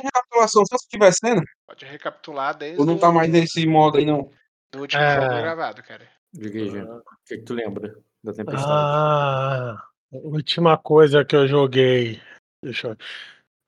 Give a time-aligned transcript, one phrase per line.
[0.00, 1.42] recapitulação só se estiver sendo?
[1.66, 4.30] Pode recapitular desde Ou não tá mais nesse modo aí, não?
[4.72, 5.14] do último É.
[5.16, 6.06] jogo gravado, cara.
[6.32, 6.84] Diga aí, Jean.
[6.84, 8.64] O que, que tu lembra da tempestade?
[8.68, 9.82] Ah,
[10.12, 12.20] a última coisa que eu joguei.
[12.62, 12.96] Deixa eu.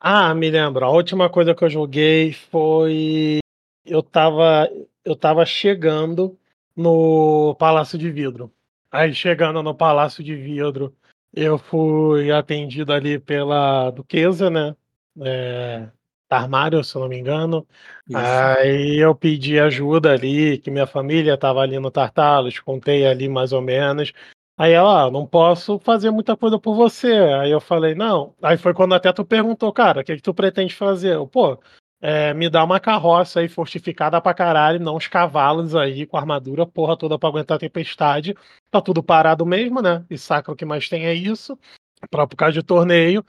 [0.00, 0.84] Ah, me lembro.
[0.84, 3.40] A última coisa que eu joguei foi.
[3.84, 4.68] Eu tava,
[5.04, 6.38] eu tava chegando
[6.76, 8.52] no Palácio de Vidro.
[8.90, 10.94] Aí, chegando no Palácio de Vidro,
[11.34, 14.76] eu fui atendido ali pela Duquesa, né?
[15.20, 15.88] É,
[16.32, 17.66] Tarmário, se eu não me engano.
[18.08, 18.16] Isso.
[18.16, 23.52] Aí eu pedi ajuda ali, que minha família estava ali no Tartalos, contei ali mais
[23.52, 24.14] ou menos.
[24.56, 27.12] Aí ela, ah, não posso fazer muita coisa por você.
[27.12, 28.34] Aí eu falei, não.
[28.40, 31.16] Aí foi quando até tu perguntou, cara, o que, que tu pretende fazer?
[31.16, 31.62] Eu, pô,
[32.00, 36.64] é, me dá uma carroça aí fortificada pra caralho, não uns cavalos aí com armadura,
[36.64, 38.34] porra toda pra aguentar a tempestade.
[38.70, 40.02] Tá tudo parado mesmo, né?
[40.08, 41.58] E sacra o que mais tem é isso,
[42.10, 43.22] pra, por causa de torneio.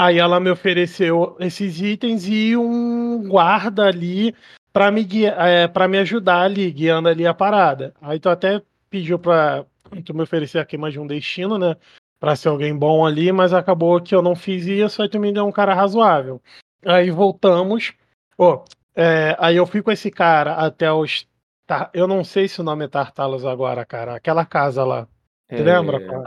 [0.00, 4.34] Aí ela me ofereceu esses itens e um guarda ali
[4.72, 7.92] para me guiar, é, para me ajudar ali, guiando ali a parada.
[8.00, 9.66] Aí tu até pediu para
[10.06, 11.76] tu me oferecer aqui mais de um destino, né?
[12.18, 15.30] Pra ser alguém bom ali, mas acabou que eu não fiz isso, aí tu me
[15.34, 16.40] deu um cara razoável.
[16.82, 17.92] Aí voltamos.
[18.38, 18.64] Pô,
[18.96, 21.28] é, aí eu fui com esse cara até os.
[21.66, 24.14] Tar- Eu não sei se o nome é Tartalos agora, cara.
[24.14, 25.06] Aquela casa lá.
[25.46, 26.00] É, lembra?
[26.00, 26.20] cara?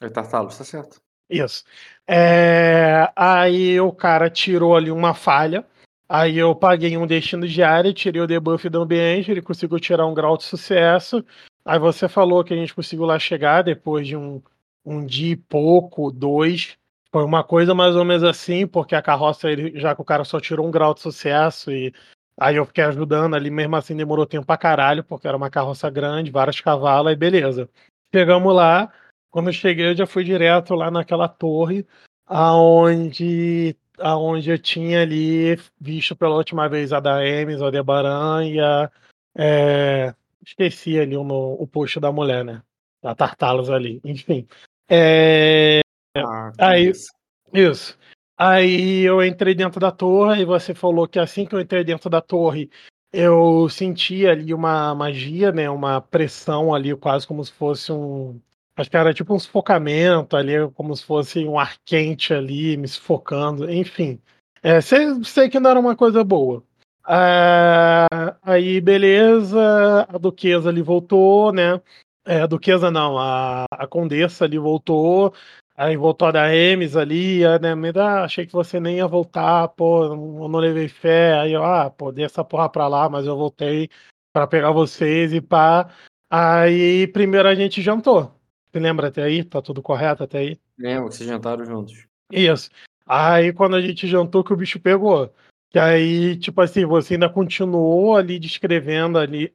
[0.00, 1.00] É Tartalos, tá certo.
[1.28, 1.64] Isso.
[2.10, 5.64] É, aí o cara tirou ali uma falha.
[6.08, 10.14] Aí eu paguei um destino diário, tirei o debuff do ambiente, ele conseguiu tirar um
[10.14, 11.22] grau de sucesso.
[11.66, 14.40] Aí você falou que a gente conseguiu lá chegar depois de um,
[14.86, 16.78] um dia e pouco, dois.
[17.12, 20.24] Foi uma coisa mais ou menos assim, porque a carroça, ele, já que o cara
[20.24, 21.92] só tirou um grau de sucesso, e
[22.40, 25.90] aí eu fiquei ajudando ali, mesmo assim demorou tempo pra caralho, porque era uma carroça
[25.90, 27.68] grande, vários cavalos, aí beleza.
[28.14, 28.90] Chegamos lá,
[29.30, 31.86] quando eu cheguei, eu já fui direto lá naquela torre,
[32.26, 38.60] aonde, aonde eu tinha ali visto pela última vez a da Emes, a Aldebaran e
[38.60, 38.90] a.
[39.36, 42.62] é, esqueci ali o, o post da mulher, né?
[43.02, 44.46] Da Tartalos ali, enfim.
[44.90, 45.80] É,
[46.16, 47.10] Ah, Aí- isso.
[47.52, 47.98] isso.
[48.36, 52.08] Aí eu entrei dentro da torre e você falou que assim que eu entrei dentro
[52.08, 52.70] da torre,
[53.12, 55.68] eu senti ali uma magia, né?
[55.68, 58.40] Uma pressão ali, quase como se fosse um.
[58.78, 62.86] Acho que era tipo um sufocamento ali, como se fosse um ar quente ali, me
[62.86, 64.20] sufocando, enfim.
[64.62, 66.62] É, sei, sei que não era uma coisa boa.
[67.04, 68.06] Ah,
[68.40, 71.80] aí, beleza, a duquesa ali voltou, né?
[72.24, 75.34] É, a duquesa não, a, a condessa ali voltou.
[75.76, 79.08] Aí voltou a da Emes ali, a né, me dá, achei que você nem ia
[79.08, 81.36] voltar, pô, eu não levei fé.
[81.40, 83.88] Aí eu, ah, pô, dei essa porra pra lá, mas eu voltei
[84.32, 85.88] pra pegar vocês e pá.
[86.30, 88.37] Aí primeiro a gente jantou.
[88.70, 89.44] Você lembra até aí?
[89.44, 90.60] Tá tudo correto até aí?
[90.78, 92.06] Lembra que vocês jantaram juntos.
[92.30, 92.70] Isso.
[93.06, 95.32] Aí quando a gente jantou que o bicho pegou.
[95.70, 99.52] Que aí, tipo assim, você ainda continuou ali descrevendo ali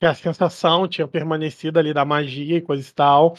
[0.00, 3.36] que a sensação tinha permanecido ali da magia e coisa e tal.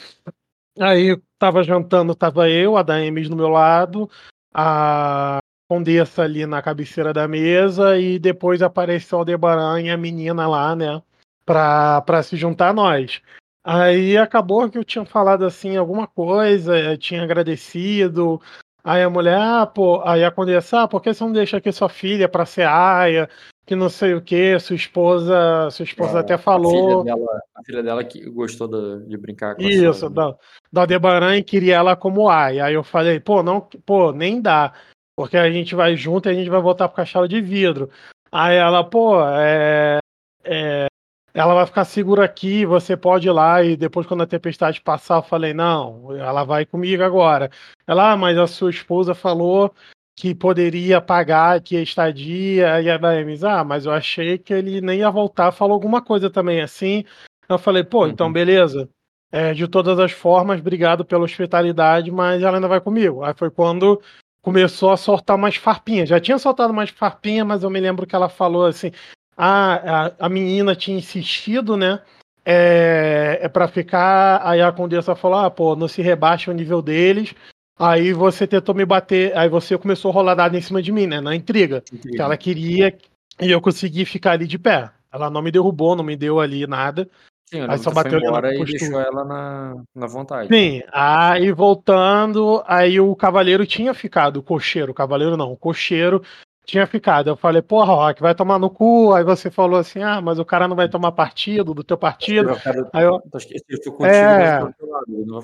[0.79, 4.09] Aí tava jantando, tava eu, a Daemis do meu lado,
[4.53, 10.47] a Condessa ali na cabeceira da mesa e depois apareceu o Aldebaran e a menina
[10.47, 11.01] lá, né,
[11.45, 13.21] pra, pra se juntar a nós.
[13.67, 18.39] Aí acabou que eu tinha falado assim alguma coisa, eu tinha agradecido.
[18.83, 21.71] Aí a mulher, ah, pô, aí a Condessa, ah, por que você não deixa aqui
[21.71, 23.27] sua filha pra ser aia?
[23.65, 27.03] Que não sei o que, sua esposa, sua esposa É, até A falou.
[27.03, 28.67] filha dela, a filha dela que gostou
[28.99, 30.35] de brincar com a Isso, sua- da,
[30.71, 32.59] da Aldebaran e queria ela como ai.
[32.59, 34.73] Aí eu falei, pô, não, pô, nem dá.
[35.17, 37.89] Porque a gente vai junto e a gente vai voltar pro castelo de vidro.
[38.31, 39.97] Aí ela, pô, é,
[40.43, 40.85] é,
[41.35, 45.17] ela vai ficar segura aqui, você pode ir lá e depois quando a tempestade passar,
[45.17, 47.51] eu falei, não, ela vai comigo agora.
[47.85, 49.75] Ela, ah, mas a sua esposa falou
[50.15, 54.79] que poderia pagar aqui a estadia, e a Daemis, ah, mas eu achei que ele
[54.79, 57.03] nem ia voltar, falou alguma coisa também assim.
[57.49, 58.33] Eu falei, pô, então Uhum.
[58.33, 58.89] beleza.
[59.29, 63.25] É, de todas as formas, obrigado pela hospitalidade, mas ela ainda vai comigo.
[63.25, 64.01] Aí foi quando
[64.41, 66.05] começou a soltar mais farpinha.
[66.05, 68.91] Já tinha soltado mais farpinha, mas eu me lembro que ela falou assim:
[69.37, 72.01] ah, a, a menina tinha insistido, né?
[72.45, 74.41] É, é para ficar.
[74.43, 77.33] Aí a condessa falou: ah, pô, não se rebaixa o nível deles.
[77.77, 81.07] Aí você tentou me bater, aí você começou a rolar dado em cima de mim,
[81.07, 81.19] né?
[81.19, 81.81] Na intriga.
[81.81, 82.95] Que ela queria
[83.41, 84.89] e eu consegui ficar ali de pé.
[85.11, 87.09] Ela não me derrubou, não me deu ali nada.
[87.47, 88.79] Sim, Aí só bateu ali na e postura.
[88.79, 90.47] deixou ela na, na vontade.
[90.47, 96.23] Sim, aí voltando, aí o cavaleiro tinha ficado, o cocheiro, o cavaleiro não, o cocheiro
[96.65, 97.29] tinha ficado.
[97.29, 99.13] Eu falei, porra, Rock, vai tomar no cu.
[99.13, 102.49] Aí você falou assim, ah, mas o cara não vai tomar partido do teu partido.
[102.49, 104.59] Eu quero- Aí eu, contigo, É.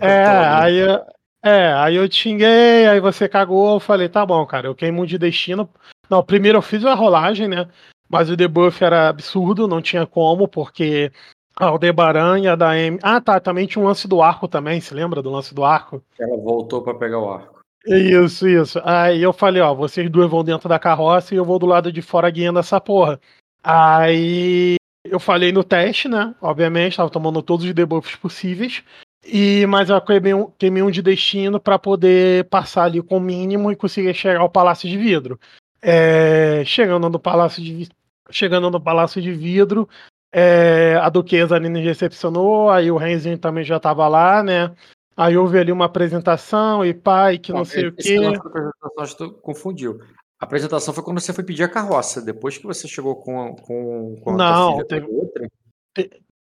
[0.01, 1.01] é, aí, eu-
[1.43, 5.17] é, aí eu xinguei, aí você cagou, eu falei, tá bom, cara, eu queimo de
[5.17, 5.69] destino,
[6.09, 7.69] Não, primeiro eu fiz a rolagem, né?
[8.09, 11.09] Mas o debuff era absurdo, não tinha como, porque
[11.57, 12.99] a Aldebaran e a da M.
[13.01, 16.03] Ah, tá, também tinha um lance do arco também, se lembra do lance do arco?
[16.19, 17.60] Ela voltou pra pegar o arco.
[17.85, 18.79] Isso, isso.
[18.83, 21.91] Aí eu falei, ó, vocês duas vão dentro da carroça e eu vou do lado
[21.91, 23.19] de fora guiando essa porra.
[23.63, 26.35] Aí eu falei no teste, né?
[26.41, 28.83] Obviamente, tava tomando todos os debuffs possíveis.
[29.25, 33.21] E, mas eu queimei um, queimei um de destino para poder passar ali com o
[33.21, 35.39] mínimo e conseguir chegar ao Palácio de Vidro.
[35.81, 37.89] É, chegando no Palácio de
[38.29, 39.89] Chegando no Palácio de Vidro,
[40.31, 44.73] é, a Duquesa ali nos recepcionou, aí o Renzinho também já tava lá, né?
[45.21, 48.15] Aí houve ali uma apresentação e pai, que não, não sei o quê.
[48.15, 49.99] apresentação, acho que tu confundiu.
[50.39, 54.15] A apresentação foi quando você foi pedir a carroça, depois que você chegou com, com,
[54.19, 55.47] com a não, filha, teve, outra.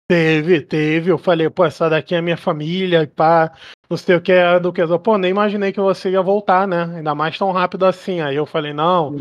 [0.06, 1.10] Teve, teve.
[1.10, 3.50] Eu falei, pô, essa daqui é minha família, pá,
[3.88, 4.82] não sei o que é do que.
[4.98, 6.82] Pô, nem imaginei que você ia voltar, né?
[6.96, 8.20] Ainda mais tão rápido assim.
[8.20, 9.16] Aí eu falei, não,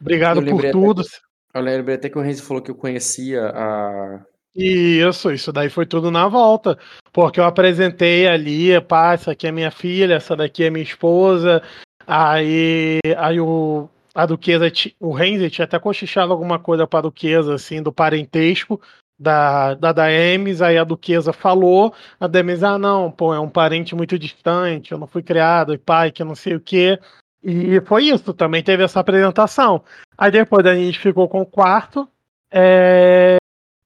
[0.00, 1.00] obrigado por tudo.
[1.00, 4.24] Até, eu lembrei até que o Renzi falou que eu conhecia a,
[4.54, 6.78] isso, isso daí foi tudo na volta.
[7.12, 11.62] Porque eu apresentei ali, pá, essa aqui é minha filha, essa daqui é minha esposa.
[12.06, 17.54] Aí, aí o, a duquesa, o Renzi tinha até cochichado alguma coisa para a duquesa,
[17.54, 18.80] assim, do parentesco
[19.18, 20.62] da, da Daemis.
[20.62, 24.98] Aí a duquesa falou, a Daemis, ah, não, pô, é um parente muito distante, eu
[24.98, 26.98] não fui criado, e pai, que não sei o quê.
[27.42, 29.82] E foi isso, também teve essa apresentação.
[30.18, 32.08] Aí depois a gente ficou com o quarto.
[32.52, 33.36] É,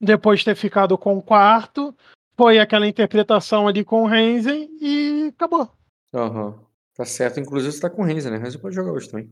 [0.04, 1.94] depois de ter ficado com o quarto,
[2.36, 5.70] foi aquela interpretação ali com o Renzen e acabou.
[6.12, 6.46] Aham.
[6.46, 6.64] Uhum.
[6.96, 7.40] Tá certo.
[7.40, 8.38] Inclusive você tá com o Renzen, né?
[8.38, 9.30] Renzen pode jogar hoje também.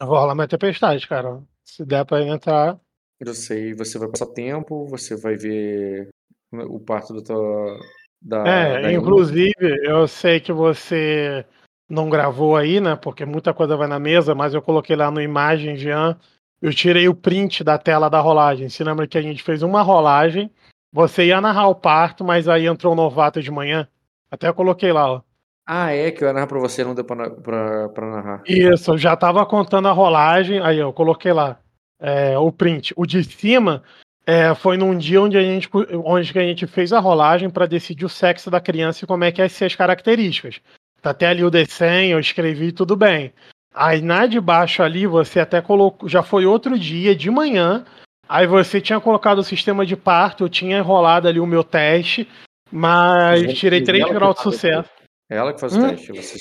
[0.00, 1.40] Rolar minha tempestade, cara.
[1.64, 2.78] Se der pra entrar.
[3.20, 6.08] Eu sei, você vai passar tempo, você vai ver
[6.52, 7.78] o parto do teu.
[8.20, 9.52] Da, é, da inclusive,
[9.84, 11.44] eu sei que você
[11.88, 12.96] não gravou aí, né?
[12.96, 16.18] Porque muita coisa vai na mesa, mas eu coloquei lá no imagem, Jean,
[16.62, 18.68] eu tirei o print da tela da rolagem.
[18.68, 20.48] Se lembra que a gente fez uma rolagem,
[20.92, 23.88] você ia narrar o parto, mas aí entrou o novato de manhã.
[24.30, 25.22] Até eu coloquei lá, ó.
[25.66, 28.42] Ah, é, que eu ia narrar pra você, não deu pra, pra, pra narrar.
[28.46, 31.58] Isso, eu já tava contando a rolagem, aí eu coloquei lá
[32.00, 32.92] é, o print.
[32.96, 33.82] O de cima
[34.24, 35.68] é, foi num dia onde a gente,
[36.04, 39.32] onde a gente fez a rolagem para decidir o sexo da criança e como é
[39.32, 40.60] que ia ser as características.
[41.00, 43.32] Tá até ali o desenho, eu escrevi tudo bem.
[43.74, 47.84] Aí na de baixo ali você até colocou, já foi outro dia de manhã.
[48.28, 52.28] Aí você tinha colocado o sistema de parto, eu tinha enrolado ali o meu teste,
[52.70, 54.88] mas tirei 3 graus de sucesso.
[55.30, 55.88] É ela que faz o hum?
[55.88, 56.38] teste, você...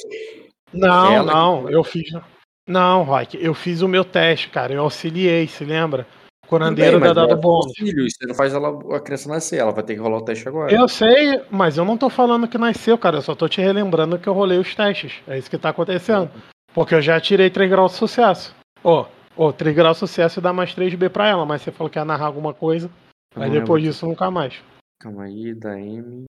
[0.74, 1.74] Não, ela não, que...
[1.74, 2.12] eu fiz.
[2.68, 4.74] Não, Rock, eu fiz o meu teste, cara.
[4.74, 6.08] Eu auxiliei, se lembra?
[6.46, 7.74] O curandeiro da dado bônus.
[7.76, 10.48] Filho, você não faz ela, a criança nascer, ela vai ter que rolar o teste
[10.48, 10.74] agora.
[10.74, 13.18] Eu sei, mas eu não tô falando que nasceu, cara.
[13.18, 15.14] Eu só tô te relembrando que eu rolei os testes.
[15.28, 16.30] É isso que tá acontecendo.
[16.74, 18.56] Porque eu já tirei 3 graus de sucesso.
[18.84, 21.90] Ó, oh, oh, 3 graus de sucesso dá mais 3B pra ela, mas você falou
[21.90, 22.90] que ia narrar alguma coisa.
[23.36, 24.62] Aí depois disso nunca mais.
[25.00, 26.26] Calma aí, da M.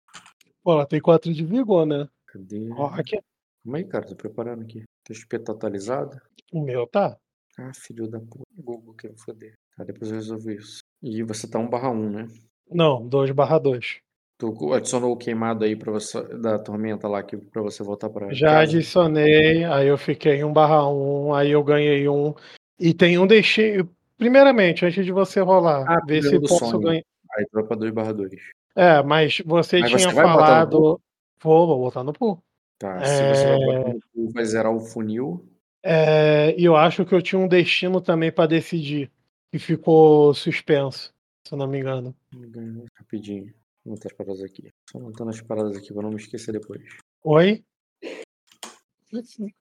[0.63, 2.09] Pô, ela tem 4 de vigor, né?
[2.27, 2.69] Cadê?
[2.73, 3.19] Ó, aqui.
[3.65, 4.83] Calma aí, cara, tô preparando aqui.
[5.05, 6.21] TXP tá atualizado?
[6.53, 7.17] O meu tá.
[7.59, 8.45] Ah, filho da puta.
[8.57, 9.55] Google que eu foder.
[9.77, 10.81] Tá, depois eu resolvo isso.
[11.03, 12.29] E você tá 1 barra 1, né?
[12.71, 13.99] Não, 2 barra 2.
[14.39, 18.35] Tu adicionou o queimado aí para você da tormenta lá que para você voltar para
[18.35, 18.61] Já casa.
[18.61, 22.35] adicionei, aí eu fiquei 1 barra 1, aí eu ganhei um.
[22.79, 23.83] E tem um deixei.
[24.19, 27.03] Primeiramente, antes de você rolar, ah, ver se posso ganhar.
[27.35, 28.31] Aí tropa 2 barra 2.
[28.75, 31.01] É, mas você mas tinha você falado.
[31.41, 32.39] Vou, vou botar no pool.
[32.79, 33.35] Tá, se é...
[33.35, 35.49] você vai botar no pool, vai zerar o funil.
[35.83, 39.11] É, e eu acho que eu tinha um destino também para decidir.
[39.51, 41.15] Que ficou suspenso,
[41.45, 42.15] se eu não me engano.
[42.99, 43.55] Rapidinho.
[43.87, 44.73] Vou as paradas aqui.
[44.91, 46.83] Só anotando as paradas aqui pra não me esquecer depois.
[47.23, 47.65] Oi?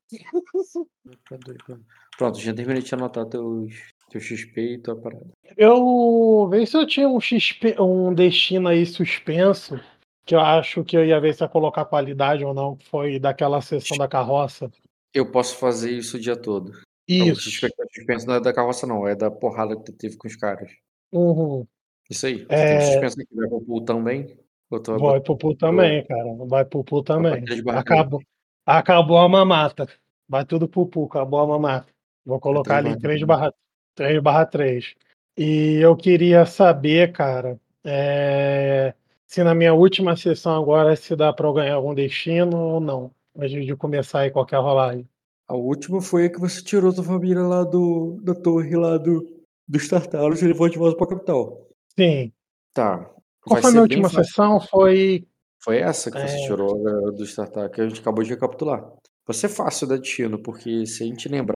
[2.18, 3.76] Pronto, já terminei de anotar teus,
[4.10, 5.30] teu XP e tua parada.
[5.56, 9.80] Eu vejo se eu tinha um XP, um destino aí suspenso,
[10.26, 13.20] que eu acho que eu ia ver se ia colocar qualidade ou não, que foi
[13.20, 14.72] daquela sessão da carroça.
[15.14, 16.72] Eu posso fazer isso o dia todo.
[17.08, 17.24] Isso.
[17.24, 19.94] Então, o XP que suspenso não é da carroça, não, é da porrada que tu
[19.94, 20.72] teve com os caras.
[21.12, 21.68] Uhum.
[22.10, 22.46] Isso aí.
[22.50, 22.82] É...
[22.82, 24.38] Suspenso que vai pro pool também?
[24.84, 24.98] Tô...
[24.98, 26.36] Vai pro pool também, cara.
[26.46, 27.44] Vai pro pool também.
[27.70, 28.22] Acabou,
[28.66, 29.88] acabou a mamata.
[30.28, 31.88] Vai tudo pro pool, acabou a mamata.
[32.26, 33.54] Vou colocar ali 3 barra,
[33.94, 34.96] 3 barra 3.
[35.38, 38.94] E eu queria saber, cara, é...
[39.28, 43.12] se na minha última sessão agora se dá para eu ganhar algum destino ou não.
[43.38, 45.08] Antes de começar aí qualquer rolagem.
[45.48, 49.44] A última foi a que você tirou sua família lá do, da torre lá do,
[49.68, 51.65] dos Tartaros e levou de volta pra capital.
[51.98, 52.32] Sim.
[52.74, 53.10] Tá.
[53.42, 54.60] Qual foi a minha última sessão?
[54.60, 55.28] Foi.
[55.64, 56.46] Foi essa que você é...
[56.46, 58.86] tirou do Startup, que a gente acabou de recapitular.
[59.26, 61.56] Vai ser fácil dar destino, porque se a gente lembrar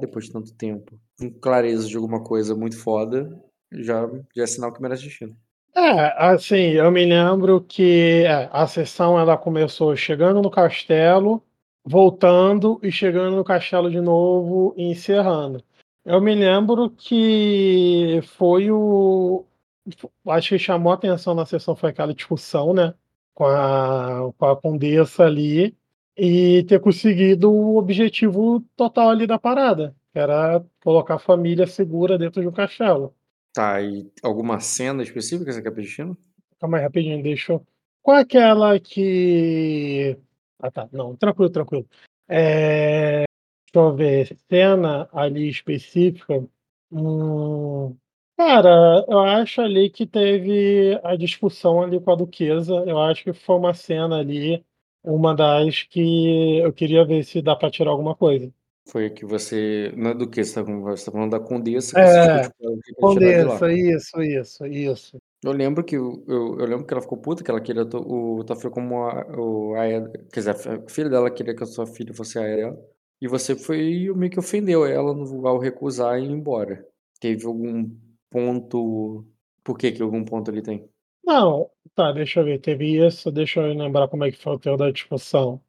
[0.00, 3.30] depois de tanto tempo, com clareza de alguma coisa muito foda,
[3.72, 5.36] já, já é sinal que merece destino.
[5.76, 11.42] É, assim, eu me lembro que é, a sessão ela começou chegando no castelo,
[11.84, 15.62] voltando e chegando no castelo de novo e encerrando.
[16.04, 19.44] Eu me lembro que foi o.
[20.28, 22.94] Acho que chamou a atenção na sessão foi aquela discussão, né?
[23.34, 25.76] Com a, com a condessa ali
[26.16, 32.18] e ter conseguido o objetivo total ali da parada, que era colocar a família segura
[32.18, 33.14] dentro de um castelo.
[33.52, 36.16] Tá, e alguma cena específica você quer pedir?
[36.60, 37.66] Calma aí, rapidinho, deixa eu.
[38.02, 40.18] Qual é aquela que.
[40.58, 40.88] Ah, tá.
[40.92, 41.86] Não, tranquilo, tranquilo.
[42.28, 43.24] É...
[43.72, 44.36] Deixa eu ver.
[44.48, 46.44] Cena ali específica.
[46.90, 47.96] Hum...
[48.38, 52.72] Cara, eu acho ali que teve a discussão ali com a Duquesa.
[52.86, 54.64] Eu acho que foi uma cena ali,
[55.02, 58.52] uma das que eu queria ver se dá pra tirar alguma coisa.
[58.90, 59.92] Foi que você.
[59.96, 60.42] Não é do que?
[60.44, 63.44] Você tá, você tá falando da Condessa que É, você ela, que queria tirar de
[63.44, 63.60] lá.
[63.60, 65.18] Condessa, isso, isso, isso.
[65.42, 67.98] Eu lembro que eu, eu, eu lembro que ela ficou puta, que ela queria to-
[67.98, 69.84] o Tafio como a, o, a,
[70.32, 72.76] quer dizer, a filha dela queria que a sua filha fosse a dela.
[73.20, 76.84] E você foi meio que ofendeu ela no, ao recusar e ir embora.
[77.20, 77.88] Teve algum
[78.30, 79.24] ponto.
[79.62, 80.88] Por que que algum ponto ele tem?
[81.24, 82.58] Não, tá, deixa eu ver.
[82.60, 85.60] Teve isso, deixa eu lembrar como é que foi o teu da discussão.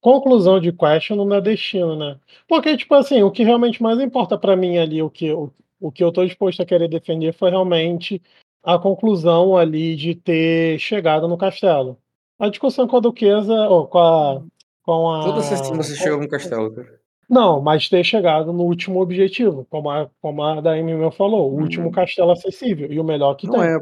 [0.00, 2.18] Conclusão de question não é destino, né?
[2.48, 5.50] Porque, tipo assim, o que realmente mais importa pra mim ali, o que, o,
[5.80, 8.22] o que eu tô disposto a querer defender foi realmente
[8.62, 11.98] a conclusão ali de ter chegado no castelo.
[12.38, 14.42] A discussão com a Duquesa, ou com a.
[14.82, 17.00] Com a Toda sessão você chega no castelo, cara.
[17.28, 21.60] Não, mas ter chegado no último objetivo, como a, como a da meu falou, o
[21.60, 23.46] último castelo acessível e o melhor que.
[23.46, 23.62] Não tem.
[23.62, 23.78] é,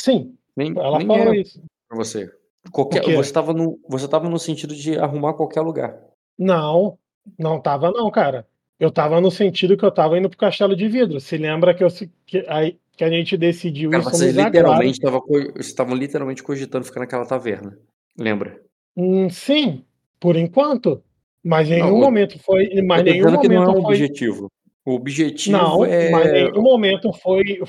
[0.00, 1.60] Sim, nem, ela nem falou é isso.
[1.88, 2.30] pra você.
[2.70, 5.98] Qualquer, você tava no, você tava no sentido de arrumar qualquer lugar.
[6.38, 6.98] Não,
[7.38, 8.46] não tava não, cara.
[8.78, 11.20] Eu tava no sentido que eu tava indo pro Castelo de Vidro.
[11.20, 11.88] Se lembra que, eu,
[12.26, 15.20] que, aí, que a gente decidiu Cara, isso vocês literalmente tava,
[15.56, 17.78] estavam literalmente cogitando ficar naquela taverna.
[18.18, 18.60] Lembra?
[18.96, 19.84] Hum, sim,
[20.18, 21.02] por enquanto.
[21.44, 22.68] Mas em nenhum momento foi.
[22.82, 23.94] Mas nenhum que não é momento um foi.
[23.94, 24.50] objetivo.
[24.84, 26.10] O objetivo Não, é.
[26.10, 27.60] mas em nenhum momento foi.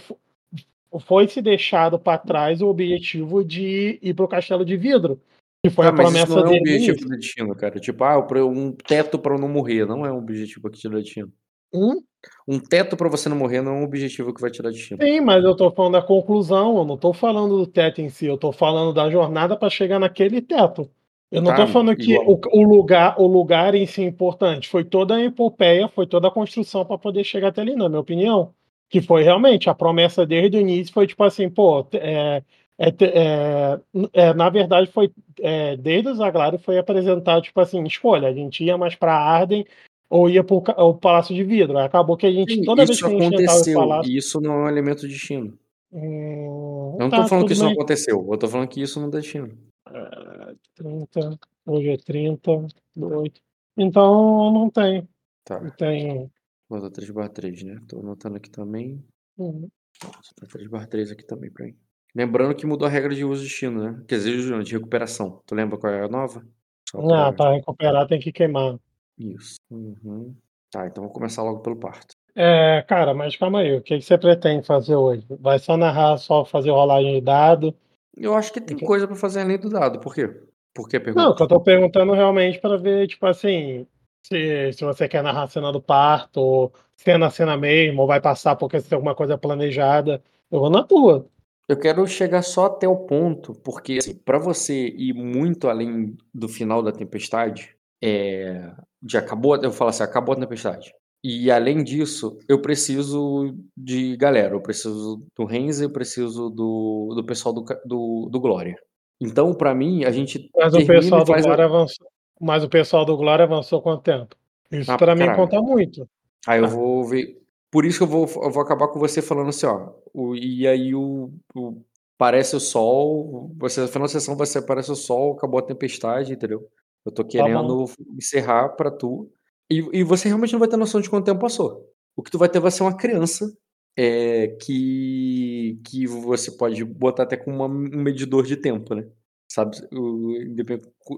[1.05, 5.20] Foi se deixado para trás o objetivo de ir pro Castelo de Vidro.
[5.65, 6.60] Que foi Ah, a mas isso promessa não é um dele.
[6.60, 7.10] no objetivo início.
[7.10, 7.79] do destino, cara.
[7.79, 9.86] Tipo, ah, um teto eu não morrer.
[9.86, 11.32] Não é um objetivo que tira destino.
[11.74, 12.01] Hum?
[12.48, 15.03] Um teto pra você não morrer não é um objetivo que vai tirar destino.
[15.03, 18.25] Sim, mas eu tô falando da conclusão, eu não tô falando do teto em si,
[18.25, 20.89] eu tô falando da jornada para chegar naquele teto.
[21.36, 24.70] Eu não Tá, tô falando que o, o lugar, o lugar em si é importante.
[24.70, 28.00] Foi toda a epopeia, foi toda a construção para poder chegar até ali, na minha
[28.00, 28.54] opinião.
[28.89, 32.42] Que foi realmente a promessa desde o início foi tipo assim, pô, é,
[32.77, 33.80] é, é,
[34.13, 35.12] é, na verdade foi
[35.42, 39.65] é, desde o Zaglário foi apresentado tipo assim, escolha, a gente ia mais para Arden
[40.10, 41.77] ou ia para o Palácio de Vidro.
[41.77, 43.80] Acabou que a gente Sim, toda vez que a gente aconteceu.
[43.80, 45.58] palácio, E isso não é um elemento de destino.
[45.92, 47.77] Hum, Eu não tá, tô falando que isso não bem.
[47.77, 48.27] aconteceu.
[48.32, 49.50] Eu tô falando que isso não é destino.
[49.95, 52.51] Ah, 30, hoje é 30,
[52.95, 53.41] do 8.
[53.77, 55.07] Então não tem.
[55.45, 55.59] Tá.
[55.61, 56.29] Não tem.
[56.69, 57.79] Bota 3 barra 3, né?
[57.87, 59.01] Tô anotando aqui também.
[59.37, 61.75] Hum, Tá 3 barra 3 aqui também pra mim.
[62.13, 64.03] Lembrando que mudou a regra de uso de destino, né?
[64.07, 65.41] Quer dizer, de recuperação.
[65.45, 66.45] Tu lembra qual é a nova?
[66.89, 68.77] Só Ah, pra- recuperar tem que queimar.
[69.17, 69.57] Isso.
[69.69, 70.35] Uhum.
[70.71, 72.15] Tá, então vamos começar logo pelo parto.
[72.33, 73.77] É, cara, mas calma aí.
[73.77, 75.25] O que que você pretende fazer hoje?
[75.39, 77.73] Vai só narrar, só fazer rolagem de dado?
[78.17, 80.00] Eu acho que tem coisa pra fazer além do dado.
[80.00, 80.27] Por quê?
[80.74, 81.36] Por que Não, pergunta?
[81.36, 83.88] que eu tô perguntando realmente para ver, tipo assim,
[84.25, 88.07] se, se você quer narrar a cena do parto, ou cena a cena mesmo, ou
[88.07, 90.24] vai passar porque você tem alguma coisa planejada.
[90.51, 91.27] Eu vou na tua.
[91.67, 96.48] Eu quero chegar só até o ponto, porque assim, para você ir muito além do
[96.48, 100.93] final da tempestade, é, de acabou, eu falo assim, acabou a tempestade.
[101.27, 107.25] E além disso, eu preciso de galera, eu preciso do Renzi, eu preciso do, do
[107.25, 108.77] pessoal do, do, do Glória.
[109.20, 112.08] Então, para mim, a gente Mas o pessoal do faz a- Glória avançou.
[112.39, 114.36] Mas o pessoal do Glória avançou quanto tempo?
[114.72, 116.08] Isso Ah, pra mim conta muito.
[116.46, 117.41] Aí eu vou ver.
[117.72, 119.94] Por isso que eu vou, eu vou acabar com você falando assim, ó.
[120.13, 121.82] O, e aí o, o-
[122.20, 123.51] parece o sol.
[123.58, 126.70] Você no final da sessão você parece o sol, acabou a tempestade, entendeu?
[127.03, 129.27] Eu tô querendo encerrar pra tu.
[129.72, 131.89] E, e você realmente não vai ter noção de quanto tempo passou.
[132.15, 133.51] O que tu vai ter vai ser uma criança
[133.98, 139.07] é, que, que você pode botar até com uma- um medidor de tempo, né?
[139.51, 139.77] Sabe?
[139.93, 140.34] O,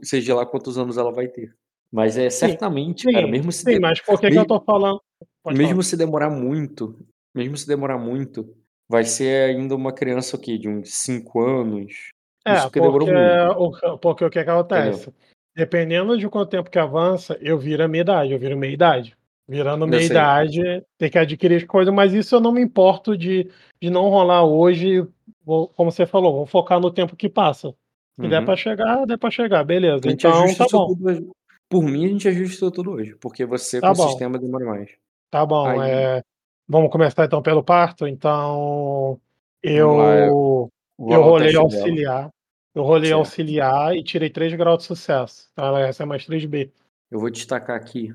[0.03, 1.53] seja lá quantos anos ela vai ter.
[1.91, 4.47] Mas é certamente, Sim, cara, mesmo se sim, de- mas por que, que mesmo- eu
[4.47, 5.01] tô falando?
[5.43, 5.83] Pode mesmo falar.
[5.83, 6.99] se demorar muito,
[7.33, 8.53] mesmo se demorar muito,
[8.89, 10.57] vai ser ainda uma criança o quê?
[10.57, 12.09] De uns 5 anos.
[12.45, 15.13] É, Isso que demorou porque, o, porque o que, que acontece?
[15.57, 19.17] Dependendo de quanto tempo que avança, eu viro a minha idade, eu viro meia idade.
[19.49, 20.61] Virando Eu meia idade,
[20.99, 23.49] tem que adquirir as coisas, mas isso eu não me importo de,
[23.81, 25.03] de não rolar hoje.
[25.43, 27.73] Vou- como você falou, vamos focar no tempo que passa.
[28.19, 28.45] Se der Uhum.
[28.45, 30.01] pra chegar, der pra chegar, beleza.
[30.05, 30.87] A gente Então tá bom.
[30.87, 31.31] tudo.
[31.69, 33.15] Por mim, a gente ajusta isso tudo hoje.
[33.19, 34.07] Porque você Tá com o bom.
[34.09, 34.91] sistema demora mais.
[35.31, 35.65] Tá bom.
[35.65, 36.23] Aí- é,
[36.69, 38.05] Vamos começar então pelo parto?
[38.05, 39.17] Então.
[39.63, 42.29] Lá, Eu, Vou eu o rolei teste dela.
[42.77, 43.17] Eu rolei Certo.
[43.17, 45.49] auxiliar e tirei 3 graus de sucesso.
[45.51, 46.71] Então ela recebe mais 3B.
[47.09, 48.13] Eu vou destacar aqui,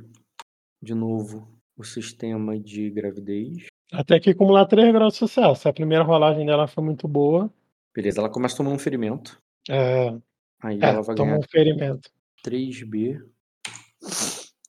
[0.81, 3.67] de novo, o sistema de gravidez.
[3.93, 5.69] Até que acumular 3 graus de sucesso.
[5.69, 7.53] A primeira rolagem dela foi muito boa.
[7.93, 9.37] Beleza, ela começa tomando um ferimento.
[9.69, 10.17] É,
[10.63, 12.09] Aí é, ela vai tomou ganhar um ferimento.
[12.47, 13.21] 3B.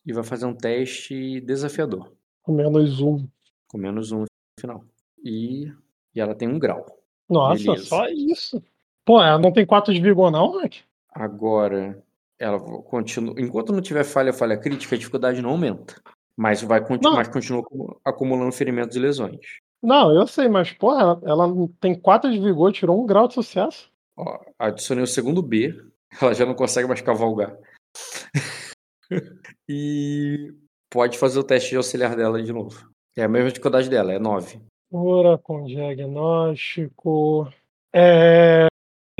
[0.03, 2.11] E vai fazer um teste desafiador.
[2.41, 3.27] Com menos um.
[3.67, 4.25] Com menos um no
[4.59, 4.83] final.
[5.23, 5.71] E,
[6.15, 6.83] e ela tem um grau.
[7.29, 7.85] Nossa, Beleza.
[7.85, 8.63] só isso.
[9.05, 10.73] Pô, ela não tem 4 de vigor, não, Mac?
[11.11, 12.01] Agora,
[12.39, 13.35] ela continua.
[13.37, 16.01] Enquanto não tiver falha, falha crítica, a dificuldade não aumenta.
[16.35, 17.13] Mas vai conti- Não.
[17.15, 19.39] mas continua acumu- acumulando ferimentos e lesões.
[19.81, 21.47] Não, eu sei, mas, porra, ela, ela
[21.79, 23.91] tem 4 de vigor, tirou um grau de sucesso.
[24.17, 25.75] Ó, adicionei o segundo B.
[26.21, 27.55] Ela já não consegue mais cavalgar.
[29.67, 30.53] e
[30.89, 32.89] pode fazer o teste de auxiliar dela de novo.
[33.15, 34.59] É a mesma dificuldade dela, é 9.
[34.91, 37.51] Cura com diagnóstico.
[37.93, 38.67] É.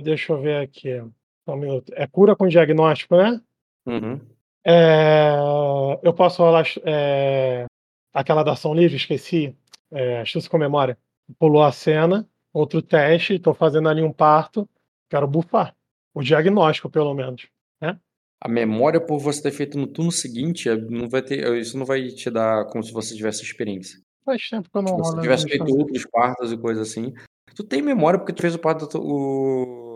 [0.03, 1.01] Deixa eu ver aqui.
[1.45, 1.91] Só um minuto.
[1.95, 3.41] É cura com diagnóstico, né?
[3.85, 4.19] Uhum.
[4.65, 5.35] É,
[6.01, 7.65] Eu posso rolar é,
[8.13, 9.55] aquela da ação livre, esqueci.
[9.91, 10.97] É, astúcia com memória.
[11.39, 14.67] Pulou a cena, outro teste, tô fazendo ali um parto.
[15.09, 15.75] Quero bufar.
[16.13, 17.47] O diagnóstico, pelo menos.
[18.45, 21.85] A memória por você ter feito no turno seguinte, é, não vai ter, isso não
[21.85, 23.97] vai te dar como se você tivesse experiência.
[24.25, 25.21] Faz tempo que eu não Se você rolo.
[25.21, 27.13] tivesse feito outros partos e coisas assim.
[27.55, 29.92] Tu tem memória porque tu fez o parto o...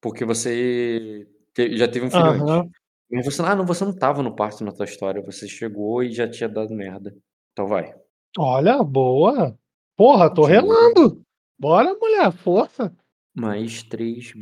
[0.00, 2.60] porque você te- já teve um filho Aham.
[2.60, 2.72] antes.
[3.12, 6.12] Mas você, ah, não, você não tava no parto na tua história, você chegou e
[6.12, 7.14] já tinha dado merda.
[7.52, 7.94] Então vai.
[8.38, 9.58] Olha, boa.
[9.96, 10.52] Porra, tô Sim.
[10.52, 11.20] relando.
[11.58, 12.96] Bora, mulher, força.
[13.34, 14.32] Mais 3.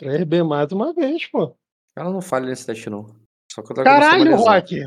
[0.00, 1.56] 3B mais uma vez, pô.
[1.96, 3.06] Ela não falha nesse teste, não.
[3.50, 4.80] Só que eu Caralho, Rock.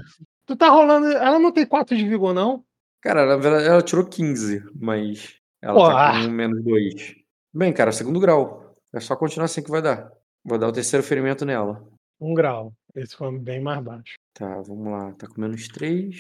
[0.46, 1.08] Tu tá rolando.
[1.08, 2.64] Ela não tem 4 de vigor, não?
[3.02, 6.22] Cara, verdade, ela tirou 15, mas ela Pô, tá ah.
[6.22, 7.16] com menos 2.
[7.54, 8.71] Bem, cara, segundo grau.
[8.94, 10.12] É só continuar assim que vai dar.
[10.44, 11.82] Vou dar o terceiro ferimento nela.
[12.20, 12.74] Um grau.
[12.96, 14.16] Esse foi bem mais baixo.
[14.34, 15.14] Tá, vamos lá.
[15.14, 16.16] Tá com menos 3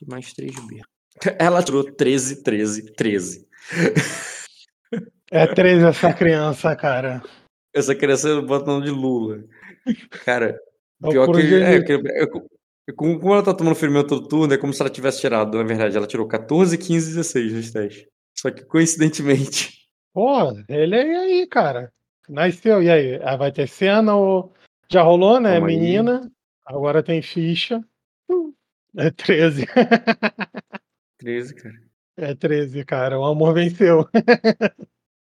[0.00, 0.80] e mais 3B.
[1.38, 3.48] Ela tirou 13, 13, 13.
[5.30, 7.22] É 3 essa criança, cara.
[7.74, 9.44] Essa criança bota o nome de Lula.
[10.24, 10.58] Cara,
[11.02, 11.54] É pior que.
[11.54, 12.22] É, é,
[12.88, 15.64] é, como ela tá tomando ferimento todo turno, é como se ela tivesse tirado, na
[15.64, 15.96] verdade.
[15.96, 18.06] Ela tirou 14, 15 e 16 nos testes.
[18.36, 19.81] Só que coincidentemente.
[20.12, 21.92] Pô, ele é aí, cara.
[22.28, 23.20] Nasceu, e aí?
[23.22, 24.52] Ah, Vai ter cena ou.
[24.90, 25.52] Já rolou, né?
[25.52, 25.76] Calma aí.
[25.78, 26.30] Menina.
[26.66, 27.82] Agora tem ficha.
[28.96, 29.66] É 13.
[31.18, 31.74] 13, cara.
[32.16, 33.18] É 13, cara.
[33.18, 34.06] O amor venceu.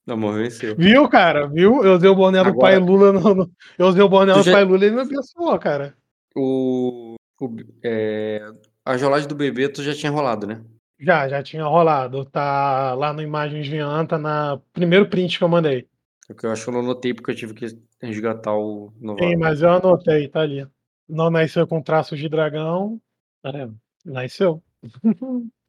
[0.07, 0.75] O amor venceu.
[0.75, 1.47] Viu, cara?
[1.47, 1.83] Viu?
[1.83, 3.11] Eu usei o boné do Agora- pai Lula.
[3.11, 5.93] No, no- Eu usei o boné do já- pai Lula e ele me abençoou, cara.
[6.35, 7.15] O.
[7.41, 8.41] o é,
[8.85, 10.63] a rolagem do bebê tu já tinha rolado, né?
[10.99, 12.25] Já, já tinha rolado.
[12.25, 15.87] Tá lá no Imagens Vian, tá na primeiro print que eu mandei.
[16.43, 17.67] Eu acho que eu não anotei porque eu tive que
[18.01, 19.25] resgatar o novato.
[19.27, 20.67] Sim, mas eu anotei, tá ali.
[21.07, 22.99] Não nasceu com traços de dragão.
[23.45, 23.69] É,
[24.05, 24.61] nasceu.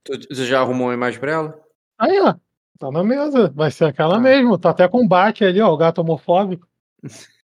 [0.05, 1.61] Tu, tu já arrumou uma imagem pra ela?
[1.99, 2.35] Aí, ó.
[2.79, 3.51] Tá na mesa.
[3.55, 4.21] Vai ser aquela Ah.
[4.21, 4.59] mesmo.
[4.59, 5.73] Tá até combate ali, ó.
[5.73, 6.67] O gato homofóbico.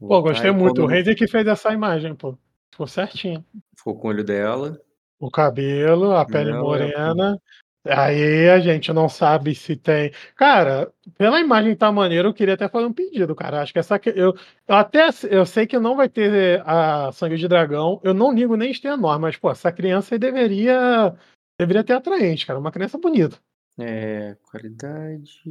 [0.00, 0.82] Pô, gostei muito.
[0.82, 2.36] O quando Razer que fez essa imagem, pô.
[2.70, 3.44] Ficou certinho.
[3.76, 4.78] Ficou com o olho dela.
[5.18, 7.38] O cabelo, a pele é morena.
[7.86, 10.10] Aí a gente não sabe se tem.
[10.36, 13.60] Cara, pela imagem tá maneira, eu queria até fazer um pedido, cara.
[13.60, 13.98] Acho que essa.
[13.98, 14.34] que- Eu,
[14.66, 18.00] até eu sei que não vai ter a sangue de dragão.
[18.02, 21.14] Eu não ligo nem enorme, mas, pô, essa criança aí deveria.
[21.60, 22.58] Deveria ter atraente, cara.
[22.58, 23.38] Uma criança bonita.
[23.78, 25.42] É, qualidade.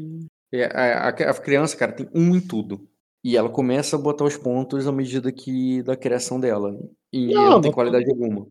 [0.52, 2.88] É, a, a- a criança, cara, tem um em tudo.
[3.24, 6.76] E ela começa a botar os pontos à medida que da criação dela.
[7.12, 8.48] E Não, ela não tem não- qualidade alguma.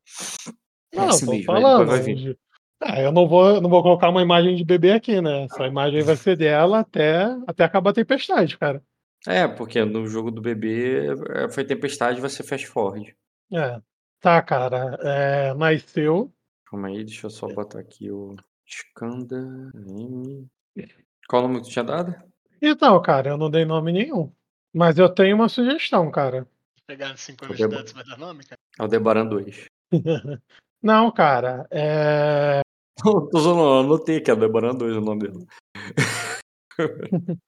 [0.93, 1.87] É Não, tô falando.
[1.87, 2.37] vai.
[2.81, 5.45] Ah, eu não vou, não vou colocar uma imagem de bebê aqui, né?
[5.45, 8.83] Essa imagem vai ser dela até, até acabar a tempestade, cara.
[9.27, 13.15] É, porque no jogo do bebê é, foi tempestade, vai ser fast forward.
[13.53, 13.81] É.
[14.21, 14.99] Tá, cara.
[15.01, 16.33] É, nasceu.
[16.67, 18.35] Calma aí, deixa eu só botar aqui o
[18.67, 20.49] Skanda M.
[21.29, 22.15] Qual o nome que tu tinha dado?
[22.61, 24.33] Então, cara, eu não dei nome nenhum.
[24.75, 26.49] Mas eu tenho uma sugestão, cara.
[26.87, 28.59] Pegar cinco Qualquer universidades vai dar nome, cara.
[28.79, 29.67] Aldebaran 2.
[30.83, 31.67] Não, cara.
[31.71, 32.61] É...
[33.31, 35.47] Tô zoando, eu anotei que é Aldebaran 2 o nome dele.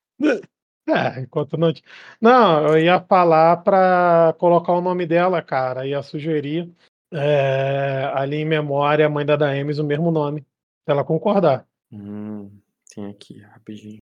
[0.89, 1.73] é, enquanto não.
[2.21, 5.87] Não, eu ia falar pra colocar o nome dela, cara.
[5.87, 6.73] Ia sugerir
[7.13, 11.67] é, ali em memória, a mãe da Daemis, o mesmo nome, se ela concordar.
[11.93, 12.51] Hum,
[12.95, 13.99] tem aqui, rapidinho.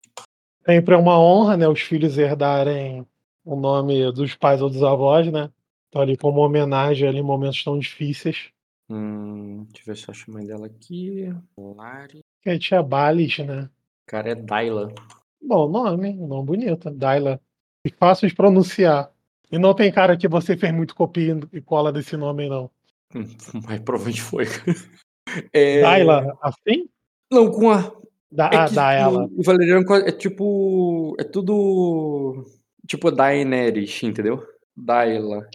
[0.65, 3.07] Sempre é uma honra, né, os filhos herdarem
[3.45, 5.49] o nome dos pais ou dos avós, né?
[5.87, 8.51] Então ali como homenagem ali em momentos tão difíceis.
[8.89, 11.33] Hum, deixa eu ver se eu acho a mãe dela aqui.
[11.57, 12.21] Lari.
[12.41, 13.69] Que aí tinha Balis, né?
[14.05, 14.93] Cara, é Daila.
[15.41, 17.41] Bom nome, nome bonito, Daila.
[17.83, 19.11] E fácil de pronunciar.
[19.51, 22.69] E não tem cara que você fez muito copia e cola desse nome, não.
[23.67, 24.45] Mas provavelmente foi.
[25.51, 25.81] É...
[25.81, 26.89] Daila, assim?
[27.29, 27.93] Não, com a.
[28.31, 29.25] Da, É ah, que Daela.
[29.25, 31.15] o Valeriano é tipo.
[31.19, 32.45] É tudo.
[32.87, 34.41] Tipo Daenerys, entendeu?
[34.75, 35.49] Daila.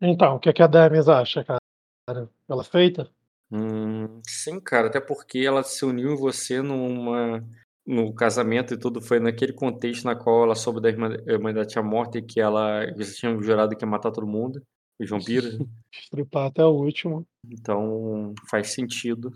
[0.00, 2.30] Então, o que, que a Daemis acha, cara?
[2.48, 3.10] Ela feita?
[3.50, 7.44] Hum, sim, cara, até porque ela se uniu em você numa.
[7.86, 11.64] No casamento e tudo foi naquele contexto na qual ela soube da irmã, irmã dela
[11.64, 12.82] tinha morto e que ela.
[12.82, 14.60] Eles tinham jurado que ia matar todo mundo,
[14.98, 15.56] os vampiros.
[15.92, 17.24] Estripar até o último.
[17.48, 19.32] Então faz sentido.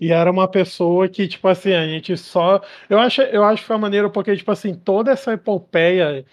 [0.00, 2.60] E era uma pessoa que, tipo assim, a gente só.
[2.90, 6.26] Eu acho, eu acho que foi maneiro porque, tipo assim, toda essa epopeia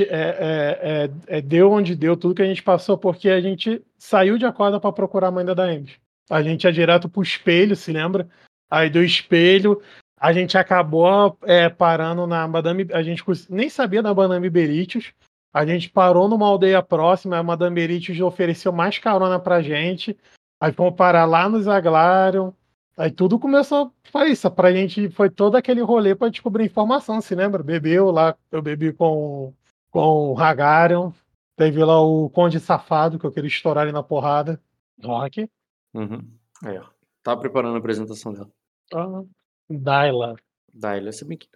[0.00, 3.82] é, é, é, é, deu onde deu, tudo que a gente passou, porque a gente
[3.98, 5.92] saiu de acorda para procurar a mãe da Daemis.
[6.30, 8.28] A gente ia direto pro espelho, se lembra?
[8.70, 9.80] Aí do espelho,
[10.18, 12.86] a gente acabou é, parando na Madame.
[12.92, 15.12] A gente nem sabia da Madame Beritius.
[15.52, 20.16] A gente parou numa aldeia próxima, a Madame Beritius ofereceu mais carona pra gente.
[20.60, 22.50] Aí fomos parar lá no Zaglarion.
[22.96, 27.34] Aí tudo começou foi isso, pra gente foi todo aquele rolê pra descobrir informação, se
[27.34, 27.62] lembra?
[27.62, 29.52] Bebeu lá, eu bebi com,
[29.96, 31.10] com o Hagarion,
[31.56, 34.60] teve lá o Conde Safado, que eu queria estourar ele na porrada.
[35.02, 35.50] Rock.
[35.94, 36.22] Uhum.
[36.66, 36.82] É.
[37.22, 38.50] Tava preparando a apresentação dela.
[38.92, 39.22] Ah,
[39.70, 40.36] Daila.
[40.72, 41.48] Daila, se bem que.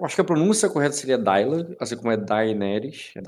[0.00, 3.12] Acho que a pronúncia correta seria Daila, assim como é Daenerys.
[3.16, 3.22] É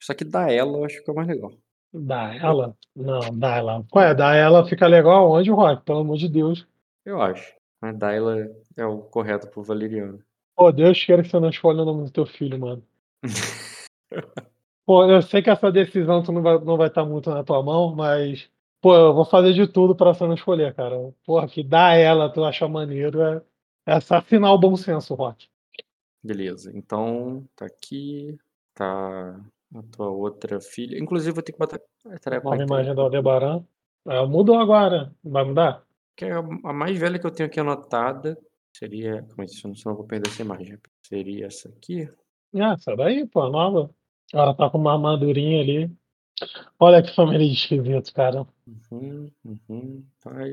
[0.00, 1.52] Só que Daela eu acho que é mais legal.
[1.92, 2.76] Daila?
[2.94, 3.84] Não, Daila.
[3.90, 4.14] Qual é?
[4.14, 5.82] Daila fica legal onde, Rock?
[5.84, 6.64] Pelo amor de Deus.
[7.04, 7.52] Eu acho.
[7.82, 10.20] Mas Daila é o correto pro Valeriano.
[10.54, 12.82] Pô, Deus queira que você não escolha o nome do teu filho, mano.
[14.86, 17.62] Pô, eu sei que essa decisão tu não vai não vai estar muito na tua
[17.62, 18.50] mão, mas
[18.80, 21.12] pô, eu vou fazer de tudo pra você não escolher, cara.
[21.24, 23.42] Porra, que dá ela, tu achar maneiro, é,
[23.86, 25.48] é assassinar o bom senso, Rock.
[26.22, 26.70] Beleza.
[26.74, 28.38] Então, tá aqui.
[28.74, 29.40] Tá
[29.74, 30.98] a tua outra filha.
[30.98, 31.80] Inclusive, vou ter que botar.
[32.06, 32.62] a tarefa aqui.
[32.62, 33.62] imagem da Aldebaran.
[34.06, 35.12] É, mudou agora.
[35.22, 35.84] Vai mudar?
[36.16, 38.38] Que é a mais velha que eu tenho aqui anotada
[38.76, 39.22] seria.
[39.22, 40.78] Como é que senão eu vou perder essa imagem.
[41.02, 42.08] Seria essa aqui.
[42.54, 43.90] Ah, essa daí, pô, nova.
[44.34, 45.90] Ela tá com uma armadurinha ali.
[46.78, 48.44] Olha que família de esquisitos, cara.
[48.90, 50.04] Uhum, uhum.
[50.24, 50.50] Vai.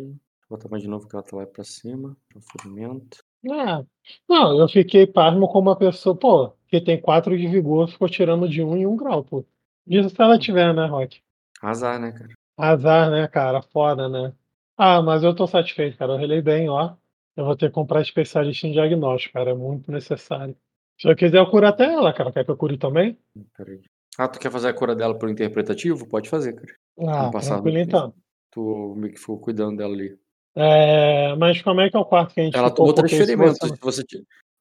[0.47, 2.15] Vou botar mais de novo que ela tá lá pra cima.
[2.29, 3.23] Profurimento.
[3.49, 3.83] Ah,
[4.29, 8.47] não, eu fiquei pasmo com uma pessoa, pô, que tem quatro de vigor, ficou tirando
[8.47, 9.43] de um em um grau, pô.
[9.87, 11.19] Isso se ela tiver, né, Rock?
[11.59, 12.29] Azar, né, cara?
[12.55, 13.63] Azar, né, cara?
[13.63, 14.31] Foda, né?
[14.77, 16.13] Ah, mas eu tô satisfeito, cara.
[16.13, 16.93] Eu relei bem, ó.
[17.35, 19.49] Eu vou ter que comprar especialista em diagnóstico, cara.
[19.49, 20.55] É muito necessário.
[21.01, 22.31] Se eu quiser, eu curo até ela, cara.
[22.31, 23.17] Quer que eu cure também?
[23.57, 23.81] Peraí.
[24.19, 26.07] Ah, tu quer fazer a cura dela por interpretativo?
[26.07, 26.75] Pode fazer, cara.
[26.99, 28.13] Ah, No passado, tranquilo então.
[28.51, 30.15] Tu meio que ficou cuidando dela ali.
[30.55, 33.57] É, mas como é que é o quarto que a gente Ela tomou três ferimentos.
[33.81, 34.03] você-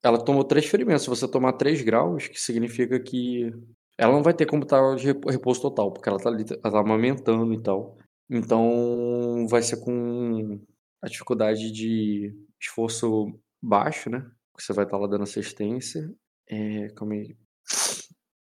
[0.03, 1.03] Ela tomou três ferimentos.
[1.03, 3.53] Se você tomar três graus, que significa que
[3.99, 6.73] ela não vai ter como estar de repo- repouso total, porque ela tá, ali, ela
[6.73, 7.99] tá amamentando e tal.
[8.31, 10.59] Então vai ser com
[11.03, 14.25] a dificuldade de esforço baixo, né?
[14.59, 16.11] Você vai estar lá dando assistência.
[16.51, 17.37] É, calma aí.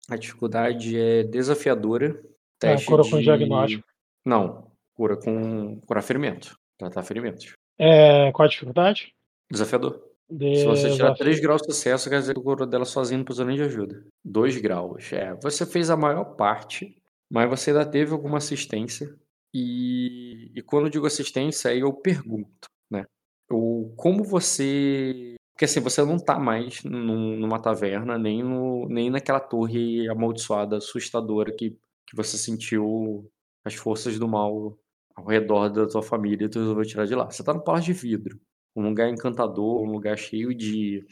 [0.09, 2.21] A dificuldade é desafiadora.
[2.23, 3.25] Ah, Teste cura com de...
[3.25, 3.85] diagnóstico.
[4.25, 6.59] Não, cura com curar ferimento.
[6.79, 7.55] Tratar ferimentos.
[7.79, 9.15] É, qual a dificuldade?
[9.51, 10.15] Desafiador.
[10.31, 11.25] Se você tirar Desafio.
[11.25, 13.63] 3 graus de sucesso, quer dizer que o cura dela sozinho não precisou nem de
[13.63, 14.05] ajuda.
[14.25, 15.13] 2 graus.
[15.13, 16.97] É, você fez a maior parte,
[17.31, 19.15] mas você ainda teve alguma assistência.
[19.53, 23.05] E, e quando eu digo assistência, aí eu pergunto, né?
[23.51, 25.34] O, como você.
[25.55, 30.79] Porque assim, você não tá mais num- numa taverna, nem, no, nem naquela torre amaldiçoada,
[30.79, 31.71] assustadora que,
[32.07, 33.31] que você sentiu
[33.65, 34.77] as forças do mal
[35.15, 37.31] ao redor da tua família e tu resolveu tirar de lá.
[37.31, 38.41] Você tá no Palácio de Vidro
[38.77, 41.05] um lugar encantador, um lugar cheio de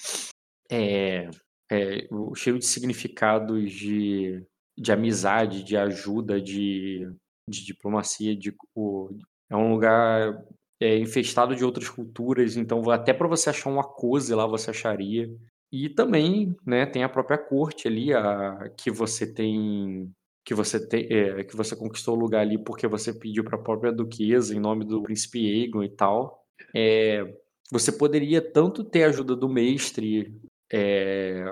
[0.71, 1.29] é,
[1.71, 4.45] é, cheio de significados de,
[4.77, 7.09] de amizade, de ajuda, de,
[7.49, 9.11] de diplomacia, de, o-
[9.51, 10.43] é um lugar
[10.83, 15.31] é, infestado de outras culturas, então até para você achar uma coisa lá você acharia.
[15.71, 20.11] E também, né, tem a própria corte ali, a, que você tem
[20.45, 23.63] que você tem, é, que você conquistou o lugar ali porque você pediu para a
[23.63, 26.45] própria duquesa em nome do príncipe Aegon e tal.
[26.75, 27.25] É,
[27.71, 30.35] você poderia tanto ter a ajuda do mestre,
[30.73, 31.45] é,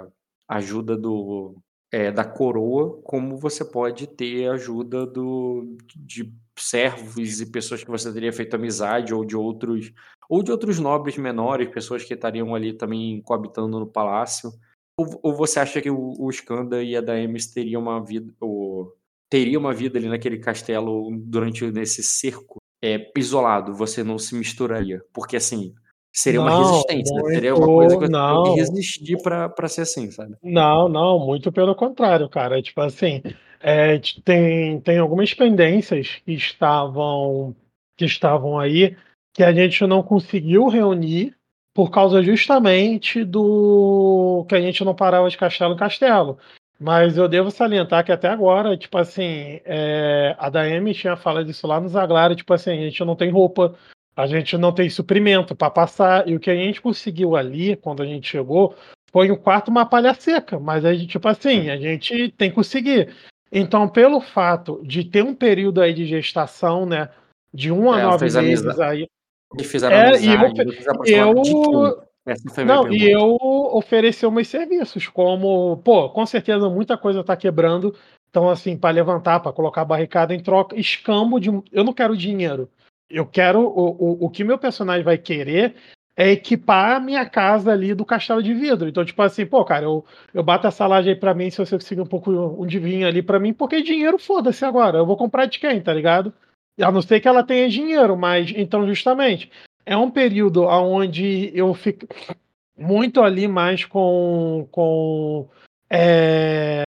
[0.48, 1.56] ajuda do,
[1.92, 6.32] é, da coroa, como você pode ter ajuda do, de
[6.62, 9.92] servos e pessoas que você teria feito amizade, ou de outros,
[10.28, 14.50] ou de outros nobres menores, pessoas que estariam ali também coabitando no palácio.
[14.98, 18.94] Ou, ou você acha que o, o Skanda e a Daemis teriam uma vida, ou,
[19.30, 25.02] teria uma vida ali naquele castelo durante nesse cerco é, isolado, você não se misturaria?
[25.12, 25.74] Porque assim,
[26.12, 28.42] seria uma Não, resistência, muito- seria uma coisa que você não.
[28.42, 30.34] teria que resistir pra ser assim, sabe?
[30.42, 32.62] Não, não, muito pelo contrário, cara.
[32.62, 33.22] Tipo assim,
[33.60, 37.54] é, tem, tem algumas pendências que estavam,
[37.96, 38.96] que estavam aí
[39.32, 41.34] que a gente não conseguiu reunir
[41.72, 46.38] por causa justamente do que a gente não parava de castelo em castelo.
[46.78, 51.66] Mas eu devo salientar que até agora, tipo assim, é, a Daemi tinha falado isso
[51.66, 53.74] lá no Zaglara, tipo assim, a gente não tem roupa,
[54.16, 58.02] a gente não tem suprimento para passar, e o que a gente conseguiu ali, quando
[58.02, 58.74] a gente chegou,
[59.12, 62.56] foi um quarto uma palha seca, mas a gente, tipo assim, a gente tem que
[62.56, 63.14] conseguir.
[63.52, 67.08] Então, pelo fato de ter um período aí de gestação, né,
[67.52, 68.82] de um a É, nove meses amizade.
[68.82, 69.06] aí,
[69.54, 72.04] Eles fizeram É, e eu- amizade, de eu- a minha
[72.64, 73.36] Não, e eu
[73.72, 77.94] oferecer meus serviços, como, pô, com certeza muita coisa tá quebrando.
[78.28, 81.48] Então, assim, para levantar, para colocar barricada em troca, escambo de.
[81.72, 82.68] Eu não quero dinheiro.
[83.08, 83.60] Eu quero.
[83.60, 85.74] O, o, o que meu personagem vai querer
[86.20, 88.86] é equipar a minha casa ali do castelo de vidro.
[88.86, 90.04] Então, tipo assim, pô, cara, eu,
[90.34, 93.08] eu bato essa laje aí pra mim, se você conseguir um pouco um de vinho
[93.08, 94.98] ali pra mim, porque dinheiro foda-se agora.
[94.98, 96.30] Eu vou comprar de quem, tá ligado?
[96.78, 99.50] A não ser que ela tenha dinheiro, mas então, justamente,
[99.86, 102.06] é um período onde eu fico
[102.76, 104.68] muito ali mais com.
[104.70, 105.48] com
[105.88, 106.82] é,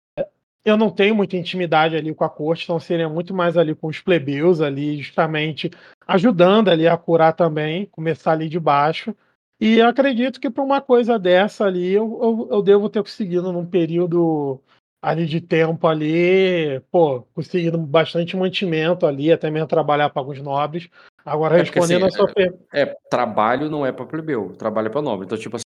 [0.66, 3.88] eu não tenho muita intimidade ali com a corte, então seria muito mais ali com
[3.88, 5.70] os plebeus ali, justamente
[6.08, 9.16] ajudando ali a curar também, começar ali de baixo.
[9.60, 13.52] E eu acredito que para uma coisa dessa ali eu, eu, eu devo ter conseguido
[13.52, 14.60] num período
[15.02, 20.90] ali de tempo ali, pô, conseguindo bastante mantimento ali, até mesmo trabalhar para alguns nobres.
[21.26, 22.64] Agora, É respondendo assim, a sua pergunta.
[22.74, 25.26] É, trabalho não é pra plebeu, trabalho é pra nobre.
[25.26, 25.64] Então, tipo assim,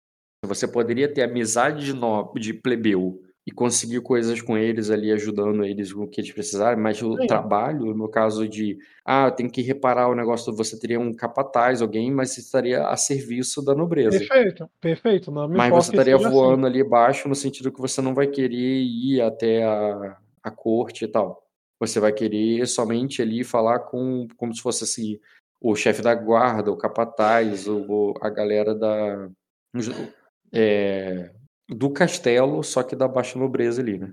[0.46, 5.64] você poderia ter amizade de, nobre, de plebeu e conseguir coisas com eles ali, ajudando
[5.64, 7.26] eles com o que eles precisarem, mas o Sim.
[7.26, 11.82] trabalho, no caso de, ah, eu tenho que reparar o negócio, você teria um capataz,
[11.82, 14.18] alguém, mas você estaria a serviço da nobreza.
[14.18, 15.30] Perfeito, perfeito.
[15.30, 16.30] Não Mas você estaria assim.
[16.30, 21.04] voando ali abaixo no sentido que você não vai querer ir até a, a corte
[21.04, 21.44] e tal.
[21.78, 25.18] Você vai querer somente ali falar com como se fosse assim,
[25.60, 29.28] o chefe da guarda, o capataz, o, a galera da
[30.52, 31.30] é,
[31.68, 34.12] do castelo, só que da baixa nobreza ali, né?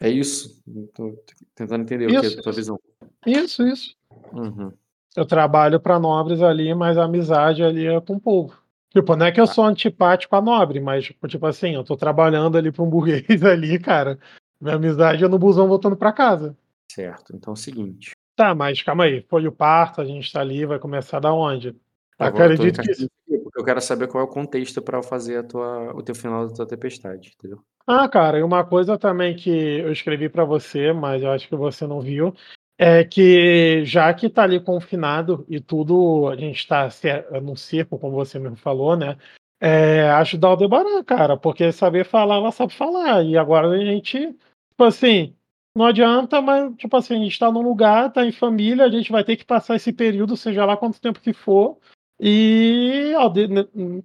[0.00, 0.62] É, É isso.
[0.94, 1.16] Tô
[1.54, 2.56] tentando entender o que é Isso, a tua isso.
[2.60, 2.80] visão.
[3.26, 3.96] isso, isso.
[4.32, 4.72] Uhum.
[5.16, 8.56] Eu trabalho para nobres ali, mas a amizade ali é com o povo.
[8.90, 9.52] Tipo, não é que eu Tá.
[9.54, 13.24] sou antipático a nobre, mas, tipo, tipo assim, eu tô trabalhando ali para um burguês
[13.44, 14.18] ali, cara.
[14.60, 16.56] Minha amizade é no busão voltando para casa.
[16.90, 17.34] Certo.
[17.34, 18.12] Então é o seguinte.
[18.36, 19.24] Tá, mas calma aí.
[19.28, 21.72] Foi o parto, a gente tá ali, vai começar da onde?
[22.18, 23.08] Tá, Acredito que.
[23.54, 26.54] Eu quero saber qual é o contexto para fazer a tua, o teu final da
[26.54, 27.58] tua tempestade, entendeu?
[27.86, 31.56] Ah, cara, e uma coisa também que eu escrevi para você, mas eu acho que
[31.56, 32.32] você não viu,
[32.78, 37.98] é que já que tá ali confinado e tudo, a gente tá cer- num circo,
[37.98, 39.16] como você mesmo falou, né?
[39.60, 43.24] É, ajudar o Aldebaran, cara, porque saber falar, ela sabe falar.
[43.24, 45.36] E agora a gente, tipo assim,
[45.76, 49.12] não adianta, mas, tipo assim, a gente tá num lugar, tá em família, a gente
[49.12, 51.78] vai ter que passar esse período, seja lá quanto tempo que for.
[52.24, 53.12] E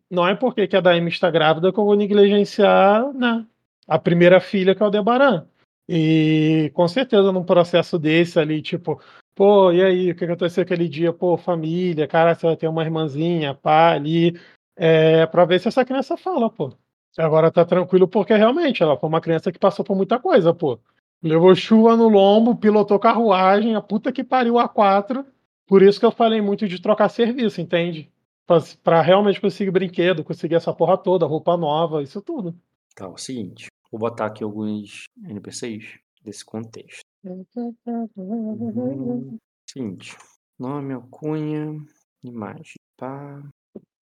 [0.09, 3.45] não é porque que a Daime está grávida que eu vou negligenciar, né?
[3.87, 5.47] a primeira filha, que é o Aldebaran.
[5.87, 9.01] E com certeza num processo desse ali, tipo,
[9.33, 11.13] pô, e aí, o que aconteceu aquele dia?
[11.13, 14.37] Pô, família, cara, você vai ter uma irmãzinha, pá, ali,
[14.75, 16.73] é, pra ver se essa criança fala, pô.
[17.17, 20.79] Agora tá tranquilo porque realmente ela foi uma criança que passou por muita coisa, pô.
[21.23, 25.25] Levou chuva no lombo, pilotou carruagem, a puta que pariu a quatro.
[25.67, 28.09] Por isso que eu falei muito de trocar serviço, entende?
[28.45, 32.55] Pra, pra realmente conseguir brinquedo, conseguir essa porra toda, roupa nova, isso tudo.
[32.95, 33.67] Tá, é o seguinte.
[33.91, 37.01] Vou botar aqui alguns NPCs desse contexto.
[38.15, 39.37] Uhum.
[39.69, 40.15] Seguinte.
[40.57, 41.85] Nome, alcunha,
[42.23, 42.75] imagem.
[42.95, 43.43] Pá.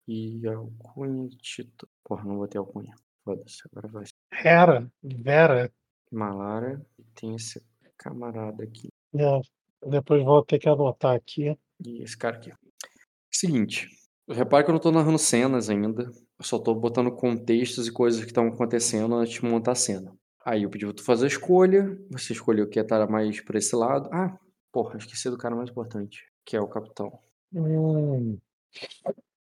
[0.07, 1.91] E alcunha, título.
[2.03, 2.95] Porra, não botei alcunha.
[3.23, 4.05] Foda-se, agora vai.
[4.43, 5.71] Hera, Vera,
[6.11, 6.85] Malara.
[6.97, 7.61] E tem esse
[7.97, 8.89] camarada aqui.
[9.13, 9.41] É,
[9.85, 11.57] depois vou ter que anotar aqui.
[11.85, 12.51] E esse cara aqui.
[13.31, 13.87] Seguinte.
[14.29, 16.03] Repare que eu não tô narrando cenas ainda.
[16.03, 20.15] Eu só tô botando contextos e coisas que estão acontecendo antes de montar a cena.
[20.45, 21.97] Aí eu pedi pra tu fazer a escolha.
[22.11, 24.09] Você escolheu que estar mais pra esse lado.
[24.11, 24.37] Ah,
[24.71, 26.25] porra, esqueci do cara mais importante.
[26.45, 27.19] Que é o capitão.
[27.53, 28.37] Hum,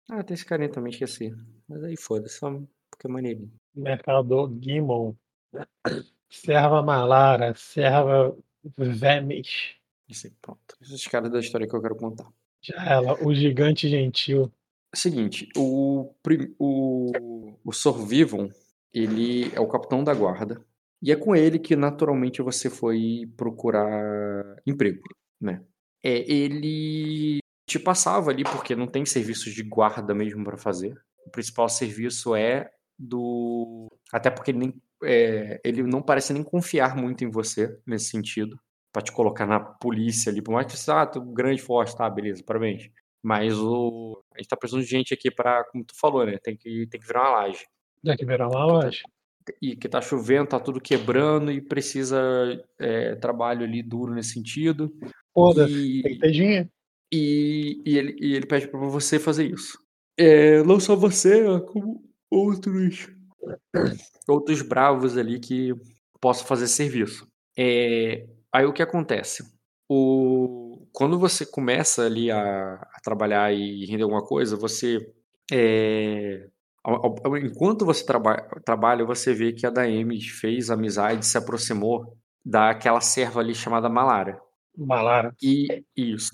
[0.10, 1.34] Ah, tem esse carinha também, esqueci.
[1.68, 2.52] Mas aí foda-se, só
[2.92, 3.52] porque é maneirinho.
[3.74, 5.16] mercador Gimel.
[6.30, 8.36] Serva Malara, serva
[8.78, 9.76] Vemes.
[10.26, 10.76] Aí, pronto.
[10.82, 12.28] Esses caras da história que eu quero contar.
[12.62, 14.52] Já ela, o gigante gentil.
[14.96, 18.50] Seguinte, o, prim- o, o Sorvivon,
[18.94, 20.64] ele é o capitão da guarda.
[21.02, 25.02] E é com ele que naturalmente você foi procurar emprego,
[25.42, 25.62] né?
[26.02, 30.98] É, ele te passava ali porque não tem serviços de guarda mesmo para fazer.
[31.26, 33.88] O principal serviço é do.
[34.12, 38.58] Até porque ele, nem, é, ele não parece nem confiar muito em você nesse sentido.
[38.94, 40.42] Pra te colocar na polícia ali.
[40.42, 42.90] Por mais que você, ah, tu é grande, forte, tá, beleza, parabéns.
[43.22, 44.22] Mas o.
[44.34, 46.38] A gente tá precisando de gente aqui pra, como tu falou, né?
[46.44, 47.66] Tem que, tem que virar uma laje.
[48.04, 49.02] Já que virar uma loja.
[49.62, 52.18] E que tá chovendo, tá tudo quebrando e precisa
[52.80, 54.94] é, trabalho ali duro nesse sentido.
[55.34, 56.70] Foda-se, E- tem que ter dinheiro.
[57.12, 59.78] e, e ele, e ele pede pra você fazer isso.
[60.18, 63.10] É, não só você, como outros
[64.28, 65.74] outros bravos ali que
[66.22, 67.28] possam fazer serviço.
[67.58, 69.44] É, aí o que acontece?
[69.90, 75.00] O, quando você começa ali a, a trabalhar e render alguma coisa, você
[75.52, 76.48] é,
[77.44, 83.40] enquanto você traba, trabalha, você vê que a Daemi fez amizade, se aproximou daquela serva
[83.40, 84.40] ali chamada Malara.
[84.78, 85.34] Malara.
[85.42, 86.32] E isso.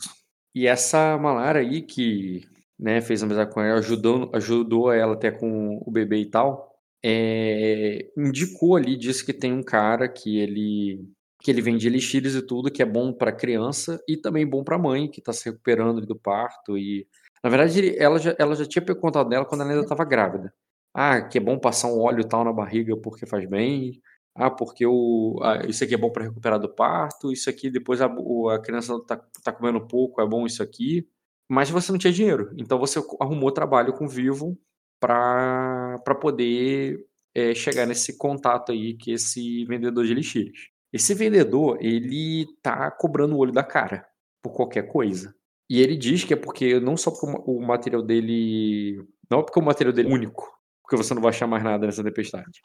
[0.56, 2.42] E essa Malara aí que,
[2.80, 6.70] né, fez amizade com ela, ajudou, ajudou ela até com o bebê e tal,
[7.04, 11.08] é, indicou ali, disse que tem um cara que ele
[11.42, 14.78] que ele vende elixires e tudo, que é bom para criança e também bom para
[14.78, 17.08] mãe que tá se recuperando do parto e
[17.44, 20.54] na verdade ela já, ela já tinha contado dela quando ela ainda estava grávida.
[20.94, 24.02] Ah, que é bom passar um óleo tal na barriga porque faz bem.
[24.36, 28.02] Ah, porque o, ah, isso aqui é bom para recuperar do parto, isso aqui depois
[28.02, 31.08] a, a criança tá, tá comendo pouco, é bom isso aqui.
[31.50, 34.58] Mas você não tinha dinheiro, então você arrumou trabalho com Vivo
[35.00, 40.70] para poder é, chegar nesse contato aí que esse vendedor de elixires.
[40.92, 44.06] Esse vendedor, ele tá cobrando o olho da cara
[44.42, 45.34] por qualquer coisa.
[45.70, 49.04] E ele diz que é porque não só porque o ma- o material dele.
[49.30, 50.50] Não é porque o material dele é único,
[50.82, 52.60] porque você não vai achar mais nada nessa tempestade.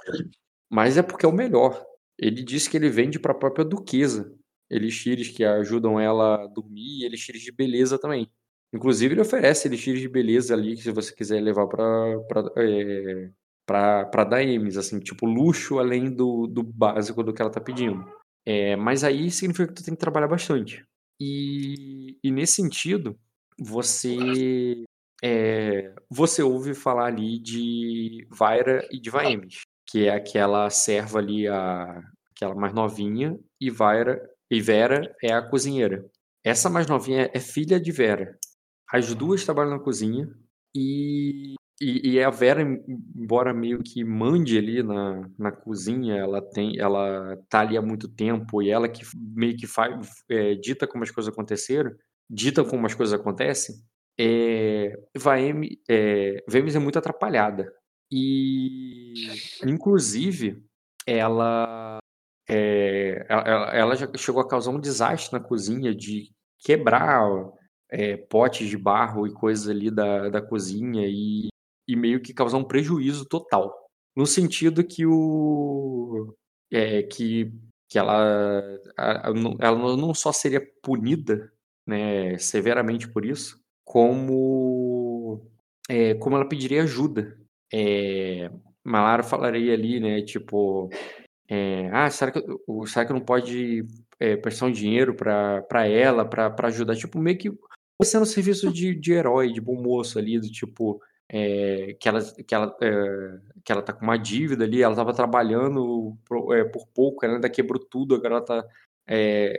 [0.70, 1.84] Mas é porque é o melhor.
[2.18, 4.32] Ele disse que ele vende para a própria duquesa
[4.70, 8.30] elixires que ajudam ela a dormir e elixires de beleza também.
[8.72, 12.16] Inclusive, ele oferece elixires de beleza ali, que se você quiser levar para
[13.66, 18.04] pra, pra Daemis, assim, tipo, luxo além do, do básico do que ela tá pedindo.
[18.46, 20.84] É, mas aí significa que tu tem que trabalhar bastante.
[21.20, 23.18] E, e nesse sentido,
[23.58, 24.84] você
[25.22, 31.48] é, você ouve falar ali de Vaira e de Vaemis, que é aquela serva ali,
[31.48, 36.04] a, aquela mais novinha, e Vaira e Vera é a cozinheira.
[36.44, 38.38] Essa mais novinha é filha de Vera.
[38.92, 40.28] As duas trabalham na cozinha
[40.76, 46.78] e, e, e a Vera, embora meio que mande ali na, na cozinha, ela tem,
[46.78, 51.02] ela tá ali há muito tempo e ela que meio que faz, é, dita como
[51.04, 51.92] as coisas aconteceram,
[52.30, 53.74] dita como as coisas acontecem.
[54.18, 57.72] É, Vaem, é, Vemes é muito atrapalhada
[58.10, 59.14] e,
[59.66, 60.62] inclusive,
[61.06, 61.98] ela
[62.48, 67.22] é, ela, ela- já chegou a causar um desastre na cozinha de quebrar
[67.90, 71.48] é, potes de barro e coisas ali da, da cozinha e,
[71.86, 73.74] e meio que causar um prejuízo total.
[74.16, 76.34] No sentido que o.
[76.72, 77.52] É, que,
[77.88, 78.62] que ela,
[79.60, 81.52] ela não só seria punida
[81.86, 85.46] né, severamente por isso, como,
[85.88, 87.38] é, como ela pediria ajuda.
[87.72, 88.50] É,
[88.82, 90.90] Malara falaria ali, né, tipo,
[91.48, 92.40] é, ah, será que,
[92.86, 93.86] será que não pode
[94.18, 96.96] é, prestar um dinheiro pra ela, pra ajudar?
[96.96, 97.50] Tipo, meio que
[97.98, 102.20] você no serviço de, de herói, de bom moço ali, do tipo, é, que, ela,
[102.22, 106.64] que, ela, é, que ela tá com uma dívida ali, ela tava trabalhando por, é,
[106.64, 108.64] por pouco, ela ainda quebrou tudo, agora ela tá,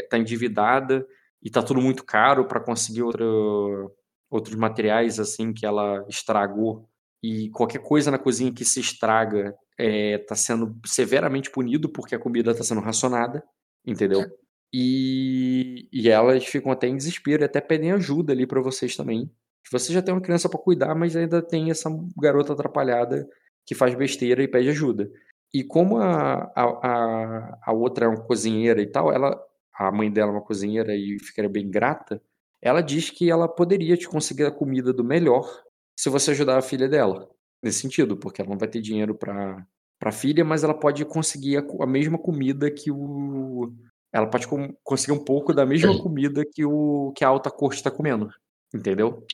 [0.09, 1.05] tá endividada
[1.41, 3.93] e tá tudo muito caro para conseguir outro,
[4.29, 6.87] outros materiais assim que ela estragou.
[7.21, 12.51] E qualquer coisa na cozinha que se estraga está sendo severamente punido porque a comida
[12.51, 13.43] está sendo racionada,
[13.85, 14.25] entendeu?
[14.73, 19.31] E, e elas ficam até em desespero e até pedem ajuda ali para vocês também.
[19.71, 23.27] Você já tem uma criança para cuidar, mas ainda tem essa garota atrapalhada
[23.65, 25.09] que faz besteira e pede ajuda.
[25.53, 29.41] E como a, a, a, outra é uma cozinheira e tal, ela,
[29.73, 32.21] a mãe dela é uma cozinheira e ficaria bem grata,
[32.61, 35.49] ela diz que ela poderia te conseguir a comida do melhor
[35.97, 37.29] se você ajudar a filha dela.
[37.63, 39.65] Nesse sentido, porque ela não vai ter dinheiro para
[39.97, 43.73] para filha, mas ela pode conseguir a, a mesma comida que o
[44.11, 47.77] ela pode com- conseguir um pouco da mesma comida que o que a alta corte
[47.77, 48.29] está comendo,
[48.73, 49.25] entendeu?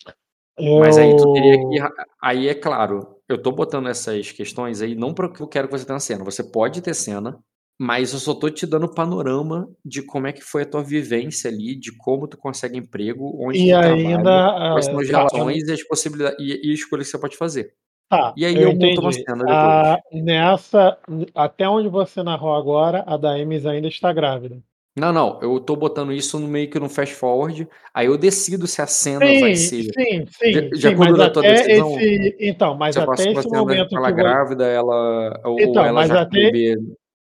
[0.75, 1.89] Mas aí tu teria que Eu-
[2.21, 5.85] aí é claro, eu tô botando essas questões aí não porque eu quero que você
[5.85, 6.23] tenha cena.
[6.23, 7.39] Você pode ter cena,
[7.79, 11.49] Mas eu só tô te dando panorama de como é que foi a tua vivência
[11.49, 14.47] ali, de como tu consegue emprego, onde E tu trabalha, ainda.
[14.69, 17.73] quais são ah, as relações e as possibilidades e, e escolhas que você pode fazer.
[18.09, 19.75] Tá, E aí eu eu monto uma cena depois.
[19.83, 20.97] Ah, nessa,
[21.35, 24.61] até onde você narrou agora, a da Ames ainda está grávida.
[24.95, 28.67] Não, não, eu tô botando isso no meio que no fast forward, aí eu decido
[28.67, 31.43] se a cena vai Sim, ser sim, sim, de, de sim, acordo mas da tua
[31.43, 31.97] decisão.
[31.97, 32.37] esse.
[32.41, 34.21] Então, mas até esse momento com ela que você.
[34.21, 36.51] grávida, ela ou, ou Então, ela mas já com até.
[36.51, 36.77] bebê,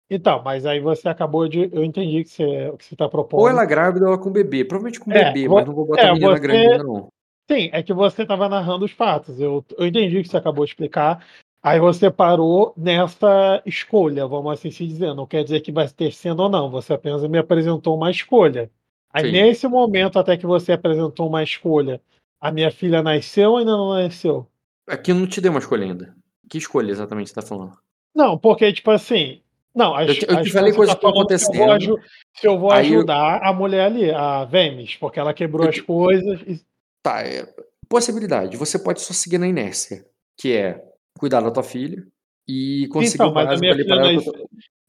[0.09, 1.69] Então, mas aí você acabou de.
[1.71, 3.49] Eu entendi que você, o que você está ou propondo.
[3.49, 6.09] ela grávida ou ela com bebê, provavelmente com É, bebê, mas não vou botar a
[6.09, 6.71] é, menina grande você.
[6.71, 7.07] ainda não.
[7.49, 9.39] Sim, é que você estava narrando os fatos.
[9.39, 11.25] Eu, eu entendi o que você acabou de explicar.
[11.63, 15.13] Aí você parou nessa escolha, vamos assim se dizer.
[15.15, 16.69] Não quer dizer que vai ter sendo ou não.
[16.69, 18.69] Você apenas me apresentou uma escolha.
[19.13, 19.31] Aí Sim.
[19.31, 22.01] nesse momento, até que você apresentou uma escolha,
[22.41, 24.45] a minha filha nasceu ou ainda não nasceu?
[24.85, 26.13] Aqui eu não te dei uma escolha ainda.
[26.49, 27.77] Que escolha exatamente você tá falando?
[28.13, 29.39] Não, porque, tipo assim.
[29.73, 31.71] Não, as, Eu te, eu as te falei coisas que estão falando se eu vou,
[31.71, 31.99] acontecendo.
[32.35, 35.79] se eu vou Aí eu, ajudar a mulher ali, a Vemes, porque ela quebrou as
[35.79, 36.41] coisas.
[36.41, 36.61] e-
[37.01, 37.47] tá, é,
[37.87, 38.57] possibilidade.
[38.57, 40.05] Você pode só seguir na inércia,
[40.37, 40.83] que é
[41.17, 42.05] cuidar da tua filha
[42.47, 44.23] e conseguir Então, básico ali para ela.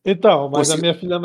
[0.05, 1.19] Então, mas a Conseguir, minha filha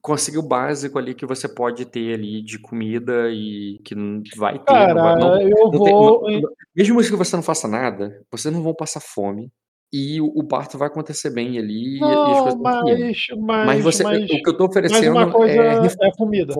[0.00, 4.58] conseguir o básico ali que você pode ter ali de comida e que não vai
[4.62, 6.30] ter, não vai, não, Cara, eu não tem, não- vou.
[6.30, 9.50] não- mesmo que você não faça nada, vocês não vão passar fome
[9.92, 12.54] e o, o parto vai acontecer bem ali Não, mas,
[13.38, 16.54] Mas mas, você, mas, o que eu uma oferecendo é é comida.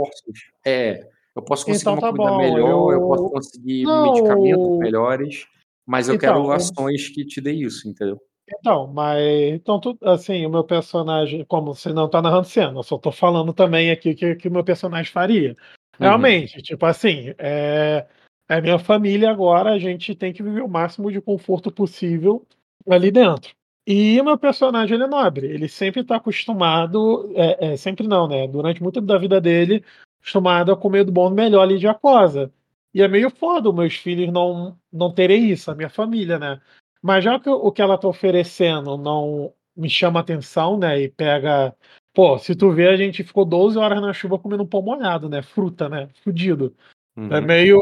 [0.64, 3.30] É, eu posso conseguir Então uma tá comida bom, melhor, eu posso eu.
[3.30, 5.46] conseguir medicamentos Não, melhores,
[5.86, 8.20] mas eu quero então, o- ações que te dê isso, entendeu?
[8.50, 9.18] então, mas
[9.54, 13.10] então tu, assim, o meu personagem, como você não tá narrando cena, eu só tô
[13.10, 15.50] falando também aqui o que, que o meu personagem faria.
[15.50, 15.56] Uhum.
[16.00, 18.06] Realmente, tipo assim, é,
[18.48, 22.46] é minha família agora, a gente tem que viver o máximo de conforto possível
[22.88, 23.54] ali dentro.
[23.86, 28.28] E o meu personagem, ele é nobre, ele sempre tá acostumado, é, é, sempre não,
[28.28, 28.46] né?
[28.46, 29.84] Durante muito da vida dele,
[30.20, 32.52] acostumado a comer do bom e do melhor ali de Aquosa.
[32.94, 36.60] E é meio foda os meus filhos não, não terem isso, a minha família, né?
[37.02, 41.00] Mas já que o que ela tá oferecendo não me chama atenção, né?
[41.00, 41.74] E pega.
[42.14, 45.42] Pô, se tu vê, a gente ficou 12 horas na chuva comendo pão molhado, né?
[45.42, 46.08] Fruta, né?
[46.22, 46.74] Fudido.
[47.16, 47.46] É Uhum.
[47.46, 47.80] meio.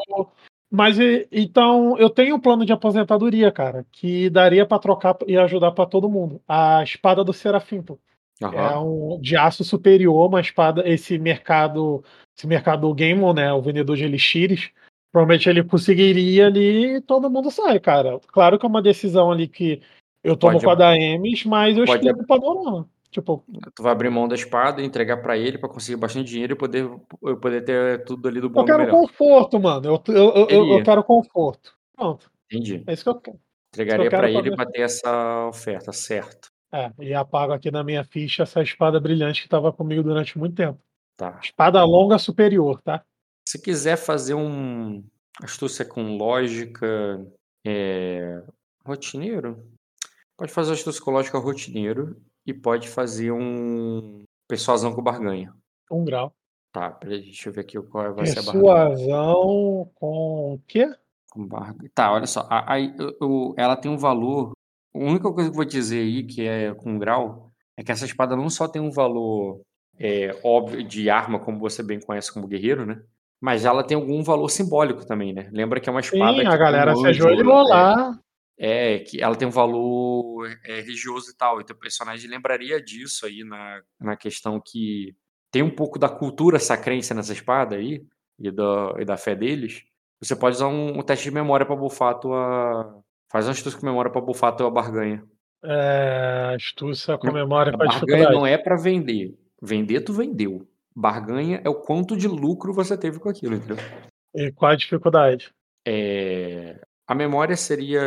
[0.70, 0.96] Mas
[1.32, 5.84] então eu tenho um plano de aposentadoria, cara, que daria pra trocar e ajudar pra
[5.84, 6.40] todo mundo.
[6.46, 7.98] A espada do Serafim, pô.
[8.40, 8.84] É Aham.
[8.84, 10.88] um de aço superior, uma espada.
[10.88, 12.02] Esse mercado,
[12.36, 13.52] esse mercado Gaemon, né?
[13.52, 14.70] O vendedor de elixires.
[15.12, 18.20] Provavelmente ele conseguiria ali e todo mundo sai, cara.
[18.28, 19.82] Claro que é uma decisão ali que
[20.22, 22.88] eu tomo Pode, com a da Emes, mas eu pode, explico o panorama.
[23.10, 23.44] Tipo,
[23.74, 26.56] tu vai abrir mão da espada e entregar pra ele pra conseguir bastante dinheiro e
[26.56, 26.88] poder,
[27.22, 29.84] eu poder ter tudo ali do bom eu quero conforto, mano.
[29.84, 31.74] Eu, eu, eu, eu- quero conforto.
[31.96, 32.30] Pronto.
[32.46, 32.84] entendi.
[32.86, 33.36] É isso que eu quero.
[33.36, 36.50] Que Entregaria pra ele pra ter essa oferta, certo?
[36.72, 40.54] É, e apago aqui na minha ficha essa espada brilhante que estava comigo durante muito
[40.54, 40.78] tempo.
[41.16, 41.38] Tá.
[41.42, 43.04] Espada longa superior, tá?
[43.46, 45.02] Se quiser fazer um
[45.42, 46.86] astúcia com lógica
[47.66, 48.42] é,
[48.84, 49.64] rotineiro,
[50.36, 52.16] pode fazer astúcia com lógica rotineiro
[52.46, 55.54] e pode fazer um persuasão com barganha.
[55.90, 56.32] Um grau.
[56.72, 58.88] Tá, peraí, deixa eu ver aqui qual vai ser a barganha.
[58.88, 60.88] Persuasão com o quê?
[61.30, 61.90] Com barganha.
[61.94, 62.46] Tá, olha só.
[62.50, 64.52] a- eu- eu- ela tem um valor.
[64.94, 68.04] A única coisa que eu vou dizer aí, que é com grau, é que essa
[68.04, 69.60] espada não só tem um valor
[70.02, 73.02] é, óbvio de arma, como você bem conhece como guerreiro, né?
[73.40, 75.48] Mas ela tem algum valor simbólico também, né?
[75.52, 78.18] Lembra que é uma espada Sim, a galera se ajoelhou é, lá.
[78.58, 81.60] é, que ela tem um valor é, religioso e tal.
[81.60, 85.16] Então o personagem lembraria disso aí na, na questão que
[85.50, 88.04] tem um pouco da cultura sacrense nessa espada aí
[88.38, 89.82] e da, e da fé deles.
[90.20, 93.02] Você pode usar um, um teste de memória pra bufar a tua.
[93.32, 95.24] Faz um astúcia com memória pra bufar a tua barganha.
[95.64, 99.34] É, astúcia com memória A com a barganha não é pra vender.
[99.62, 100.66] Vender, tu vendeu.
[101.00, 103.76] Barganha é o quanto de lucro você teve com aquilo, entendeu?
[104.34, 105.50] E qual a dificuldade?
[105.86, 108.00] É, A memória seria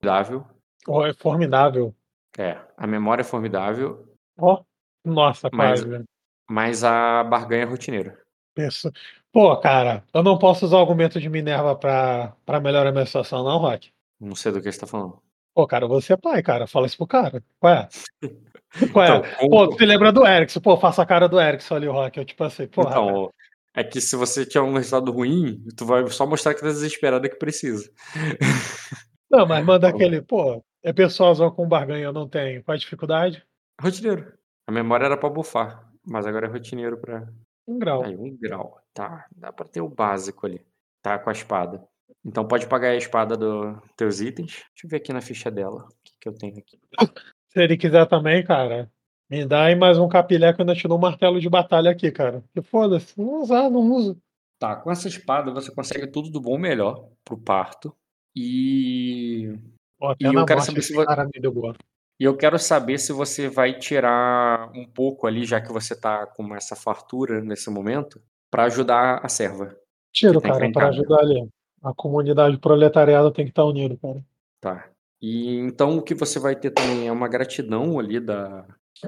[0.00, 0.46] formidável.
[0.88, 1.94] Oh, é formidável.
[2.38, 4.62] É, a memória é formidável, Ó,
[5.04, 5.88] nossa, mas, quase.
[5.90, 6.04] velho.
[6.50, 8.18] mas a barganha é rotineira.
[8.54, 8.90] Penso-
[9.30, 13.04] Pô, cara, eu não posso usar o argumento de Minerva pra, pra melhorar a minha
[13.06, 13.90] situação, não, Rock.
[14.18, 15.18] Não sei do que você tá falando.
[15.54, 16.66] Pô, cara, você é pai, cara.
[16.66, 17.42] Fala isso pro cara.
[18.92, 19.08] Qual é?
[19.08, 19.34] Qual é?
[19.34, 20.60] Então, Pô, tu lembra do Erickson?
[20.60, 22.18] Pô, faça a cara do Erickson ali, o Rock.
[22.18, 22.90] Eu, tipo assim, porra.
[22.90, 23.02] cara.
[23.02, 23.32] então,
[23.74, 27.26] é que se você tiver um resultado ruim, tu vai só mostrar que tá desesperado
[27.26, 27.90] e que precisa.
[29.30, 32.62] Não, mas manda aquele, pô, é persuasão com barganha, eu não tenho.
[32.62, 33.42] Qual a dificuldade?
[33.80, 34.30] Rotineiro.
[34.66, 37.26] A memória era pra bufar, mas agora é rotineiro pra.
[37.66, 38.04] Um grau.
[38.04, 38.78] Aí, um grau.
[38.92, 40.60] Tá, dá pra ter o básico ali.
[41.00, 41.82] Tá, com a espada.
[42.22, 44.52] Então pode pagar a espada dos teus itens.
[44.52, 45.84] Deixa eu ver aqui na ficha dela.
[45.84, 46.78] O que, que eu tenho aqui.
[47.52, 48.90] Se ele quiser também, cara,
[49.30, 51.90] Me dá aí mais um capilé que eu ainda te dou um martelo de batalha
[51.90, 52.44] aqui, cara.
[52.54, 54.18] Que foda-se, não usar, não uso.
[54.58, 57.94] Tá, com essa espada você consegue tudo do bom e melhor pro parto.
[58.36, 59.54] E.
[60.00, 61.74] Até E eu quero saber se esse vo- cara me deu boa.
[62.20, 66.26] E eu quero saber se você vai tirar um pouco ali, já que você tá
[66.26, 69.74] com essa fartura nesse momento, pra ajudar a serva.
[70.12, 70.90] Tiro, tá cara, pra encrencada.
[70.94, 71.48] ajudar ali.
[71.82, 74.22] A comunidade proletariada tem que estar unida, cara.
[74.60, 74.88] Tá.
[75.22, 78.66] E então o que você vai ter também é uma gratidão ali da,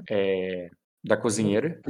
[0.08, 0.70] é,
[1.04, 1.80] da cozinheira,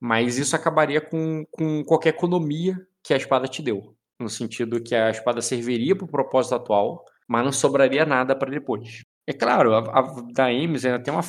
[0.00, 3.94] mas isso acabaria com, com qualquer economia que a espada te deu.
[4.20, 8.50] No sentido que a espada serviria para o propósito atual, mas não sobraria nada para
[8.50, 9.02] depois.
[9.26, 10.02] É claro, a, a
[10.32, 11.24] da Ames ainda tem uma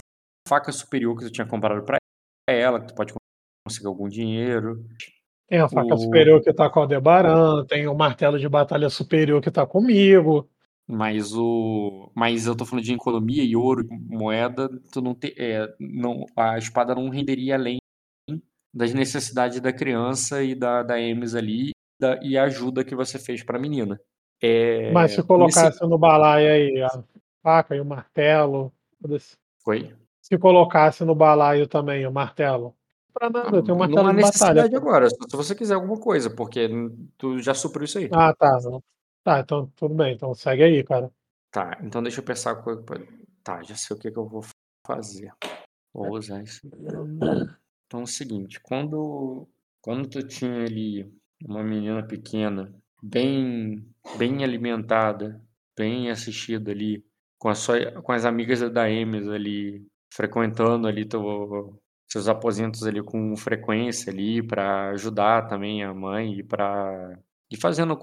[0.47, 1.97] faca superior que tu tinha comprado para
[2.47, 3.13] ela, que tu pode
[3.67, 4.85] conseguir algum dinheiro.
[5.49, 8.89] Tem a faca O- superior que tá com o Aldebaran, tem o martelo de batalha
[8.89, 10.49] superior que tá comigo.
[10.89, 15.67] Mas o, mas eu tô falando de economia e ouro, moeda, tu não te, é,
[15.79, 17.77] não, a espada não renderia além
[18.73, 23.19] das necessidades da criança e da da Emes ali da, e a ajuda que você
[23.19, 23.99] fez pra menina.
[24.41, 27.03] É, Mas se nesse- colocasse no balaio aí a
[27.43, 28.71] faca e o martelo.
[29.63, 29.93] Foi?
[30.21, 32.73] Se colocasse no balaio também o martelo.
[33.13, 34.61] Pra nada, eu tenho um não martelo há de batalha.
[34.61, 36.69] necessidade agora, se você quiser alguma coisa, porque
[37.17, 38.09] tu já supriu isso aí.
[38.13, 38.59] Ah, tá.
[38.63, 38.81] não.
[39.27, 40.13] Tá, então tudo bem.
[40.13, 41.11] Então segue aí, cara.
[41.51, 42.63] Tá, então deixa eu pensar.
[43.43, 44.41] Tá, já sei o que, que eu vou
[44.85, 45.33] fazer.
[45.93, 46.61] Vou usar isso.
[47.85, 49.45] Então é o seguinte, quando,
[49.81, 51.13] quando tu tinha ali
[51.43, 52.73] uma menina pequena,
[53.03, 53.85] bem,
[54.17, 55.41] bem alimentada,
[55.75, 57.05] bem assistida ali,
[57.37, 61.77] com, a sua, com as amigas da Emes ali, frequentando ali teu,
[62.09, 67.19] seus aposentos ali com frequência ali, para ajudar também a mãe e para
[67.49, 67.95] e fazendo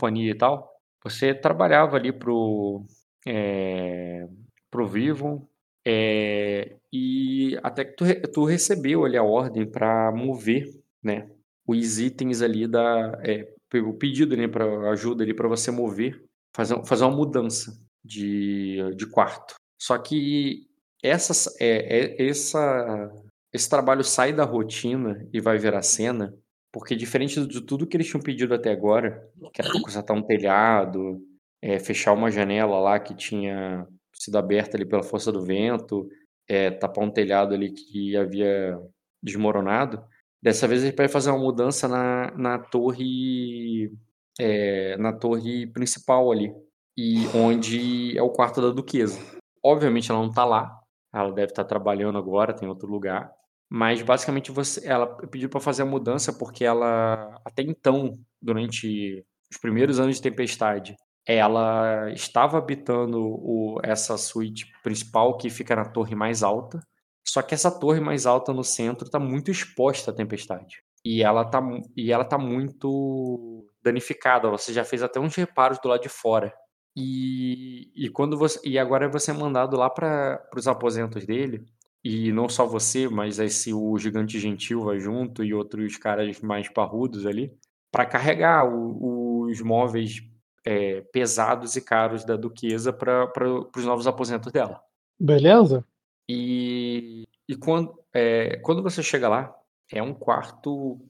[0.00, 0.72] companhia e tal,
[1.04, 2.84] você trabalhava ali pro,
[3.26, 4.26] é,
[4.70, 5.48] pro Vivo,
[5.86, 10.68] é, e até que tu, tu recebeu ali a ordem para mover,
[11.02, 11.30] né,
[11.66, 16.24] os itens ali da, é, o pedido, né, para ajuda ali para você mover,
[16.54, 19.54] fazer, fazer uma mudança de, de quarto.
[19.80, 20.66] Só que
[21.02, 23.10] essa, é, é- essa,
[23.52, 26.34] esse trabalho sai da rotina e vai virar cena,
[26.72, 30.22] porque diferente de tudo que eles tinham pedido até agora, que era pra consertar um
[30.22, 31.20] telhado,
[31.62, 36.08] é, fechar uma janela lá que tinha sido aberta ali pela força do vento,
[36.48, 38.78] é, tapar um telhado ali que havia
[39.22, 40.02] desmoronado.
[40.42, 43.92] Dessa vez ele vai fazer uma mudança na, na torre
[44.38, 46.54] é, na torre principal ali,
[46.96, 49.18] e onde é o quarto da duquesa.
[49.62, 50.80] Obviamente ela não tá lá,
[51.12, 53.30] ela deve estar trabalhando agora, tem outro lugar.
[53.70, 58.12] Mas basicamente você, ela pediu para fazer a mudança porque ela até então,
[58.42, 60.96] durante os primeiros anos de tempestade,
[61.26, 66.80] ela estava habitando o, essa suíte principal que fica na torre mais alta.
[67.24, 70.82] Só que essa torre mais alta no centro está muito exposta à tempestade.
[71.04, 71.62] E ela tá,
[71.96, 74.50] e ela tá muito danificada.
[74.50, 76.52] Você já fez até uns reparos do lado de fora.
[76.96, 81.64] E, e quando você e agora você é mandado lá para os aposentos dele.
[82.02, 86.68] E não só você, mas esse o gigante gentil vai junto e outros caras mais
[86.68, 87.52] parrudos ali
[87.92, 90.22] para carregar o- os móveis
[90.64, 93.30] é, pesados e caros da duquesa para
[93.74, 94.80] os novos aposentos dela.
[95.18, 95.84] Beleza?
[96.28, 99.54] E, e quando, é, quando você chega lá,
[99.92, 101.00] é um quarto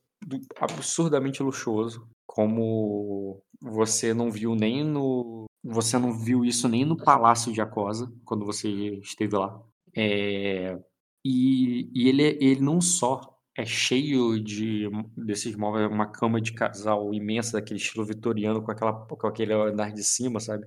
[0.58, 5.44] absurdamente luxuoso, como você não viu nem no.
[5.62, 8.68] Você não viu isso nem no Palácio de Acosa, quando você
[9.02, 9.60] esteve lá.
[9.96, 10.78] É,
[11.24, 13.20] e e ele, ele não só
[13.56, 18.92] é cheio de desses móveis, uma cama de casal imensa, daquele estilo vitoriano, com, aquela,
[19.06, 20.66] com aquele andar de cima, sabe?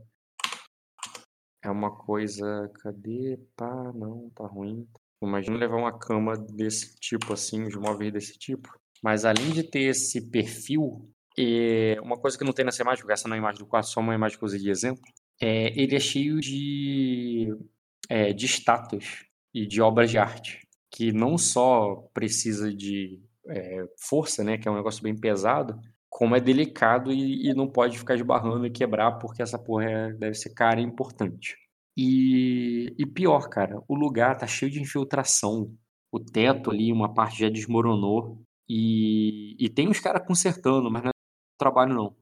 [1.63, 2.69] É uma coisa.
[2.81, 3.39] Cadê?
[3.55, 4.87] Pá, não, tá ruim.
[5.21, 8.69] Imagina levar uma cama desse tipo, assim, os móveis desse tipo.
[9.01, 13.13] Mas além de ter esse perfil, é, uma coisa que não tem nessa imagem, porque
[13.13, 15.01] essa não é a imagem do quarto, só uma imagem que eu usei de exemplo,
[15.41, 17.49] é, ele é cheio de,
[18.09, 24.43] é, de estátuas e de obras de arte, que não só precisa de é, força,
[24.43, 25.79] né, que é um negócio bem pesado,
[26.09, 30.13] como é delicado e, e não pode ficar esbarrando e quebrar, porque essa porra é-
[30.13, 31.57] deve ser cara e importante.
[31.97, 35.71] E, e pior, cara, o lugar tá cheio de infiltração.
[36.11, 38.41] O teto ali, uma parte já desmoronou.
[38.69, 41.13] E, e tem os caras consertando, mas não é
[41.59, 42.15] trabalho, não.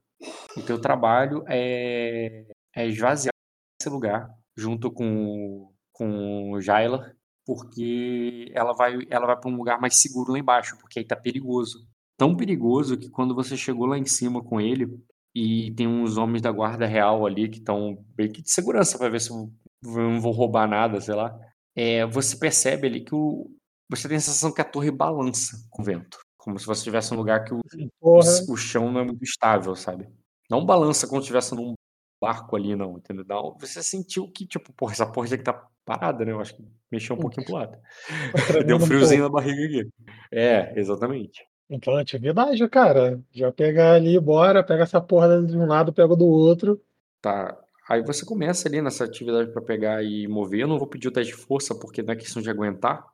[0.57, 3.33] O teu trabalho é, é esvaziar
[3.81, 5.70] esse lugar junto com,
[6.01, 10.97] com Jaila, porque ela vai, ela vai para um lugar mais seguro lá embaixo, porque
[10.97, 11.87] aí tá perigoso.
[12.17, 14.99] Tão perigoso que quando você chegou lá em cima com ele,
[15.35, 19.09] e tem uns homens da guarda real ali que estão bem que de segurança para
[19.09, 19.51] ver se eu
[19.83, 21.39] não vou roubar nada, sei lá.
[21.75, 23.47] É, você percebe ali que o,
[23.87, 26.17] você tem a sensação que a torre balança com o vento.
[26.35, 27.61] Como se você estivesse num lugar que o,
[28.01, 30.09] o, o chão não é muito estável, sabe?
[30.49, 31.75] Não balança como se estivesse num
[32.21, 33.25] barco ali, não, entendeu?
[33.27, 36.31] Não, você sentiu que, tipo, porra, essa porra aqui tá parada, né?
[36.31, 37.77] Eu acho que mexeu um pouquinho pro lado.
[38.67, 39.89] Deu um friozinho na barriga aqui.
[40.31, 41.43] É, exatamente.
[41.67, 43.19] Então, atividade, cara.
[43.31, 46.79] Já pegar ali, bora, pega essa porra de um lado, pega do outro.
[47.21, 47.57] Tá.
[47.89, 50.61] Aí você começa ali nessa atividade pra pegar e mover.
[50.61, 53.05] Eu não vou pedir o teste de força, porque não é questão de aguentar.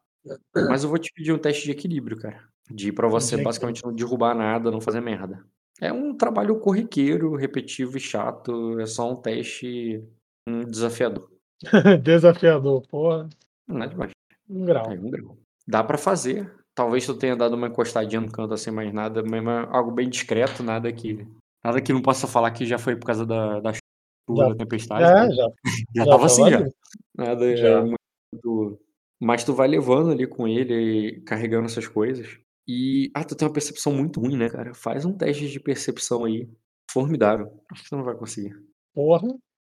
[0.54, 2.44] Mas eu vou te pedir um teste de equilíbrio, cara.
[2.70, 5.46] De pra você basicamente não derrubar nada, não fazer merda.
[5.80, 8.80] É um trabalho corriqueiro, repetitivo e chato.
[8.80, 10.04] É só um teste
[10.48, 11.30] um desafiador.
[12.04, 13.30] Desafiador, porra.
[13.68, 14.12] Nada demais.
[14.50, 14.92] Um grau.
[14.92, 15.38] É um grau.
[15.68, 16.52] Dá pra fazer.
[16.74, 20.10] Talvez tu tenha dado uma encostadinha no canto assim, mas nada, mesmo é algo bem
[20.10, 21.28] discreto, nada que.
[21.64, 25.04] Nada que não possa falar que já foi por causa da, da chuva, da tempestade.
[25.04, 25.36] É, né?
[25.36, 25.50] já,
[25.96, 26.70] já, já tava assim, já.
[27.16, 27.68] Nada Já.
[27.68, 28.80] é muito.
[29.20, 32.40] Mas tu vai levando ali com ele, carregando essas coisas.
[32.68, 33.10] E.
[33.14, 34.74] Ah, tu tem uma percepção muito ruim, né, cara?
[34.74, 36.50] Faz um teste de percepção aí.
[36.92, 37.62] Formidável.
[37.72, 38.56] Acho que tu não vai conseguir.
[38.94, 39.28] Porra.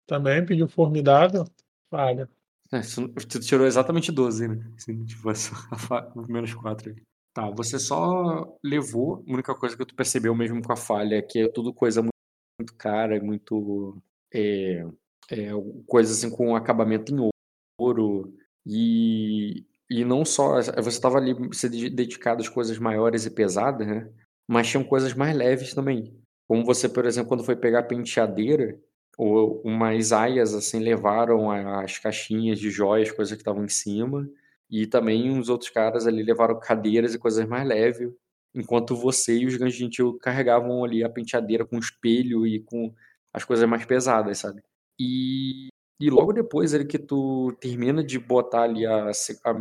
[0.07, 1.45] Também pediu formidável.
[1.91, 2.29] Falha.
[2.73, 2.81] É,
[3.29, 4.73] tu tirou exatamente 12, né?
[5.31, 7.03] Essa- a fa- menos 4 ali.
[7.35, 9.25] Tá, você só levou.
[9.29, 12.01] A única coisa que tu percebeu mesmo com a falha é que é tudo coisa
[12.01, 12.13] muito,
[12.59, 14.01] muito cara, muito.
[14.33, 14.85] É,
[15.31, 15.51] é,
[15.87, 17.31] coisa assim com acabamento em
[17.79, 18.35] ouro.
[18.65, 20.61] E, e não só.
[20.61, 24.11] Você estava ali se de- dedicado às coisas maiores e pesadas, né?
[24.49, 26.15] Mas tinham coisas mais leves também.
[26.49, 28.79] Como você, por exemplo, quando foi pegar a penteadeira,
[29.19, 34.29] ou umas aias assim levaram as caixinhas de joias, coisas que estavam em cima,
[34.71, 38.13] e também uns outros caras ali levaram cadeiras e coisas mais leves,
[38.55, 42.95] enquanto você e os Guns Gentil carregavam ali a penteadeira com espelho e com
[43.33, 44.63] as coisas mais pesadas, sabe?
[44.99, 45.69] E,
[46.01, 49.53] e logo depois ali que tu termina de botar ali a, a,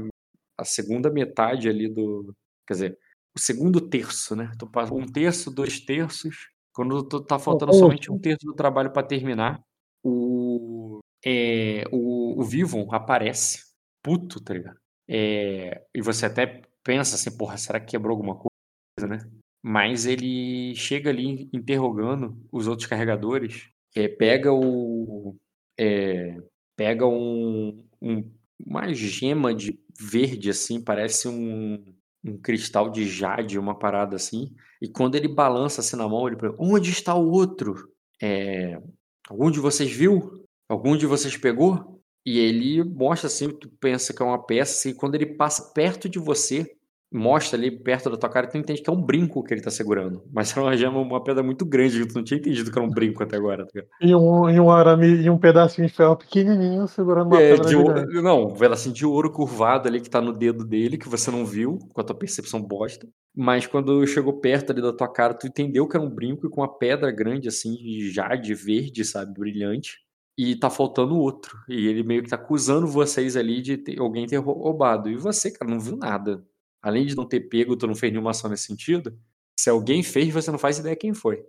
[0.57, 2.33] a segunda metade ali do,
[2.67, 2.99] quer dizer,
[3.35, 4.51] o segundo terço, né?
[4.57, 7.87] Tu passa um terço, dois terços, quando tu tá faltando último.
[7.87, 9.61] somente um terço do trabalho para terminar,
[10.03, 13.59] o, é, o, o Vivon aparece,
[14.03, 14.77] puto, tá ligado?
[15.07, 19.19] É, e você até pensa assim, porra, será que quebrou alguma coisa, né?
[19.63, 25.35] Mas ele chega ali interrogando os outros carregadores, é, pega o.
[25.79, 26.37] é,
[26.77, 28.31] pega um, um-
[28.65, 31.83] uma gema de verde, assim, parece um,
[32.23, 34.53] um cristal de jade, uma parada assim.
[34.81, 37.91] E quando ele balança assim na mão, ele pergunta: Onde está o outro?
[38.21, 38.81] É,
[39.29, 40.45] algum de vocês viu?
[40.67, 42.01] Algum de vocês pegou?
[42.25, 46.09] E ele mostra assim, tu pensa que é uma peça, assim, quando ele passa perto
[46.09, 46.75] de você,
[47.15, 49.71] mostra ali perto da tua cara, tu entende que é um brinco que ele tá
[49.71, 50.23] segurando.
[50.33, 52.91] Mas é uma gema, uma pedra muito grande, tu não tinha entendido que era um
[52.93, 53.65] brinco até agora.
[53.67, 53.81] Tá?
[53.99, 57.65] E um, e um arame e um pedacinho de ferro pequenininho segurando uma É, pedra
[57.65, 61.09] de ouro, não, um pedacinho de ouro curvado ali que tá no dedo dele, que
[61.09, 63.07] você não viu, com a tua percepção bosta.
[63.35, 66.49] Mas quando chegou perto ali da tua cara, tu entendeu que era um brinco e
[66.49, 69.97] com uma pedra grande assim, de jade verde, sabe, brilhante.
[70.37, 71.57] E tá faltando outro.
[71.69, 75.09] E ele meio que tá acusando vocês ali de ter- alguém ter rou- roubado.
[75.09, 76.45] E você, cara, não viu nada.
[76.85, 79.17] Além de não ter pego, tu não fez nenhuma ação nesse sentido.
[79.59, 81.43] Se alguém fez, você não faz ideia quem foi.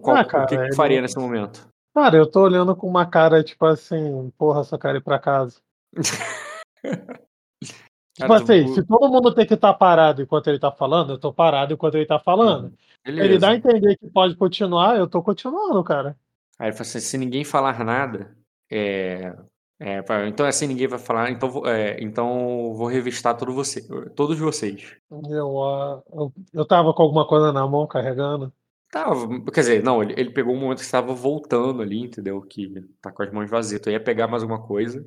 [0.00, 1.68] Qual- Ah, o que cara, que tu ele- faria nesse momento?
[1.92, 5.60] Cara, eu tô olhando com uma cara, tipo assim, porra, só quero ir pra casa.
[8.14, 11.12] Tipo Cara, tu- assim, se todo mundo tem que estar parado enquanto ele tá falando,
[11.12, 12.72] eu tô parado enquanto ele tá falando.
[13.04, 13.40] Ele Beleza.
[13.40, 16.16] dá a entender que pode continuar, eu tô continuando, cara.
[16.58, 18.34] Aí ele fala assim, se ninguém falar nada,
[18.72, 19.36] é,
[19.78, 24.38] é, então assim ninguém vai falar, então, vou- é, então vou revistar todo você, todos
[24.38, 24.96] vocês.
[25.10, 28.52] Eu, ah, eu, eu tava com alguma coisa na mão carregando.
[28.90, 32.40] Tava, quer dizer, não, ele, ele pegou um momento que estava voltando ali, entendeu?
[32.40, 32.72] Que
[33.02, 35.06] tá com as mãos vazias, tu ia pegar mais alguma coisa.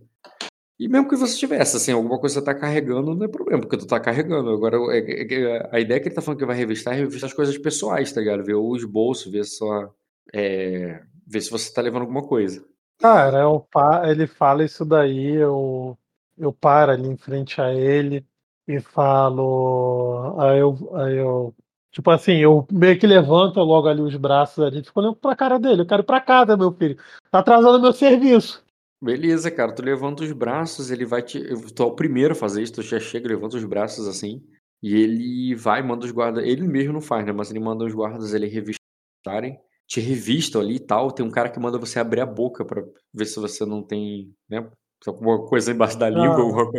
[0.80, 3.62] E mesmo que você tivesse, assim, alguma coisa que você tá carregando, não é problema,
[3.62, 4.50] porque tu tá carregando.
[4.52, 7.30] Agora, é- é- é- a ideia que ele tá falando que vai revistar é revistar
[7.30, 8.44] as coisas pessoais, tá ligado?
[8.46, 9.94] Ver os bolsos, ver só.
[10.34, 12.64] é, ver se você tá levando alguma coisa.
[13.00, 15.98] Cara, eu, pa- ele fala isso daí, eu,
[16.38, 18.26] eu paro ali em frente a ele
[18.68, 20.38] e falo.
[20.40, 21.56] Aí eu, aí eu.
[21.92, 25.58] Tipo assim, eu meio que levanto logo ali os braços ali, fico olhando pra cara
[25.58, 25.82] dele.
[25.82, 26.98] Eu quero ir pra casa, meu filho.
[27.32, 28.64] Tá atrasando meu serviço.
[29.02, 31.40] Beleza, cara, tu levanta os braços, ele vai te.
[31.74, 34.44] Tu é o primeiro a fazer isso, tu já chega, levanta os braços assim,
[34.84, 36.44] e ele vai, manda os guardas.
[36.44, 37.32] Ele mesmo não faz, né?
[37.32, 39.58] Mas ele manda os guardas ele revistarem,
[39.90, 41.12] te revistam ali e tal.
[41.12, 42.84] Tem um cara que manda você abrir a boca pra
[43.14, 44.70] ver se você não tem, né?
[45.08, 46.72] Alguma coisa embaixo da língua.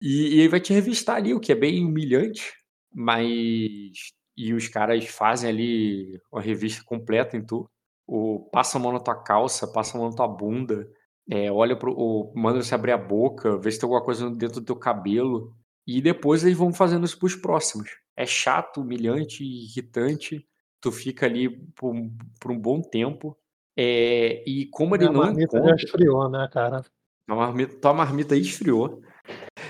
[0.00, 2.52] E, e ele vai te revistar ali, o que é bem humilhante,
[2.92, 4.12] mas.
[4.36, 7.68] E os caras fazem ali uma revista completa em tu.
[8.06, 10.88] O, passa a mão na tua calça, passa a mão na tua bunda.
[11.30, 11.92] É, olha pro.
[11.92, 15.54] o- manda você abrir a boca, vê se tem alguma coisa dentro do teu cabelo.
[15.86, 17.90] E depois eles vão fazendo isso pros próximos.
[18.16, 20.46] É chato, humilhante, irritante.
[20.80, 21.94] Tu fica ali por,
[22.40, 23.36] por um bom tempo.
[23.76, 25.78] É, e como ele a não marmita encontra...
[25.78, 26.84] já esfriou, né, cara?
[27.28, 29.02] A marmita, tua marmita esfriou.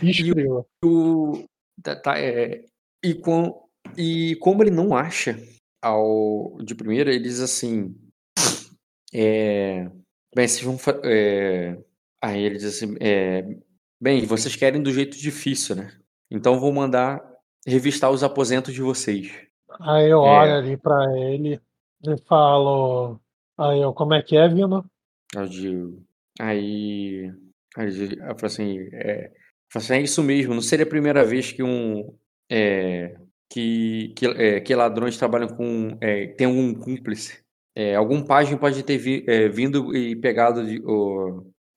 [0.02, 0.66] Esfriou.
[0.84, 1.44] O,
[1.82, 2.64] tá, tá, é,
[3.04, 5.38] e, com, e como ele não acha
[5.82, 7.94] ao de primeira, ele diz assim.
[9.12, 9.90] É,
[10.34, 10.78] bem, vocês vão.
[11.04, 11.76] É,
[12.22, 13.44] aí ele diz assim: é,
[14.02, 15.92] Bem, vocês querem do jeito difícil, né?
[16.30, 17.22] Então vou mandar
[17.66, 19.30] revistar os aposentos de vocês.
[19.80, 21.60] Aí eu olho ali pra ele
[22.06, 23.18] e falo.
[23.58, 24.84] Aí eu, como é que é, Vino?
[25.34, 26.02] Eu digo,
[26.40, 27.32] aí.
[27.76, 29.30] Aí eu falo assim, é,
[29.74, 32.14] assim, é isso mesmo, não seria a primeira vez que um.
[32.50, 33.16] É,
[33.48, 35.96] que, que, é, que ladrões trabalham com.
[36.00, 37.42] É, tem um cúmplice.
[37.74, 40.82] É, algum página pode ter vi, é, vindo e pegado de,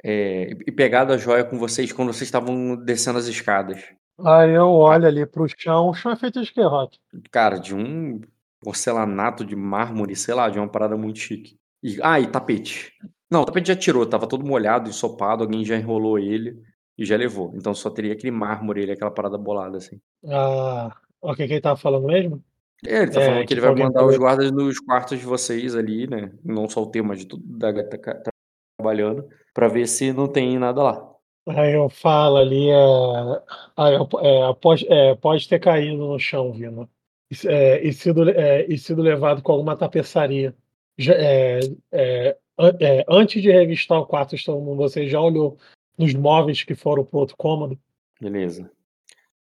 [0.03, 3.81] é, e pegado a joia com vocês quando vocês estavam descendo as escadas.
[4.19, 5.89] Aí eu olho ali pro chão.
[5.89, 6.99] O chão é feito de que, Rock?
[7.31, 8.21] Cara, de um
[8.61, 11.57] porcelanato de mármore, sei lá, de uma parada muito chique.
[11.81, 12.93] E, ah, e tapete.
[13.29, 16.61] Não, o tapete já tirou, tava todo molhado, ensopado, alguém já enrolou ele
[16.97, 17.51] e já levou.
[17.55, 19.99] Então só teria aquele mármore, ele, aquela parada bolada, assim.
[20.29, 22.43] Ah, o que, ele tava falando mesmo?
[22.85, 25.25] É, ele tá É, falando que que ele vai mandar os guardas nos quartos de
[25.25, 26.31] vocês ali, né?
[26.43, 28.31] Não só o teu, mas de tudo da gata tá
[28.77, 31.12] trabalhando, pra ver se não tem nada lá.
[31.45, 33.41] Aí eu falo ali, é,
[33.75, 36.89] aí eu, é, pode, é, pode ter caído no chão, Vino.
[37.29, 40.55] E, é, e, sido, é, e sido levado com alguma tapeçaria.
[40.97, 41.59] Já, é,
[41.91, 45.57] é, an- é, antes de revistar o quarto, estão- você já olhou
[45.97, 47.77] nos móveis que foram pro outro cômodo?
[48.21, 48.71] Beleza.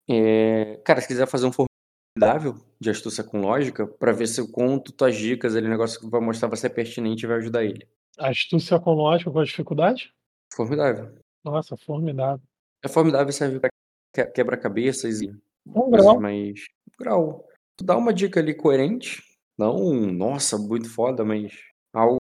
[0.10, 4.52] É, Cara, se quiser fazer um formidável de astúcia com lógica, pra ver se eu
[4.52, 7.88] conto tuas dicas, ele negócio que vai mostrar você é pertinente e vai ajudar ele.
[8.18, 10.12] Astúcia com lógica com dificuldade?
[10.56, 11.14] Formidável.
[11.44, 12.46] Nossa, formidável.
[12.84, 13.70] É formidável serve pra
[14.14, 15.30] que- quebra-cabeças e
[15.66, 16.22] Um coisas grau.
[16.22, 16.60] mais.
[17.00, 17.48] Grau.
[17.78, 19.22] Tu dá uma dica ali coerente,
[19.58, 21.52] não, nossa, muito foda, mas
[21.94, 22.18] algo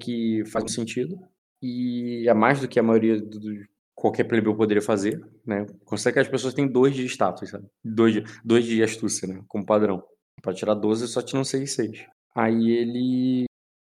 [0.00, 1.18] que faz sentido.
[1.62, 5.66] E é mais do que a maioria do, do- qualquer plebeu poderia fazer, né?
[5.84, 7.66] Considera que as pessoas têm dois de status, sabe?
[7.82, 9.42] Dois de, dois de astúcia, né?
[9.48, 10.02] Como padrão.
[10.42, 12.06] Pra tirar 12, só tiram 6 e 6.
[12.34, 13.44] Aí ele.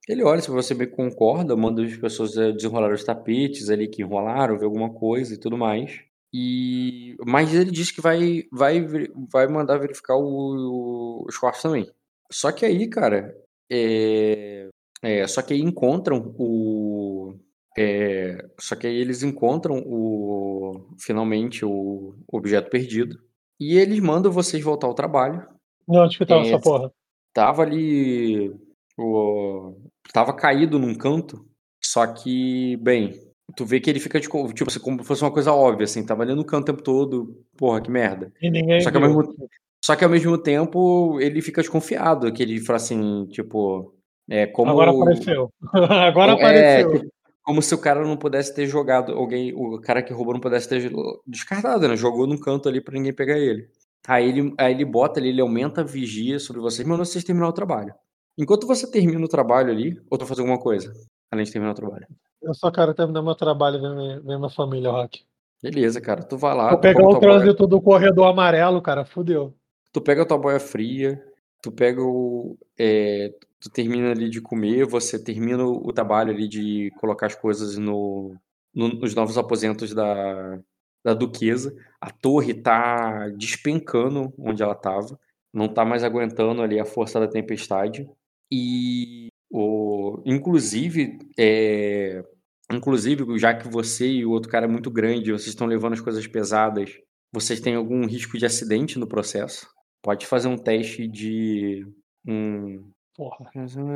[0.07, 4.01] Ele olha se você bem concorda, manda as pessoas eh, desenrolar os tapetes ali que
[4.01, 5.99] enrolaram, ver alguma coisa e tudo mais.
[6.33, 8.85] E mas ele disse que vai vai
[9.31, 11.89] vai mandar verificar o- os quartos também.
[12.31, 13.35] Só que aí, cara,
[13.71, 14.69] é,
[15.01, 17.35] é, só que aí encontram o
[17.77, 23.17] é, só que aí eles encontram o finalmente o objeto perdido
[23.59, 25.45] e eles mandam vocês voltar ao trabalho.
[25.89, 26.91] E onde que tava É, essa porra?
[27.33, 28.51] Tava ali
[28.97, 29.75] o
[30.13, 31.45] tava caído num canto,
[31.83, 33.19] só que, bem,
[33.55, 35.85] tu vê que ele fica de, co- tipo assim, como se fosse uma coisa óbvia,
[35.85, 38.31] assim, tava ali no canto o tempo todo, porra, que merda.
[38.41, 39.35] E ninguém Só que, ao mesmo,
[39.83, 43.93] só que ao mesmo tempo ele fica desconfiado, que ele fala assim, tipo,
[44.29, 45.49] é como Agora apareceu.
[45.73, 46.35] Agora é,
[46.81, 46.99] apareceu.
[46.99, 47.11] tipo,
[47.43, 50.67] como se o cara não pudesse ter jogado, alguém, o cara que roubou não pudesse
[50.67, 50.91] ter
[51.25, 51.95] descartado, né?
[51.95, 53.69] Jogou num canto ali pra ninguém pegar ele.
[54.05, 57.23] Aí ele, aí ele bota ali, ele aumenta a vigia sobre vocês, mas não vocês
[57.23, 57.93] terminar o trabalho.
[58.37, 60.93] Enquanto você termina o trabalho ali, ou tu fazer alguma coisa,
[61.31, 62.07] além de terminar o trabalho.
[62.41, 65.23] Eu só quero terminar meu trabalho e ver minha, ver minha família, Rock.
[65.61, 66.21] Beleza, cara.
[66.23, 69.03] Tu vai lá, Vou pegar pega o tua boia, trânsito do corredor amarelo, cara.
[69.03, 69.55] Fudeu.
[69.91, 71.23] tu pega a tua boia fria,
[71.63, 72.55] tu pega o.
[72.77, 77.75] é, tu termina ali de comer, você termina o trabalho ali de colocar as coisas
[77.75, 78.35] no,
[78.73, 80.59] no- nos novos aposentos da,
[81.03, 81.75] da duquesa.
[81.99, 85.19] A torre tá despencando onde ela tava,
[85.51, 88.07] não tá mais aguentando ali a força da tempestade.
[88.51, 92.23] E o, inclusive, é,
[92.71, 96.01] inclusive, já que você e o outro cara é muito grande, vocês estão levando as
[96.01, 96.97] coisas pesadas,
[97.31, 99.67] vocês têm algum risco de acidente no processo?
[100.01, 101.85] Pode fazer um teste de
[102.25, 103.49] um Porra.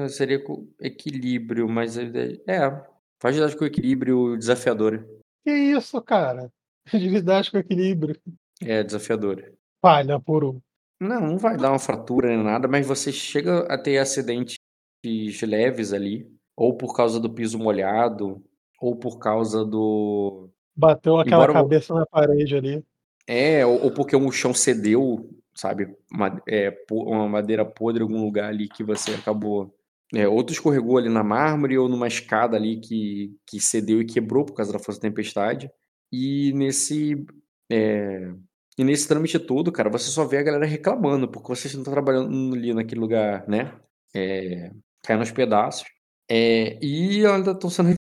[0.09, 2.83] seria com equilíbrio, mas é, é
[3.21, 5.07] faz idade com equilíbrio desafiadora.
[5.43, 6.51] Que isso, cara?
[6.91, 8.19] Agilidade com equilíbrio.
[8.59, 9.53] É desafiadora.
[9.79, 10.59] Falha por um.
[11.01, 14.55] Não, não vai dar uma fratura nem nada, mas você chega a ter acidentes
[15.03, 18.43] leves ali, ou por causa do piso molhado,
[18.79, 20.49] ou por causa do.
[20.75, 22.83] Bateu aquela Embora o- cabeça na parede ali.
[23.27, 25.95] É, ou, ou porque o chão cedeu, sabe?
[26.11, 29.73] Uma, é, uma madeira podre em algum lugar ali que você acabou.
[30.13, 34.05] É, ou tu escorregou ali na mármore ou numa escada ali que, que cedeu e
[34.05, 35.71] quebrou por causa da força da tempestade.
[36.11, 37.25] E nesse.
[37.71, 38.33] é,
[38.77, 41.93] e nesse trâmite todo, cara, você só vê a galera reclamando, porque vocês não estão
[41.93, 43.79] trabalhando ali naquele lugar, né?
[44.13, 44.71] É,
[45.03, 45.85] caindo aos pedaços.
[46.29, 47.93] É, e ainda estão sendo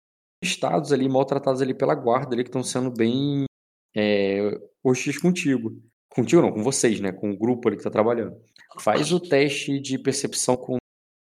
[0.42, 3.46] revistados ali, maltratados ali pela guarda ali, que estão sendo bem
[3.96, 5.80] é, hostis contigo.
[6.10, 7.12] Contigo não, com vocês, né?
[7.12, 8.36] Com o grupo ali que tá trabalhando.
[8.80, 10.76] Faz o teste de percepção com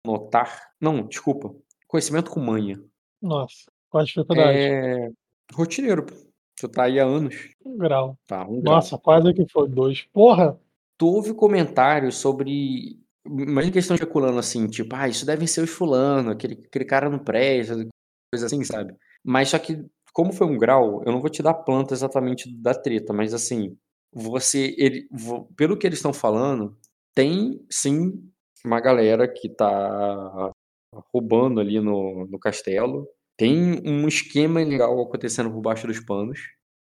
[0.05, 0.73] notar.
[0.81, 1.55] Não, desculpa.
[1.87, 2.83] Conhecimento com manha.
[3.23, 4.59] Nossa, qual a dificuldade?
[4.59, 5.11] É.
[5.53, 6.26] Rotineiro, pô.
[6.59, 7.35] Tu tá aí há anos.
[7.65, 8.19] Um grau.
[8.27, 8.77] Tá, um grau.
[8.77, 10.07] Nossa, quase que foi dois.
[10.13, 10.59] Porra!
[10.97, 12.99] Tu ouve comentários sobre.
[13.27, 16.85] Imagina que eles estão especulando assim, tipo, ah, isso devem ser os fulano, aquele, aquele
[16.85, 17.75] cara não presta,
[18.33, 18.95] coisa assim, sabe?
[19.23, 22.73] Mas só que, como foi um grau, eu não vou te dar planta exatamente da
[22.73, 23.77] treta, mas assim,
[24.13, 24.75] você.
[24.79, 25.09] Ele,
[25.57, 26.77] pelo que eles estão falando,
[27.15, 28.23] tem sim
[28.65, 30.53] uma galera que tá
[31.13, 33.09] roubando ali no, no castelo.
[33.37, 36.41] Tem um esquema legal acontecendo por baixo dos panos,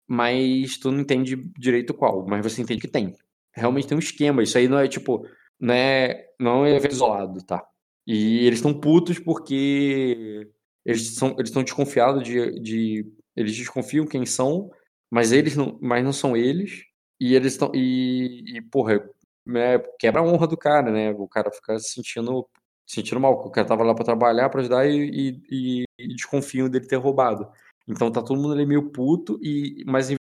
[0.06, 3.14] mas tu não entende direito qual, mas você entende que tem.
[3.54, 5.26] Realmente tem um esquema, isso aí não é tipo,
[5.58, 7.64] não é, não é isolado, tá?
[8.06, 10.50] E eles estão putos porque
[10.84, 14.70] eles são, eles estão desconfiados de, de, eles desconfiam quem são,
[15.10, 16.84] mas eles não, mas não são eles,
[17.20, 19.08] e eles estão, e, e porra,
[19.46, 21.10] né, quebra a honra do cara, né?
[21.12, 22.48] O cara fica se sentindo
[22.86, 26.68] sentindo mal, porque o cara tava lá pra trabalhar, pra ajudar e, e, e- desconfiam
[26.68, 27.50] dele ter roubado.
[27.88, 30.16] Então tá todo mundo ali meio puto, e, mas em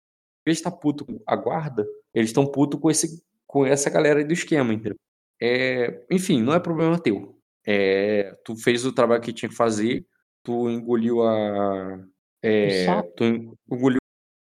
[0.46, 4.20] vez de estar puto com a guarda, eles estão puto com, esse, com essa galera
[4.20, 4.96] aí do esquema, entendeu?
[5.40, 7.38] É, enfim, não é problema teu.
[7.64, 10.04] É, tu fez o trabalho que tinha que fazer,
[10.42, 12.04] tu engoliu a.
[12.42, 12.86] é,
[13.16, 13.24] tu
[13.70, 13.98] engoliu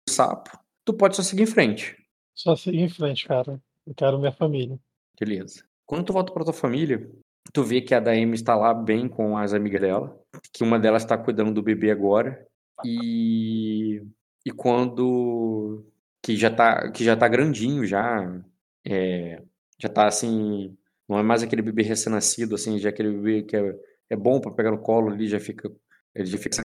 [0.07, 0.51] o sapo,
[0.85, 1.95] tu pode só seguir em frente.
[2.35, 3.61] Só seguir em frente, cara.
[3.85, 4.79] Eu quero minha família.
[5.19, 5.63] Beleza.
[5.85, 7.11] Quando tu volta pra tua família,
[7.53, 10.19] tu vê que a Daemi está lá bem com as amigas dela,
[10.53, 12.45] que uma delas está cuidando do bebê agora,
[12.85, 14.01] e
[14.45, 15.85] e quando
[16.21, 18.41] que já tá que já tá grandinho já,
[18.85, 19.41] é,
[19.79, 20.77] já tá assim,
[21.07, 23.75] não é mais aquele bebê recém-nascido assim, já é aquele bebê que é,
[24.09, 25.71] é bom para pegar no colo ali, já fica
[26.15, 26.61] ele já fica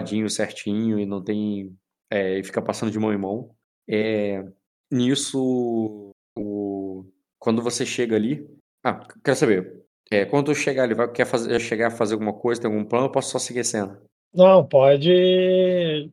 [0.00, 1.76] sentadinho, certinho e não tem
[2.10, 3.54] é, e fica passando de mão em mão.
[3.88, 4.44] É,
[4.90, 7.04] nisso o
[7.38, 8.48] quando você chega ali,
[8.84, 9.77] ah, quero saber,
[10.10, 13.06] é, quando chegar ali, vai, quer fazer, chegar a fazer alguma coisa, tem algum plano,
[13.06, 14.02] ou posso só seguir a cena?
[14.34, 15.10] Não, pode.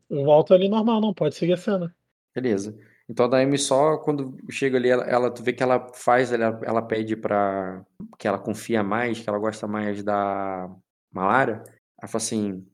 [0.10, 1.14] Eu volto ali normal, não.
[1.14, 1.96] Pode seguir a cena.
[2.34, 2.78] Beleza.
[3.08, 6.60] Então a Daemi só quando chega ali, ela, ela- tu vê que ela faz, ela,
[6.64, 7.84] ela pede pra.
[8.18, 10.70] que ela confia mais, que ela gosta mais da
[11.14, 11.64] Malara.
[12.02, 12.66] Ela fala assim.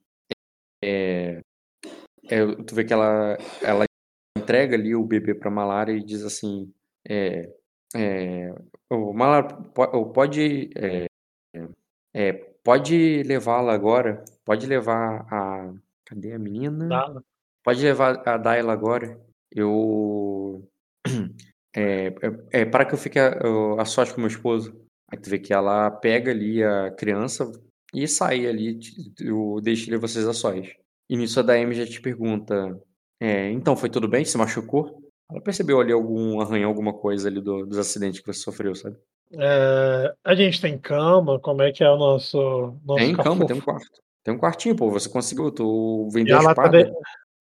[0.84, 1.42] É,
[2.30, 3.86] é, tu vê que ela, ela
[4.38, 6.72] entrega ali o bebê pra Malara e diz assim.
[7.08, 7.50] É,
[7.96, 8.54] é,
[8.90, 10.70] o Malara po- pode.
[10.76, 11.06] É,
[12.14, 12.34] é,
[12.64, 14.24] pode levá-la agora.
[14.46, 15.74] Pode levar a.
[16.06, 16.90] Cadê a menina?
[16.90, 17.22] Tá?
[17.64, 19.20] Pode levar a Dayla agora.
[19.52, 20.68] Eu.
[21.74, 23.34] É, é, é para que eu fique a,
[23.80, 24.76] a sós com meu esposo.
[25.10, 27.50] Aí tu vê que ela pega ali a criança
[27.94, 28.78] e sai ali.
[29.20, 30.70] Eu deixo vocês a sós.
[31.10, 32.78] E nisso a Daemi já te pergunta:
[33.22, 34.26] é, Então, foi tudo bem?
[34.26, 35.02] Se machucou?
[35.30, 38.98] Ela percebeu ali algum arranhão, alguma coisa ali do- dos acidentes que você sofreu, sabe?
[39.34, 41.40] É, a gente tem cama?
[41.40, 42.38] Como é que é o nosso.
[42.86, 44.02] nosso Tem cama, tem um quarto.
[44.24, 44.90] Tem um quartinho, pô.
[44.92, 46.84] Você conseguiu, tu vendeu a tá espada.
[46.84, 46.94] de-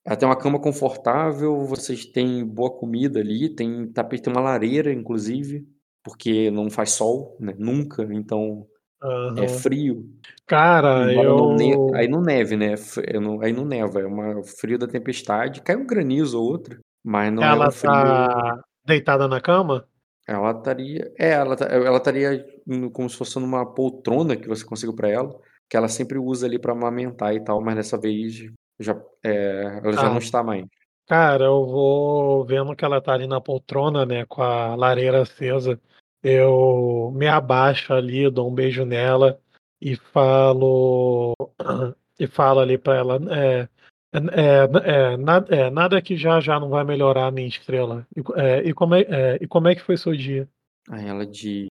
[0.04, 4.92] Ela tem uma cama confortável, vocês têm boa comida ali, tem tapete, tem uma lareira,
[4.92, 5.66] inclusive,
[6.02, 7.54] porque não faz sol, né?
[7.58, 8.66] Nunca, então
[9.02, 9.48] é Aham.
[9.48, 10.10] frio.
[10.46, 11.72] Cara, não ne...
[11.72, 11.90] eu.
[11.94, 12.74] Aí não neve, né?
[12.74, 15.60] É Aí não neva, é uma frio da tempestade.
[15.60, 17.92] Cai um granizo ou outro, mas não é Ela um frio.
[17.92, 19.86] tá deitada na cama?
[20.30, 21.12] Ela estaria.
[21.18, 22.46] É, ela ela estaria
[22.92, 25.36] como se fosse numa poltrona que você conseguiu pra ela,
[25.68, 28.44] que ela sempre usa ali pra amamentar e tal, mas dessa vez
[28.78, 30.10] já, é, ela já Ah.
[30.10, 30.64] não está mais.
[31.08, 35.80] Cara, eu vou vendo que ela tá ali na poltrona, né, com a lareira acesa.
[36.22, 39.40] Eu me abaixo ali, dou um beijo nela
[39.80, 41.34] e falo
[42.20, 43.68] e falo ali pra ela, é,
[44.12, 48.06] é, é, na- é, nada que já já não vai melhorar a minha estrela.
[48.16, 50.48] E, é, e como é, é, e como é que foi seu dia?
[50.88, 51.68] Aí ela diz.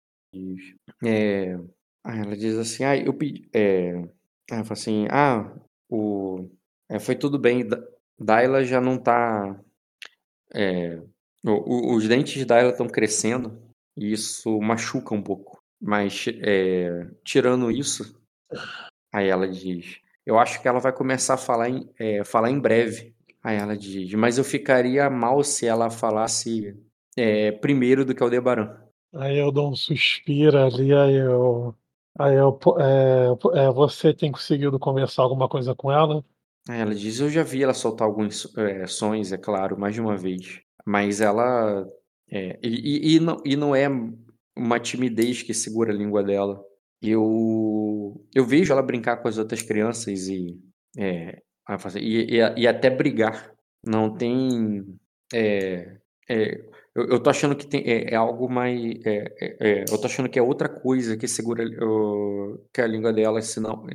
[1.04, 1.56] É,
[2.04, 3.48] aí ela diz assim, ah, eu pedi.
[3.54, 3.92] É,
[4.50, 5.52] ela fala assim, ah,
[5.90, 6.50] o,
[6.90, 7.68] é, foi tudo bem.
[7.68, 7.82] Da-
[8.20, 9.60] Daila já não tá.
[10.54, 11.00] é,
[11.46, 13.62] o- o- os dentes da Daila estão crescendo
[13.96, 15.60] e isso machuca um pouco.
[15.82, 18.20] Mas é, tirando isso,
[19.14, 22.60] aí ela diz, eu acho que ela vai começar a falar em, é, falar em
[22.60, 23.16] breve.
[23.44, 26.76] Aí ela diz, mas eu ficaria mal se ela falasse
[27.18, 28.78] é, primeiro do que Aldebaran.
[29.16, 31.76] Aí eu dou um suspiro ali, aí eu.
[32.20, 32.60] Aí eu.
[32.80, 36.24] É, é, você tem conseguido conversar alguma coisa com ela?
[36.70, 40.02] Aí ela diz, eu já vi ela soltar alguns é, sons, é claro, mais de
[40.02, 40.62] uma vez.
[40.86, 41.88] Mas ela.
[42.32, 43.88] é, e, e- e não, e não é
[44.56, 46.62] uma timidez que segura a língua dela.
[47.02, 50.60] Eu, eu vejo ela brincar com as outras crianças e,
[50.98, 51.42] é,
[51.96, 53.54] e, e, e até brigar.
[53.86, 54.86] Não tem.
[55.34, 55.98] é,
[56.30, 56.56] é,
[56.96, 58.80] eu, eu tô achando que tem, é, é algo mais.
[59.06, 63.14] É, é, eu tô achando que é outra coisa que segura uh, que a língua
[63.14, 63.86] dela, senão.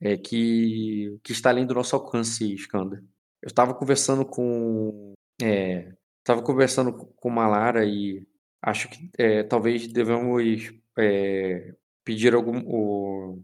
[0.00, 3.02] É, que, que está além do nosso alcance, Skanda.
[3.42, 5.14] Eu estava conversando com.
[6.20, 8.26] Estava conversando com Malara e
[8.62, 9.10] acho que
[9.48, 11.74] talvez devemos é,
[12.08, 12.62] pedir algum.
[12.66, 13.38] O,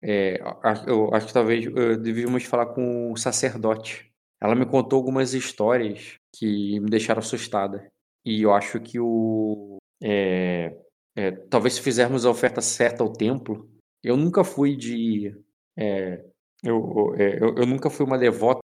[0.00, 0.40] é,
[0.86, 4.08] eu acho que talvez uh, devíamos falar com o sacerdote.
[4.40, 7.90] Ela me contou algumas histórias que me deixaram assustada.
[8.24, 9.78] E eu acho que o.
[10.00, 10.76] É,
[11.16, 13.68] é, talvez se fizermos a oferta certa ao templo.
[14.02, 15.36] Eu nunca fui de.
[15.76, 16.24] É,
[16.62, 18.62] eu, é, eu, eu, nunca fui uma devota,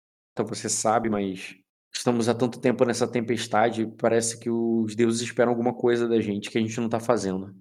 [0.44, 1.56] você sabe, mas
[1.94, 6.50] estamos há tanto tempo nessa tempestade, parece que os deuses esperam alguma coisa da gente
[6.50, 7.54] que a gente não está fazendo.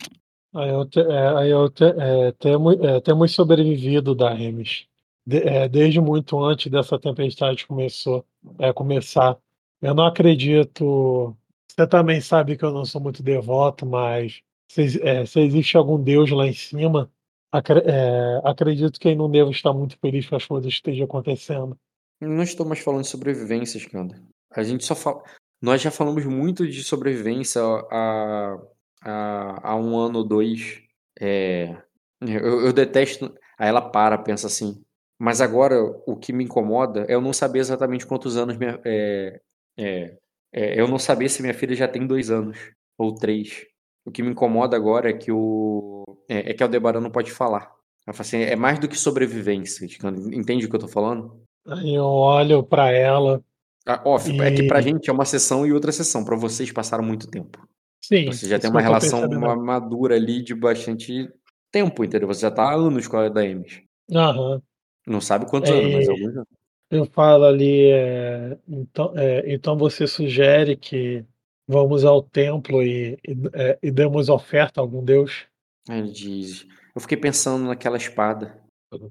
[0.53, 4.85] Eu, te, é, eu te, é, temos, é, temos sobrevivido da Remis.
[5.25, 8.25] De, é, desde muito antes dessa tempestade começou,
[8.59, 9.37] é, começar.
[9.81, 11.35] Eu não acredito
[11.75, 16.01] você também sabe que eu não sou muito devoto, mas se, é, se existe algum
[16.01, 17.11] Deus lá em cima,
[17.51, 21.05] acre, é, acredito que ele não deva estar muito feliz com as coisas que estejam
[21.05, 21.75] acontecendo.
[22.21, 24.21] Não estou mais falando de sobrevivência, Skanda.
[24.51, 25.23] A gente só fala.
[25.59, 28.59] Nós já falamos muito de sobrevivência há,
[29.03, 30.81] há, há um ano ou dois.
[31.19, 31.75] É,
[32.21, 33.33] eu, eu detesto.
[33.57, 34.83] Aí ela para, pensa assim.
[35.19, 39.39] Mas agora o que me incomoda é eu não saber exatamente quantos anos minha, é,
[39.77, 40.17] é,
[40.51, 42.57] é, eu não saber se minha filha já tem dois anos
[42.97, 43.65] ou três.
[44.05, 47.71] O que me incomoda agora é que o é, é que Aldebaran não pode falar.
[48.05, 49.85] Assim, é mais do que sobrevivência.
[50.33, 51.41] Entende o que eu tô falando?
[51.65, 53.41] Eu olho para ela.
[53.85, 54.41] Ah, off, e...
[54.41, 56.25] é que pra gente é uma sessão e outra sessão.
[56.25, 57.65] Para vocês passaram muito tempo.
[58.03, 58.25] Sim.
[58.25, 61.31] Você já tem uma relação uma madura ali de bastante
[61.71, 62.27] tempo, entendeu?
[62.27, 63.81] Você já tá há anos com a da Emes.
[64.11, 64.61] Aham.
[65.07, 65.73] Não sabe quantos é...
[65.73, 66.47] anos, mas alguns anos.
[66.91, 71.25] Eu falo ali, é, então, é, então você sugere que
[71.67, 75.47] vamos ao templo e, e, é, e demos oferta a algum deus?
[75.89, 78.61] Ele diz: Eu fiquei pensando naquela espada.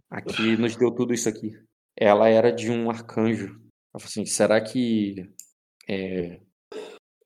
[0.08, 1.58] Aqui nos deu tudo isso aqui.
[1.96, 3.46] Ela era de um arcanjo.
[3.92, 5.28] Eu falei assim: será que.
[5.88, 6.38] É,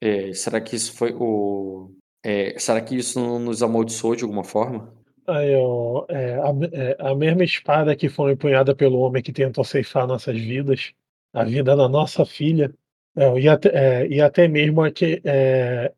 [0.07, 1.91] é, será que isso foi o.
[2.25, 4.93] É, será que isso nos amaldiçoou de alguma forma?
[5.27, 9.65] Aí, ó, é, a, é, a mesma espada que foi empunhada pelo homem que tentou
[9.65, 10.93] ceifar nossas vidas,
[11.33, 12.73] a vida da nossa filha,
[13.17, 15.93] é, e, até, e até mesmo a que, é,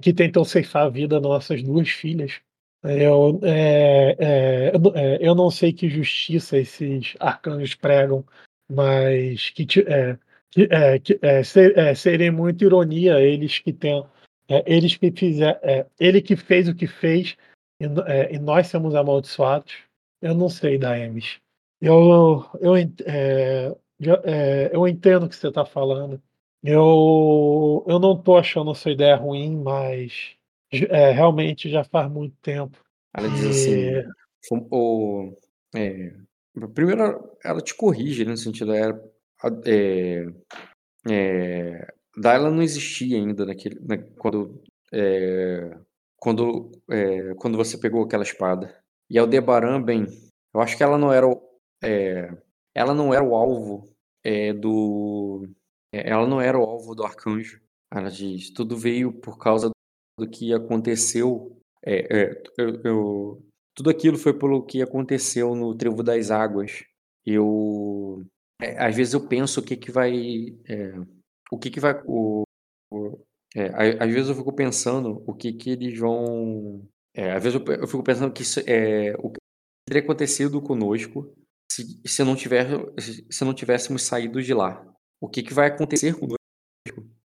[0.00, 2.40] que tentou ceifar a vida nossas duas filhas.
[2.82, 4.72] Eu, é, é,
[5.20, 8.24] eu não sei que justiça esses arcanjos pregam,
[8.68, 10.16] mas que, é,
[10.50, 14.04] que, é, que é, ser, é, seria muita ironia eles que têm
[14.48, 17.36] é, eles que fizer, é, ele que fez o que fez
[17.80, 19.74] e, é, e, nós somos amaldiçoados.
[20.22, 21.38] Eu não sei da Emes.
[21.80, 22.74] Eu, eu,
[24.72, 26.22] eu entendo o que você está falando.
[26.62, 30.36] Eu, eu não estou achando a sua ideia ruim, mas
[30.72, 32.78] realmente já faz muito tempo.
[33.14, 34.10] Ela diz assim:
[34.50, 35.34] o,
[36.72, 38.98] primeiro, ela te corrige né, no sentido é,
[39.64, 40.26] é,
[41.08, 41.94] é,
[42.50, 44.62] não existia ainda naquele, na, quando,
[44.92, 45.78] é,
[46.16, 48.78] quando, é, quando você pegou aquela espada.
[49.08, 50.06] E Aldebaran, bem,
[50.54, 51.26] eu acho que ela não era
[51.82, 52.30] é,
[52.74, 53.88] ela não era o alvo
[54.24, 55.48] é, do,
[55.92, 57.60] é, ela não era o alvo do arcanjo.
[57.92, 59.70] Ela diz, tudo veio por causa
[60.18, 61.56] do que aconteceu.
[61.84, 66.84] Eu, eu, tudo aquilo foi pelo que aconteceu no Trevo das Águas.
[67.24, 68.26] Eu,
[68.78, 70.12] às vezes eu penso o que que vai
[71.50, 72.42] o que que vai o,
[72.90, 73.18] o
[73.54, 73.66] é,
[74.02, 77.86] às vezes eu fico pensando o que que eles vão é, às vezes eu, eu,
[77.86, 79.38] fico pensando que isso, é, o que
[79.88, 81.34] teria acontecido conosco
[81.70, 82.66] se, se não tiver
[82.98, 84.84] se não tivéssemos saído de lá.
[85.20, 86.36] O que que vai acontecer conosco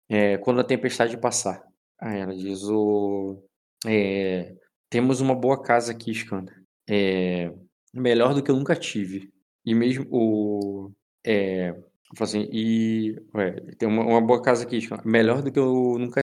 [0.10, 1.66] é, quando a tempestade passar?
[2.02, 3.42] Aí ela diz o
[3.86, 4.56] é,
[4.90, 6.54] temos uma boa casa aqui Skanda
[6.90, 7.54] é,
[7.94, 9.32] melhor do que eu nunca tive.
[9.66, 10.92] E mesmo o
[11.26, 11.76] é,
[12.20, 16.22] assim, e ué, tem uma, uma, boa casa aqui, melhor do que eu nunca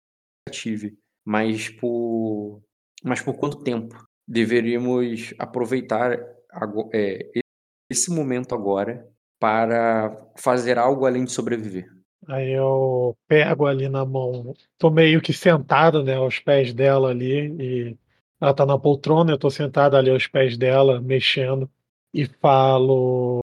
[0.52, 2.62] tive, mas por,
[3.04, 3.96] mas por quanto tempo
[4.28, 6.20] deveríamos aproveitar
[6.52, 7.32] agora, é,
[7.90, 9.08] esse momento agora
[9.40, 11.92] para fazer algo além de sobreviver?
[12.28, 17.52] Aí eu pego ali na mão, tô meio que sentado, né, aos pés dela ali,
[17.60, 17.98] e
[18.42, 21.70] ela tá na poltrona, eu tô sentado ali aos pés dela, mexendo,
[22.12, 23.42] e falo,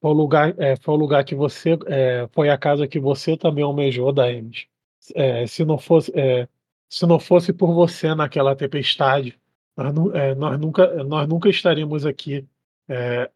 [0.00, 1.78] foi, o lugar, é, foi o lugar que você.
[1.86, 4.66] É, foi a casa que você também almejou, Daemis.
[5.14, 6.48] É, se, não fosse, é,
[6.88, 9.38] se não fosse por você naquela tempestade,
[9.76, 9.94] nós,
[10.36, 12.46] nós, nunca, nós nunca estaríamos aqui.
[12.88, 13.30] é,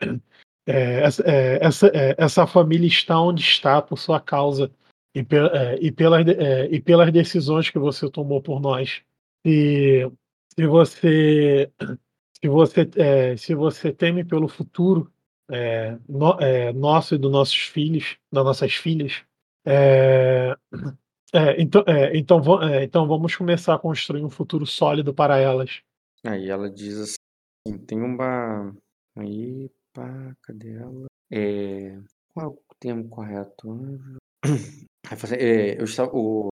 [0.66, 4.70] essa, é, essa, é, essa família está onde está por sua causa
[5.14, 9.02] e, pe, é, e, pelas, é, e pelas decisões que você tomou por nós.
[9.44, 10.10] Se,
[10.54, 11.70] se você
[12.42, 15.12] se você é, se você teme pelo futuro
[16.08, 16.36] no,
[16.74, 19.22] nosso e dos nossos filhos, das nossas filhas,
[21.58, 21.84] então,
[22.14, 22.40] então,
[22.82, 25.82] então vamos começar a construir um futuro sólido para elas.
[26.24, 28.74] Aí ela diz assim, tem uma
[29.16, 31.06] aí Pá, cadê ela?
[31.30, 31.98] É,
[32.32, 33.78] qual é o termo correto?
[35.38, 36.48] É, eu estava, o,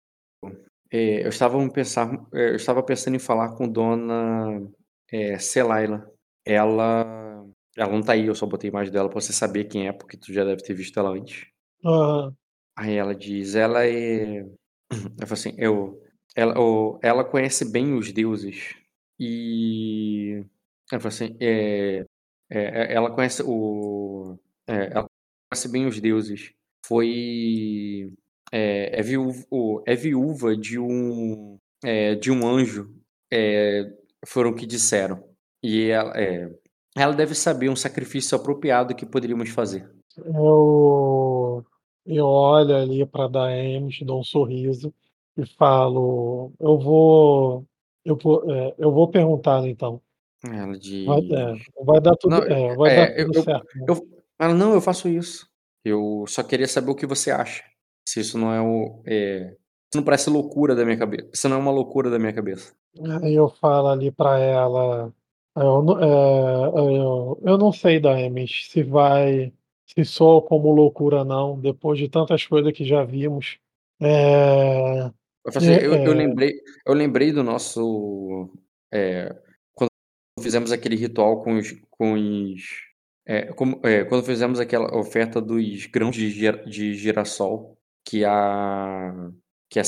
[0.91, 4.67] é, eu estava pensar, é, eu estava pensando em falar com Dona
[5.13, 6.11] é, Celaila.
[6.45, 7.45] Ela,
[7.77, 8.27] ela não tá aí.
[8.27, 10.63] Eu só botei a imagem dela para você saber quem é, porque tu já deve
[10.63, 11.47] ter visto ela antes.
[11.85, 12.33] Uhum.
[12.77, 16.03] Aí ela diz, ela é, eu falo assim, eu,
[16.35, 16.55] ela,
[17.03, 18.75] ela conhece bem os deuses
[19.19, 20.45] e
[20.93, 22.05] ela fala assim, é,
[22.51, 24.39] é, é, ela conhece o.
[24.67, 25.07] É, ela
[25.51, 26.53] conhece bem os deuses.
[26.85, 28.13] Foi.
[28.53, 29.45] É, é, viúva,
[29.87, 31.59] é viúva de um.
[31.85, 32.95] É, de um anjo.
[33.33, 33.85] É,
[34.27, 35.23] foram que disseram.
[35.63, 36.51] E ela, é,
[36.97, 39.91] ela deve saber um sacrifício apropriado que poderíamos fazer.
[40.17, 41.65] Eu,
[42.07, 44.93] eu olho ali para Daemis, dou um sorriso
[45.37, 47.65] e falo: Eu vou.
[48.05, 50.01] Eu vou, é, eu vou perguntar então.
[50.45, 51.05] Ela diz.
[51.07, 51.55] Vai, é,
[51.85, 53.79] vai dar tudo, Não, é, vai é, dar tudo eu, certo.
[53.79, 53.87] né?
[53.89, 54.09] eu,
[54.39, 55.49] ela, não, eu faço isso.
[55.85, 57.63] Eu só queria saber o que você acha.
[58.09, 59.03] Se isso não é o.
[59.07, 61.29] É, isso não parece loucura da minha cabeça.
[61.33, 62.75] Isso não é uma loucura da minha cabeça.
[63.23, 65.13] Aí eu falo ali para ela.
[65.55, 66.67] Eu, não- é,
[66.99, 69.53] eu, eu não sei, Daemis, se vai.
[69.87, 73.59] Se soa como loucura, não, depois de tantas coisas que já vimos.
[74.01, 75.07] É,
[75.45, 76.53] Eu, é, eu, eu é, lembrei,
[76.85, 78.51] eu lembrei do nosso.
[78.93, 79.35] é,
[79.75, 79.91] quando
[80.41, 81.73] fizemos aquele ritual com os.
[81.91, 82.63] Com os
[83.25, 86.33] é, como- é, quando fizemos aquela oferta dos grãos de,
[86.69, 89.31] de girassol que a.
[89.71, 89.85] que a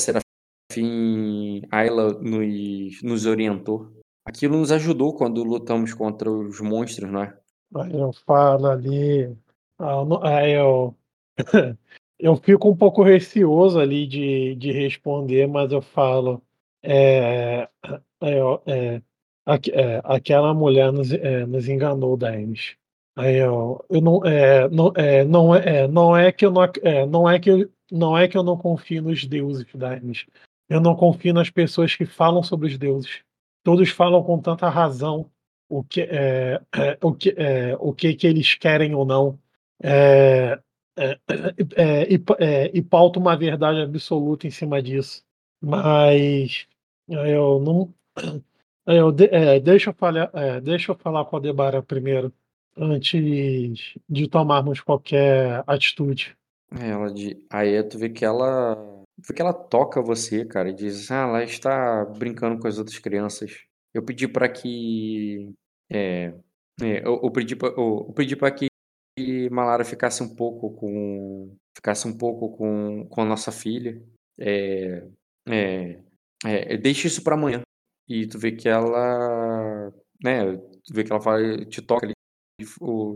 [0.79, 3.91] Serafim Ayla nos, nos orientou.
[4.25, 7.37] Aquilo nos ajudou quando lutamos contra os monstros, não é?
[7.75, 9.35] aí eu falo ali.
[9.77, 10.95] ah, eu Aí eu.
[12.21, 16.43] Eu fico um pouco receoso ali de, de responder, mas eu falo.
[16.83, 17.69] É,
[18.21, 19.01] é, ó, é,
[19.71, 22.75] é, aquela mulher nos, é, nos enganou, Daemis.
[23.15, 26.63] Aí eu, eu não, é, não, é, não, é, é, não é que eu não,
[26.63, 30.25] é, não é que eu, não é que eu não confio nos deuses, Daemis.
[30.69, 33.23] Eu não confio nas pessoas que falam sobre os deuses.
[33.63, 35.29] Todos falam com tanta razão
[35.67, 39.39] o que, é, é, o que, é, o que, que eles querem ou não.
[39.81, 40.59] É,
[40.97, 41.19] é,
[41.75, 42.21] é, e,
[42.73, 45.23] e pauta uma verdade absoluta em cima disso.
[45.61, 46.67] Mas
[47.07, 47.93] eu não.
[48.85, 49.29] Eu, de-
[49.61, 52.33] deixa, eu falar, deixa eu falar com a Debara primeiro,
[52.75, 56.35] antes de tomarmos qualquer atitude.
[56.71, 57.37] Ela de...
[57.49, 58.98] Aí tu vê que ela.
[59.27, 62.99] Vê que ela toca você, cara, e diz: Ah, ela está brincando com as outras
[62.99, 63.65] crianças.
[63.93, 65.53] Eu pedi pra que.
[65.91, 66.33] É.
[66.81, 67.55] é, eu, eu pedi
[68.15, 68.69] pedi pra que
[69.51, 71.55] Malara ficasse um pouco com.
[71.75, 74.01] Ficasse um pouco com, com a nossa filha.
[74.39, 75.07] É.
[75.47, 76.01] É.
[76.45, 77.61] é deixa isso pra amanhã.
[78.07, 79.91] E tu vê que ela.
[80.23, 80.57] Né?
[80.57, 82.13] Tu vê que ela fala, te toca ali,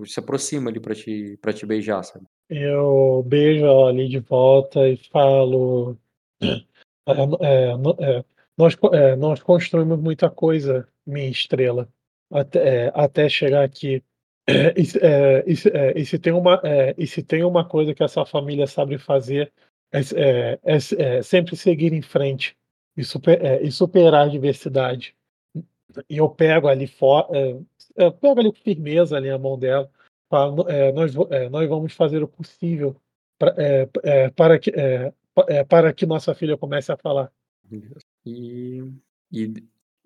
[0.05, 2.25] se aproxima ali pra te, pra te beijar, sabe?
[2.49, 5.97] Eu beijo ela ali de volta e falo.
[7.05, 7.71] É, é,
[8.19, 8.25] é,
[8.57, 11.89] nós, é, nós construímos muita coisa, minha estrela,
[12.31, 14.01] até, é, até chegar aqui.
[14.47, 15.43] E, é,
[15.99, 16.61] e se- tem uma,
[16.97, 19.51] e se tem uma coisa que essa família sabe fazer,
[19.91, 22.55] é, sempre seguir em frente
[22.95, 25.13] e, super- e superar a adversidade.
[26.09, 27.27] E eu pego ali fora,
[27.95, 29.89] eu pego ali com firmeza ali a mão dela,
[30.29, 32.95] falo, é, nós, é, nós vamos fazer o possível
[33.37, 37.31] pra- é, é, para que, é, pa- é, para que nossa filha comece a falar.
[38.25, 38.83] E,
[39.31, 39.53] e,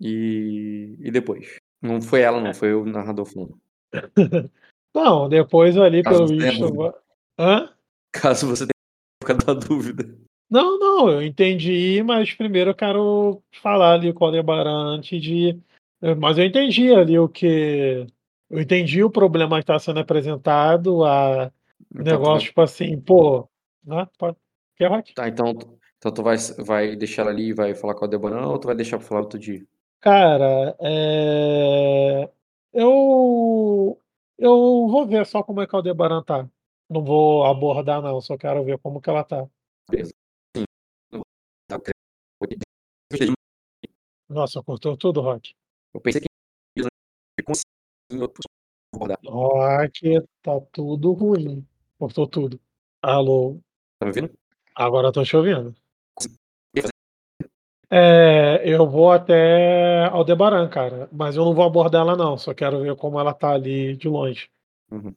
[0.00, 1.56] e, e depois?
[1.80, 3.58] Não foi ela, não, foi o narrador falando.
[4.94, 6.94] Não, depois ali, Caso pelo visto.
[7.38, 7.72] Hã?
[8.12, 8.72] Caso você tenha
[9.22, 10.18] ficado na dúvida.
[10.50, 15.60] Não, não, eu entendi, mas primeiro eu quero falar ali com o Aldebaran antes de.
[16.02, 18.06] Eh, Mas eu entendi ali o que.
[18.50, 21.46] Eu entendi o problema que está sendo apresentado, a
[21.94, 23.48] o Então tu negócio, tipo assim, pô.
[23.84, 24.06] Né?
[24.18, 24.36] Pode-
[24.76, 25.12] Quer, Rock?
[25.12, 25.52] tá, então,
[25.98, 28.66] então tu vai, vai deixar ela ali e vai falar com a Deborah ou tu
[28.66, 29.66] vai deixar pra falar outro dia?
[30.00, 32.30] Cara, é...
[32.72, 33.98] eu
[34.38, 36.48] eu vou ver só como é que o Aldebaran tá.
[36.88, 39.46] Não vou abordar, não, só quero ver como que ela tá.
[39.90, 40.12] Beleza.
[44.28, 45.54] Nossa, cortou tudo, Rock.
[46.02, 46.28] Pensei que
[46.80, 46.88] eu-
[48.94, 49.18] abordar.
[49.26, 51.66] Ó, aqui tá tudo ruim.
[51.98, 52.60] Cortou tudo.
[53.02, 53.60] Alô?
[53.98, 54.38] Tá me ouvindo?
[54.74, 55.74] Agora eu tô te ouvindo.
[57.90, 61.08] É, eu vou até Aldebaran, cara.
[61.10, 62.36] Mas eu não vou abordar ela, não.
[62.36, 64.48] Só quero ver como ela tá ali de longe.
[64.90, 65.14] Uhum.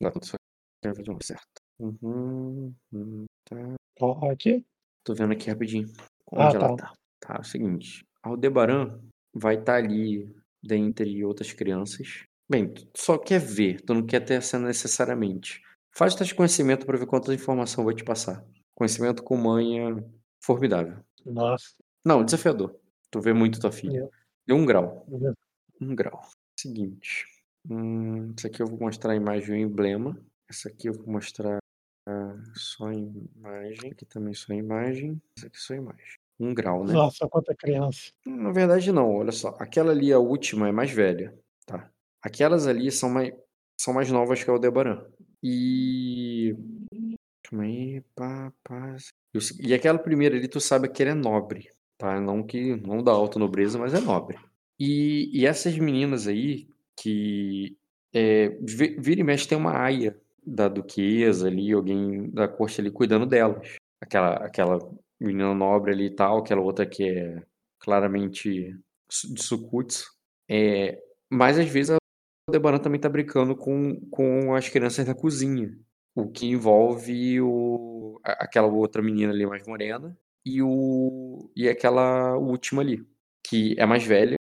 [0.00, 1.02] Tá tudo certo.
[1.02, 1.60] de novo, certo.
[1.78, 2.72] Uhum.
[2.92, 3.56] uhum, Tá.
[4.00, 4.64] Ó, aqui?
[5.04, 5.88] Tô vendo aqui rapidinho.
[6.32, 6.76] Ah, Onde ela tá.
[6.76, 6.94] tá.
[7.20, 8.04] Tá, é o seguinte.
[8.22, 9.00] Aldebaran
[9.34, 10.28] vai estar ali
[10.62, 12.24] dentre outras crianças.
[12.48, 15.60] Bem, tu só quer ver, tu não quer ter essa necessariamente.
[15.94, 18.44] Faz teste de conhecimento para ver quanta informação vai te passar.
[18.74, 20.04] Conhecimento com manha
[20.40, 20.98] formidável.
[21.24, 21.74] Nossa.
[22.04, 22.74] Não, desafiador.
[23.10, 23.98] Tu vê muito tua filha.
[23.98, 24.10] Eu-
[24.46, 25.06] Deu um grau.
[25.10, 25.34] eu-
[25.80, 26.20] Um grau.
[26.58, 27.24] Seguinte.
[27.68, 30.18] Hum, isso aqui eu vou mostrar a imagem e o emblema.
[30.48, 31.58] Essa aqui eu vou mostrar
[32.08, 33.92] ah, só a imagem.
[33.92, 35.20] Aqui também só a imagem.
[35.38, 36.18] Essa aqui só a imagem.
[36.42, 36.92] Um grau, né?
[36.92, 38.10] Nossa, quanta criança.
[38.26, 39.56] Na verdade, não, olha só.
[39.60, 41.32] Aquela ali, a última, é mais velha,
[41.64, 41.88] tá?
[42.20, 43.32] Aquelas ali são mais,
[43.80, 45.04] são mais novas que a Aldebaran.
[45.40, 46.56] E.
[47.44, 48.96] Calma aí, pá, pá.
[49.60, 52.20] E aquela primeira ali, tu sabe que ela é nobre, tá?
[52.20, 54.36] Não que não dá alta nobreza, mas é nobre.
[54.80, 56.66] E, e essas meninas aí,
[56.96, 57.76] que
[58.12, 62.90] é, vi- vira e mexe tem uma aia da duquesa ali, alguém da corte ali
[62.90, 63.76] cuidando delas.
[64.00, 64.78] Aquela, aquela
[65.22, 67.42] menina nobre ali e tal, aquela outra que é
[67.78, 68.76] claramente
[69.08, 70.06] de Sucuts.
[70.48, 70.98] É,
[71.30, 71.96] mas às vezes a
[72.48, 75.76] Aldebaran também tá brincando com, com as crianças da cozinha.
[76.14, 82.82] O que envolve o, aquela outra menina ali mais morena e, o, e aquela última
[82.82, 83.06] ali,
[83.46, 84.36] que é mais velha,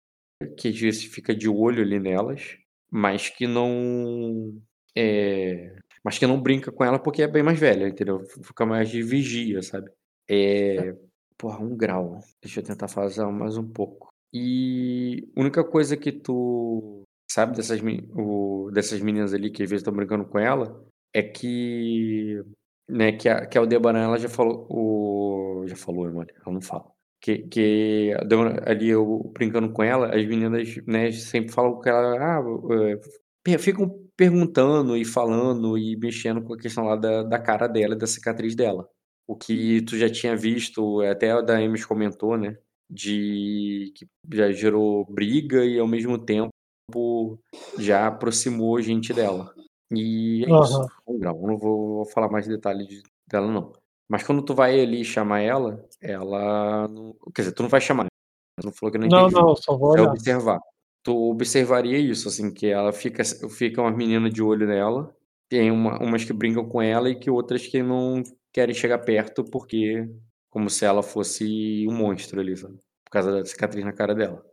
[0.57, 2.57] que às vezes fica de olho ali nelas,
[2.89, 4.61] mas que não.
[4.95, 8.19] É, mas que não brinca com ela porque é bem mais velha, entendeu?
[8.43, 9.91] Fica mais de vigia, sabe?
[10.29, 10.95] É.
[11.37, 12.19] Porra, um grau.
[12.41, 14.09] Deixa eu tentar fazer mais um pouco.
[14.33, 17.79] E a única coisa que tu sabe dessas,
[18.15, 20.83] o- dessas meninas ali que às vezes estão brincando com ela
[21.13, 22.41] é que.
[22.89, 24.65] Né, que a, que a Aldebaran ela já falou.
[24.69, 26.89] O, já falou, mano, ela não fala.
[27.21, 28.13] Que, que
[28.65, 32.39] ali eu brincando com ela, as meninas né, sempre falam que ela.
[32.39, 32.41] Ah,
[33.47, 37.95] é, ficam perguntando e falando e mexendo com a questão lá da, da cara dela
[37.95, 38.89] da cicatriz dela.
[39.27, 42.57] O que tu já tinha visto, até a da comentou, né?
[42.89, 46.49] De que já gerou briga e ao mesmo tempo
[47.77, 49.53] já aproximou gente dela.
[49.91, 50.77] E é isso.
[50.77, 50.87] Aham.
[51.07, 51.39] Um grau.
[51.41, 53.73] Eu não vou falar mais detalhes de- dela, não.
[54.09, 56.87] Mas quando tu vai ali chamar ela, ela.
[56.87, 57.13] Não...
[57.35, 58.05] Quer dizer, tu não vai chamar.
[58.05, 58.09] né?
[58.63, 60.11] Não falou que não Não, não, só vou É olhar.
[60.11, 60.59] observar.
[61.03, 65.15] Tu observaria isso, assim, que ela fica, fica uma menina de olho nela,
[65.49, 68.23] tem uma, umas que brincam com ela e que outras que não
[68.57, 70.09] querem chegar perto porque
[70.49, 72.75] como se ela fosse um monstro ali, sabe?
[73.05, 74.43] Por causa da cicatriz na cara dela.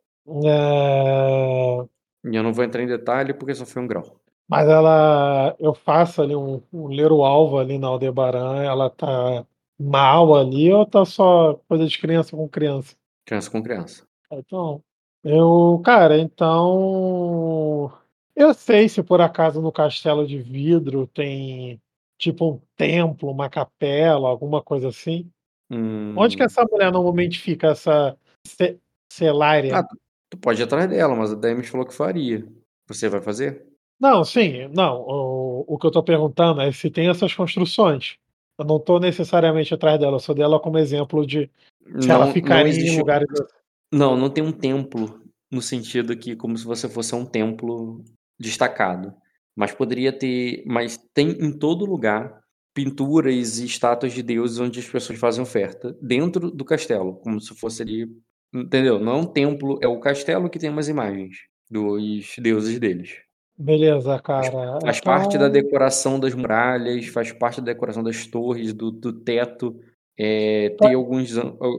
[0.44, 1.88] É,
[2.30, 4.20] E eu não vou entrar em detalhe porque só foi um grau.
[4.46, 5.56] Mas ela.
[5.58, 9.46] Eu faço ali um, um ler o alvo ali na Aldebaran, ela tá
[9.78, 12.94] mal ali ou tá só coisa de criança com criança?
[13.24, 14.06] Criança com criança.
[14.30, 14.82] Então,
[15.22, 17.90] eu, cara, então.
[18.36, 21.80] Eu sei se por acaso no Castelo de Vidro tem
[22.24, 25.30] tipo um templo, uma capela, alguma coisa assim.
[26.16, 28.78] Onde que Hum, essa mulher normalmente fica, essa Ce-
[29.12, 29.78] Celária?
[29.78, 29.84] Ah,
[30.30, 32.46] tu, pode ir atrás dela, mas a Demis falou que faria.
[32.86, 33.66] Você vai fazer?
[34.00, 35.00] Não, sim, não.
[35.02, 38.16] O, o que eu tô perguntando é se tem essas construções.
[38.58, 41.50] Eu não tô necessariamente atrás dela, eu sou dela como exemplo de
[42.00, 42.98] se ela Não, não ficaria em existe.
[42.98, 43.28] lugares.
[43.92, 45.20] Não, não tem um templo
[45.50, 48.02] no sentido que como se você fosse um templo
[48.38, 49.14] destacado.
[49.56, 52.42] Mas poderia ter, mas tem em todo lugar
[52.74, 57.54] pinturas e estátuas de deuses onde as pessoas fazem oferta dentro do castelo, como se
[57.54, 58.08] fosse ali,
[58.52, 58.98] entendeu?
[58.98, 61.36] Não é um templo, é o castelo que tem umas imagens
[61.70, 63.22] dos deuses deles.
[63.56, 64.80] Beleza, cara.
[64.80, 69.12] Faz parte da Então, decoração das muralhas, faz parte da decoração das torres, do, do
[69.12, 69.78] teto.
[70.18, 71.32] É, tem alguns,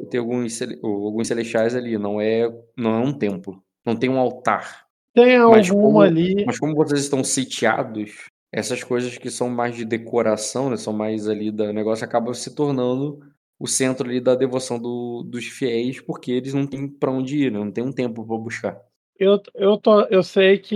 [0.09, 3.61] tem alguns, alguns celestiais ali, não é, não é um templo.
[3.85, 4.84] Não tem um altar.
[5.15, 6.45] Tem Mas alguma como, ali.
[6.45, 11.27] mas como vocês estão sitiados, essas coisas que são mais de decoração, né, são mais
[11.27, 13.19] ali da negócio, acabam se tornando
[13.59, 17.51] o centro ali da devoção do- dos fiéis, porque eles não têm para onde ir,
[17.51, 18.81] né, não tem um templo para buscar.
[19.17, 20.75] Eu, eu, tô, eu sei que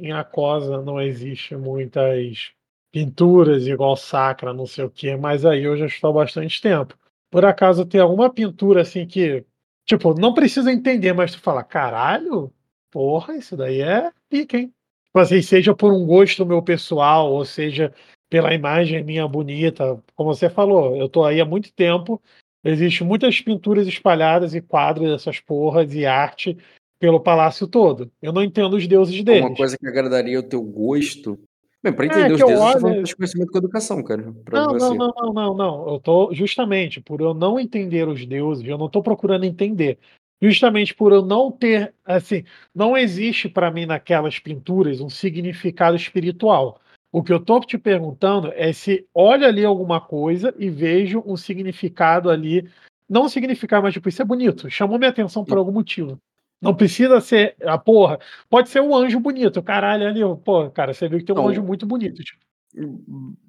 [0.00, 2.52] em Acosa não existe muitas
[2.92, 6.94] pinturas igual Sacra, não sei o quê, mas aí eu já estou há bastante tempo.
[7.30, 9.44] Por acaso tem alguma pintura assim que,
[9.86, 12.52] tipo, não precisa entender, mas tu fala, caralho,
[12.90, 14.72] porra, isso daí é pica, hein?
[15.06, 17.92] Tipo assim, seja por um gosto meu pessoal, ou seja
[18.28, 20.02] pela imagem minha bonita.
[20.14, 22.20] Como você falou, eu tô aí há muito tempo,
[22.62, 26.56] existem muitas pinturas espalhadas e quadros dessas porras e arte
[27.00, 28.10] pelo palácio todo.
[28.20, 29.44] Eu não entendo os deuses deles.
[29.48, 31.38] Uma coisa que agradaria o teu gosto.
[31.82, 34.34] Bem, pra É, entender que os eu deuses, olho- faz conhecimento com educação, cara.
[34.52, 35.88] Não, não, não, não, não, não.
[35.88, 39.96] Eu tô justamente por eu não entender os deuses, eu não tô procurando entender.
[40.40, 42.44] Justamente por eu não ter, assim,
[42.74, 46.80] não existe para mim naquelas pinturas um significado espiritual.
[47.10, 51.36] O que eu tô te perguntando é se olha ali alguma coisa e vejo um
[51.36, 52.68] significado ali,
[53.08, 56.20] não um significado, mas tipo, isso é bonito, chamou minha atenção por algum motivo.
[56.60, 58.18] Não precisa ser a porra,
[58.50, 61.48] pode ser um anjo bonito, caralho ali, pô, cara, você viu que tem um Não.
[61.48, 62.47] anjo muito bonito, tipo.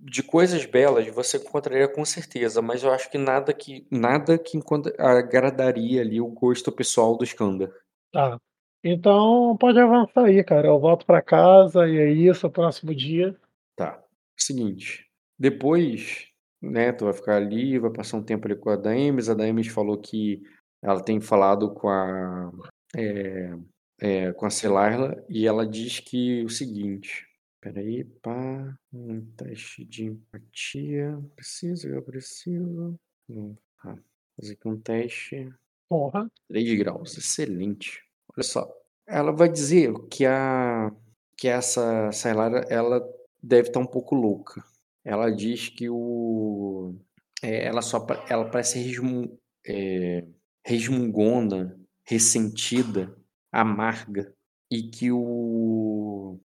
[0.02, 4.58] De coisas belas você encontraria com certeza, mas eu acho que nada que nada que
[4.58, 7.72] encontra- agradaria ali o gosto pessoal do Skander.
[8.12, 8.40] Tá.
[8.84, 10.68] Então pode avançar aí, cara.
[10.68, 13.36] Eu volto pra casa e é isso, próximo dia.
[13.76, 14.02] Tá.
[14.38, 15.06] Seguinte,
[15.38, 16.28] depois,
[16.62, 19.30] né, tu vai ficar ali, vai passar um tempo ali com a Daemis.
[19.30, 20.42] A Daemis falou que
[20.82, 22.52] ela tem falado com a
[22.96, 23.54] é,
[24.02, 27.28] é, com a Celarla e ela diz que o seguinte.
[27.62, 31.22] Peraí, pá, um teste de empatia.
[31.36, 32.98] Preciso, eu preciso.
[33.30, 33.98] Hum, tá.
[34.38, 35.54] Fazer aqui um teste.
[35.90, 36.32] Porra.
[36.48, 38.02] 3 graus, excelente.
[38.34, 38.72] Olha só,
[39.06, 40.92] ela vai dizer que a
[41.36, 43.02] que essa Saylara ela
[43.42, 44.64] deve estar um pouco louca.
[45.04, 46.96] Ela diz que o
[47.42, 50.26] é, ela só ela parece resmu, é,
[50.64, 53.18] resmungona, ressentida,
[53.52, 54.34] amarga
[54.70, 56.40] e que o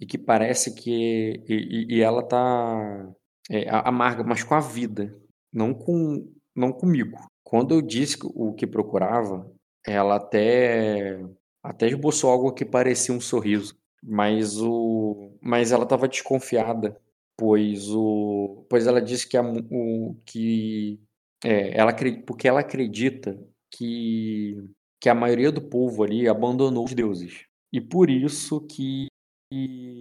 [0.00, 3.08] e que parece que e, e- ela tá
[3.50, 5.16] é, amarga, mas com a vida,
[5.52, 7.16] não com não comigo.
[7.44, 9.50] Quando eu disse o que procurava,
[9.86, 11.20] ela até
[11.62, 17.00] até esboçou algo que parecia um sorriso, mas o mas ela estava desconfiada,
[17.36, 21.00] pois o pois ela disse que a, o que
[21.44, 21.92] é, ela
[22.26, 23.38] porque ela acredita
[23.70, 24.56] que
[25.00, 29.06] que a maioria do povo ali abandonou os deuses e por isso que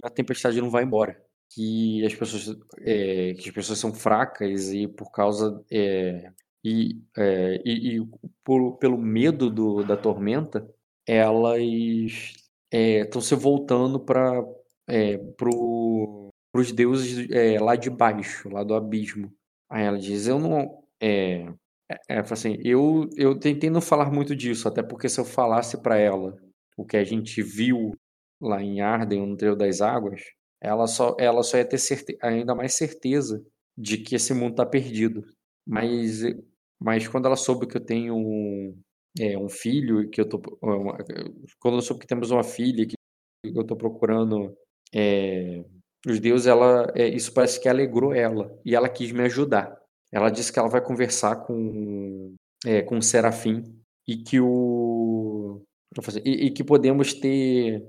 [0.04, 4.88] a tempestade não vai embora, que as pessoas é, que as pessoas são fracas e
[4.88, 6.32] por causa é,
[6.64, 8.08] e, é, e, e
[8.44, 10.68] por- pelo medo do, da tormenta,
[11.06, 11.62] elas
[12.72, 14.44] estão se voltando para
[14.88, 15.18] é,
[16.54, 19.32] os deuses é, lá de baixo, lá do abismo.
[19.70, 20.84] Aí ela diz: Eu não.
[21.02, 21.46] É,
[22.10, 25.98] é, assim, eu, eu tentei não falar muito disso, até porque se eu falasse para
[25.98, 26.36] ela
[26.76, 27.94] o que a gente viu
[28.42, 30.22] lá em Arden, no Trio das Águas,
[30.62, 33.44] ela só, ela só ia ter certe ainda mais certeza
[33.78, 35.24] de que esse mundo está perdido.
[35.66, 36.22] Mas,
[36.80, 38.76] mas quando ela soube que eu tenho um,
[39.20, 40.98] é, um filho, que eu tô, uma-
[41.60, 42.96] quando ela soube que temos uma filha, que
[43.44, 44.56] eu estou procurando
[44.94, 45.64] é,
[46.08, 49.76] os deuses, ela, é, isso parece que alegrou ela e ela quis me ajudar.
[50.12, 52.34] Ela disse que ela vai conversar com,
[52.66, 53.64] é, com o Serafim
[54.08, 55.62] e que o
[55.96, 57.84] eu e, e que podemos ter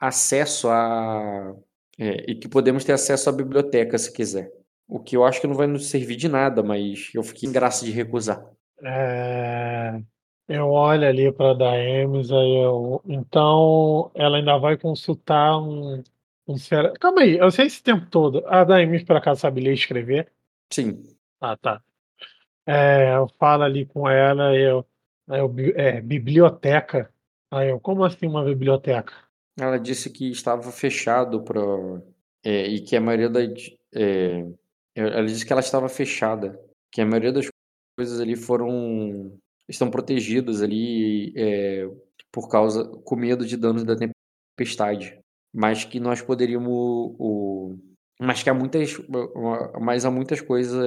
[0.00, 1.54] acesso a
[1.98, 4.52] é, e que podemos ter acesso à biblioteca se quiser.
[4.88, 7.52] O que eu acho que não vai nos servir de nada, mas eu fiquei em
[7.52, 8.44] graça de recusar.
[8.82, 10.02] É,
[10.48, 13.00] Eu olho ali para Daemis, aí eu.
[13.06, 16.02] Então ela ainda vai consultar um.
[16.46, 16.54] um
[17.00, 18.46] Calma aí, eu sei esse tempo todo.
[18.46, 20.30] A Daemis, por acaso, sabe ler e escrever?
[20.70, 21.04] Sim,
[21.40, 21.82] Ah, tá.
[22.66, 24.86] É, eu falo ali com ela, eu,
[25.28, 27.12] eu é, biblioteca.
[27.50, 29.14] Aí eu, como assim uma biblioteca?
[29.58, 31.60] Ela disse que estava fechado para
[32.44, 34.44] e que a maioria das é,
[34.94, 36.60] ela disse que ela estava fechada,
[36.92, 37.46] que a maioria das
[37.96, 39.32] coisas ali foram
[39.68, 41.88] estão protegidas ali é,
[42.30, 45.18] por causa com medo de danos da tempestade,
[45.54, 46.68] mas que nós poderíamos
[47.18, 47.76] o
[48.20, 48.96] mas que há muitas
[49.80, 50.84] mas há muitas coisas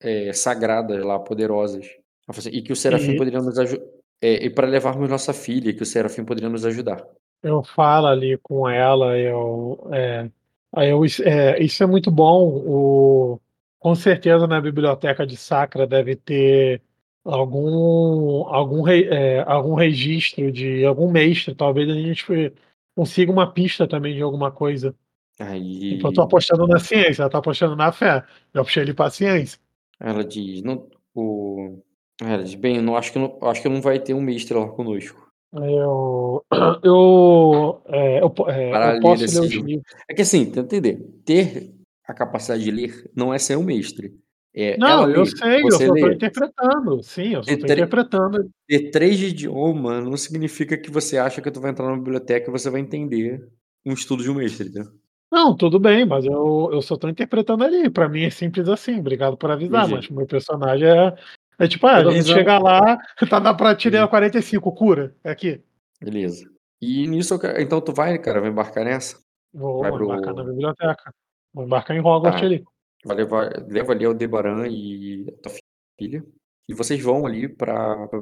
[0.00, 1.86] é, sagradas lá, poderosas.
[2.28, 3.84] Assim, E que o Serafim E- poderia nos ajudar.
[4.22, 7.04] e para levarmos nossa filha, que o Serafim poderia nos ajudar.
[7.42, 10.30] Eu falo ali com ela, eu, é,
[10.76, 12.48] eu, é, isso é muito bom.
[12.48, 13.40] O,
[13.78, 16.82] com certeza na biblioteca de Sacra deve ter
[17.24, 21.54] algum, algum, é, algum registro de algum mestre.
[21.54, 22.52] Talvez a gente
[22.94, 24.94] consiga uma pista também de alguma coisa.
[25.38, 28.22] Aí Eu tô apostando na ciência, ela tá apostando na fé.
[28.52, 29.58] Eu puxei ele pra ciência.
[29.98, 31.82] ela diz, não, o,
[32.20, 34.54] ela diz, bem, eu não acho que não, acho que não vai ter um mestre
[34.54, 35.29] lá conosco.
[35.52, 36.44] Eu,
[36.84, 39.66] eu, é, eu, é, Para eu ler posso esse ler os livro.
[39.66, 39.92] livros.
[40.08, 41.74] É que assim, tem que entender, ter
[42.06, 44.14] a capacidade de ler não é ser um mestre.
[44.54, 46.14] É, Não, ela eu sei, eu só lê.
[46.14, 47.02] interpretando.
[47.02, 48.50] Sim, eu só E tre- interpretando.
[48.68, 52.48] Ter três de idioma não significa que você acha que tu vai entrar na biblioteca
[52.48, 53.44] e você vai entender
[53.86, 54.90] um estudo de um mestre, entendeu?
[55.32, 57.88] Não, tudo bem, mas eu, eu só tô interpretando ali.
[57.88, 58.98] Pra mim é simples assim.
[58.98, 60.08] Obrigado por avisar, Entendi.
[60.08, 61.14] mas meu personagem é.
[61.60, 64.10] É tipo, ah, a gente chega lá, tá na prateleira Entendi.
[64.10, 65.14] 45, cura.
[65.22, 65.60] É aqui.
[66.00, 66.50] Beleza.
[66.80, 69.18] E nisso, eu quero- então tu vai, cara, vai embarcar nessa?
[69.52, 71.14] Vou Vai pro- embarcar na biblioteca.
[71.52, 72.46] Vou embarcar em Hogwarts Tá.
[72.46, 72.64] ali.
[73.04, 75.52] Vai levar, leva ali Aldebaran e a tua
[75.98, 76.24] filha.
[76.68, 78.20] E vocês vão ali pra, pra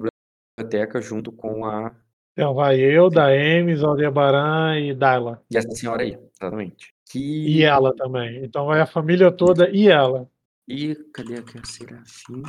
[0.59, 1.95] biblioteca junto com a.
[2.33, 5.43] Então vai eu, Daemis, Aldebaran e Dyla.
[5.51, 6.93] E essa senhora aí, exatamente.
[7.11, 7.19] Que...
[7.59, 8.45] E ela também.
[8.45, 10.29] Então vai a família toda e ela.
[10.67, 12.43] E cadê aqui a Serafim?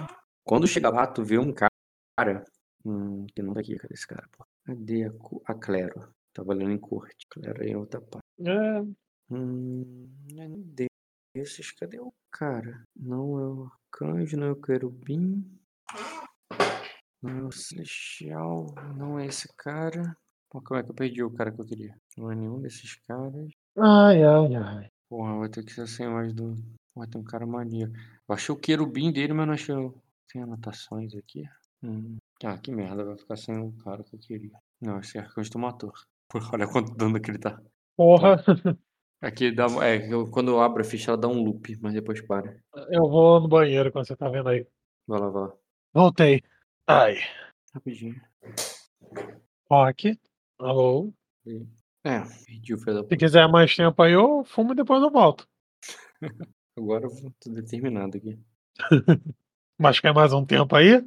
[0.43, 2.43] Quando chega lá, tu vê um cara.
[2.85, 4.27] Hum, que não tá aqui, cadê esse cara?
[4.37, 4.45] pô?
[4.65, 5.11] Cadê a,
[5.45, 6.13] a Clero?
[6.33, 7.27] Trabalhando em corte.
[7.29, 8.25] Clero é em outra parte.
[8.41, 8.81] É,
[9.31, 10.49] Hum, não é
[11.35, 11.71] desses.
[11.71, 12.83] Cadê o cara?
[12.95, 15.45] Não é o arcanjo, não é o querubim.
[17.21, 18.73] Não é o celestial.
[18.97, 20.15] Não é esse cara.
[20.49, 21.95] Pô, como é que eu perdi o cara que eu queria?
[22.17, 23.51] Não é nenhum desses caras.
[23.77, 24.89] Ai, ai, ai.
[25.07, 26.55] Porra, vai ter que ser sem mais do.
[26.95, 27.91] Porra, tem um cara maneiro.
[28.27, 29.75] Eu achei o querubim dele, mas não achei.
[29.75, 29.93] o-
[30.31, 31.43] Tem anotações aqui.
[31.83, 32.17] Hum.
[32.43, 34.51] Ah, que merda, vai ficar sem o cara que eu queria.
[34.81, 35.91] Não, esse arcanjo tu matou.
[36.29, 37.61] Porra, olha quanto dano que ele tá.
[37.97, 38.37] Porra,
[39.21, 39.65] Aqui dá.
[39.85, 42.57] É, quando eu abro a ficha, ela dá um loop, mas depois para.
[42.89, 44.65] eu vou no banheiro quando você tá vendo aí.
[45.05, 45.53] Vai lá, vai lá.
[45.93, 46.41] Voltei.
[46.87, 47.17] Ai.
[47.73, 48.15] Rapidinho.
[49.69, 50.17] Rock.
[50.57, 51.13] Alô.
[52.05, 55.47] É, perdi o filho Se quiser mais tempo aí, eu fumo e depois eu volto.
[56.77, 58.39] Agora eu tô determinado aqui.
[59.81, 61.01] Mas quer mais um tempo aí?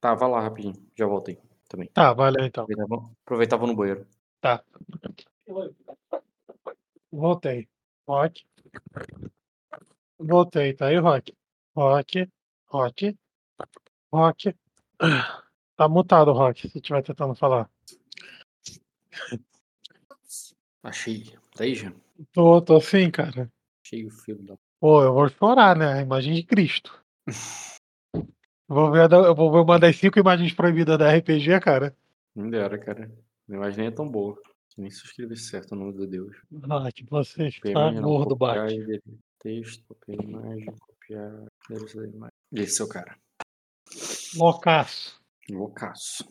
[0.00, 0.74] Tá, vai lá rapidinho.
[0.96, 1.38] Já voltei
[1.68, 1.88] também.
[1.94, 2.64] Tá, valeu então.
[2.64, 4.06] Aproveitava, aproveitava no banheiro.
[4.40, 4.64] Tá.
[7.12, 7.68] Voltei.
[8.08, 8.44] Rock.
[10.18, 11.32] Voltei, tá aí, Rock?
[11.76, 12.28] Rock.
[12.66, 13.18] Rock.
[14.12, 14.56] Rock.
[15.76, 17.70] Tá mutado, Rock, se estiver tentando falar.
[20.82, 21.24] Achei.
[21.54, 21.92] Tá aí já?
[22.32, 23.48] Tô, tô sim, cara.
[23.84, 24.56] Achei o filho da.
[24.80, 25.92] Pô, eu vou chorar, né?
[25.92, 26.99] A imagem de Cristo.
[28.68, 31.96] Vou ver, eu vou ver uma das cinco imagens proibidas da RPG, cara.
[32.36, 33.10] Não dera, cara.
[33.48, 34.40] A imagem nem é tão boa.
[34.78, 36.36] Nem se eu escrever certo o nome de Deus.
[36.70, 39.02] Ah, que você está gordo, Bate.
[39.40, 41.46] Texto, copiar imagem, copiar.
[42.52, 43.16] Esse é o cara.
[44.36, 45.20] Loucaço.
[45.50, 46.24] Loucaço.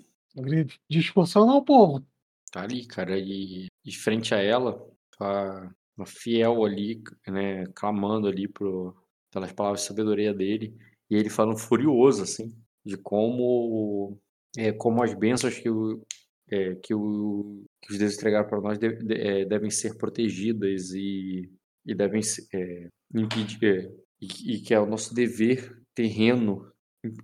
[0.89, 2.05] Discussão não, povo.
[2.51, 4.87] Tá ali, cara, e, e frente a ela,
[5.17, 8.95] tá uma fiel ali, né, clamando ali pro,
[9.31, 10.75] pelas palavras de sabedoria dele,
[11.09, 12.51] e ele falando furioso, assim,
[12.85, 14.17] de como,
[14.57, 16.01] é, como as bênçãos que, o,
[16.51, 20.91] é, que, o, que os deuses entregaram para nós de- de- é, devem ser protegidas
[20.91, 21.49] e,
[21.85, 22.21] e devem
[22.53, 23.91] é, impedir,
[24.21, 26.71] e, e que é o nosso dever terreno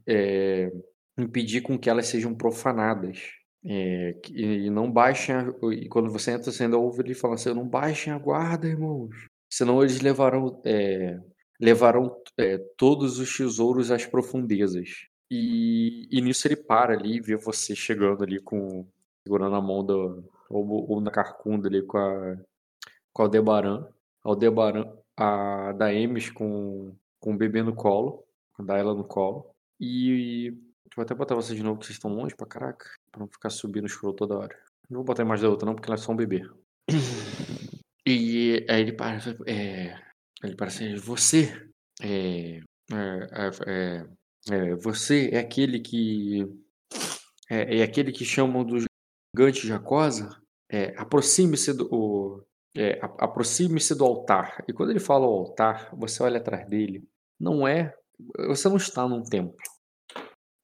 [0.07, 0.71] é,
[1.17, 3.19] impedir com que elas sejam profanadas.
[3.67, 7.53] É, e não baixem, a- e quando você entra, você ainda ouve ele falando assim,
[7.53, 9.09] não baixem a guarda, irmãos,
[9.51, 11.19] senão eles levarão, é,
[11.59, 15.07] levarão é, todos os tesouros às profundezas.
[15.29, 18.85] E, e nisso ele para ali e vê você chegando ali com,
[19.23, 22.37] segurando a mão do, ou, ou na carcunda ali com a,
[23.11, 23.87] com a Aldebaran,
[24.23, 28.23] Aldebaran, a Daemis com, com o bebê no colo,
[28.53, 29.49] com a Daela no colo,
[29.79, 30.53] e
[30.95, 32.85] Vou até botar vocês de novo, que vocês estão longe pra caraca.
[33.11, 34.55] Pra não ficar subindo o scroll toda hora.
[34.89, 36.49] Não vou botar imagem da outra, não, porque ela é só um bebê.
[38.07, 39.17] E aí ele para.
[39.47, 39.99] É,
[40.45, 41.51] ele para assim, você.
[42.01, 42.59] É,
[42.91, 44.05] é, é,
[44.51, 46.45] é, você é aquele que.
[47.49, 50.29] É, é aquele que chamam do gigante Jacosa?
[50.71, 52.45] É, aproxime-se do.
[52.75, 54.63] é, aproxime-se do altar.
[54.67, 57.07] E quando ele fala o altar, você olha atrás dele.
[57.39, 57.93] Não é.
[58.47, 59.57] Você não está num templo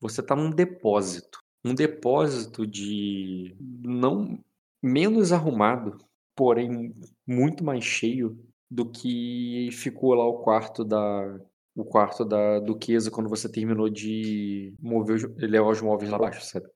[0.02, 1.40] você está num depósito.
[1.64, 4.44] Um depósito de não
[4.82, 6.00] menos arrumado,
[6.36, 6.92] porém
[7.26, 11.40] muito mais cheio do que ficou lá o quarto da
[11.76, 16.68] o quarto da duquesa quando você terminou de mover levar os móveis lá abaixo, sabe?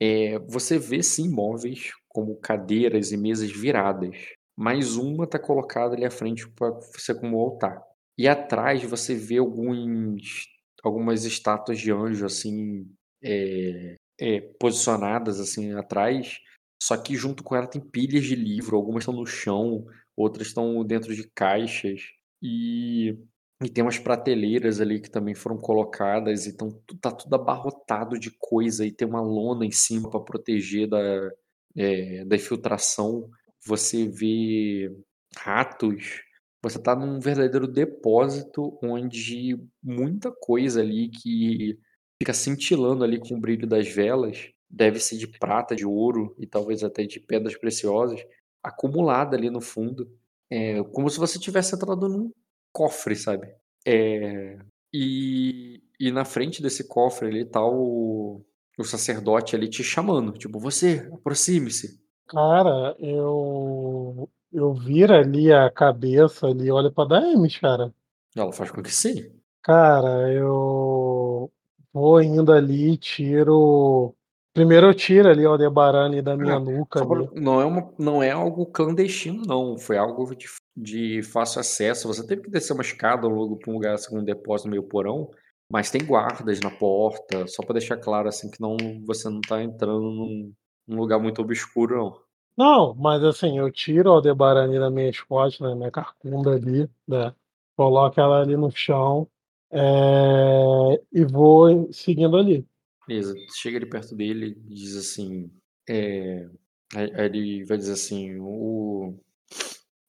[0.00, 4.16] É, você vê sim móveis como cadeiras e mesas viradas,
[4.56, 7.82] mas uma está colocada ali à frente para ser como altar.
[8.18, 10.46] E atrás você vê alguns
[10.82, 12.86] algumas estátuas de anjo assim
[13.22, 16.38] é, é, posicionadas assim atrás
[16.82, 19.86] só que junto com ela tem pilhas de livro algumas estão no chão
[20.16, 22.02] outras estão dentro de caixas
[22.42, 23.16] e,
[23.62, 26.70] e tem umas prateleiras ali que também foram colocadas e tão,
[27.00, 31.30] tá tudo abarrotado de coisa e tem uma lona em cima para proteger da,
[31.76, 33.30] é, da infiltração.
[33.64, 34.90] Você vê
[35.36, 36.22] ratos
[36.62, 41.76] você está num verdadeiro depósito onde muita coisa ali que
[42.20, 46.46] fica cintilando ali com o brilho das velas, deve ser de prata, de ouro e
[46.46, 48.24] talvez até de pedras preciosas,
[48.62, 50.08] acumulada ali no fundo,
[50.50, 52.30] é como se você tivesse entrado num
[52.72, 53.54] cofre, sabe?
[53.86, 54.58] É,
[54.92, 58.44] e, e na frente desse cofre ali tá o,
[58.78, 62.00] o sacerdote ali te chamando, tipo, você, aproxime-se.
[62.28, 67.92] Cara, eu eu viro ali a cabeça ali, olho pra Daemis, cara.
[68.36, 69.32] Ela faz com que sim.
[69.62, 71.50] Cara, eu
[71.92, 74.14] vou indo ali, tiro.
[74.54, 77.04] Primeiro eu tiro ali o Aldebaran ali da minha nuca.
[77.06, 77.26] Pra-.
[77.34, 79.78] Não é, uma, não é algo clandestino, não.
[79.78, 80.46] Foi algo de,
[80.76, 82.06] de fácil acesso.
[82.08, 85.30] Você teve que descer uma escada logo para um lugar, assim, um depósito meio porão,
[85.70, 88.76] mas tem guardas na porta, só para deixar claro assim que não
[89.06, 90.52] você não tá entrando num,
[90.86, 92.22] num lugar muito obscuro, não.
[92.54, 96.86] Não, mas assim, eu tiro o Aldebaran ali da minha escote, né, minha carcunda ali,
[97.08, 97.34] né?
[97.74, 99.26] Coloco ela ali no chão
[99.70, 102.66] é, e vou seguindo ali.
[103.12, 105.50] Beleza, chega ali perto dele e diz assim.
[105.86, 106.48] É,
[106.94, 109.14] ele vai dizer assim: o.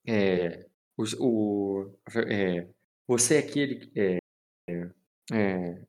[0.08, 0.66] É,
[0.96, 1.94] o, o,
[2.30, 2.66] é,
[3.06, 3.92] você é aquele.
[3.94, 4.18] É,
[5.34, 5.84] é,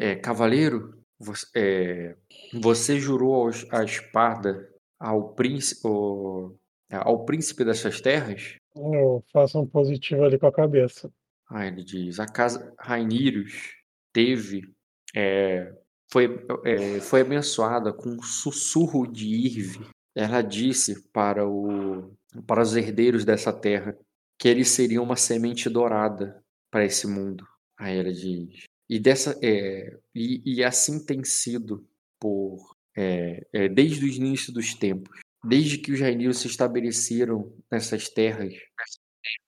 [0.00, 2.16] é, cavaleiro, você, é,
[2.54, 4.70] você jurou a espada
[5.00, 6.56] ao príncipe, ao,
[6.88, 8.54] ao príncipe dessas terras?
[8.76, 11.12] Eu faço um positivo ali com a cabeça.
[11.50, 13.74] Ah, ele diz: a casa Rainirius
[14.12, 14.72] teve,
[15.16, 15.81] é,
[16.12, 16.28] foi,
[16.64, 19.86] é, foi abençoada com um sussurro de Irve.
[20.14, 22.14] Ela disse para, o,
[22.46, 23.96] para os herdeiros dessa terra
[24.38, 27.46] que eles seriam uma semente dourada para esse mundo.
[27.78, 31.88] Aí ela diz: e, dessa, é, e, e assim tem sido
[32.20, 38.10] por é, é, desde o início dos tempos, desde que os Rainirius se estabeleceram nessas
[38.10, 38.52] terras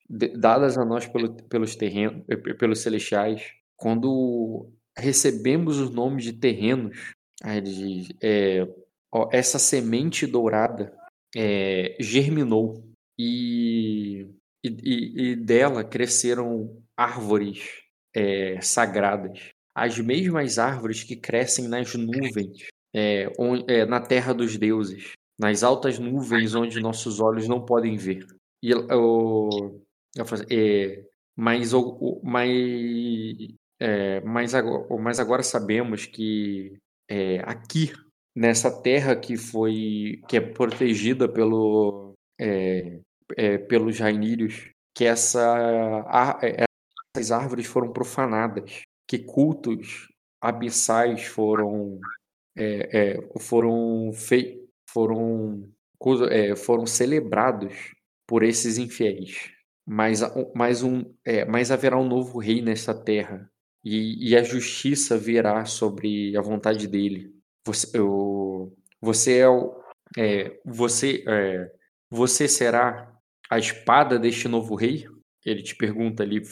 [0.08, 6.32] de- dadas a nós pelo- pelos terrenos, pe- pelos celestiais, quando recebemos os nomes de
[6.32, 8.66] terrenos, aí ele diz, é,
[9.12, 10.94] ó, essa semente dourada
[11.36, 12.84] é, germinou
[13.18, 14.26] e,
[14.64, 17.82] e, e- dela cresceram árvores
[18.14, 24.56] é, sagradas, as mesmas árvores que crescem nas nuvens, é, on- é, na terra dos
[24.56, 28.24] deuses, nas altas nuvens onde nossos olhos não podem ver.
[28.62, 28.72] E
[30.18, 31.04] assim, é,
[31.36, 31.72] mas,
[33.80, 36.78] é, mas, agora, mas agora sabemos que
[37.08, 37.92] é, aqui,
[38.34, 43.00] nessa terra que foi que é protegida pelo, é,
[43.36, 45.42] é, pelos Rainírios, que essa,
[46.06, 46.64] ar- é,
[47.16, 50.08] essas árvores foram profanadas, que cultos
[50.42, 52.00] abissais foram
[52.56, 55.68] é, foram fei foram
[56.56, 57.94] foram celebrados
[58.26, 59.50] por esses infiéis.
[59.86, 61.04] Mas, a- mas, um,
[61.48, 63.50] mas haverá um novo rei nessa terra,
[63.84, 67.34] e, e a justiça virá sobre a vontade dele.
[67.66, 69.78] Você, eu, você é o.
[70.16, 71.70] é, você, é,
[72.10, 73.12] você será
[73.50, 75.06] a espada deste novo rei?
[75.44, 76.42] Ele te pergunta ali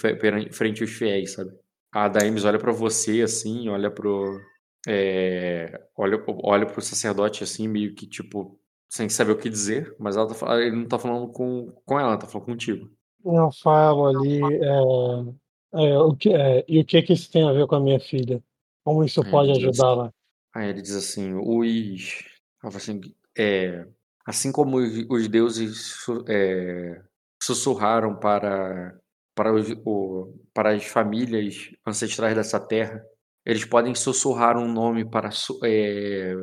[0.52, 1.50] frente aos fiéis, sabe?
[1.90, 4.38] A Daemis olha pra você assim, olha pro.
[4.86, 8.58] é, olha, olha pro sacerdote assim, meio que tipo,
[8.90, 12.10] sem saber o que dizer, mas ela tá, ele não tá falando com, com ela,
[12.10, 12.90] ela tá falando contigo.
[13.24, 15.34] Eu falo ali, é,
[15.74, 18.00] é, o que, é, e o que que isso tem a ver com a minha
[18.00, 18.42] filha?
[18.84, 20.12] Como isso Aí pode ele diz assim, ajudá-la?
[20.54, 22.24] aí ele diz assim, os.
[22.64, 23.00] assim,
[23.38, 23.86] é,
[24.26, 25.94] assim como os, os deuses
[26.28, 27.02] é,
[27.42, 28.98] sussurraram para,
[29.34, 33.04] para, os, o- para as famílias ancestrais dessa terra,
[33.44, 35.30] eles podem sussurrar um nome para,
[35.64, 36.34] é,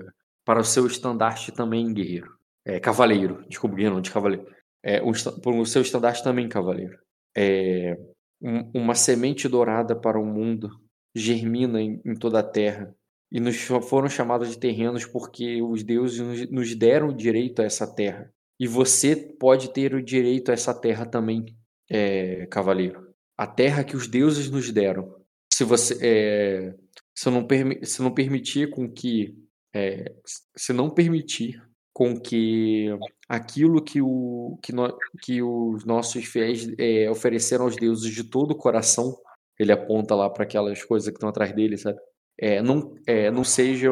[0.46, 2.38] para o seu estandarte também, guerreiro.
[2.66, 4.48] É, cavaleiro, desculpa, guerreiro, não de cavaleiro.
[4.84, 5.12] É, o,
[5.42, 6.98] para o seu estandarte também, cavaleiro.
[7.36, 7.98] É,
[8.42, 10.70] um- uma semente dourada para o mundo
[11.16, 12.96] germina em, em toda a terra.
[13.32, 17.62] E nos fo- foram chamados de terrenos porque os deuses nos, nos deram o direito
[17.62, 18.32] a essa terra.
[18.60, 21.46] E você pode ter o direito a essa terra também,
[21.90, 23.08] é, cavaleiro.
[23.38, 25.16] A terra que os deuses nos deram.
[25.54, 26.76] Se você, é,
[27.16, 29.36] se não, permi- se não permitir com que,
[29.74, 30.14] é,
[30.58, 31.62] se não permitir
[32.00, 32.88] com que
[33.28, 38.52] aquilo que, o, que, no- que os nossos fiéis é, ofereceram aos deuses de todo
[38.52, 39.18] o coração,
[39.60, 42.00] ele aponta lá para aquelas coisas que estão atrás dele, sabe?
[42.38, 43.90] É, não, é, não seja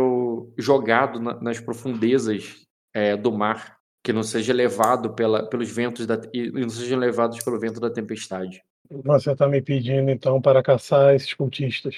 [0.58, 6.16] jogado na- nas profundezas é, do mar, que não seja levado pela, pelos ventos da,
[6.34, 8.64] e e não sejam levados pelo vento da tempestade.
[8.90, 11.94] Você está me pedindo então para caçar esses cultistas?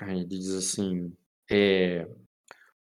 [0.00, 1.12] Aí ele diz assim:
[1.50, 2.06] é,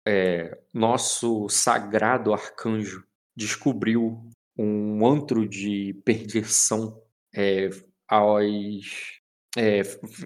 [0.06, 3.04] é, nosso sagrado arcanjo
[3.36, 7.00] descobriu um antro de perdição
[7.34, 7.68] é,
[8.08, 9.20] aos,
[9.56, 9.80] é,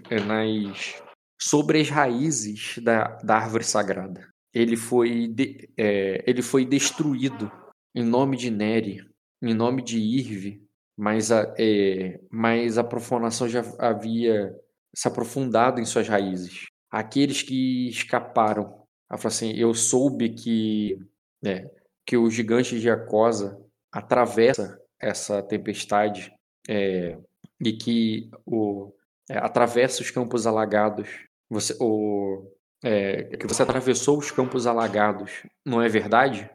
[0.09, 1.01] é, nas,
[1.41, 4.29] sobre as raízes da, da árvore sagrada.
[4.53, 7.51] Ele foi, de- é, ele foi destruído
[7.95, 9.07] em nome de Neri,
[9.41, 10.61] em nome de Irve,
[10.97, 14.53] mas a, é, mas a profanação já havia
[14.93, 16.65] se aprofundado em suas raízes.
[16.91, 18.78] Aqueles que escaparam
[19.09, 20.99] Ela fala assim: Eu soube que,
[21.41, 21.69] né,
[22.05, 23.59] que o gigante de Acosa
[23.91, 26.33] atravessa essa tempestade
[26.67, 27.17] é,
[27.63, 28.93] e que o,
[29.29, 31.09] é, atravessa os campos alagados.
[31.49, 32.51] Você, o,
[32.83, 36.49] é, que você atravessou os campos alagados, não é verdade?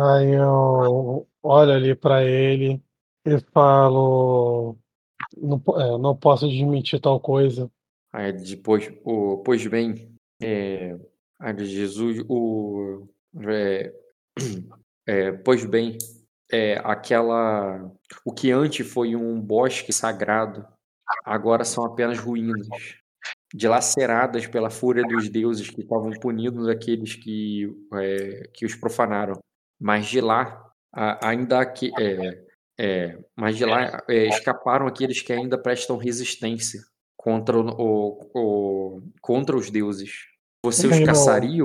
[0.00, 2.82] Aí eu olho ali para ele
[3.24, 4.76] e falo:
[5.36, 7.70] não, é, não posso admitir tal coisa.
[8.12, 10.96] Aí depois, o, pois bem, é,
[11.58, 13.08] Jesus, o,
[13.48, 13.92] é,
[15.06, 15.98] é, pois bem,
[16.50, 17.90] é, aquela,
[18.24, 20.66] o que antes foi um bosque sagrado,
[21.24, 22.66] agora são apenas ruínas,
[23.54, 29.38] dilaceradas pela fúria dos deuses que estavam punindo aqueles que, é, que os profanaram.
[29.80, 30.70] Mas de lá,
[31.22, 32.44] ainda que, é,
[32.78, 36.80] é, mas de lá escaparam aqueles que ainda prestam resistência
[37.24, 40.26] contra, o, o, contra os deuses.
[40.62, 41.64] Você os caçaria?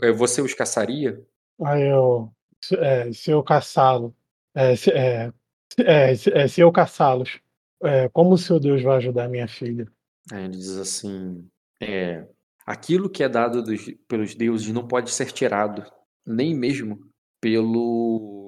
[0.00, 1.20] É, você os caçaria?
[1.60, 2.32] Eu,
[2.78, 4.14] é, se eu caçá-lo,
[4.54, 5.32] é, se, é,
[5.78, 7.40] é, se, é, se eu caçá-los,
[7.82, 9.90] é, como o seu Deus vai ajudar minha filha?
[10.32, 11.44] Ele diz assim:
[11.82, 12.24] é,
[12.64, 15.84] aquilo que é dado dos, pelos deuses não pode ser tirado,
[16.24, 17.00] nem mesmo
[17.40, 18.46] pelo.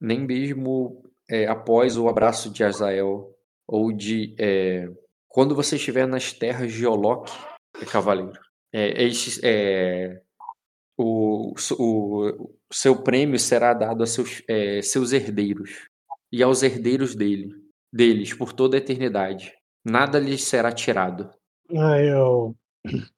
[0.00, 1.04] Nem mesmo
[1.48, 3.35] após o abraço de Azael,
[3.66, 4.34] ou de.
[4.38, 4.88] É,
[5.28, 7.32] quando você estiver nas terras de Oloque,
[7.80, 8.38] é cavaleiro.
[8.72, 9.08] É,
[9.42, 10.22] é,
[10.96, 15.88] o, o, seu prêmio será dado a seus, é, seus herdeiros
[16.32, 17.54] e aos herdeiros dele,
[17.92, 19.52] deles por toda a eternidade.
[19.84, 21.30] Nada lhes será tirado.
[21.76, 22.56] Ah, eu.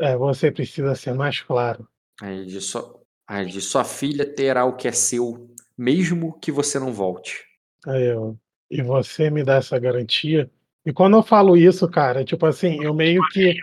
[0.00, 1.86] É, você precisa ser mais claro.
[2.20, 5.48] Aí de, sua, aí de sua filha terá o que é seu,
[5.78, 7.44] mesmo que você não volte.
[7.86, 8.36] Aí eu.
[8.70, 10.50] E você me dá essa garantia?
[10.84, 13.56] E quando eu falo isso, cara, tipo assim, eu meio que.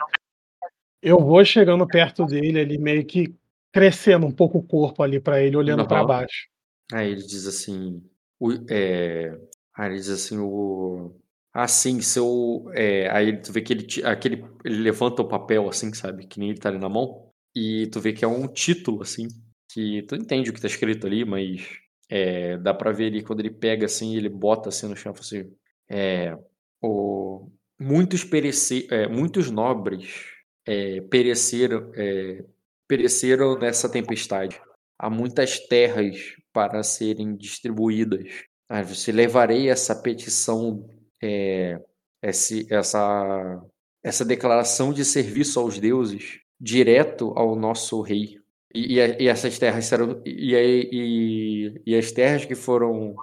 [1.01, 3.33] Eu vou chegando perto dele, ele meio que
[3.71, 5.87] crescendo um pouco o corpo ali para ele, olhando uhum.
[5.87, 6.47] para baixo.
[6.91, 8.03] Aí ele diz assim.
[8.39, 9.37] O, é,
[9.75, 11.15] aí ele diz assim: o,
[11.57, 12.69] ah, sim, seu.
[12.73, 16.27] É, aí tu vê que ele, aquele, ele levanta o papel, assim, sabe?
[16.27, 17.31] Que nem ele tá ali na mão.
[17.55, 19.29] E tu vê que é um título, assim.
[19.71, 21.65] Que tu entende o que tá escrito ali, mas.
[22.09, 25.51] É, dá pra ver ali quando ele pega assim, ele bota assim no chão, assim.
[25.89, 26.37] É,
[26.81, 27.49] o,
[27.79, 30.25] muitos, perece, é, muitos nobres
[30.65, 32.43] é, pereceram, é,
[32.87, 34.61] pereceram nessa tempestade.
[34.97, 38.45] Há muitas terras para serem distribuídas.
[38.69, 40.89] Ah, você levarei essa petição
[41.21, 41.79] é,
[42.21, 43.61] esse, essa,
[44.03, 48.39] essa declaração de serviço aos deuses direto ao nosso rei.
[48.75, 50.21] E, e, e essas terras serão.
[50.25, 53.15] E, e, e, as terras que foram.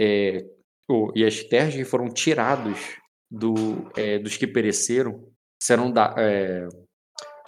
[0.00, 0.46] É,
[1.14, 2.78] e as terras que foram tirados
[3.30, 5.28] do, é, dos que pereceram
[5.62, 6.68] serão da, é,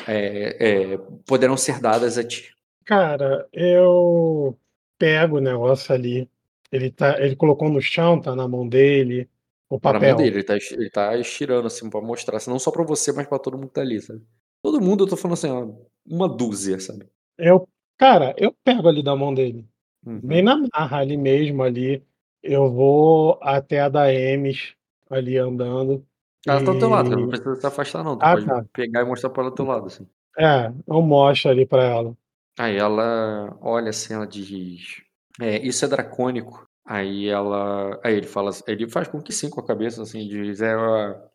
[0.07, 2.55] é, é, poderão ser dadas a ti.
[2.85, 4.57] Cara, eu
[4.99, 6.29] pego o negócio ali.
[6.71, 9.31] Ele, tá, ele colocou no chão, tá na mão dele.
[9.69, 10.01] O papel.
[10.01, 12.85] Para mão dele, ele tá, ele tá estirando assim pra mostrar, assim, não só pra
[12.85, 14.23] você, mas pra todo mundo que tá ali, sabe?
[14.63, 15.73] Todo mundo, eu tô falando assim, ó,
[16.07, 17.07] uma dúzia, sabe?
[17.39, 17.69] Eu,
[17.99, 19.67] cara, eu pego ali da mão dele.
[20.05, 20.21] Uhum.
[20.21, 22.03] Bem na marra ali mesmo, ali.
[22.43, 24.75] Eu vou até a da Emes,
[25.11, 26.07] ali andando.
[26.47, 26.65] Ela e...
[26.65, 28.17] tá do teu lado, não precisa se afastar, não.
[28.17, 28.65] Tu ah, pode tá.
[28.73, 30.07] pegar e mostrar pra ela do teu lado, assim.
[30.39, 32.17] É, eu mostro ali pra ela.
[32.59, 35.03] Aí ela olha assim, ela diz.
[35.41, 36.67] É, isso é dracônico.
[36.87, 38.01] Aí ela.
[38.05, 38.51] Aí ele fala.
[38.67, 40.61] Ele faz com que sim com a cabeça, assim, diz.
[40.61, 41.31] É, ela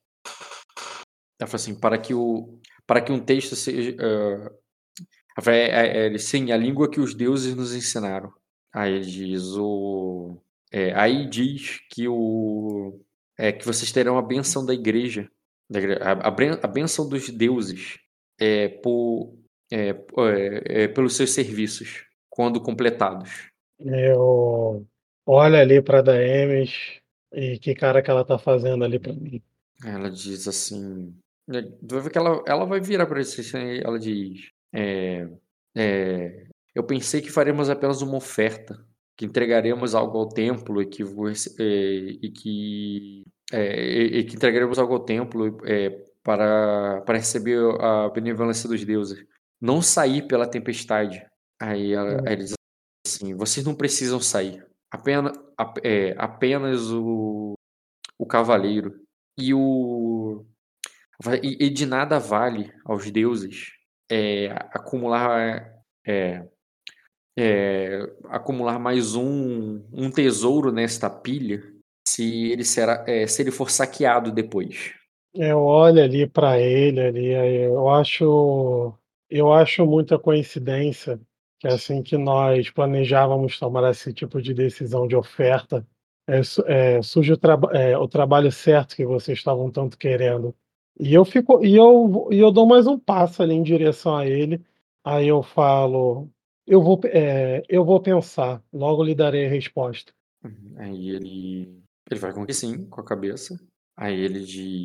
[1.41, 2.57] fala assim, para que o.
[2.88, 3.91] Para que um texto seja.
[3.91, 4.60] Uh,
[5.47, 8.33] é, é, sim, a língua que os deuses nos ensinaram.
[8.73, 10.37] Aí diz o.
[10.71, 12.99] É, aí diz que o.
[13.37, 15.29] É, que vocês terão a benção da igreja.
[15.69, 17.97] Da igreja a, a, benção dos deuses
[18.39, 19.33] é, por,
[19.71, 23.49] é, é, é, pelos seus serviços, quando completados.
[23.79, 24.85] Eu
[25.25, 26.99] olha ali para Daemis
[27.33, 29.41] e que cara que ela tá fazendo ali para mim.
[29.83, 31.15] Ela diz assim,
[31.47, 31.63] né,
[32.13, 35.27] ela, ela vai virar para você, assim, ela diz, é,
[35.76, 38.85] é, eu pensei que faremos apenas uma oferta,
[39.18, 44.93] que entregaremos algo ao templo e que, é, e que, é, e que entregaremos algo
[44.93, 45.89] ao templo é,
[46.23, 49.26] para, para receber a benevolência dos deuses.
[49.60, 51.26] Não sair pela tempestade.
[51.60, 52.26] Aí, ela, hum.
[52.26, 52.53] aí ele diz
[53.06, 54.65] assim, vocês não precisam sair.
[54.89, 55.38] Apenas,
[55.84, 57.53] é, apenas o,
[58.18, 58.99] o cavaleiro.
[59.38, 60.45] E o.
[61.43, 63.72] E, e de nada vale aos deuses
[64.11, 65.73] é, acumular.
[66.05, 66.43] É,
[67.39, 71.63] é, acumular mais um, um tesouro nesta pilha
[72.05, 74.93] se ele será é, se ele for saqueado depois.
[75.33, 77.27] Eu olho ali para ele ali,
[77.63, 78.93] eu acho
[79.29, 81.17] eu acho muita coincidência
[81.61, 85.88] que assim que nós planejávamos tomar esse tipo de decisão de oferta,
[86.27, 90.55] é, é, surge o, traba é, o, trabalho certo que vocês estavam tanto querendo.
[90.99, 94.27] E eu fico e eu, e eu dou mais um passo ali em direção a
[94.27, 94.61] ele.
[95.03, 96.30] Aí eu falo,
[96.68, 100.13] eu vou, é, eu vou pensar, logo lhe darei a resposta.
[100.43, 100.76] Uhum.
[100.77, 103.59] Aí ele, ele vai com que sim, com a cabeça.
[103.97, 104.84] Aí ele diz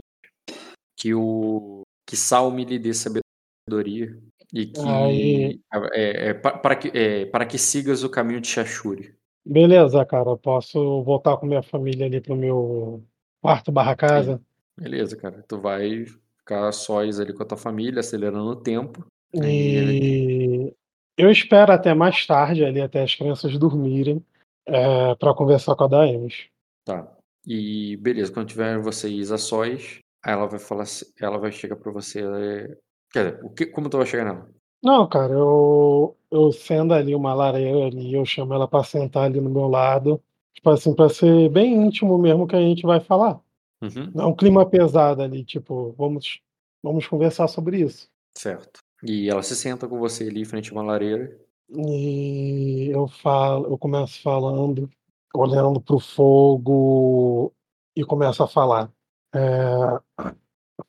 [0.99, 4.17] que o que Salme lhe dê sabedoria
[4.53, 5.61] e que Aí...
[5.93, 9.15] é, é, para, que, é, para que sigas o caminho de Shashuri.
[9.45, 10.37] Beleza, cara.
[10.37, 13.05] Posso voltar com minha família ali pro meu
[13.41, 14.41] quarto barra casa?
[14.79, 15.43] Beleza, cara.
[15.47, 16.05] Tu vai
[16.39, 19.07] ficar sós ali com a tua família, acelerando o tempo.
[19.35, 20.73] E
[21.17, 24.25] eu espero até mais tarde ali, até as crianças dormirem,
[24.67, 26.49] é, para conversar com a Daemis.
[26.85, 27.11] Tá.
[27.47, 30.85] E beleza, quando tiver vocês a sós, ela vai falar,
[31.21, 32.21] ela vai chegar para você.
[32.21, 32.77] É,
[33.13, 34.49] quer dizer, o que, como tu vai chegar nela?
[34.83, 39.41] Não, cara, eu, eu sendo ali uma lareira ali, eu chamo ela para sentar ali
[39.41, 40.21] no meu lado,
[40.55, 43.41] tipo assim, para ser bem íntimo mesmo que a gente vai falar.
[43.83, 44.13] Uhum.
[44.15, 46.41] É um clima pesado ali, tipo, vamos,
[46.83, 48.09] vamos conversar sobre isso.
[48.37, 48.81] Certo.
[49.03, 51.39] E ela se senta com você ali frente a uma lareira.
[51.71, 54.89] E eu falo, eu começo falando,
[55.35, 57.53] olhando para o fogo
[57.95, 58.91] e começo a falar.
[59.35, 60.33] É,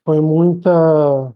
[0.05, 1.33] foi muita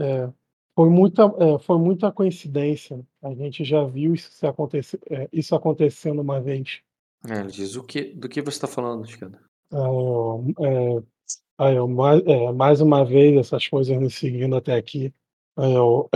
[0.00, 0.32] é,
[0.74, 3.04] foi muita é, foi muita coincidência.
[3.22, 6.80] A gente já viu isso, acontecer, é, isso acontecendo uma vez.
[7.28, 9.36] É, ele diz o que do que você está falando, Chicago?
[9.72, 12.22] É, é, eu, mais,
[12.54, 15.12] mais uma vez essas coisas me seguindo até aqui.
[15.56, 16.08] Eu,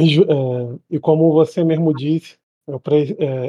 [0.89, 2.81] e como você mesmo disse, eu,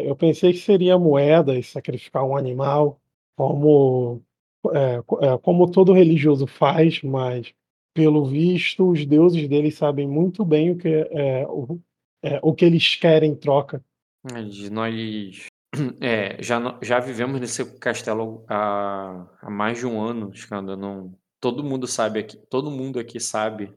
[0.05, 2.99] eu pensei que seria moeda e sacrificar um animal,
[3.35, 4.23] como
[4.71, 4.95] é,
[5.27, 7.53] é, como todo religioso faz, mas
[7.93, 11.79] pelo visto os deuses deles sabem muito bem o que é, o,
[12.23, 13.83] é, o que eles querem em troca.
[14.31, 14.69] Nós
[16.01, 20.75] é, já, já vivemos nesse castelo há, há mais de um ano, Skanda.
[20.75, 23.73] Não, todo mundo sabe aqui, todo mundo aqui sabe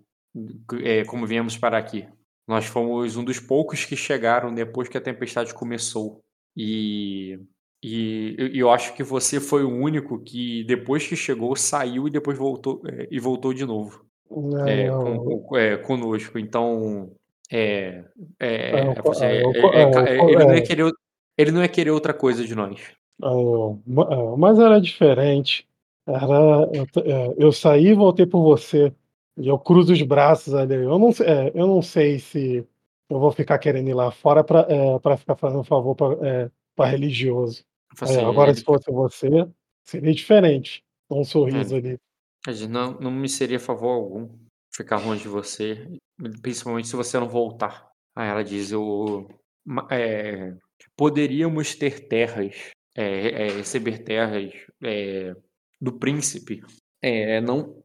[0.82, 2.06] é, como viemos para aqui.
[2.46, 6.20] Nós fomos um dos poucos que chegaram depois que a tempestade começou.
[6.56, 7.38] E
[7.82, 12.36] e eu acho que você foi o único que, depois que chegou, saiu e depois
[12.36, 14.04] voltou é, e voltou de novo.
[14.28, 16.36] Não, é, com, é, conosco.
[16.38, 17.12] Então,
[17.50, 18.04] é,
[18.40, 18.80] é,
[19.20, 20.90] ele, não ia querer,
[21.36, 22.80] ele não ia querer outra coisa de nós.
[24.38, 25.66] Mas era diferente.
[26.06, 28.92] Era, eu, eu saí e voltei por você.
[29.36, 30.74] E eu cruzo os braços ali.
[30.74, 31.10] Eu não,
[31.54, 32.66] eu não sei se
[33.08, 37.64] eu vou ficar querendo ir lá fora para ficar fazendo favor para religioso.
[38.00, 39.28] Assim, é, agora, se fosse você,
[39.84, 40.84] seria diferente.
[41.10, 41.78] Um sorriso é.
[41.78, 41.98] ali.
[42.68, 44.28] Não, não me seria favor algum
[44.74, 45.88] ficar longe de você,
[46.42, 47.90] principalmente se você não voltar.
[48.14, 49.28] Aí ela diz: eu,
[49.90, 50.54] é,
[50.96, 55.34] poderíamos ter terras, é, é, receber terras é,
[55.80, 56.62] do príncipe,
[57.44, 57.82] não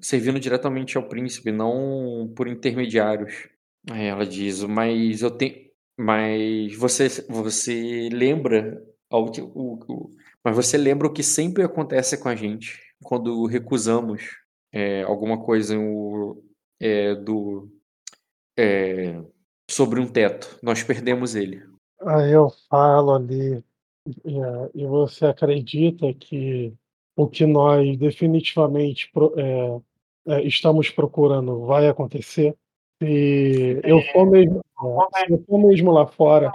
[0.00, 3.48] servindo diretamente ao príncipe, não por intermediários.
[3.88, 5.66] Ela diz: mas eu tenho
[5.98, 9.24] mas você, você lembra o,
[9.54, 10.10] o,
[10.44, 14.36] mas você lembra o que sempre acontece com a gente quando recusamos
[14.72, 15.74] é, alguma coisa
[16.78, 17.70] é, do
[18.58, 19.22] é,
[19.68, 20.58] sobre um teto.
[20.62, 21.62] Nós perdemos ele.
[22.00, 23.64] Aí eu falo ali
[24.74, 26.72] e você acredita que
[27.16, 29.80] o que nós definitivamente é,
[30.34, 32.54] é, estamos procurando vai acontecer?
[33.02, 36.52] Se eu for mesmo, se eu for mesmo lá fora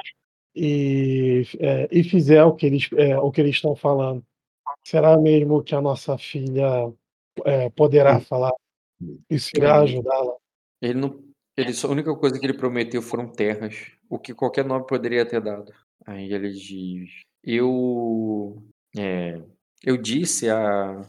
[0.56, 4.24] e, é, e fizer o que eles é, o que eles estão falando,
[4.84, 6.92] será mesmo que a nossa filha
[7.46, 8.54] é, poderá falar?
[9.30, 10.36] Isso irá ajudá-la?
[10.82, 11.20] Ele não,
[11.58, 15.42] ele a única coisa que ele prometeu foram terras, o que qualquer nome poderia ter
[15.42, 15.74] dado.
[16.06, 18.64] Aí ele diz: eu
[18.98, 19.42] é,
[19.84, 21.02] eu disse a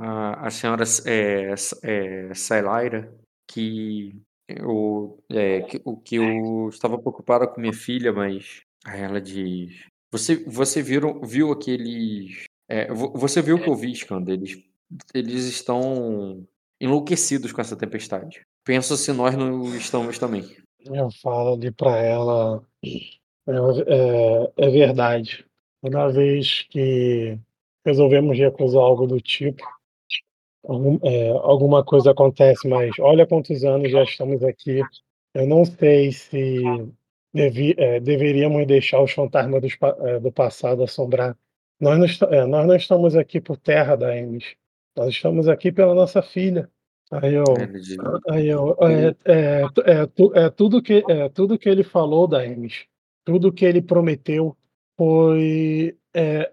[0.00, 3.12] a, a senhora é, é, Sailaira
[3.46, 4.14] que
[4.48, 9.84] eu, é, que, o que eu estava preocupada com minha filha, mas aí ela diz:
[10.10, 12.44] Você, você viram, viu aqueles.
[12.68, 14.32] É, você viu o que eu vi, Skanda?
[14.32, 14.62] Eles,
[15.14, 16.46] eles estão
[16.80, 18.42] enlouquecidos com essa tempestade.
[18.68, 20.44] Penso se nós não estamos também.
[20.84, 23.52] Eu falo ali para ela: é,
[23.86, 25.42] é, é verdade.
[25.80, 27.38] Toda vez que
[27.82, 29.64] resolvemos recusar algo do tipo,
[30.66, 34.82] algum, é, alguma coisa acontece, mas olha quantos anos já estamos aqui.
[35.32, 36.62] Eu não sei se
[37.32, 39.68] devi, é, deveríamos deixar os fantasmas do,
[40.06, 41.34] é, do passado assombrar.
[41.80, 44.44] Nós não, é, nós não estamos aqui por terra da Emes.
[44.94, 46.70] Nós estamos aqui pela nossa filha.
[47.10, 47.44] Aí eu,
[48.28, 52.86] aí eu, é, é, é, é tudo que, é tudo que ele falou da Hermes,
[53.24, 54.56] tudo que ele prometeu
[54.96, 56.52] foi, é,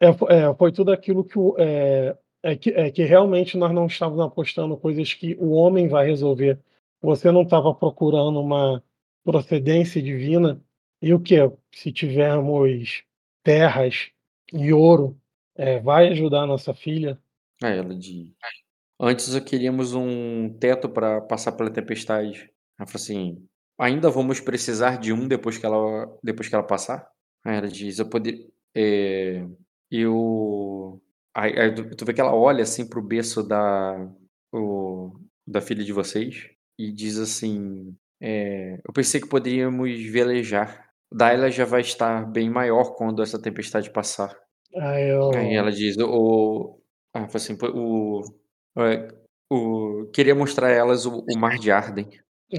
[0.00, 3.86] é, é, foi tudo aquilo que, o- é, é que, é que realmente nós não
[3.86, 6.58] estávamos apostando coisas que o homem vai resolver.
[7.00, 8.82] Você não estava procurando uma
[9.24, 10.60] procedência divina.
[11.00, 11.36] E o que?
[11.74, 13.02] Se tivermos
[13.42, 14.10] terras
[14.52, 15.18] e ouro,
[15.56, 17.18] é, vai ajudar a nossa filha?
[17.62, 18.30] Aí ela diz.
[19.02, 22.48] Antes eu queríamos um teto para passar pela tempestade.
[22.78, 23.44] Ela falou assim:
[23.76, 27.10] ainda vamos precisar de um depois que ela, depois que ela passar?
[27.44, 28.48] Aí ela diz: eu poder.
[28.76, 29.44] É,
[29.90, 31.02] eu.
[31.34, 34.08] Aí, aí tu vê que ela olha assim pro berço da,
[34.52, 36.48] o, da filha de vocês
[36.78, 40.90] e diz assim: é, eu pensei que poderíamos velejar.
[41.12, 44.32] Daila já vai estar bem maior quando essa tempestade passar.
[44.76, 46.80] Aí eu, Aí ela diz, o,
[47.12, 48.22] ah, assim, o,
[49.50, 52.08] o, queria mostrar a elas o, o mar de Arden.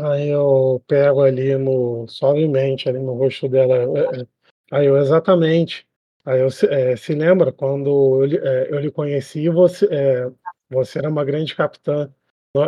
[0.02, 3.76] Aí eu pego ali no, suavemente ali no rosto dela.
[3.76, 4.28] é, é.
[4.72, 5.88] Aí eu, exatamente.
[6.26, 10.32] Aí eu, é, se lembra quando eu, é, eu lhe conheci, você, é,
[10.70, 12.12] você era uma grande capitã.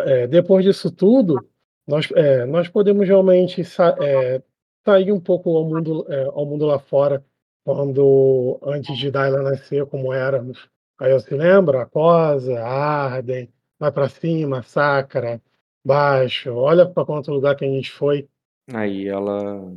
[0.06, 1.48] É, depois disso tudo,
[1.88, 4.42] nós, é, nós podemos realmente sa- é,
[4.84, 7.24] sair um pouco ao mundo, é, ao mundo lá fora,
[7.64, 10.70] quando antes de Daila nascer, como éramos.
[10.98, 15.42] Aí eu se lembra, Aquosa, Arden, vai para cima, Sacra,
[15.84, 18.28] baixo, olha para quanto lugar que a gente foi.
[18.74, 19.74] Aí ela,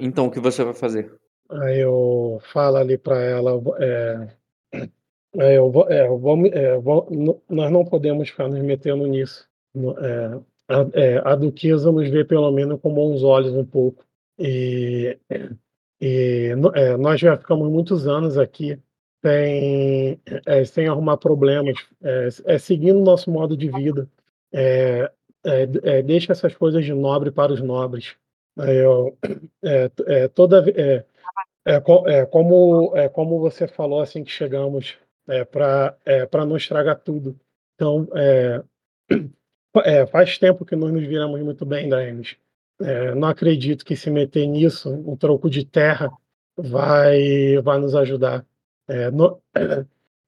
[0.00, 1.12] então o que você vai fazer?
[1.48, 4.28] Aí eu falo ali para ela, é,
[5.38, 7.08] é, eu vou, é, eu vou, é, vou-
[7.48, 9.48] nós não podemos ficar nos metendo nisso.
[9.74, 14.04] É, a, é, a duquesa nos vê pelo menos com bons olhos um pouco.
[14.38, 15.18] E,
[16.00, 18.78] e é, nós já ficamos muitos anos aqui
[19.24, 24.08] sem, é, sem arrumar problemas, é, é, seguindo o nosso modo de vida.
[24.52, 25.10] É,
[25.44, 25.62] é,
[25.98, 28.14] é, deixa essas coisas de nobre para os nobres.
[29.62, 30.64] É, é, toda,
[32.30, 34.96] como, é, como você falou assim que chegamos,
[35.50, 37.38] para é, para não estragar tudo.
[37.74, 38.08] Então,
[39.72, 42.02] fa- faz tempo que nós nos viramos muito bem da
[43.16, 46.10] não acredito que se meter nisso, um troco de terra,
[46.56, 48.44] vai, vai nos ajudar.
[48.90, 49.40] É, no-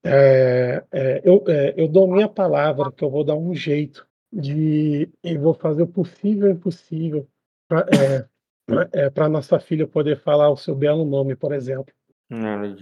[0.05, 5.09] é, é, eu, é, eu dou minha palavra que eu vou dar um jeito de
[5.21, 7.27] e vou fazer o possível e impossível
[7.67, 7.85] para
[8.93, 11.93] é, para nossa filha poder falar o seu belo nome, por exemplo.
[12.29, 12.73] Ela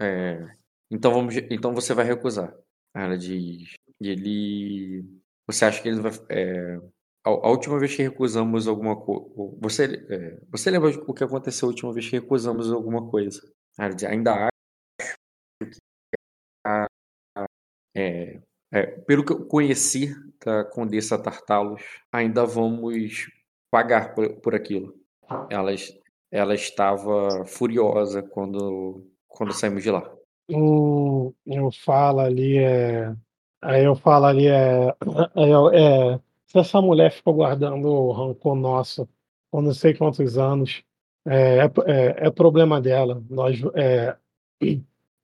[0.00, 0.56] é,
[0.90, 2.54] então vamos, então você vai recusar.
[2.94, 5.04] Ela diz, ele,
[5.46, 6.76] você acha que ele vai, é,
[7.24, 9.26] a, a última vez que recusamos alguma coisa,
[9.60, 13.42] você, é, você lembra o que aconteceu a última vez que recusamos alguma coisa?
[13.78, 14.50] Ainda acho
[15.62, 15.78] que
[16.66, 16.86] a,
[17.94, 18.40] é,
[18.72, 21.82] é, pelo que eu conheci da Condessa Tartalos,
[22.12, 23.26] ainda vamos
[23.70, 24.94] pagar por, por aquilo.
[25.50, 25.70] Ela,
[26.30, 30.12] ela estava furiosa quando, quando saímos de lá.
[30.48, 33.14] Eu falo ali, é,
[33.60, 34.94] aí eu falo ali, é,
[35.34, 39.08] eu- é, se essa mulher ficou guardando o rancor nosso
[39.50, 40.84] por não sei quantos anos,
[41.26, 43.22] é, é, é- é problema dela.
[43.28, 44.16] Nós, é,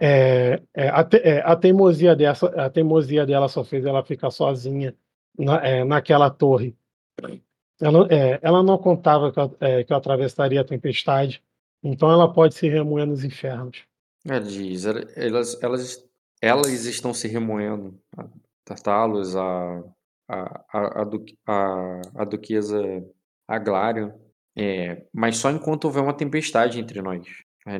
[0.00, 4.30] é, é, a, te- é, a teimosia dessa, a teimosia dela só fez ela ficar
[4.30, 4.94] sozinha
[5.38, 6.76] na, é, naquela torre.
[7.80, 11.42] Ela, é, ela não contava que eu, é, que eu atravessaria a tempestade,
[11.82, 13.82] então ela pode se remoer nos infernos.
[14.24, 16.08] Ela diz, ela- elas, elas,
[16.40, 17.98] elas estão se remoendo.
[18.16, 18.26] A
[18.64, 19.82] Tartalos, a,
[20.28, 21.08] a, a, a,
[21.46, 22.80] a, a duquesa
[23.48, 24.14] Aglária,
[24.56, 27.26] é, mas só enquanto houver uma tempestade entre nós.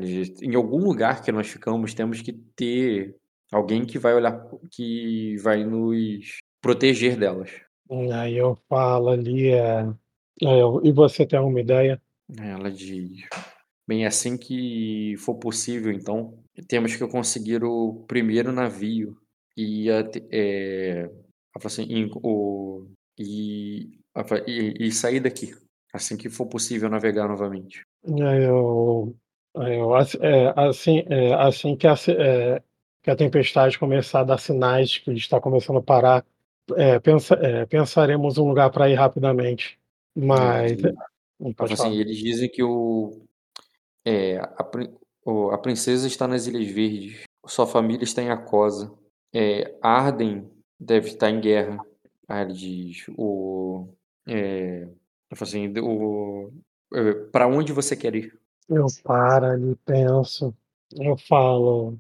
[0.01, 3.16] Diz, em algum lugar que nós ficamos, temos que ter
[3.51, 4.40] alguém que vai olhar,
[4.70, 7.51] que vai nos proteger delas.
[8.15, 9.85] Aí eu falo ali, é,
[10.40, 12.01] eu- e você tem alguma ideia?
[12.39, 13.28] Ela diz:
[13.86, 16.39] Bem, assim que for possível, então,
[16.69, 19.19] temos que conseguir o primeiro navio
[19.57, 21.11] e, a- é,
[21.62, 22.86] assim, o,
[23.19, 23.99] e,
[24.47, 25.53] e, e sair daqui,
[25.93, 27.82] assim que for possível navegar novamente.
[28.05, 29.14] Aí eu,
[29.56, 32.62] aí eu, é, assim, é, assim que a, é,
[33.02, 36.24] que a tempestade começar a dar sinais que está começando a parar,
[36.77, 39.78] é, pensa, é, pensaremos um lugar para ir rapidamente.
[40.14, 40.81] Mas
[41.59, 41.94] assim, falar.
[41.94, 43.23] eles dizem que o,
[44.05, 44.70] é, a,
[45.24, 48.93] o- a princesa está nas Ilhas Verdes, sua família está em Acosa,
[49.32, 50.48] é, Arden
[50.78, 51.85] deve estar em guerra.
[52.28, 53.89] Aí ele diz, o,
[54.27, 54.89] é,
[55.41, 56.51] assim, o,
[57.33, 58.39] para onde você quer ir?
[58.69, 60.55] Eu paro ali, penso,
[60.99, 61.99] eu falo,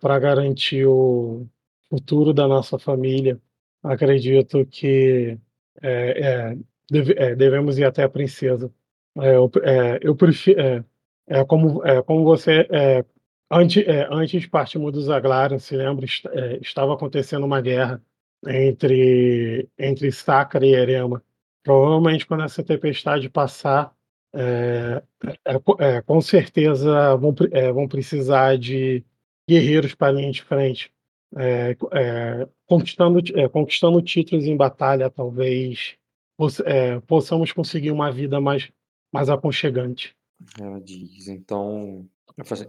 [0.00, 1.46] para garantir o,
[1.88, 3.40] futuro da nossa família.
[3.82, 5.38] Acredito que
[5.82, 6.58] é, é,
[6.90, 8.72] deve, é, devemos ir até a princesa.
[9.18, 10.60] É, eu, é, eu prefiro.
[10.60, 10.84] É,
[11.28, 12.66] é, como, é, como você.
[12.70, 13.04] É,
[13.50, 18.02] antes, é, antes partirmos dos Aglaren, se lembra, est- é, estava acontecendo uma guerra
[18.46, 21.22] entre, entre Sacra e Erema.
[21.64, 23.92] Provavelmente, quando essa tempestade passar,
[24.34, 25.02] é,
[25.44, 29.02] é, co- é, com certeza vão, é, vão precisar de
[29.48, 30.92] guerreiros para a linha de frente.
[31.36, 35.96] É, co- é, conquistando, é, conquistando títulos em batalha, talvez
[36.36, 38.70] poss- é, possamos conseguir uma vida mais,
[39.12, 40.14] mais aconchegante.
[40.60, 42.06] Ela diz, então,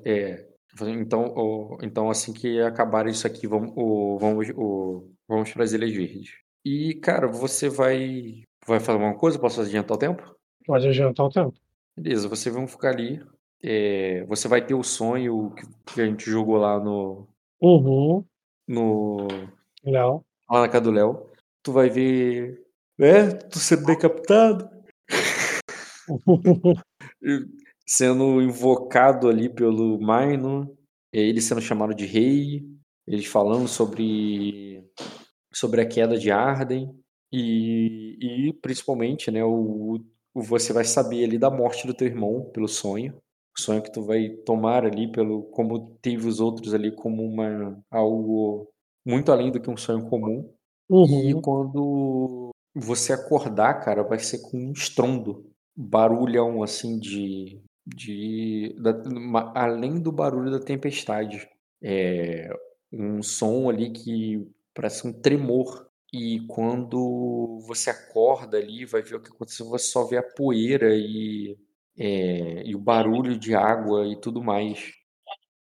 [0.06, 0.48] é,
[0.88, 3.74] então, então assim que acabar isso aqui, vamos,
[4.20, 4.48] vamos,
[5.28, 6.32] vamos para as Ilhas Verdes.
[6.64, 9.40] E, cara, você vai, vai fazer alguma coisa?
[9.40, 10.36] Posso adiantar o tempo?
[10.66, 11.54] Pode adiantar o tempo.
[11.98, 13.22] Beleza, vocês vão ficar ali.
[13.64, 15.54] é, você vai ter o sonho
[15.94, 17.28] que, a gente jogou lá no,
[17.62, 18.24] Uhum,
[18.68, 19.28] no
[19.84, 20.24] Léo.
[20.50, 21.30] lá na casa do Léo.
[21.64, 22.62] Tu vai ver,
[22.98, 23.32] né?
[23.32, 24.70] Tu sendo decapitado.
[27.88, 30.70] sendo invocado ali pelo Minor,
[31.14, 32.66] ele sendo chamado de rei,
[33.08, 34.84] eles falando sobre
[35.54, 36.94] sobre a queda de Arden
[37.38, 39.96] e, e principalmente, né, o,
[40.34, 43.16] o você vai saber ali da morte do teu irmão pelo sonho,
[43.58, 47.82] o sonho que tu vai tomar ali pelo como teve os outros ali como uma
[47.92, 48.70] algo
[49.06, 50.54] muito além do que um sonho comum.
[51.26, 58.76] E Uhum, quando você acordar, cara, vai ser com um estrondo, barulhão assim de, de
[58.80, 61.48] da- ma- além do barulho da tempestade,
[61.82, 62.50] é
[62.92, 65.85] um som ali que parece um tremor.
[66.16, 70.96] E quando você acorda ali, vai ver o que aconteceu, você só vê a poeira
[70.96, 71.58] e,
[71.98, 74.94] é, e o barulho de água e tudo mais.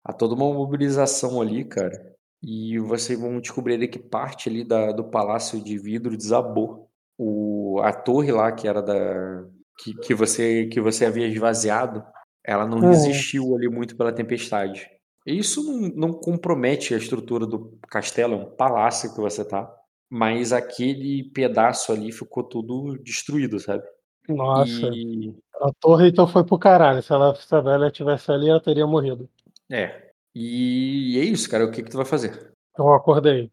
[0.04, 2.14] Há toda uma mobilização ali, cara.
[2.42, 6.90] E vocês vão descobrir que parte ali da, do palácio de vidro desabou.
[7.16, 9.44] O, a torre lá, que era da.
[9.82, 12.04] Que, que, você, que você havia esvaziado,
[12.44, 12.90] ela não Uhum.
[12.90, 14.86] resistiu ali muito pela tempestade.
[15.26, 19.72] E Isso não, não compromete a estrutura do castelo, é um palácio que você tá.
[20.16, 23.82] Mas aquele pedaço ali ficou tudo destruído, sabe?
[24.28, 25.34] Nossa, E.
[25.60, 27.02] a torre então foi pro caralho.
[27.02, 29.28] Se, ela, se a velha tivesse ali, ela teria morrido.
[29.68, 30.10] É.
[30.32, 31.64] E é isso, cara.
[31.64, 32.52] O que, que tu vai fazer?
[32.78, 33.50] Eu acordei.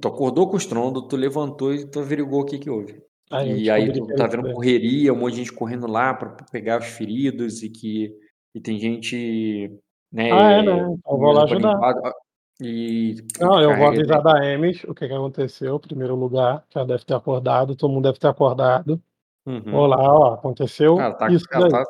[0.00, 3.00] Tu acordou com o estrondo, tu levantou e tu averigou o que que houve.
[3.30, 6.80] Aí E aí tu tá vendo correria, um monte de gente correndo lá pra pegar
[6.80, 8.12] os feridos e que
[8.52, 9.78] e tem gente,
[10.12, 10.72] né, Ah, é, né?
[10.82, 11.74] Eu vou lá ajudar.
[11.74, 12.12] limpar,
[12.60, 16.76] e Não, eu vou avisar da Emes o que, que aconteceu, em primeiro lugar, que
[16.76, 19.00] ela deve ter acordado, todo mundo deve ter acordado.
[19.46, 19.70] Uhum.
[19.70, 21.84] Vou lá, ó, aconteceu Ela tá, isso ela, tá,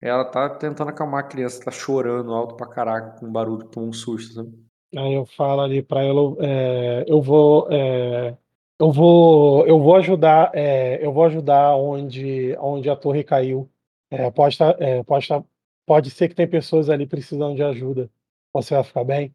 [0.00, 3.92] ela tá tentando acalmar a criança, tá chorando alto pra caraca com barulho, tomou um
[3.92, 4.52] susto, sabe?
[4.94, 8.36] Aí eu falo ali pra ela, é, eu vou, é,
[8.78, 13.70] eu vou, eu vou ajudar, é, eu vou ajudar onde, onde a torre caiu.
[14.10, 14.76] É, pode tá,
[15.06, 15.42] pode tá,
[15.86, 18.10] pode ser que tem pessoas ali precisando de ajuda.
[18.52, 19.34] Você vai ficar bem?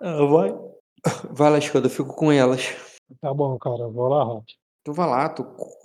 [0.00, 0.50] Ah, vai.
[1.30, 2.74] Vai lá, Escada, eu fico com elas.
[3.20, 4.54] Tá bom, cara, eu vou lá, Rock.
[4.84, 5.44] Tu vai lá, tu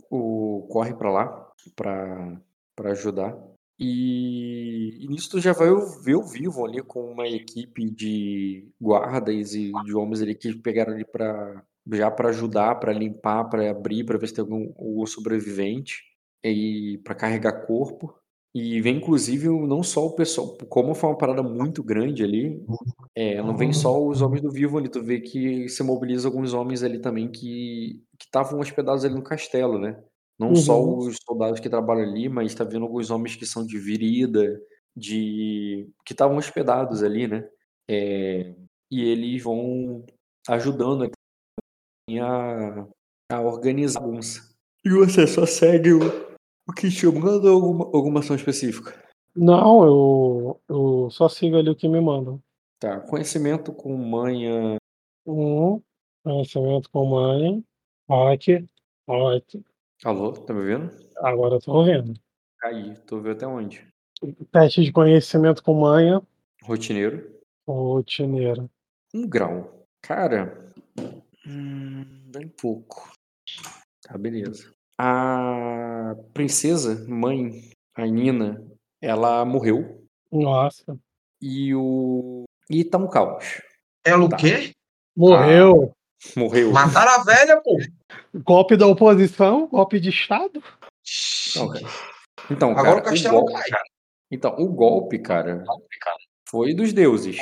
[0.10, 2.42] o, corre pra lá pra,
[2.76, 3.38] pra ajudar.
[3.80, 5.68] E, e nisso tu já vai
[6.04, 10.94] ver o Vivo ali com uma equipe de guardas e de homens ali que pegaram
[10.94, 15.06] ali pra, já pra ajudar, pra limpar, pra abrir, pra ver se tem algum, algum
[15.06, 16.04] sobrevivente
[16.44, 18.14] e pra carregar corpo.
[18.56, 22.64] E vem inclusive não só o pessoal, como foi uma parada muito grande ali,
[23.16, 26.54] é, não vem só os homens do Vivo ali, tu vê que se mobiliza alguns
[26.54, 30.02] homens ali também que que estavam hospedados ali no castelo, né?
[30.40, 30.98] Não só Uhum.
[31.00, 34.60] os soldados que trabalham ali, mas tá vendo alguns homens que são de Virida,
[34.96, 37.48] de que estavam hospedados ali, né?
[37.90, 38.54] É,
[38.92, 40.06] e eles vão
[40.48, 41.10] ajudando
[42.20, 42.88] a,
[43.32, 44.54] a organizar a bagunça.
[44.86, 46.00] E você só segue o,
[46.68, 49.02] o que te manda ou alguma, alguma ação específica?
[49.36, 52.42] Não, eu, eu só sigo ali o que me mandam.
[52.80, 54.78] Tá, conhecimento com manha.
[55.26, 55.82] Um,
[56.24, 57.64] conhecimento com mãe,
[58.10, 58.68] Rock,
[59.08, 59.64] Rock.
[60.04, 60.92] Alô, tá me ouvindo?
[61.18, 62.14] Agora eu tô ouvindo.
[62.64, 63.88] Aí, tô vendo até onde?
[64.52, 66.22] Teste de conhecimento com manha,
[66.62, 67.40] Rotineiro.
[67.68, 68.70] rotineiro.
[69.14, 69.86] Um grau.
[70.02, 70.72] Cara.
[71.46, 73.12] Hum, bem pouco.
[74.02, 74.74] Tá, beleza.
[74.98, 78.64] A princesa, mãe, a Nina,
[79.02, 80.08] ela morreu.
[80.32, 80.98] Nossa.
[81.42, 82.44] E o.
[82.70, 83.62] E tá um caos.
[84.06, 84.38] Ela o Tá.
[84.38, 84.72] quê?
[85.16, 85.94] Morreu.
[86.38, 86.72] Morreu.
[86.72, 87.78] Mataram a velha, pô.
[88.34, 90.64] Golpe da oposição, golpe de Estado.
[91.56, 91.86] Não, cara.
[92.50, 93.82] Então, Agora cara, o castelo golpe, cai.
[94.32, 95.64] Então, o golpe, cara,
[96.50, 97.38] foi dos deuses.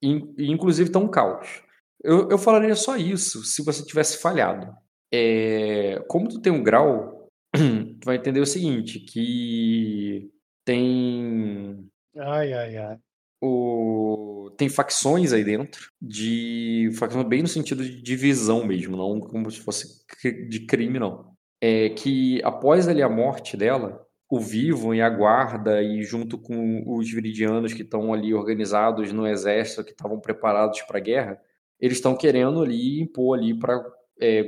[0.00, 1.62] E, inclusive tá um caos.
[2.02, 4.72] Eu, eu falaria só isso se você tivesse falhado.
[5.12, 10.30] É, como tu tem um grau, tu vai entender o seguinte, que
[10.64, 12.98] tem Ai, ai, ai.
[13.40, 19.50] o tem facções aí dentro de facções bem no sentido de divisão mesmo, não como
[19.50, 20.04] se fosse
[20.48, 21.32] de crime não.
[21.60, 26.84] É que após ali a morte dela, o Vivo e a guarda e junto com
[26.86, 31.40] os viridianos que estão ali organizados no exército, que estavam preparados para a guerra,
[31.78, 33.82] eles estão querendo ali impor ali para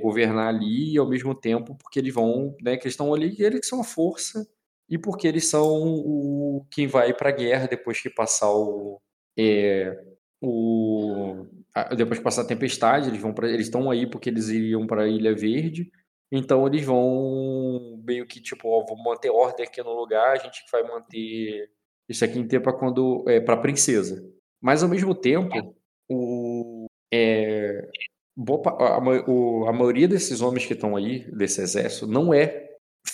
[0.00, 3.80] governar ali e ao mesmo tempo porque eles vão, né, que estão ali, eles são
[3.80, 4.46] a força
[4.88, 9.00] e porque eles são o quem vai para a guerra depois que passar o,
[9.38, 9.98] é,
[10.40, 14.48] o a- depois que passar a tempestade, eles vão para eles estão aí porque eles
[14.48, 15.90] iriam para a Ilha Verde.
[16.30, 20.62] Então eles vão meio que tipo, ó, vamos manter ordem aqui no lugar, a gente
[20.70, 21.70] vai manter
[22.08, 24.22] isso aqui inteiro para quando é para princesa.
[24.60, 25.74] Mas ao mesmo tempo,
[26.08, 27.88] o é,
[28.36, 28.98] boa a,
[29.30, 32.68] o- a maioria desses homens que estão aí, desse exército, não é,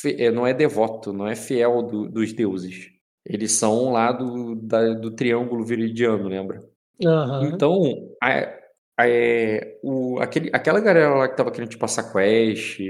[0.05, 2.91] é, não é devoto, não é fiel do- dos deuses.
[3.27, 6.61] Eles são lá do, da- do Triângulo Viridiano, lembra?
[7.05, 7.51] Aham.
[7.53, 7.83] Então,
[8.23, 8.59] a-
[8.99, 12.81] a- é, o, aquele, aquela galera lá que tava querendo te passar quest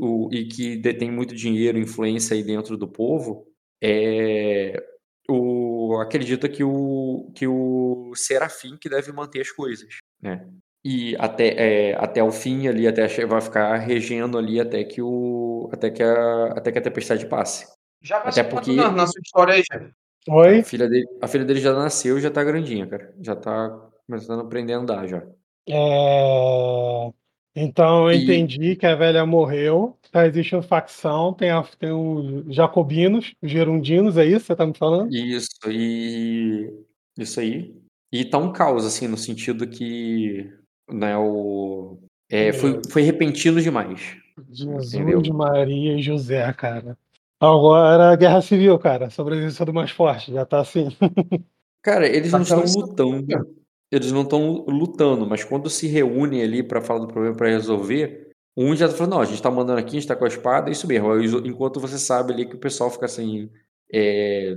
[0.00, 3.46] o- e que detém muito dinheiro, influência aí dentro do povo,
[3.82, 4.82] é,
[5.28, 9.88] o, acredita que o, que o Serafim que deve manter as coisas,
[10.22, 10.48] né?
[10.88, 11.48] E até,
[11.90, 16.00] é, até o fim ali, até vai ficar regendo ali até que o até que
[16.00, 17.66] a, até que a tempestade passe.
[18.00, 19.92] Já Até passou porque- na sua história aí, gente?
[20.28, 20.60] Oi?
[20.60, 23.12] A filha dele, a filha dele já nasceu e já tá grandinha, cara.
[23.20, 23.70] Já tá
[24.06, 25.24] começando a aprender a andar já.
[25.68, 27.10] É,
[27.58, 32.54] Então eu E- entendi que a velha morreu, tá existindo facção, tem, a- tem os
[32.54, 35.12] jacobinos, os gerundinos, é isso que você tá me falando?
[35.12, 36.70] Isso, e
[37.18, 37.74] isso aí.
[38.12, 40.52] E tá um caos, assim, no sentido que,
[40.90, 41.98] né, o,
[42.30, 44.16] é, foi, foi repentino demais.
[44.50, 45.22] Jesus, Entendeu?
[45.32, 46.98] Maria e José, cara.
[47.40, 50.88] Agora a guerra civil, cara, sobrevivência do mais forte, já tá assim.
[51.82, 53.56] Cara, eles não Aquela estão lutando.
[53.92, 58.32] Eles não estão lutando, mas quando se reúnem ali pra falar do problema pra resolver,
[58.56, 60.28] um já tá falando, não, a gente tá mandando aqui, a gente tá com a
[60.28, 61.14] espada, é isso mesmo.
[61.46, 63.48] Enquanto você sabe ali que o pessoal fica assim,
[63.92, 64.56] é,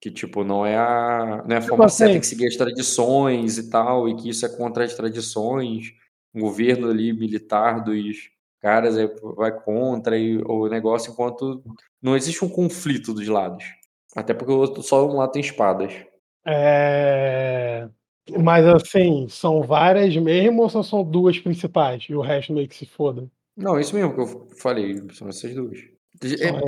[0.00, 2.46] que tipo, não é a, não é a Tipo forma certa, assim- tem que seguir
[2.46, 5.92] as tradições e tal, e que isso é contra as tradições.
[6.34, 8.30] O governo ali militar dos
[8.60, 9.06] caras é,
[9.36, 11.62] vai contra e, o negócio, enquanto
[12.02, 13.64] não existe um conflito dos lados.
[14.16, 15.92] Até porque outro- só um lado tem espadas.
[16.46, 17.88] É,
[18.42, 22.76] Mas assim, são várias mesmo ou só são duas principais e o resto meio que
[22.76, 23.28] se foda?
[23.56, 25.78] Não, isso mesmo que eu falei, são essas duas.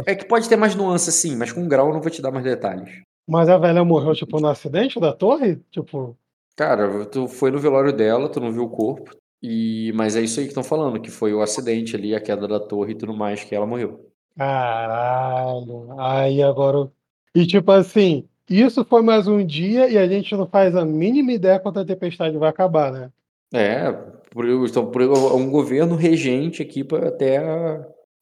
[0.07, 2.23] É, é que pode ter mais nuances, sim, mas com grau eu não vou te
[2.23, 3.03] dar mais detalhes.
[3.31, 5.57] Mas a velha morreu, tipo, no acidente da torre?
[5.71, 6.17] Tipo,
[6.57, 10.39] Cara, tu foi no velório dela, tu não viu o corpo, e mas é isso
[10.39, 13.15] aí que estão falando, que foi o acidente ali, a queda da torre e tudo
[13.15, 14.11] mais, que ela morreu.
[14.37, 15.99] caralho.
[15.99, 16.91] Aí agora.
[17.35, 21.33] E tipo assim, isso foi mais um dia e a gente não faz a mínima
[21.33, 23.11] ideia quando a tempestade vai acabar, né?
[23.55, 23.91] É,
[24.31, 27.39] por, então, por um governo regente aqui pra até,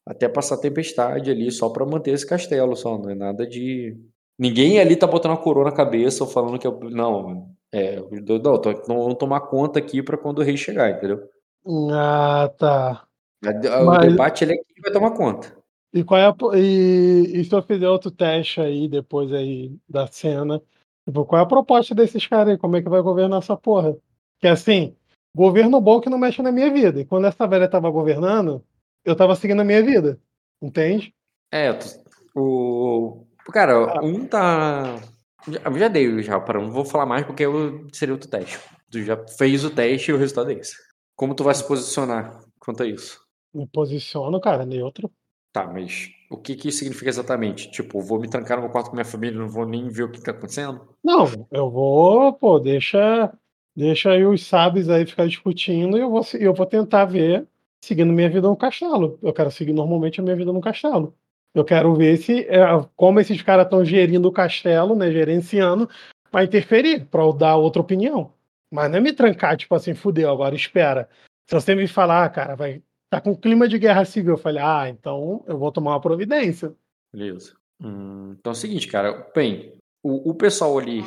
[0.07, 3.97] até passar tempestade ali, só pra manter esse castelo, só, não é nada de.
[4.39, 6.71] Ninguém ali tá botando a coroa na cabeça ou falando que é.
[6.71, 7.97] o- Não, é.
[8.01, 11.29] Não, tô- não vamos tomar conta aqui pra quando o rei chegar, entendeu?
[11.93, 13.05] Ah, tá.
[13.45, 15.57] O Mas- debate ele é quem vai tomar conta.
[15.93, 20.07] E qual é a, e, e se eu fizer outro teste aí depois aí da
[20.07, 20.61] cena,
[21.07, 22.59] tipo, qual é a proposta desses caras aí?
[22.59, 23.97] Como é que vai governar essa porra?
[24.39, 24.95] Que assim,
[25.35, 27.01] governo bom que não mexe na minha vida.
[27.01, 28.63] E quando essa velha tava governando,
[29.05, 30.19] eu tava seguindo a minha vida.
[30.61, 31.15] Entende?
[31.53, 31.71] É,
[32.35, 33.25] o.
[33.53, 34.97] Cara, um tá.
[35.49, 38.59] Já, já dei, já, para não vou falar mais porque eu, seria outro teste.
[38.91, 40.77] Tu já fez o teste e o resultado é esse.
[41.17, 43.21] Como tu vai se posicionar quanto a isso?
[43.53, 45.11] Me posiciono, cara, neutro.
[45.53, 47.71] Tá, mas o que que isso significa exatamente?
[47.71, 50.11] Tipo, vou me trancar no meu quarto com minha família, não vou nem ver o
[50.11, 50.95] que tá acontecendo?
[51.03, 53.33] Não, eu vou, pô, deixa,
[53.75, 57.47] deixa aí os sábios aí ficar discutindo e eu vou, eu vou tentar ver
[57.83, 59.19] seguindo minha vida no castelo.
[59.23, 61.17] Eu quero seguir normalmente a minha vida no castelo.
[61.59, 62.61] Eu quero ver se é,
[62.97, 65.89] como esses caras estão gerindo o castelo, né, gerenciando,
[66.31, 68.33] vai interferir para dar outra opinião.
[68.71, 71.09] Mas não é me trancar, tipo assim, fudeu, agora espera.
[71.49, 74.63] Se você me falar, ah, cara, vai tá com clima de guerra civil, eu falei,
[74.63, 76.75] ah, então eu vou tomar uma providência.
[77.13, 77.57] Beleza.
[77.83, 79.27] Hum, então é o seguinte, cara.
[79.35, 79.73] Bem,
[80.03, 81.03] o, o pessoal ali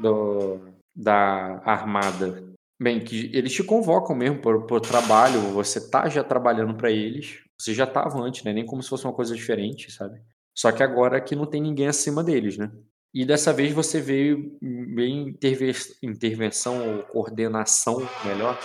[0.00, 0.60] do,
[0.94, 2.44] da armada,
[2.80, 7.42] bem, que eles te convocam mesmo por, por trabalho, você tá já trabalhando para eles,
[7.58, 8.52] você já tava antes, né?
[8.52, 10.20] Nem como se fosse uma coisa diferente, sabe?
[10.54, 12.70] Só que agora que não tem ninguém acima deles, né?
[13.14, 18.58] E dessa vez você veio bem interve- intervenção ou coordenação, melhor,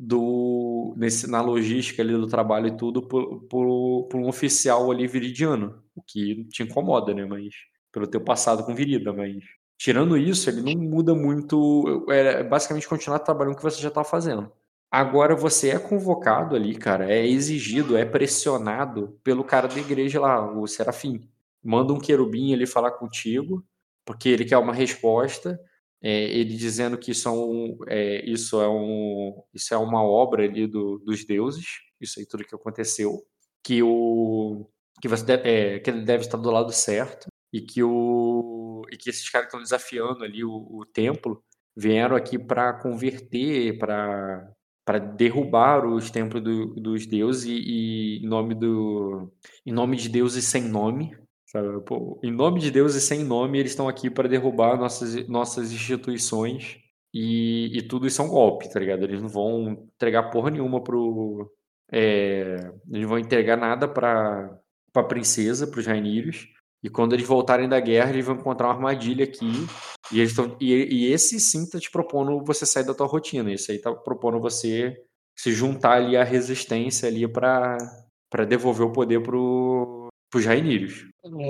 [0.00, 5.06] do nesse, na logística ali do trabalho e tudo por, por, por um oficial ali
[5.06, 7.24] viridiano, o que te incomoda, né?
[7.26, 7.54] Mas
[7.92, 9.42] pelo teu passado com virida, mas
[9.78, 12.06] tirando isso, ele não muda muito.
[12.10, 14.50] É basicamente continuar trabalhando o que você já está fazendo.
[14.90, 20.50] Agora você é convocado ali, cara, é exigido, é pressionado pelo cara da igreja lá,
[20.50, 21.28] o Serafim.
[21.62, 23.62] Manda um querubim ali falar contigo,
[24.04, 25.60] porque ele quer uma resposta.
[26.00, 30.44] É, ele dizendo que isso é, um, é, isso, é um, isso é uma obra
[30.44, 31.66] ali do, dos deuses,
[32.00, 33.26] isso aí tudo que aconteceu,
[33.64, 34.66] que o
[35.02, 38.96] que você deve, é, que ele deve estar do lado certo e que o e
[38.96, 41.42] que esses caras estão desafiando ali o, o templo
[41.76, 44.52] vieram aqui para converter, para
[44.88, 49.30] para derrubar os templos do, dos deuses e, e, em nome do
[49.66, 51.78] em nome de deuses sem nome sabe?
[51.82, 55.72] Pô, em nome de Deus e sem nome eles estão aqui para derrubar nossas nossas
[55.72, 56.78] instituições
[57.12, 60.82] e, e, tudo isso é um golpe tá ligado eles não vão entregar porra nenhuma
[60.82, 61.52] pro
[61.92, 62.54] é,
[62.88, 64.58] eles não vão entregar nada para
[64.90, 66.48] para princesa para os Rainírios
[66.82, 69.50] e quando eles voltarem da guerra, eles vão encontrar uma armadilha aqui.
[70.12, 73.52] E, eles tão, e, e esse sim tá te propondo você sair da tua rotina.
[73.52, 74.96] Esse aí tá propondo você
[75.36, 77.78] se juntar ali à resistência ali para
[78.48, 81.04] devolver o poder pro, pros Rainírios.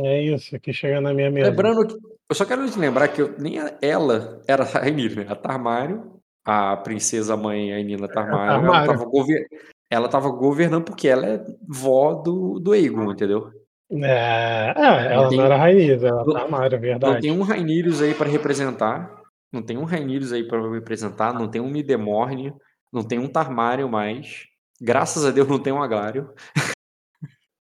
[0.05, 1.51] É isso que chega na minha mesa.
[1.51, 1.95] Lembrando que.
[2.31, 5.27] Eu só quero te lembrar que eu, nem ela era Rainírio, né?
[5.29, 9.47] A Tarmário, a princesa mãe, a Nina Tarmário, ela tava, gover...
[9.91, 13.51] ela tava governando porque ela é vó do, do Aegon, entendeu?
[13.90, 17.15] É, é ela não, não era Rainha, ela tá na área, verdade.
[17.15, 19.19] Não tem um Rainirius aí para representar.
[19.51, 21.32] Não tem um Rainirius aí para representar.
[21.32, 22.52] Não tem um Midemorne.
[22.93, 24.47] Não tem um Tarmário mais.
[24.81, 26.32] Graças a Deus não tem um Aglário.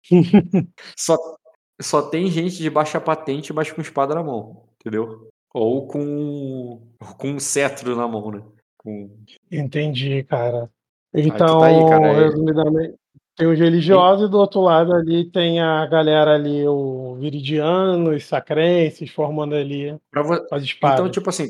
[0.98, 1.18] só,
[1.82, 4.68] só tem gente de baixa patente, mas com espada na mão.
[4.80, 5.30] Entendeu?
[5.54, 6.82] Ou com,
[7.18, 8.44] com um cetro na mão, né?
[8.78, 9.16] Com...
[9.52, 10.70] Entendi, cara.
[11.14, 12.08] Então, tá aí, cara.
[12.08, 12.96] É resumidamente,
[13.36, 18.26] tem os religiosos e do outro lado ali tem a galera ali, o viridiano, os
[18.26, 19.98] sacrenses, formando ali
[20.52, 21.00] as espadas.
[21.00, 21.50] Então, tipo assim,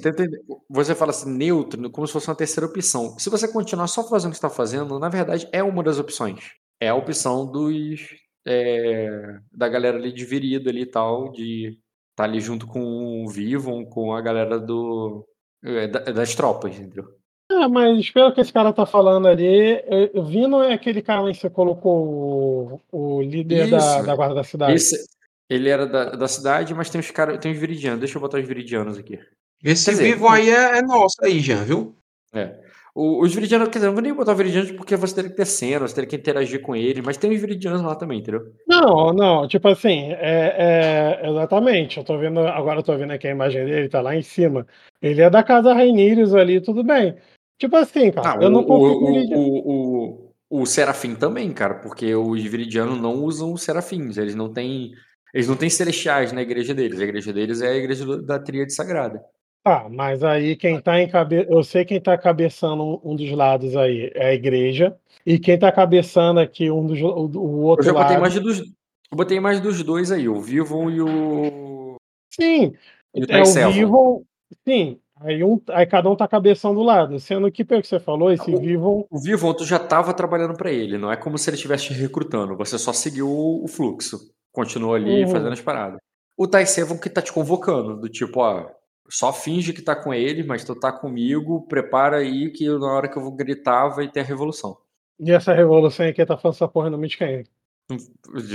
[0.70, 3.18] você fala assim, neutro, como se fosse uma terceira opção.
[3.20, 6.54] Se você continuar só fazendo o que está fazendo, na verdade é uma das opções.
[6.80, 8.02] É a opção dos
[8.48, 11.80] é, da galera ali de virida ali e tal, de estar
[12.16, 15.28] tá ali junto com o Vivon, com a galera do
[15.64, 17.06] é, das tropas, entendeu?
[17.52, 21.38] É, mas pelo que esse cara tá falando ali, o Vino é aquele cara que
[21.38, 24.74] você colocou o, o líder da, da, guarda da cidade.
[24.74, 25.06] Esse,
[25.50, 28.00] ele era da, da cidade, mas tem os caras, tem os viridianos.
[28.00, 29.20] Deixa eu botar os viridianos aqui.
[29.64, 31.96] Esse dizer, vivo aí é, é, nosso aí, já, viu?
[32.34, 32.66] É.
[32.96, 35.46] O, os viridianos, quer dizer, não vou nem botar viridianos porque você teria que ter
[35.46, 38.54] cena, você teria que interagir com ele, mas tem os viridianos lá também, entendeu?
[38.68, 41.98] Não, não, tipo assim, é, é, exatamente.
[41.98, 44.66] Eu tô vendo, agora eu tô vendo aqui a imagem dele, tá lá em cima.
[45.02, 47.16] Ele é da casa Rainírios ali, tudo bem.
[47.58, 52.14] Tipo assim, cara, ah, eu não consigo o, o, o, o, Serafim também, cara, porque
[52.14, 54.92] os viridianos não usam os serafins, eles não têm.
[55.34, 57.00] Eles não têm celestiais na igreja deles.
[57.00, 59.22] A igreja deles é a igreja da tríade sagrada.
[59.64, 61.52] Tá, mas aí quem tá em cabeça.
[61.52, 64.96] Eu sei quem tá cabeçando um dos lados aí é a igreja.
[65.26, 68.22] E quem tá cabeçando aqui um dos, o, o outro eu já botei lado.
[68.22, 71.96] Mais dos, eu botei mais dos dois aí, o Vivon e o.
[72.32, 72.74] Sim.
[73.14, 74.24] E o é o Vivon.
[74.68, 77.20] Sim, Aí, um, aí cada um tá cabeção do lado.
[77.20, 79.08] Sendo que, pelo que você falou, esse o, Vivon.
[79.10, 81.94] O Vivon, tu já tava trabalhando para ele, não é como se ele estivesse te
[81.94, 82.58] recrutando.
[82.58, 84.34] Você só seguiu o fluxo.
[84.52, 85.32] Continuou ali uhum.
[85.32, 86.00] fazendo as paradas.
[86.38, 88.70] O Taisevon que tá te convocando, do tipo, ó,
[89.10, 93.08] só finge que tá com ele, mas tu tá comigo, prepara aí que na hora
[93.08, 94.78] que eu vou gritar vai ter a revolução.
[95.20, 97.46] E essa revolução aqui tá falando essa porra no de quem?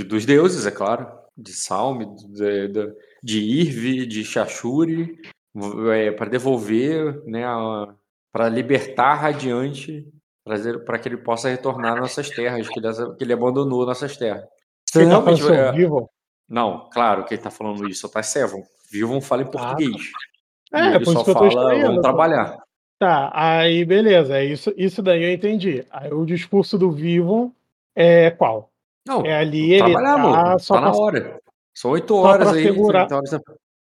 [0.07, 1.07] Dos deuses, é claro.
[1.35, 5.17] De Salme, de, de, de Irvi, de Shashuri,
[5.93, 7.43] é, para devolver, né,
[8.31, 10.07] para libertar Radiante,
[10.85, 12.79] para que ele possa retornar nossas terras, que
[13.23, 14.43] ele, abandonou nossas terras.
[14.89, 16.09] Você tá falando é, vivo?
[16.49, 18.63] Não, claro que ele está falando isso, tá Sevon.
[18.91, 20.11] Vivon fala em português.
[20.73, 22.57] Ah, é, ele só fala, vamos trabalhar.
[22.99, 25.85] Tá, aí beleza, é isso, isso daí eu entendi.
[25.89, 27.51] Aí o discurso do Vivon
[27.95, 28.69] é qual?
[29.07, 31.41] Não, é ali ele tá, só tá na hora.
[31.73, 32.63] São oito horas aí.
[32.63, 33.33] Segurar, horas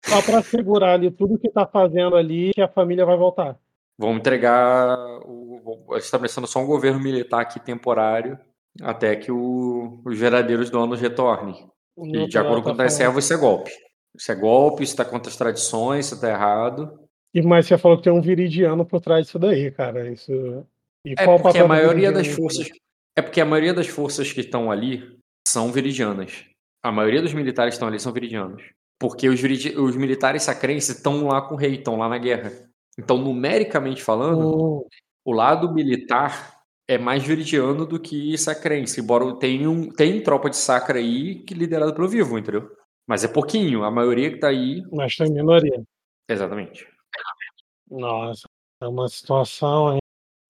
[0.08, 3.58] só para segurar ali tudo que tá fazendo ali que a família vai voltar.
[3.98, 4.96] Vamos entregar.
[5.24, 8.38] O, estabelecendo só um governo militar aqui temporário
[8.80, 11.68] até que o, os verdadeiros donos retornem.
[11.96, 13.72] E de acordo com o tá Servo, isso é golpe.
[14.16, 16.98] Isso é golpe, isso está contra as tradições, isso está errado.
[17.34, 20.10] E mas você falou que tem um viridiano por trás disso daí, cara.
[20.10, 20.32] Isso.
[21.04, 22.68] E é porque a maioria das forças.
[23.16, 26.44] É porque a maioria das forças que estão ali são viridianas.
[26.82, 28.62] A maioria dos militares que estão ali são viridianos.
[28.98, 32.52] Porque os, os militares sacrenses estão lá com o rei, estão lá na guerra.
[32.98, 34.88] Então, numericamente falando, oh.
[35.24, 36.58] o lado militar
[36.88, 41.54] é mais viridiano do que sacrense, embora tem, um, tem tropa de sacra aí que
[41.54, 42.70] liderada pelo vivo, entendeu?
[43.06, 44.82] Mas é pouquinho, a maioria que tá aí.
[44.90, 45.82] Mas tem minoria.
[46.28, 46.86] Exatamente.
[47.90, 48.48] Nossa,
[48.82, 49.98] é uma situação,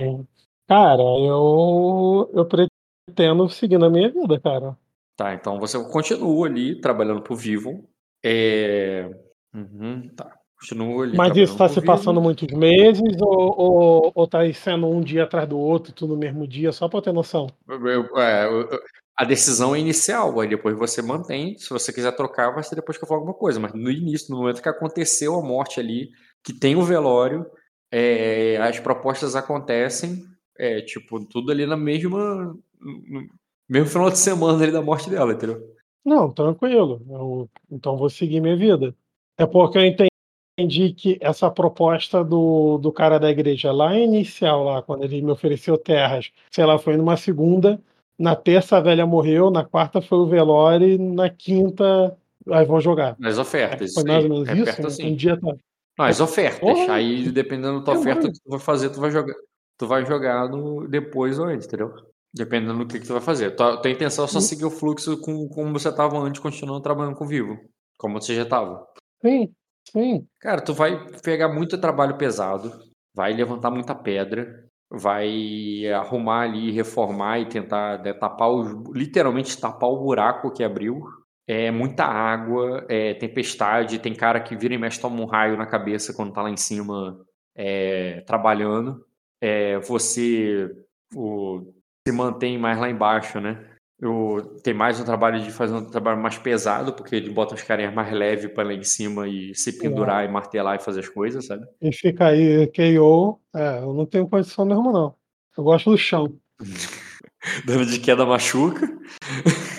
[0.00, 0.28] hein?
[0.66, 4.76] Cara, eu, eu pretendo seguir na minha vida, cara.
[5.16, 7.88] Tá, então você continua ali trabalhando pro Vivo.
[8.22, 9.10] É...
[9.54, 10.30] Uhum, tá.
[10.60, 11.16] Continua ali.
[11.16, 15.48] Mas isso tá se passando muitos meses ou, ou, ou tá sendo um dia atrás
[15.48, 17.46] do outro, tudo no mesmo dia, só pra ter noção?
[17.68, 18.68] Eu, é, eu,
[19.16, 21.56] a decisão é inicial, aí depois você mantém.
[21.58, 23.60] Se você quiser trocar, vai ser depois que eu falar alguma coisa.
[23.60, 26.10] Mas no início, no momento que aconteceu a morte ali,
[26.42, 27.46] que tem o velório,
[27.90, 30.24] é, as propostas acontecem,
[30.58, 32.56] é, tipo, tudo ali na mesma.
[32.80, 33.28] No
[33.68, 35.62] mesmo final de semana ali da morte dela, entendeu?
[36.08, 37.02] Não, tranquilo.
[37.06, 38.96] Eu, então vou seguir minha vida.
[39.36, 44.80] É porque eu entendi que essa proposta do, do cara da igreja lá inicial, lá,
[44.80, 47.78] quando ele me ofereceu terras, sei lá, foi numa segunda,
[48.18, 52.16] na terça a velha morreu, na quarta foi o velório e na quinta
[52.50, 53.14] aí vão jogar.
[53.18, 53.92] Nas ofertas.
[53.92, 54.86] Foi mais ou menos isso?
[54.86, 55.12] Assim.
[55.12, 55.54] Um dia tá...
[55.98, 56.58] Não, as ofertas.
[56.58, 56.94] Porra.
[56.94, 59.34] Aí, dependendo da tua oferta, que tu vai fazer, tu vai jogar.
[59.76, 61.94] Tu vai jogar no, depois ou antes, entendeu?
[62.38, 63.56] Dependendo do que, que tu vai fazer.
[63.56, 64.40] Tua, tua intenção é só hum.
[64.40, 67.58] seguir o fluxo com, como você estava antes, continuando trabalhando com vivo.
[67.98, 68.86] Como você já estava.
[69.20, 69.52] Sim,
[69.90, 70.24] sim.
[70.40, 72.72] Cara, tu vai pegar muito trabalho pesado,
[73.12, 79.90] vai levantar muita pedra, vai arrumar ali, reformar e tentar né, tapar o, literalmente tapar
[79.90, 81.02] o buraco que abriu.
[81.44, 85.66] É muita água, é tempestade, tem cara que vira e mexe toma um raio na
[85.66, 87.18] cabeça quando tá lá em cima
[87.56, 89.04] é, trabalhando.
[89.40, 90.70] É, você
[91.14, 91.72] o,
[92.08, 93.62] se mantém mais lá embaixo, né?
[94.00, 97.62] Eu, tem mais um trabalho de fazer um trabalho mais pesado, porque ele bota as
[97.62, 100.28] carinhas mais leves para lá em cima e se pendurar é.
[100.28, 101.66] e martelar e fazer as coisas, sabe?
[101.82, 105.14] E fica aí, KO, é, eu não tenho condição mesmo, não.
[105.56, 106.32] Eu gosto do chão.
[107.66, 108.86] Dano de queda machuca.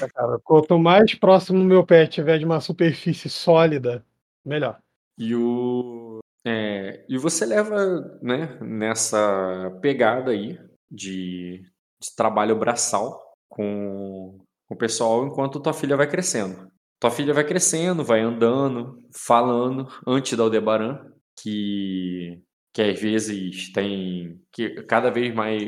[0.02, 4.06] É, cara, quanto mais próximo do meu pé tiver de uma superfície sólida,
[4.46, 4.78] melhor.
[5.18, 6.20] E o.
[6.46, 11.64] É, e você leva, né, nessa pegada aí de,
[12.02, 16.72] de trabalho braçal com, com o pessoal enquanto tua filha vai crescendo.
[17.00, 21.00] Tua filha vai crescendo, vai andando, falando, antes da Aldebaran,
[21.42, 22.42] que,
[22.74, 24.42] que às vezes tem.
[24.52, 25.64] que cada vez mais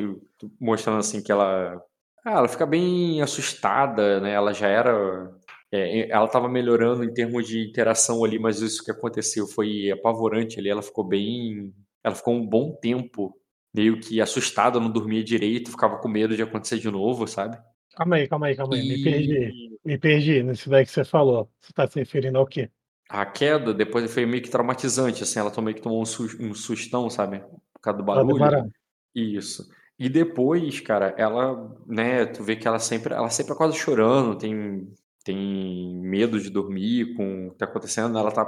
[0.59, 1.81] mostrando assim que ela
[2.23, 4.31] ah, ela fica bem assustada, né?
[4.33, 5.31] Ela já era.
[5.71, 10.59] É, ela estava melhorando em termos de interação ali, mas isso que aconteceu foi apavorante
[10.59, 10.69] ali.
[10.69, 11.73] Ela ficou bem.
[12.03, 13.35] Ela ficou um bom tempo
[13.73, 17.57] meio que assustada, não dormia direito, ficava com medo de acontecer de novo, sabe?
[17.95, 18.81] Calma aí, calma aí, calma aí.
[18.81, 18.97] E...
[18.97, 19.77] Me perdi.
[19.83, 21.49] Me perdi nesse daí que você falou.
[21.59, 22.69] Você está se referindo ao quê?
[23.09, 25.39] A queda depois foi meio que traumatizante, assim.
[25.39, 27.39] Ela meio que tomou um, sustão, sabe?
[27.73, 28.71] Por causa do barulho.
[29.13, 29.67] Isso.
[29.99, 34.91] E depois, cara, ela, né, tu vê que ela sempre, ela sempre quase chorando, tem,
[35.23, 38.45] tem medo de dormir com o que tá acontecendo, ela tá,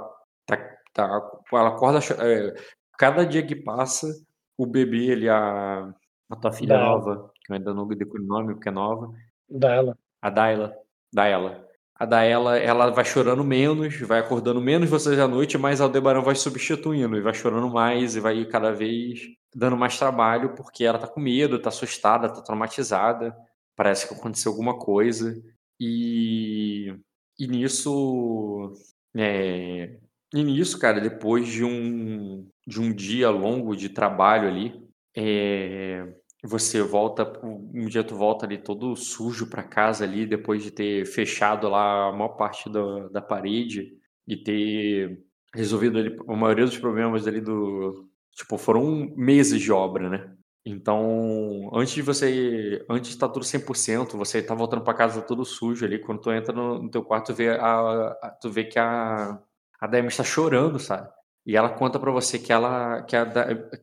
[0.47, 0.57] tá,
[0.91, 2.55] tá ela acorda, é,
[2.97, 4.07] cada dia que passa,
[4.57, 5.93] o bebê, ele, a,
[6.29, 6.89] a tua filha Daela.
[6.89, 9.11] nova, que eu ainda não decoro o nome porque é nova.
[9.49, 9.97] Daela.
[10.21, 10.75] A Daela,
[11.13, 11.67] Daela.
[11.95, 16.23] A Daela, ela vai chorando menos, vai acordando menos vocês à noite, mas a Aldebarão
[16.23, 19.21] vai substituindo, e vai chorando mais, e vai cada vez
[19.55, 23.35] dando mais trabalho porque ela tá com medo, tá assustada, tá traumatizada,
[23.75, 25.41] parece que aconteceu alguma coisa.
[25.79, 26.95] E,
[27.37, 28.73] e nisso.
[29.15, 29.99] É,
[30.33, 34.81] e nisso, cara, depois de um, de um dia longo de trabalho ali,
[35.15, 40.71] é, você volta, um dia tu volta ali todo sujo para casa ali, depois de
[40.71, 43.93] ter fechado lá a maior parte da, da parede
[44.27, 45.21] e ter
[45.53, 50.35] resolvido ali a maioria dos problemas ali do, Tipo, foram meses de obra, né?
[50.65, 52.83] Então, antes de você.
[52.89, 55.99] Antes de estar tá tudo 100%, você tá voltando para casa todo sujo ali.
[55.99, 59.39] Quando tu entra no, no teu quarto, tu vê, a, a, tu vê que a,
[59.83, 61.09] a Demi está chorando, sabe?
[61.45, 63.25] E ela conta para você que, ela, que, a,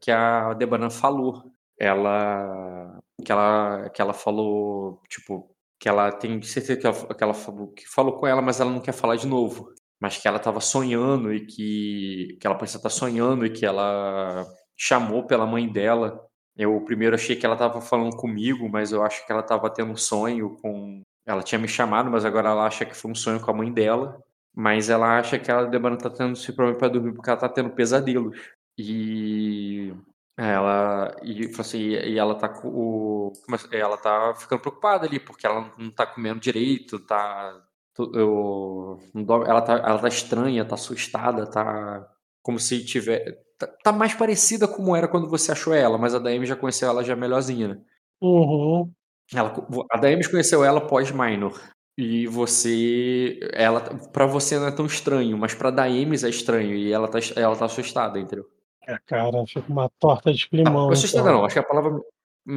[0.00, 0.56] que a
[0.90, 1.52] falou.
[1.78, 2.98] Ela.
[3.24, 7.68] Que ela, que ela falou, tipo, que ela tem certeza que ela, que ela falou,
[7.68, 10.60] que falou com ela, mas ela não quer falar de novo mas que ela estava
[10.60, 14.46] sonhando e que, que ela parecia estar sonhando e que ela
[14.76, 16.18] chamou pela mãe dela.
[16.56, 19.92] Eu primeiro achei que ela estava falando comigo, mas eu acho que ela estava tendo
[19.92, 21.02] um sonho com.
[21.26, 23.70] Ela tinha me chamado, mas agora ela acha que foi um sonho com a mãe
[23.70, 24.18] dela.
[24.60, 27.48] Mas ela acha que ela Debana está tendo esse problema para dormir porque ela está
[27.48, 28.36] tendo pesadelos.
[28.76, 29.90] E
[30.36, 33.32] ela e, assim, e ela tá com o,
[33.72, 37.58] ela tá ficando preocupada ali porque ela não está comendo direito, tá
[37.98, 38.98] eu,
[39.46, 42.06] ela, tá, ela tá estranha, tá assustada, tá
[42.42, 43.42] como se tiver.
[43.58, 46.88] Tá, tá, mais parecida como era quando você achou ela, mas a Dami já conheceu
[46.88, 47.80] ela já melhorzinha, né?
[48.20, 48.92] Uhum.
[49.34, 49.54] Ela,
[49.90, 51.58] a Daemis conheceu ela pós-minor.
[51.96, 53.38] E você.
[53.52, 53.80] Ela,
[54.12, 56.74] pra você não é tão estranho, mas pra Daemis é estranho.
[56.74, 58.46] E ela tá, ela tá assustada, entendeu?
[58.86, 60.86] É, cara, fica uma torta de climão.
[60.86, 61.38] Não, assustada então.
[61.38, 62.00] não, acho que a palavra,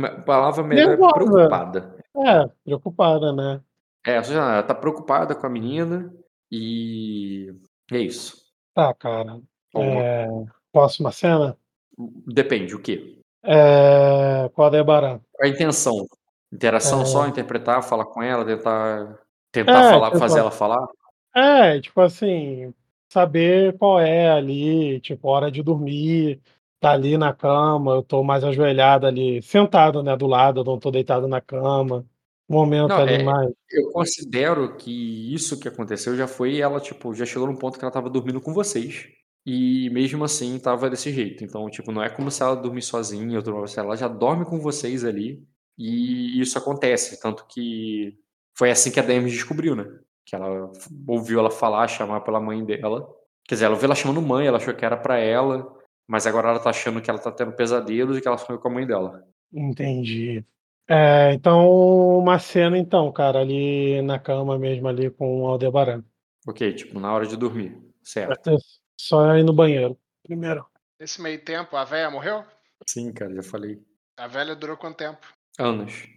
[0.04, 1.98] a palavra melhor é preocupada.
[2.16, 3.62] É, preocupada, né?
[4.06, 6.14] É, ela tá preocupada com a menina
[6.52, 7.54] e
[7.92, 8.44] é isso.
[8.74, 9.40] Tá, cara.
[9.76, 10.28] É...
[10.72, 11.58] Próxima cena?
[12.28, 13.20] Depende, o quê?
[13.44, 14.50] É...
[14.54, 15.20] Qual é Baran?
[15.42, 16.06] A intenção.
[16.52, 17.06] Interação é...
[17.06, 19.20] só, interpretar, falar com ela, tentar,
[19.54, 20.86] tentar é, falar, tipo, fazer ela falar?
[21.34, 22.74] É, tipo assim,
[23.08, 26.42] saber qual é ali, tipo, hora de dormir,
[26.80, 30.78] tá ali na cama, eu tô mais ajoelhado ali, sentado, né, do lado, eu não
[30.80, 32.06] tô deitado na cama.
[32.50, 33.50] Momento não, ali é, mais.
[33.72, 37.86] Eu considero que isso que aconteceu já foi ela, tipo, já chegou num ponto que
[37.86, 39.08] ela tava dormindo com vocês.
[39.46, 41.44] E mesmo assim tava desse jeito.
[41.44, 43.42] Então, tipo, não é como se ela dormir sozinha,
[43.78, 45.42] ela já dorme com vocês ali.
[45.78, 47.20] E isso acontece.
[47.22, 48.18] Tanto que
[48.56, 49.86] foi assim que a Demi descobriu, né?
[50.26, 50.72] Que ela
[51.08, 53.08] ouviu ela falar, chamar pela mãe dela.
[53.46, 55.68] Quer dizer, ela ouviu ela chamando mãe, ela achou que era para ela,
[56.08, 58.70] mas agora ela tá achando que ela tá tendo pesadelos e que ela sonhou com
[58.70, 59.24] a mãe dela.
[59.52, 60.46] Entendi.
[60.88, 61.70] É, então,
[62.18, 66.04] uma cena, então, cara, ali na cama mesmo, ali com o Aldebaran.
[66.46, 67.78] Ok, tipo, na hora de dormir.
[68.02, 68.58] Certo.
[69.00, 70.66] Só ir no banheiro, primeiro.
[71.00, 72.44] Nesse meio tempo, a velha morreu?
[72.86, 73.82] Sim, cara, já falei.
[74.18, 75.26] A velha durou quanto tempo?
[75.58, 76.08] Anos.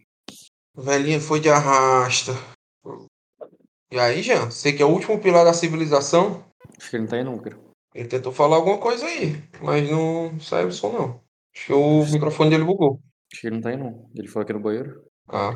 [0.76, 2.32] Velhinha foi de arrasta.
[3.90, 6.44] E aí, Jean, você que é o último pilar da civilização?
[6.76, 7.58] Acho que ele não tá aí nunca.
[7.94, 11.20] Ele tentou falar alguma coisa aí, mas não saiu som não.
[11.54, 13.00] Acho que o microfone dele bugou.
[13.32, 14.10] Acho que ele não tá aí não.
[14.14, 15.02] Ele foi aqui no banheiro.
[15.28, 15.54] Ah.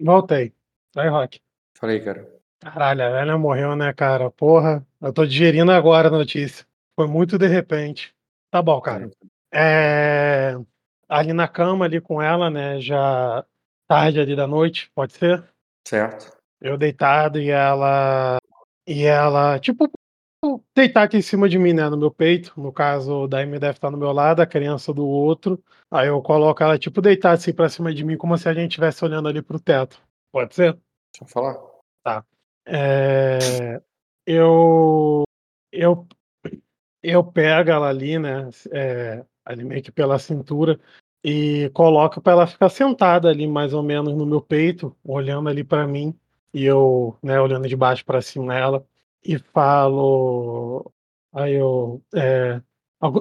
[0.00, 0.52] Voltei.
[0.92, 1.40] Vai, Rock.
[1.78, 2.28] Falei, cara.
[2.58, 4.28] Caralho, a velha morreu, né, cara?
[4.28, 6.66] Porra, eu tô digerindo agora a notícia.
[6.96, 8.12] Foi muito de repente.
[8.50, 9.08] Tá bom, cara.
[9.54, 10.56] É...
[11.08, 12.80] Ali na cama, ali com ela, né?
[12.80, 13.46] Já
[13.88, 15.42] tarde ali da noite, pode ser?
[15.86, 16.36] Certo.
[16.60, 18.38] Eu deitado e ela.
[18.86, 19.90] E ela, tipo,
[20.74, 21.88] deitar aqui em cima de mim, né?
[21.88, 22.58] No meu peito.
[22.60, 25.62] No caso, o Daime deve estar no meu lado, a criança do outro.
[25.90, 28.72] Aí eu coloco ela, tipo, deitar assim pra cima de mim, como se a gente
[28.72, 30.00] estivesse olhando ali pro teto.
[30.32, 30.72] Pode ser?
[30.72, 31.58] Deixa eu falar.
[32.02, 32.24] Tá.
[32.66, 33.80] É,
[34.26, 35.24] eu,
[35.72, 36.06] eu,
[37.02, 38.50] eu pego ela ali, né?
[38.72, 40.78] É, ali meio que pela cintura
[41.22, 45.64] e coloco para ela ficar sentada ali mais ou menos no meu peito, olhando ali
[45.64, 46.14] para mim
[46.52, 48.86] e eu, né, olhando de baixo para cima nela
[49.24, 50.90] e falo,
[51.32, 52.60] aí eu, é,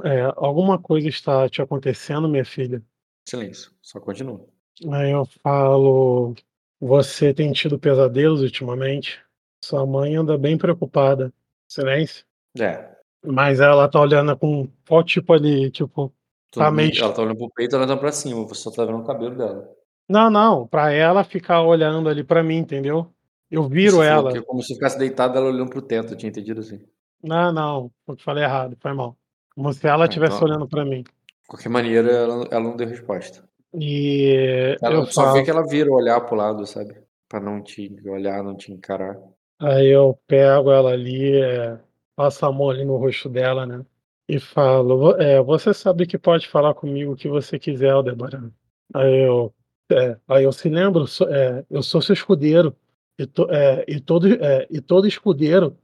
[0.06, 2.82] é, alguma coisa está te acontecendo, minha filha?
[3.28, 4.46] Silêncio, só continua.
[4.92, 6.36] Aí eu falo,
[6.80, 9.20] você tem tido pesadelos ultimamente?
[9.64, 11.34] Sua mãe anda bem preocupada.
[11.68, 12.26] Silêncio.
[12.60, 12.96] É.
[13.26, 16.14] Mas ela tá olhando com qual tipo ali, tipo.
[16.52, 16.92] Tá meio...
[16.98, 19.36] Ela tá olhando pro peito, ela tá pra cima, você só tá vendo o cabelo
[19.36, 19.70] dela.
[20.10, 23.12] Não, não, pra ela ficar olhando ali pra mim, entendeu?
[23.52, 24.42] Eu viro você ela.
[24.44, 26.80] Como se ficasse deitada, ela olhando pro teto, eu tinha entendido assim.
[27.22, 29.18] Não, não, eu falei errado, foi mal.
[29.54, 31.04] Como se ela estivesse ah, então, olhando pra mim.
[31.04, 33.44] De qualquer maneira, ela, ela não deu resposta.
[33.74, 34.78] E.
[34.82, 35.34] Ela só falo...
[35.34, 36.96] vê que ela vira olhar pro lado, sabe?
[37.28, 39.18] Pra não te olhar, não te encarar.
[39.60, 41.80] Aí eu pego ela ali, é,
[42.16, 43.84] passo a mão ali no rosto dela, né?
[44.28, 48.52] E falo, é, você sabe que pode falar comigo o que você quiser, Aldebaran.
[48.94, 49.54] Aí eu,
[49.92, 52.76] é, aí eu se lembro, é, eu sou seu escudeiro.
[53.18, 55.78] E, to, é, e, todo, é, e todo escudeiro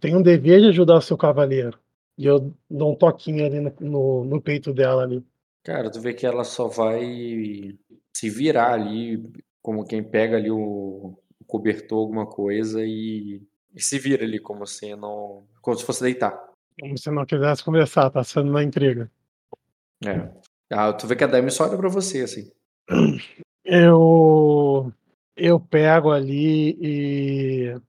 [0.00, 1.78] tem um dever de ajudar seu cavaleiro.
[2.16, 5.22] E eu dou um toquinho ali no, no, no peito dela ali.
[5.64, 7.76] Cara, tu vê que ela só vai
[8.14, 9.22] se virar ali,
[9.60, 13.40] como quem pega ali o, cobertor, alguma coisa e,
[13.74, 15.46] e se vira ali como se não.
[15.66, 16.40] Como se fosse deitar.
[16.80, 19.10] Como se não quisesse conversar, tá sendo uma intriga.
[20.06, 20.30] É.
[20.70, 22.52] Ah, tu vê que a Demi só olha pra você, assim.
[23.64, 24.92] Eu.
[25.36, 27.80] Eu pego ali e.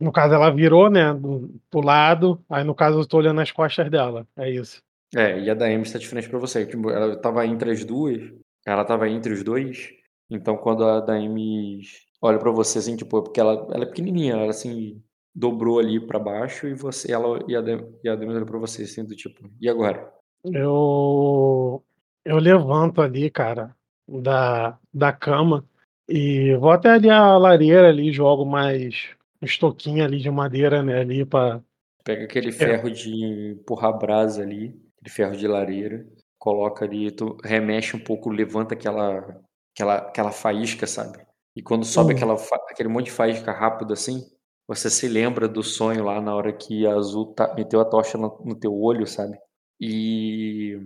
[0.00, 1.14] No caso, ela virou, né?
[1.14, 2.44] Do, do lado.
[2.50, 4.26] Aí, no caso, eu tô olhando as costas dela.
[4.36, 4.82] É isso.
[5.14, 6.66] É, e a da Amy está diferente pra você.
[6.66, 8.32] Tipo, ela tava entre as duas.
[8.66, 9.90] Ela tava entre os dois.
[10.28, 11.82] Então, quando a da Amy
[12.20, 15.00] olha para você assim, tipo, porque ela, ela é pequenininha, ela assim
[15.34, 17.62] dobrou ali para baixo e você, ela e a,
[18.04, 20.12] e a Demis olha para você assim, do tipo, e agora?
[20.44, 21.82] Eu
[22.24, 23.74] eu levanto ali, cara,
[24.08, 25.64] da, da cama
[26.08, 31.00] e vou até ali a lareira ali, jogo mais um estoquinho ali de madeira, né,
[31.00, 31.62] ali para
[32.04, 32.90] pega aquele ferro é.
[32.90, 36.06] de empurrar brasa ali, aquele ferro de lareira,
[36.38, 39.40] coloca ali, tu remexe um pouco, levanta aquela
[39.74, 41.18] aquela aquela faísca, sabe?
[41.54, 42.16] E quando sobe uhum.
[42.16, 42.34] aquela,
[42.70, 44.24] aquele monte de faísca rápido assim,
[44.70, 48.16] você se lembra do sonho lá na hora que a Azul tá, meteu a tocha
[48.16, 49.36] no, no teu olho, sabe?
[49.80, 50.78] E.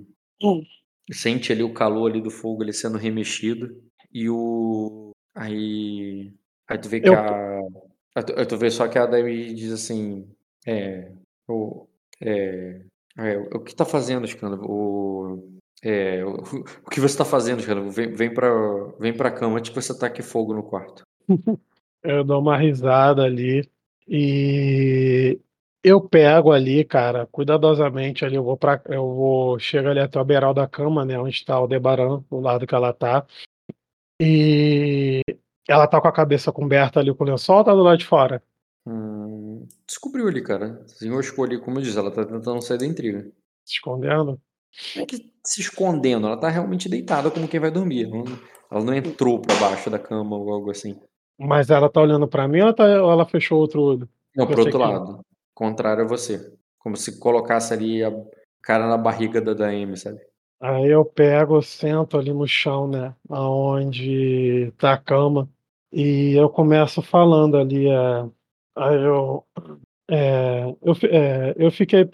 [1.12, 3.68] Sente ali o calor ali do fogo ali sendo remexido.
[4.10, 6.32] E o aí
[6.66, 7.58] aí tu vê que Eu- a
[8.16, 10.26] aí tu, tu vê só que a Daí diz assim
[10.66, 11.12] é
[11.46, 11.86] o
[12.22, 12.80] é,
[13.18, 16.36] é, o que tá fazendo escândalo o é, o,
[16.86, 18.48] o que você tá fazendo escândalo vem vem para
[18.98, 21.02] vem para cama antes que você taque fogo no quarto.
[22.02, 23.62] Eu dou uma risada ali
[24.06, 25.40] e
[25.82, 30.24] eu pego ali, cara, cuidadosamente ali, eu vou para eu vou chego ali até o
[30.24, 33.26] beiral da cama, né, onde está o Debaran, do lado que ela tá.
[34.20, 35.22] E
[35.68, 38.06] ela tá com a cabeça coberta ali com o lençol ou tá do lado de
[38.06, 38.42] fora?
[38.86, 40.82] Hum, descobriu ali, cara.
[40.86, 43.22] Desenroscou ali, como eu disse, ela tá tentando sair da intriga.
[43.64, 44.40] Se escondendo?
[44.94, 48.04] Não é que se escondendo, ela tá realmente deitada como quem vai dormir.
[48.04, 48.38] Ela não,
[48.70, 50.98] ela não entrou pra baixo da cama ou algo assim.
[51.38, 54.08] Mas ela tá olhando pra mim ou ela, tá- ela fechou outro olho?
[54.34, 55.20] Não, pro outro lado.
[55.54, 56.52] Contrário a você.
[56.78, 58.12] Como se colocasse ali a
[58.62, 60.20] cara na barriga da, da Amy, sabe?
[60.60, 63.14] Aí eu pego, sento ali no chão, né?
[63.28, 65.48] Aonde tá a cama.
[65.92, 67.88] E eu começo falando ali.
[67.88, 68.28] É,
[68.76, 69.44] aí eu.
[70.10, 72.08] É, eu, é, eu fiquei.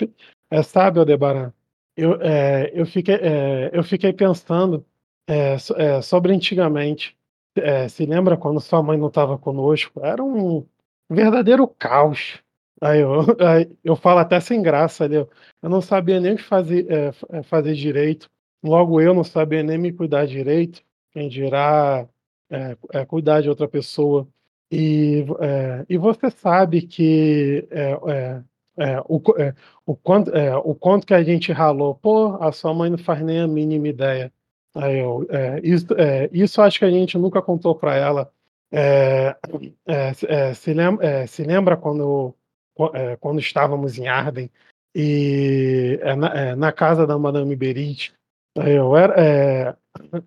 [0.51, 1.53] É, sabe, Aldebaran?
[1.97, 4.85] Eu, é, eu, fiquei, é, eu fiquei pensando
[5.29, 7.17] é, é, sobre antigamente.
[7.57, 10.05] É, se lembra quando sua mãe não estava conosco?
[10.05, 10.67] Era um
[11.09, 12.41] verdadeiro caos.
[12.81, 15.17] Aí eu, aí eu falo até sem graça ali.
[15.17, 15.29] Eu
[15.63, 18.29] não sabia nem fazer, é, é, fazer direito.
[18.63, 20.83] Logo eu não sabia nem me cuidar direito.
[21.13, 22.09] Quem dirá
[22.51, 24.29] é, é, cuidar de outra pessoa.
[24.73, 27.95] E, é, e você sabe que é,
[29.09, 29.21] o,
[29.85, 30.31] o, quanto,
[30.65, 31.95] o quanto que a gente ralou.
[31.97, 34.33] Pô, a sua mãe não faz nem a mínima ideia.
[34.75, 38.33] Aí eu, é, isso, é, isso acho que a gente nunca contou para ela.
[38.73, 39.37] É,
[39.87, 42.35] é, é, se, lembra, é, se lembra quando,
[42.75, 44.49] qu- é, quando estávamos em Arden
[44.95, 48.13] e é, na, é, na casa da Madame Berit,
[48.57, 49.77] eu era é,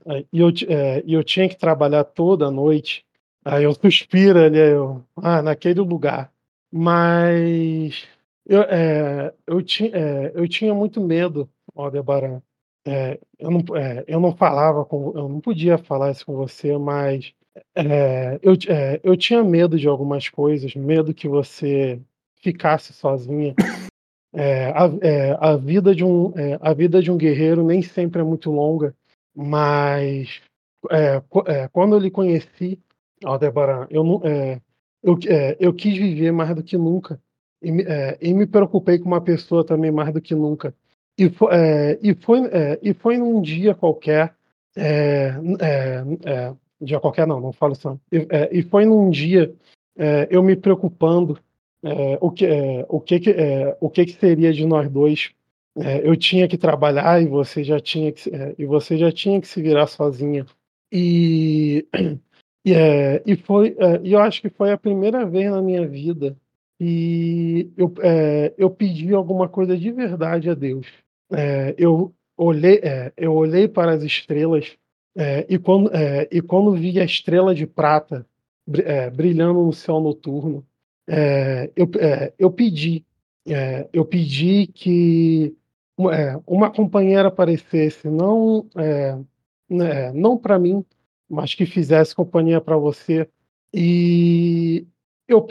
[0.08, 3.06] é, e eu, é, eu tinha que trabalhar toda noite.
[3.46, 6.32] Aí eu suspiro ali, eu, ah, naquele lugar.
[6.72, 8.08] Mas
[8.46, 12.42] eu, é, eu, ti, é, eu tinha muito medo, Aldebaran.
[12.86, 16.78] É, eu, não, é, eu não falava com, eu não podia falar isso com você,
[16.78, 17.34] mas
[17.76, 22.02] é, eu, é, eu tinha medo de algumas coisas, medo que você
[22.42, 23.56] ficasse sozinha.
[24.36, 28.24] É, a, é, a vida de um, a vida de um guerreiro nem sempre é
[28.24, 28.96] muito longa,
[29.34, 30.42] mas
[31.30, 32.80] qu- quando eu lhe conheci,
[33.24, 34.04] Aldebaran, eu,
[35.04, 35.20] eu,
[35.60, 37.22] eu quis viver mais do que nunca.
[37.62, 37.70] E,
[38.20, 40.76] e me preocupei com uma pessoa também mais do que nunca.
[41.18, 44.36] E, fo- é, e, foi, é, e foi num dia qualquer.
[44.76, 48.00] é, é, é, dia qualquer não, não falo isso.
[48.12, 49.54] E, é, e foi num dia
[50.32, 51.40] eu me preocupando
[52.20, 52.48] o, que,
[52.90, 53.36] o, que, que,
[53.80, 55.32] o que, que seria de nós dois.
[56.04, 58.28] Eu tinha que trabalhar e você já tinha que,
[58.58, 60.48] e você já tinha que se virar sozinha.
[60.92, 61.88] E
[62.66, 65.86] e, é, e foi, é, e eu acho que foi a primeira vez na minha
[65.86, 66.38] vida
[66.80, 70.88] que eu, é, eu pedi alguma coisa de verdade a Deus.
[71.32, 74.78] É, eu olhei, é, eu olhei para as estrelas
[75.16, 78.26] é, e, quando, é, e quando vi a estrela de prata
[78.86, 80.66] é, brilhando no céu noturno,
[81.08, 81.90] é, eu,
[82.40, 83.06] eu pedi,
[83.92, 85.54] eu pedi que
[86.48, 88.66] uma, companheira aparecesse, não,
[89.70, 90.84] né, não para mim,
[91.30, 93.28] mas que fizesse companhia para você.
[93.74, 94.88] E
[95.28, 95.46] eu,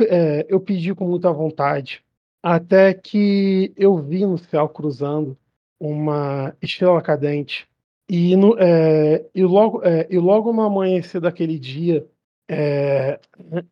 [0.48, 2.02] eu pedi com muita vontade,
[2.42, 5.36] até que eu vi no céu cruzando
[5.82, 7.68] uma estrela cadente.
[8.08, 12.06] E, no, é, e, logo, é, e logo no amanhecer daquele dia,
[12.48, 13.18] é,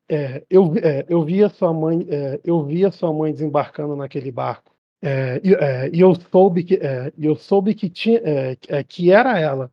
[0.09, 3.95] é, eu, é, eu vi a sua mãe, é, eu vi a sua mãe desembarcando
[3.95, 4.75] naquele barco.
[5.03, 6.79] E, e eu soube que,
[7.19, 8.21] eu soube que tinha,
[8.87, 9.73] que era ela.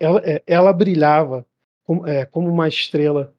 [0.00, 1.46] Ela, ela brilhava
[1.84, 3.32] como, como uma estrela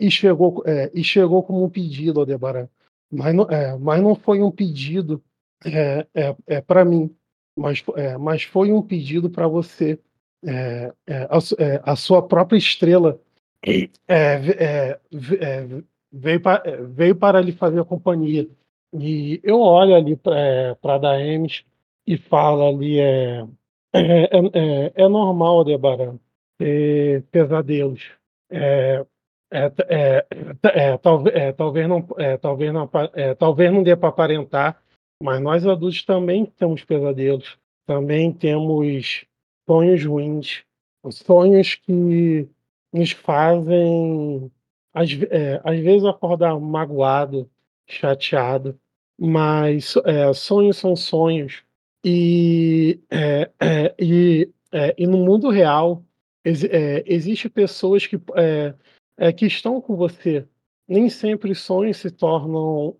[0.00, 2.68] e chegou e chegou como um pedido, Aldebaran.
[3.08, 3.46] Mas não,
[3.78, 5.22] mas não foi um pedido
[5.64, 7.14] é, é, é para mim,
[7.56, 9.98] mas, é, mas foi um pedido para você.
[10.42, 13.20] É, é, a, é, a sua própria estrela
[14.08, 16.40] é, ve- ve- veio,
[16.88, 18.48] veio para lhe fazer companhia.
[18.92, 21.62] E eu olho ali para Daemis
[22.06, 23.44] e falo ali, é,
[23.92, 26.18] é, é, normal, Aldebaran,
[26.58, 28.10] ter pesadelos.
[28.50, 29.04] É,
[29.52, 30.26] é, é,
[30.92, 32.06] é, talvez, não,
[32.40, 32.90] talvez não,
[33.38, 34.82] talvez não dê para aparentar,
[35.22, 39.24] mas nós adultos também temos pesadelos, também temos
[39.66, 40.62] sonhos ruins,
[41.10, 42.48] sonhos que
[42.92, 44.50] nos fazem,
[44.92, 47.48] às, é, às vezes, acordar magoado,
[47.86, 48.78] chateado,
[49.18, 51.62] mas é, sonhos são sonhos,
[52.04, 56.02] e, é, é, e, é, e no mundo real
[56.44, 58.18] ex, é, existe pessoas que,
[59.18, 60.46] é, que estão com você.
[60.90, 62.96] Nem sempre os sonhos se tornam,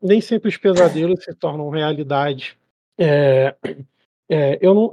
[0.00, 2.56] nem sempre os pesadelos se tornam realidade.
[4.60, 4.92] eu, não,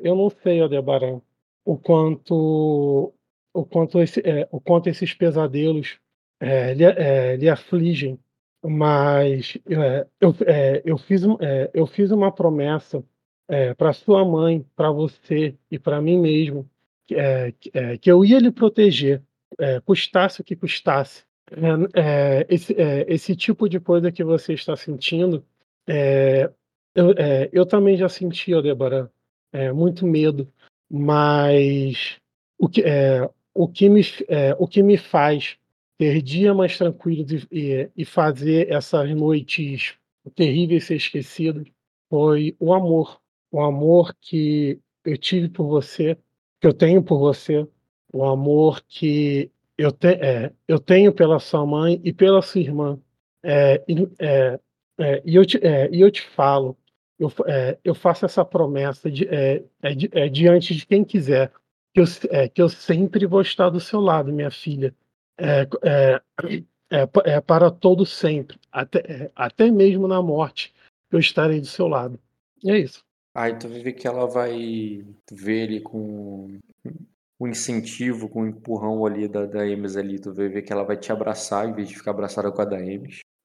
[0.00, 1.20] eu não sei, Aldebaran,
[1.64, 3.12] o quanto
[3.52, 5.98] o quanto, esse, o quanto esses pesadelos
[6.40, 8.18] lhe, lhe afligem
[8.62, 13.02] mas é, eu, é, eu, fiz, é, eu fiz uma promessa
[13.48, 16.68] é, para sua mãe, para você e para mim mesmo,
[17.10, 19.22] é, é, que eu ia lhe proteger,
[19.84, 21.24] custasse o que custasse.
[22.48, 22.74] Esse,
[23.08, 25.44] esse tipo de coisa que você está sentindo,
[26.94, 27.14] eu,
[27.52, 29.08] eu também já senti, Aldebaran,
[29.74, 30.52] muito medo,
[30.90, 32.18] mas
[32.58, 32.84] o que,
[33.54, 34.02] o que, me,
[34.58, 35.58] o que me faz
[36.00, 39.94] ter dia mais tranquilos e, e, fazer essas noites
[40.34, 41.66] terríveis ser esquecidas
[42.08, 43.20] foi o amor.
[43.52, 46.16] O amor que eu tive por você,
[46.58, 47.68] que eu tenho por você,
[48.10, 49.50] o amor que
[49.80, 52.98] eu, te, é, eu tenho pela sua mãe e pela sua irmã.
[53.42, 53.82] É,
[54.18, 54.60] é,
[54.98, 56.76] é e, eu te, é, e eu te falo,
[57.18, 59.26] eu, é, eu faço essa promessa de,
[60.30, 61.50] diante de quem quiser,
[61.94, 62.04] que eu,
[62.52, 64.94] que eu sempre vou estar do seu lado, minha filha
[67.46, 70.74] para todo sempre, até, até mesmo na morte,
[71.10, 72.20] eu estarei do seu lado.
[72.62, 73.02] E é isso.
[73.34, 76.58] Aí tu vê que ela vai ver ele com
[77.40, 80.98] o incentivo, com o empurrão ali da, da ali, tu vai ver que ela vai
[80.98, 82.76] te abraçar em vez de ficar abraçada com a da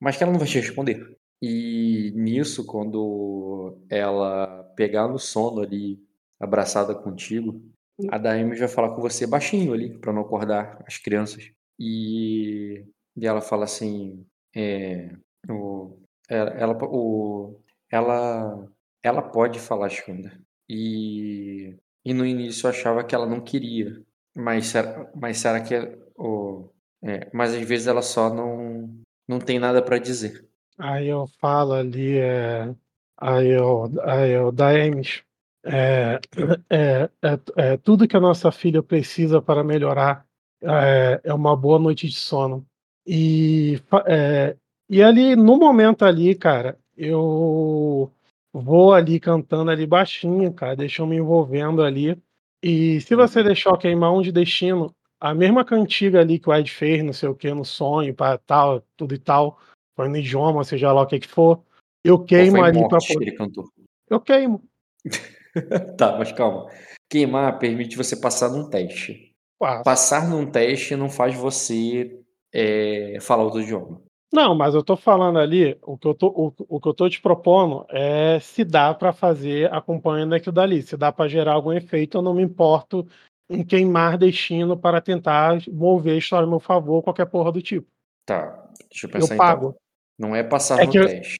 [0.01, 1.17] mas que ela não vai te responder.
[1.41, 5.97] E nisso, quando ela pegar no sono ali,
[6.37, 7.61] abraçada contigo,
[8.09, 11.49] a Daemis vai falar com você baixinho ali, para não acordar as crianças.
[11.79, 12.85] E,
[13.15, 15.09] e ela fala assim, é,
[15.49, 15.97] o,
[16.29, 18.67] ela, o, ela,
[19.01, 20.37] ela pode falar Shunda.
[20.67, 23.99] E, e no início eu achava que ela não queria,
[24.35, 24.71] mas,
[25.15, 25.75] mas será que
[26.15, 26.69] o,
[27.03, 28.89] é, mas às vezes ela só não,
[29.27, 30.47] não tem nada para dizer.
[30.77, 32.73] Aí eu falo ali, é,
[33.17, 35.23] aí eu, aí eu Daemis,
[35.65, 36.19] é,
[36.69, 40.25] é, é, é, tudo que a nossa filha precisa para melhorar
[40.61, 42.65] é, é uma boa noite de sono.
[43.05, 44.55] E, é,
[44.89, 48.11] e ali, no momento ali, cara, eu
[48.61, 52.17] vou ali cantando ali baixinho, cara, deixa eu me envolvendo ali.
[52.63, 56.71] E se você deixar queimar um de destino, a mesma cantiga ali que o Ed
[56.71, 59.59] fez, não sei o que, no sonho, para tal, tudo e tal,
[59.95, 61.61] foi no idioma, seja lá o que que for,
[62.03, 63.27] eu queimo ali para poder.
[63.27, 63.69] Ele cantou?
[64.09, 64.63] Eu queimo.
[65.97, 66.69] tá, mas calma.
[67.09, 69.31] Queimar permite você passar num teste.
[69.59, 69.83] Passa.
[69.83, 72.19] Passar num teste não faz você
[72.53, 74.01] é, falar outro idioma.
[74.35, 77.09] Não, mas eu tô falando ali, o que eu tô, o, o que eu tô
[77.09, 81.71] te propondo é se dá para fazer acompanhando aquilo dali, se dá para gerar algum
[81.71, 83.07] efeito, eu não me importo
[83.49, 87.87] em queimar destino para tentar mover a história a meu favor, qualquer porra do tipo.
[88.25, 89.67] Tá, deixa eu pensar eu pago.
[89.69, 89.79] então.
[90.19, 91.37] Não é passar é no eu, teste.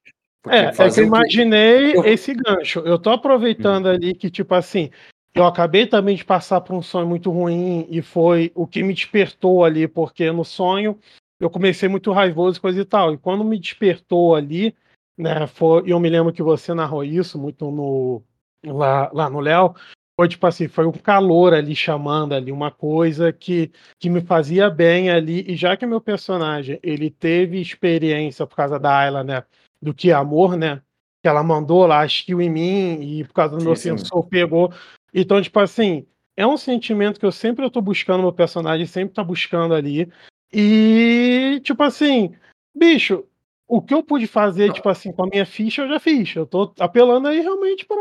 [0.47, 2.07] É, é que eu imaginei que...
[2.07, 2.79] esse gancho.
[2.79, 3.89] Eu tô aproveitando hum.
[3.89, 4.89] ali que, tipo assim,
[5.33, 8.93] eu acabei também de passar por um sonho muito ruim e foi o que me
[8.93, 10.97] despertou ali, porque no sonho
[11.39, 13.13] eu comecei muito raivoso e coisa e tal.
[13.13, 14.75] E quando me despertou ali,
[15.17, 18.23] né, foi, eu me lembro que você narrou isso muito no
[18.65, 19.75] lá, lá no Léo,
[20.19, 24.69] foi tipo assim, foi um calor ali chamando ali, uma coisa que, que me fazia
[24.69, 29.43] bem ali, e já que meu personagem, ele teve experiência por causa da Ayla, né,
[29.81, 30.81] do que amor, né,
[31.21, 33.97] que ela mandou lá skill em mim, e por causa do sim, meu sim.
[33.97, 34.73] sensor pegou,
[35.13, 36.05] então, tipo assim,
[36.35, 40.11] é um sentimento que eu sempre tô buscando meu personagem, sempre tá buscando ali.
[40.57, 42.33] E, tipo assim,
[42.73, 43.25] bicho,
[43.67, 46.33] o que eu pude fazer, tipo assim, com a minha ficha, eu já fiz.
[46.33, 47.97] Eu tô apelando aí realmente pra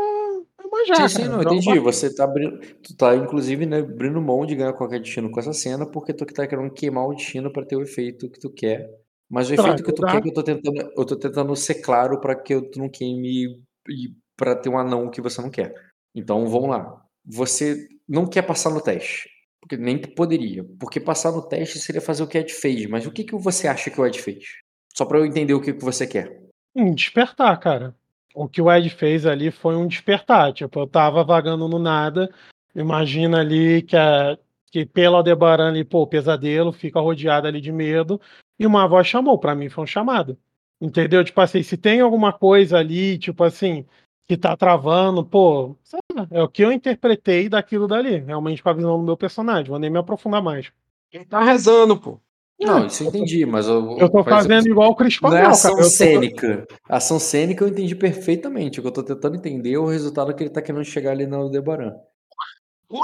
[0.71, 1.09] manjar.
[1.09, 1.77] Sim, sim, não, entendi.
[1.79, 2.59] Você tá abrindo.
[2.81, 6.25] Tu tá, inclusive, né, abrindo mão de ganhar qualquer destino com essa cena, porque tu
[6.25, 8.89] tá querendo queimar o destino para ter o efeito que tu quer.
[9.29, 10.91] Mas o tá, efeito que tu quer, que eu tô tentando.
[10.95, 13.59] Eu tô tentando ser claro para que tu não queime
[13.89, 15.73] e para ter um anão que você não quer.
[16.15, 19.29] Então vamos lá você não quer passar no teste.
[19.65, 20.63] Porque nem poderia.
[20.79, 22.85] Porque passar no teste seria fazer o que Ed fez.
[22.85, 24.43] Mas o que, que você acha que o Ed fez?
[24.93, 26.39] Só para eu entender o que, que você quer.
[26.75, 27.95] Um despertar, cara.
[28.35, 30.53] O que o Ed fez ali foi um despertar.
[30.53, 32.31] Tipo, eu tava vagando no nada.
[32.75, 34.37] Imagina ali que, a,
[34.71, 38.21] que pelo Aldebaran ali, pô, pesadelo, fica rodeado ali de medo.
[38.59, 39.39] E uma voz chamou.
[39.39, 40.37] para mim foi um chamado.
[40.79, 41.23] Entendeu?
[41.23, 43.83] Tipo assim, se tem alguma coisa ali, tipo assim,
[44.27, 45.75] que tá travando, pô,
[46.31, 49.79] é o que eu interpretei daquilo dali, realmente com a visão do meu personagem, vou
[49.79, 50.71] nem me aprofundar mais.
[51.11, 52.19] Quem tá rezando, pô.
[52.59, 55.75] Não, isso eu entendi, mas eu, eu tô fazendo igual o Cris Não é ação
[55.75, 55.89] cara.
[55.89, 56.65] cênica.
[56.67, 56.75] Tô...
[56.87, 58.79] Ação cênica eu entendi perfeitamente.
[58.79, 61.27] O que eu tô tentando entender é o resultado que ele tá querendo chegar ali
[61.27, 61.93] no Debaran.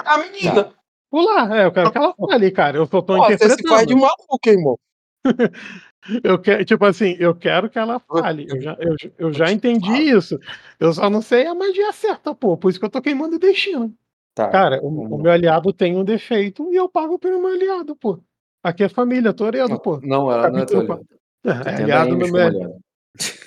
[0.06, 0.64] A menina!
[0.64, 0.74] Tá.
[1.10, 2.78] Pular, é, eu quero que ela fale, cara.
[2.78, 3.58] Eu só tô Pô, interpretando.
[3.58, 4.80] Você se faz de maluco, irmão.
[6.24, 8.48] eu quero, tipo assim, eu quero que ela fale.
[8.50, 10.40] Eu já, eu, eu já entendi isso.
[10.80, 12.58] Eu só não sei a magia certa, pô.
[12.58, 13.94] Por isso que eu tô queimando o destino.
[14.34, 17.96] Tá, cara, o, o, meu aliado tem um defeito e eu pago pelo meu aliado,
[17.96, 18.20] pô.
[18.64, 20.00] Aqui é família, Toredo, pô.
[20.02, 21.06] Não, ela não é Toredo.
[21.44, 22.80] É, aliado no meu.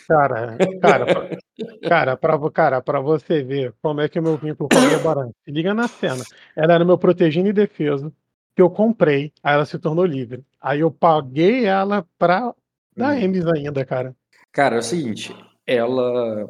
[0.07, 1.39] Cara, cara, pra,
[1.89, 5.31] cara, pra, cara, pra você ver como é que é meu vínculo com a Aldebaran.
[5.45, 6.23] Se liga na cena.
[6.55, 8.13] Ela era meu protegido e defesa,
[8.55, 10.45] que eu comprei, aí ela se tornou livre.
[10.61, 12.55] Aí eu paguei ela pra
[12.97, 13.53] dar M's hum.
[13.55, 14.15] ainda, cara.
[14.53, 15.35] Cara, é o seguinte,
[15.67, 16.49] ela.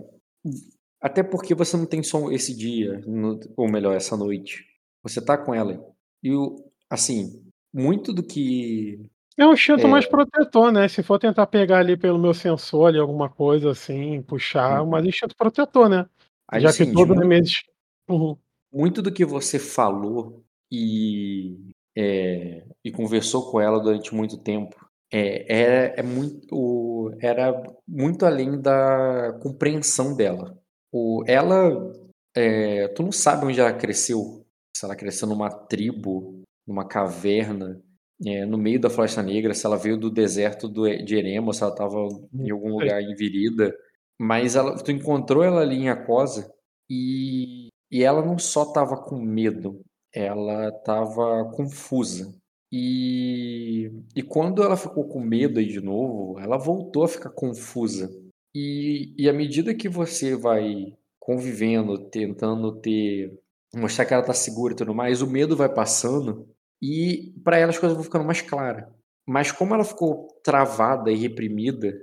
[1.01, 3.01] Até porque você não tem som esse dia,
[3.57, 4.67] ou melhor, essa noite.
[5.03, 5.85] Você tá com ela.
[6.23, 6.31] E,
[6.91, 7.43] assim,
[7.73, 9.91] muito do que é um instinto é...
[9.91, 10.87] mais protetor, né?
[10.87, 14.91] Se for tentar pegar ali pelo meu sensor ali, alguma coisa assim, puxar, uhum.
[14.91, 16.07] mas instinto protetor, né?
[16.49, 17.51] Aí, Já que todo muito,
[18.09, 18.37] uhum.
[18.73, 24.77] muito do que você falou e, é, e conversou com ela durante muito tempo
[25.17, 30.59] é, é, é muito, era muito além da compreensão dela.
[30.93, 31.71] O, ela,
[32.37, 34.45] é, tu não sabe onde ela cresceu.
[34.77, 37.81] Se ela cresceu numa tribo, numa caverna,
[38.27, 41.63] é, no meio da Floresta Negra, se ela veio do deserto do, de Eremo, se
[41.63, 43.73] ela estava em algum lugar em Virida.
[44.21, 46.53] Mas ela, tu encontrou ela ali em Acosa
[46.91, 49.81] e, e ela não só estava com medo,
[50.15, 52.35] ela estava confusa.
[52.73, 58.11] E, e quando ela ficou com medo aí de novo, ela voltou a ficar confusa.
[58.55, 63.33] E, e à medida que você vai convivendo, tentando ter
[63.77, 66.49] mostrar que ela está segura e tudo mais, o medo vai passando
[66.81, 68.87] e para ela as coisas vão ficando mais claras.
[69.27, 71.95] Mas como ela ficou travada e reprimida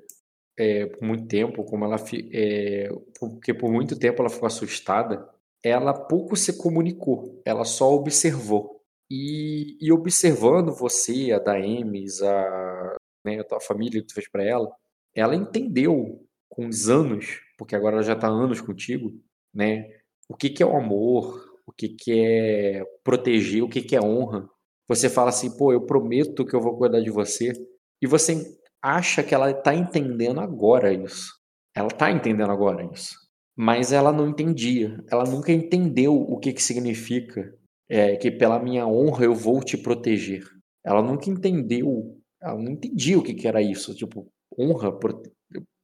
[0.58, 1.98] é, por muito tempo, como ela
[2.34, 5.28] é, porque por muito tempo ela ficou assustada,
[5.64, 8.82] ela pouco se comunicou, ela só observou.
[9.10, 14.44] E, e observando você, a Daemis, a, né, a tua família que tu fez para
[14.44, 14.72] ela,
[15.14, 19.12] ela entendeu com os anos, porque agora ela já está anos contigo,
[19.54, 19.90] né?
[20.30, 24.02] O que, que é o amor, o que, que é proteger, o que, que é
[24.02, 24.50] honra,
[24.88, 27.54] você fala assim, pô, eu prometo que eu vou cuidar de você.
[28.02, 31.34] E você acha que ela está entendendo agora isso.
[31.76, 33.16] Ela está entendendo agora isso.
[33.64, 35.00] Mas ela não entendia.
[35.08, 37.54] Ela nunca entendeu o que, que significa
[37.88, 40.44] é, que pela minha honra eu vou te proteger.
[40.84, 42.18] Ela nunca entendeu.
[42.42, 43.94] Ela não entendia o que, que era isso.
[43.94, 45.30] Tipo, honra, prote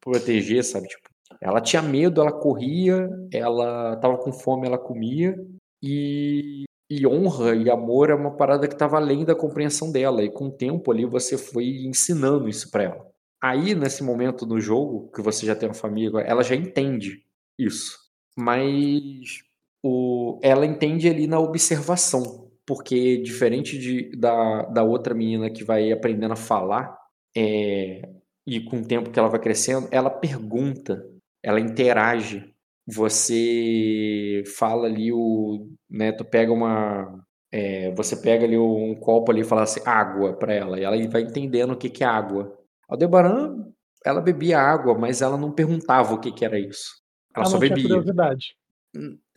[0.02, 0.88] proteger, sabe?
[0.88, 1.08] Tipo,
[1.40, 5.36] ela tinha medo, ela corria, ela estava com fome, ela comia.
[5.80, 10.24] E e honra e amor é uma parada que estava além da compreensão dela.
[10.24, 13.06] E com o tempo ali você foi ensinando isso para ela.
[13.40, 17.27] Aí, nesse momento do jogo, que você já tem uma família, ela já entende
[17.58, 17.98] isso.
[18.38, 19.42] Mas
[19.84, 22.48] o, ela entende ali na observação.
[22.66, 26.98] Porque, diferente de, da, da outra menina que vai aprendendo a falar,
[27.36, 28.02] é,
[28.45, 31.02] e com o tempo que ela vai crescendo, ela pergunta,
[31.42, 32.53] ela interage
[32.88, 37.22] você fala ali o, né, tu pega uma,
[37.52, 40.95] é, você pega ali um copo ali e fala assim, água para ela, e ela
[41.10, 42.58] vai entendendo o que que é água.
[42.88, 43.66] Aldebaran,
[44.06, 47.06] ela bebia água, mas ela não perguntava o que que era isso.
[47.38, 47.83] Ela, ela só bebia.
[47.83, 48.56] curiosidade.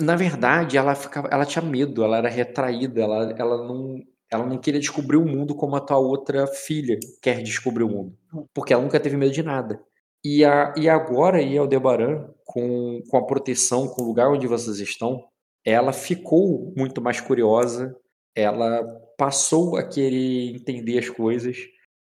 [0.01, 4.59] Na verdade, ela ficava, ela tinha medo, ela era retraída, ela, ela não, ela não
[4.59, 8.47] queria descobrir o mundo como a tua outra filha quer descobrir o mundo, hum.
[8.55, 9.81] porque ela nunca teve medo de nada.
[10.25, 14.79] E, a, e agora, em Aldebaran, com, com a proteção, com o lugar onde vocês
[14.79, 15.25] estão,
[15.65, 17.95] ela ficou muito mais curiosa,
[18.35, 18.83] ela
[19.19, 21.57] passou a querer entender as coisas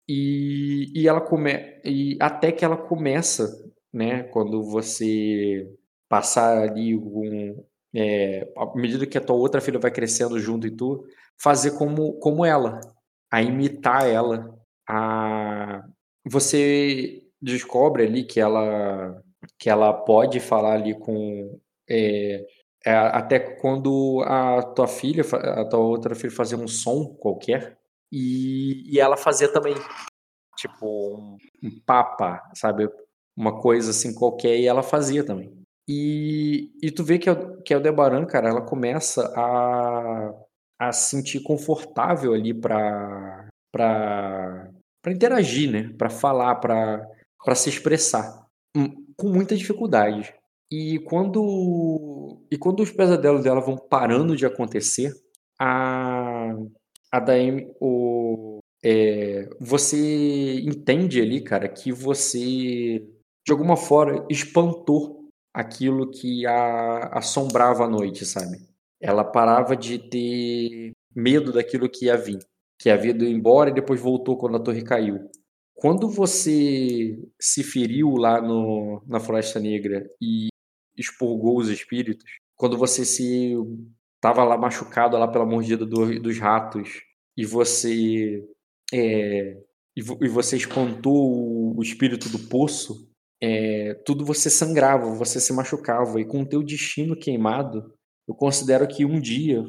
[0.07, 1.51] e, e ela come,
[1.83, 3.49] e até que ela começa,
[3.93, 5.67] né, quando você
[6.09, 7.63] passar ali um,
[7.95, 11.05] é, à medida que a tua outra filha vai crescendo junto e tu,
[11.41, 12.81] fazer como, como ela,
[13.31, 15.83] a imitar ela, a
[16.25, 19.21] você descobre ali que ela
[19.57, 22.45] que ela pode falar ali com é,
[22.85, 27.77] é, até quando a tua filha, a tua outra filha fazia um som qualquer
[28.11, 29.75] e, e ela fazia também
[30.57, 32.89] tipo um, um papa, sabe,
[33.35, 35.58] uma coisa assim qualquer e ela fazia também.
[35.91, 37.27] E, e tu vê que,
[37.65, 40.31] que a Aldebaran, cara, ela começa a,
[40.77, 44.71] a se sentir confortável ali para para
[45.07, 45.91] interagir, né?
[45.97, 47.03] Para falar, para
[47.43, 48.45] para se expressar
[48.77, 50.31] hum, com muita dificuldade.
[50.71, 55.11] E quando e quando os pesadelos dela vão parando de acontecer,
[55.59, 56.53] a
[57.11, 63.03] a Daemi, o é, você entende ali, cara, que você,
[63.45, 65.18] de alguma forma, espantou
[65.53, 68.57] aquilo que a assombrava a noite, sabe?
[69.01, 72.39] Ela parava de ter medo daquilo que ia vir,
[72.79, 75.29] que havia ido embora e depois voltou quando a torre caiu.
[75.75, 80.49] Quando você se feriu lá no, na Floresta Negra e
[80.97, 83.55] expurgou os espíritos, quando você se
[84.15, 87.01] estava lá machucado lá pela mordida do, dos ratos
[87.37, 88.45] e você
[88.93, 89.57] é,
[89.95, 93.08] e, e, você espantou o, o espírito do poço,
[93.41, 97.93] é, tudo você sangrava, você se machucava e com o teu destino queimado,
[98.27, 99.63] eu considero que um dia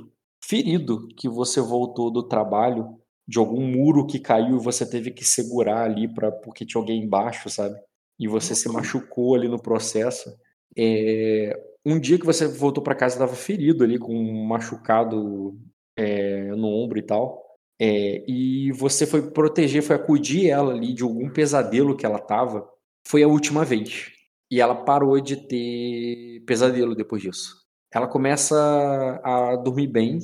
[0.44, 5.24] ferido que você voltou do trabalho de algum muro que caiu e você teve que
[5.24, 7.78] segurar ali para porque tinha alguém embaixo, sabe?
[8.18, 10.34] E você se machucou ali no processo.
[10.76, 15.56] É, um dia que você voltou para casa estava ferido ali com um machucado
[15.96, 17.40] é, no ombro e tal.
[17.80, 22.68] É, e você foi proteger, foi acudir ela ali de algum pesadelo que ela tava.
[23.06, 24.10] Foi a última vez.
[24.50, 27.56] E ela parou de ter pesadelo depois disso.
[27.92, 30.18] Ela começa a dormir bem,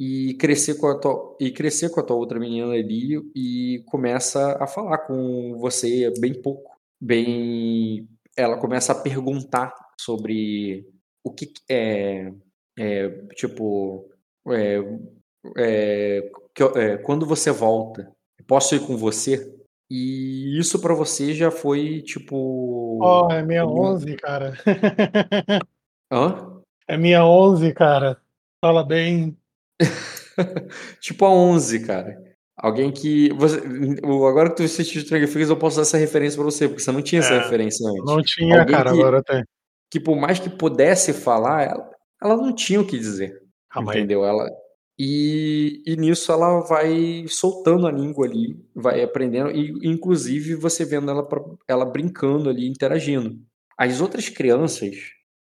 [0.00, 4.56] e crescer com a tua, e crescer com a tua outra menina ali e começa
[4.58, 10.88] a falar com você bem pouco, bem, ela começa a perguntar sobre
[11.22, 12.32] o que é,
[12.78, 14.08] é tipo
[14.48, 14.78] é,
[15.58, 16.30] é,
[16.76, 18.10] é, quando você volta,
[18.46, 19.54] posso ir com você?
[19.90, 22.98] E isso para você já foi tipo.
[23.02, 24.56] Ó, oh, é minha 11, cara.
[26.12, 26.60] Hã?
[26.86, 28.20] É minha 11, cara.
[28.64, 29.36] Fala bem.
[31.00, 32.22] tipo a 11, cara.
[32.56, 33.32] Alguém que.
[33.34, 33.58] Você,
[34.04, 36.92] agora que tu assistiu Stranger Things, eu posso dar essa referência pra você, porque você
[36.92, 38.04] não tinha é, essa referência antes.
[38.04, 39.44] Não tinha, Alguém cara, que, agora tem.
[39.90, 41.90] Que por mais que pudesse falar, ela,
[42.22, 43.40] ela não tinha o que dizer.
[43.76, 44.24] Entendeu?
[44.24, 44.48] Ela,
[45.02, 51.10] e, e nisso ela vai soltando a língua ali, vai aprendendo, e inclusive você vendo
[51.10, 51.26] ela,
[51.66, 53.40] ela brincando ali, interagindo.
[53.78, 54.94] As outras crianças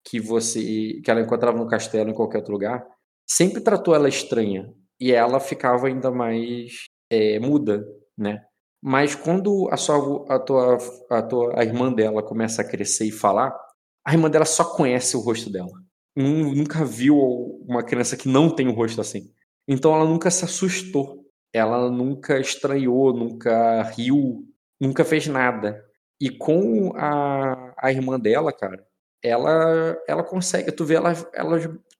[0.02, 2.82] que você que ela encontrava no castelo em qualquer outro lugar,
[3.28, 8.42] sempre tratou ela estranha e ela ficava ainda mais é, muda, né?
[8.82, 10.78] Mas quando a sua a tua
[11.10, 13.54] a tua a irmã dela começa a crescer e falar,
[14.02, 15.72] a irmã dela só conhece o rosto dela.
[16.16, 17.18] Nunca viu
[17.68, 19.30] uma criança que não tem o um rosto assim.
[19.66, 24.44] Então ela nunca se assustou, ela nunca estranhou, nunca riu,
[24.80, 25.84] nunca fez nada.
[26.20, 28.86] E com a, a irmã dela, cara,
[29.22, 31.12] ela ela consegue, tu vê ela,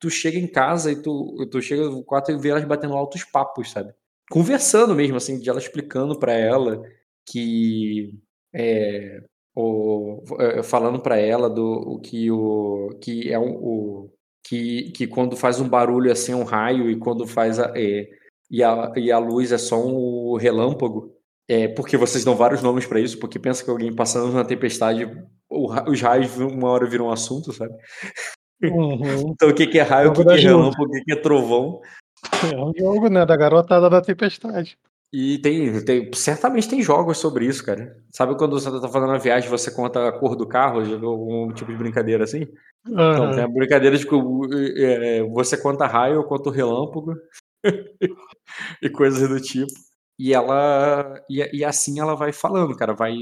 [0.00, 3.24] tu chega em casa e tu, tu chega no quarto e vê elas batendo altos
[3.24, 3.94] papos, sabe?
[4.30, 6.82] Conversando mesmo, assim, de ela explicando para ela
[7.26, 8.12] que
[8.54, 9.22] é,
[9.54, 14.10] o, é, falando para ela do o que o que é um, o
[14.52, 18.06] que, que quando faz um barulho assim um raio e quando faz a, é,
[18.50, 21.10] e, a, e a luz é só um relâmpago
[21.48, 25.10] é porque vocês dão vários nomes para isso porque pensa que alguém passando na tempestade
[25.50, 27.72] os raios uma hora viram um assunto sabe
[28.62, 29.32] Uhum.
[29.32, 31.16] então o que, que é raio, o que, que é relâmpago, o que, que é
[31.16, 31.80] trovão.
[32.48, 33.26] É um jogo, né?
[33.26, 34.78] Da garotada da tempestade.
[35.12, 37.94] E tem, tem, certamente tem jogos sobre isso, cara.
[38.10, 41.70] Sabe quando você tá fazendo uma viagem você conta a cor do carro, um tipo
[41.70, 42.44] de brincadeira assim?
[42.86, 43.12] Uhum.
[43.12, 44.14] Então, tem a brincadeira de que
[44.78, 47.14] é, você conta raio, eu conto relâmpago
[48.82, 49.70] e coisas do tipo.
[50.18, 51.20] E ela.
[51.28, 53.14] E, e, assim ela vai falando, cara, vai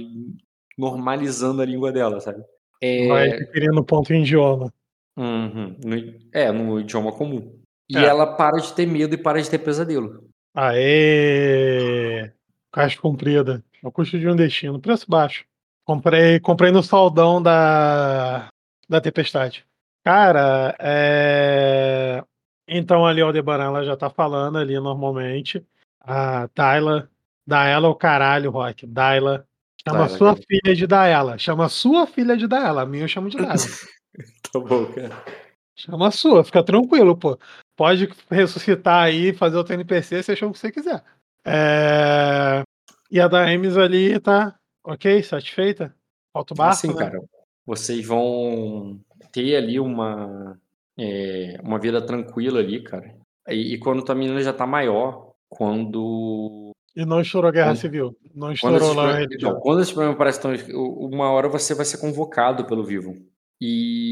[0.78, 2.42] normalizando a língua dela, sabe?
[2.80, 3.08] É...
[3.08, 4.72] Vai querendo ponto em idioma.
[5.18, 5.76] Uhum.
[5.84, 5.96] No,
[6.32, 7.60] é, no idioma comum.
[7.88, 8.04] E é.
[8.04, 10.29] ela para de ter medo e para de ter pesadelo.
[10.54, 12.32] Aê!
[12.72, 13.64] Caixa comprida.
[13.82, 14.80] É o custo de um destino.
[14.80, 15.44] Preço baixo.
[15.84, 18.48] Comprei, comprei no saldão da,
[18.88, 19.66] da Tempestade.
[20.04, 22.22] Cara, é...
[22.66, 25.64] Então ali o Aldebaran ela já tá falando ali normalmente.
[26.00, 27.10] A Tayla.
[27.46, 28.86] Daela é o caralho, Rock.
[28.86, 29.46] Daila.
[29.86, 31.38] Chama sua filha de Daela.
[31.38, 32.82] Chama sua filha de Daela.
[32.82, 33.54] A minha eu chamo de Daela.
[34.52, 35.24] tá bom, cara.
[35.74, 37.38] Chama a sua, fica tranquilo, pô.
[37.80, 41.02] Pode ressuscitar aí, fazer outro NPC, você chama o que você quiser.
[41.46, 42.62] É...
[43.10, 45.96] E a da Emes ali tá ok, satisfeita?
[46.30, 46.94] Falta o barco, Assim, né?
[46.94, 47.22] cara,
[47.64, 49.00] vocês vão
[49.32, 50.60] ter ali uma,
[50.98, 53.14] é, uma vida tranquila ali, cara.
[53.48, 56.72] E, e, quando tua menina já tá maior, quando...
[56.94, 58.14] E não estourou guerra quando, civil?
[58.34, 59.22] Não estourou lá...
[59.22, 60.52] Então, quando esse problema parece tão...
[60.74, 63.16] Uma hora você vai ser convocado pelo Vivo.
[63.58, 64.09] E,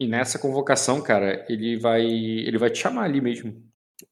[0.00, 3.62] e nessa convocação, cara, ele vai, ele vai te chamar ali mesmo.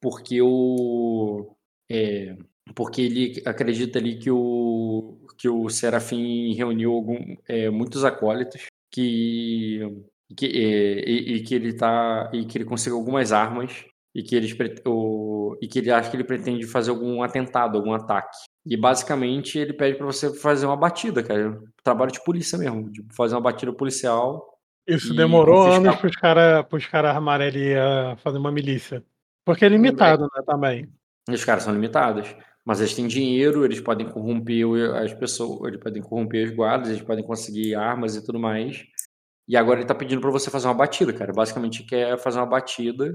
[0.00, 1.56] Porque o.
[1.90, 2.36] É,
[2.74, 9.80] porque ele acredita ali que o, que o Serafim reuniu algum, é, muitos acólitos que,
[10.36, 14.36] que é, e, e, que ele tá e que ele conseguiu algumas armas e que
[14.36, 14.54] eles
[14.86, 18.36] o, e que ele acha que ele pretende fazer algum atentado, algum ataque
[18.66, 21.58] E basicamente ele pede para você fazer uma batida, cara.
[21.82, 24.57] Trabalho de polícia mesmo, de fazer uma batida policial.
[24.88, 29.04] Isso demorou anos para os caras cara armarem ali a fazer uma milícia.
[29.44, 30.88] Porque é limitado, né, também.
[31.28, 32.34] Os caras são limitados.
[32.64, 37.02] Mas eles têm dinheiro, eles podem corromper as pessoas, eles podem corromper os guardas, eles
[37.02, 38.84] podem conseguir armas e tudo mais.
[39.46, 41.32] E agora ele tá pedindo para você fazer uma batida, cara.
[41.32, 43.10] Basicamente quer fazer uma batida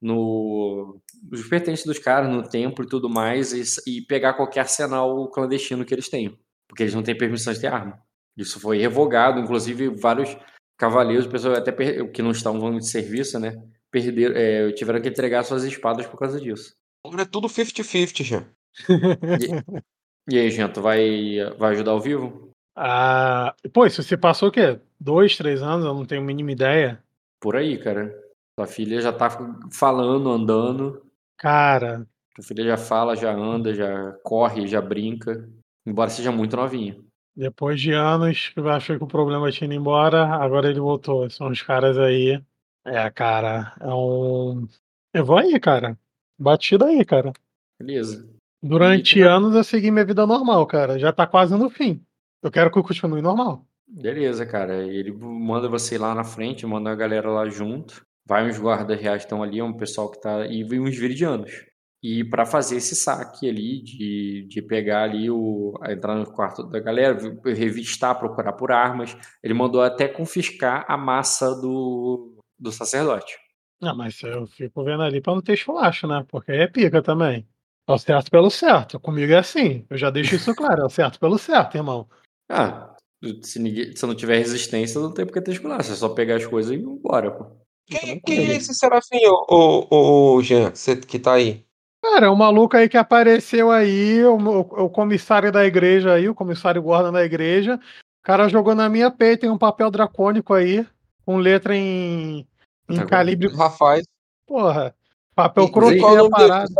[0.00, 1.00] no
[1.30, 5.84] nos pertences dos caras, no templo e tudo mais, e, e, pegar qualquer arsenal clandestino
[5.84, 6.36] que eles tenham.
[6.68, 7.98] Porque eles não têm permissão de ter arma.
[8.36, 10.36] Isso foi revogado, inclusive vários
[10.78, 11.72] cavaleiros, pessoas até
[12.06, 13.60] que não estavam de serviço, né?
[13.90, 16.74] Perderam, é, tiveram que entregar suas espadas por causa disso.
[17.04, 18.44] Agora é tudo 50-50, já.
[20.30, 22.52] e, e aí, gente, vai, vai ajudar ao vivo?
[22.76, 24.78] Ah, pô, isso você passou o quê?
[25.00, 25.84] Dois, três anos?
[25.84, 27.02] Eu não tenho a mínima ideia.
[27.40, 28.14] Por aí, cara.
[28.58, 29.28] Sua filha já tá
[29.72, 31.02] falando, andando.
[31.38, 32.06] Cara.
[32.36, 35.48] Sua filha já fala, já anda, já corre, já brinca.
[35.86, 37.02] Embora seja muito novinha.
[37.38, 41.30] Depois de anos que eu achei que o problema tinha ido embora, agora ele voltou.
[41.30, 42.42] São os caras aí.
[42.84, 44.66] É, cara, é um.
[45.14, 45.96] Eu vou aí, cara.
[46.36, 47.32] Batida aí, cara.
[47.78, 48.28] Beleza.
[48.60, 49.22] Durante e...
[49.22, 50.98] anos eu segui minha vida normal, cara.
[50.98, 52.04] Já tá quase no fim.
[52.42, 53.64] Eu quero que eu continue normal.
[53.86, 54.84] Beleza, cara.
[54.84, 59.00] Ele manda você ir lá na frente, manda a galera lá junto vai uns guardas
[59.00, 61.64] reais estão ali, é um pessoal que está e vem uns viridianos.
[62.02, 66.78] E para fazer esse saque ali, de, de pegar ali, o, entrar no quarto da
[66.78, 73.36] galera, revistar, procurar por armas, ele mandou até confiscar a massa do, do sacerdote.
[73.80, 76.24] Não, mas eu fico vendo ali para não ter esculacho, né?
[76.28, 77.46] Porque aí é pica também.
[77.88, 79.00] É o certo pelo certo.
[79.00, 79.84] Comigo é assim.
[79.88, 80.82] Eu já deixo isso claro.
[80.82, 82.08] É o certo pelo certo, irmão.
[82.48, 82.94] Ah,
[83.42, 85.92] se, ninguém, se não tiver resistência, não tem porque ter esculacho.
[85.92, 87.46] É só pegar as coisas e ir embora, pô.
[87.86, 90.72] Quem, quem é esse Serafim, o, o, o Jean,
[91.08, 91.64] que tá aí?
[92.10, 96.26] Cara, é um maluco aí que apareceu aí, o, o, o comissário da igreja aí,
[96.26, 97.76] o comissário guarda da igreja.
[97.76, 100.86] O cara jogou na minha peita tem um papel dracônico aí,
[101.24, 102.48] com letra em,
[102.88, 103.54] em tá calibre.
[103.54, 104.06] Rapaz.
[104.46, 104.94] Porra.
[105.34, 106.74] Papel croquet a parada.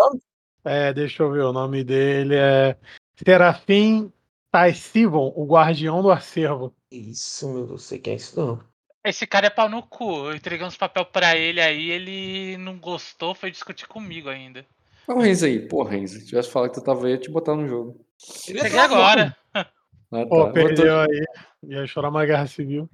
[0.65, 2.76] É, deixa eu ver, o nome dele é
[3.23, 4.10] Serafim
[4.50, 6.74] Taisivon, o guardião do acervo.
[6.90, 8.60] Isso, meu, não sei quem é isso não.
[9.05, 10.26] Esse cara é pau no cu.
[10.26, 14.66] Eu entreguei uns papel pra ele aí, ele não gostou, foi discutir comigo ainda.
[15.09, 15.67] Olha o Renzo aí.
[15.67, 17.99] Pô, Renzo, se tivesse falado que tu tava aí, eu ia te botar no jogo.
[18.19, 19.37] Cheguei agora.
[20.11, 20.27] Ah, tá.
[20.27, 21.25] Pô, perdeu aí.
[21.65, 22.89] Ia chorar uma guerra civil.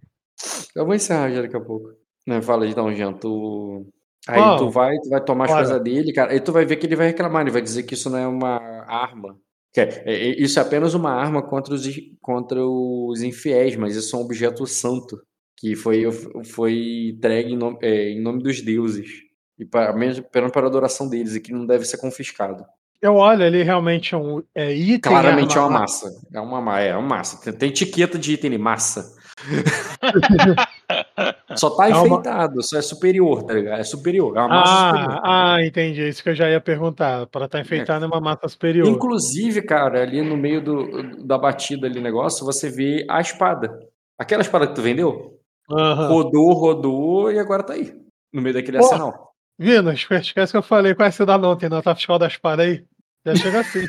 [0.75, 1.93] Eu vou encerrar já daqui a pouco.
[2.27, 3.87] Não, fala então, Jean, tu...
[4.27, 6.33] Aí oh, tu vai, tu vai tomar as coisas dele, cara.
[6.33, 8.27] Aí tu vai ver que ele vai reclamar, ele vai dizer que isso não é
[8.27, 8.57] uma
[8.89, 9.39] arma.
[9.73, 11.87] Que é, é, isso é apenas uma arma contra os,
[12.21, 15.23] contra os infiéis, mas isso é um objeto santo
[15.57, 16.11] que foi,
[16.45, 19.24] foi entregue em nome, é, em nome dos deuses
[19.59, 19.93] e para,
[20.33, 22.65] para, para a adoração deles e que não deve ser confiscado.
[23.05, 25.13] Eu olho, ele realmente é um é item.
[25.13, 26.11] Claramente é uma massa.
[26.33, 27.39] É uma, é uma massa.
[27.43, 29.15] Tem, tem etiqueta de item de massa.
[31.55, 32.63] só tá é enfeitado, uma...
[32.63, 33.81] só é superior, tá ligado?
[33.81, 35.21] É superior, é uma massa ah, superior.
[35.23, 36.09] Ah, entendi.
[36.09, 37.27] Isso que eu já ia perguntar.
[37.27, 38.09] Para estar tá enfeitado é.
[38.09, 38.89] é uma massa superior.
[38.89, 43.81] Inclusive, cara, ali no meio do, da batida ali negócio, você vê a espada.
[44.19, 45.39] Aquela espada que tu vendeu?
[45.69, 46.09] Uhum.
[46.09, 47.95] Rodou, rodou e agora tá aí.
[48.33, 49.34] No meio daquele arsenal.
[49.59, 50.95] Vino, esquece que eu falei.
[50.95, 51.57] Qual é essa da não?
[51.57, 52.85] Tem nota fiscal da espada aí?
[53.25, 53.87] Já chega assim.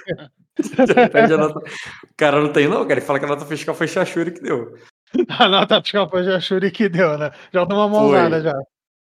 [1.38, 1.60] nota...
[1.60, 2.94] O cara não tem, não, cara.
[2.94, 4.74] Ele fala que a nota fiscal foi Xaxuri que deu.
[5.40, 7.32] A nota fiscal foi Xaxuri que deu, né?
[7.54, 8.54] Já deu uma mãozada já.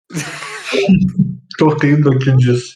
[1.57, 2.73] Tô rindo aqui disso.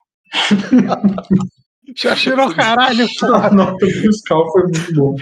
[1.95, 5.15] Xaxuri é o caralho, A nota fiscal foi muito bom.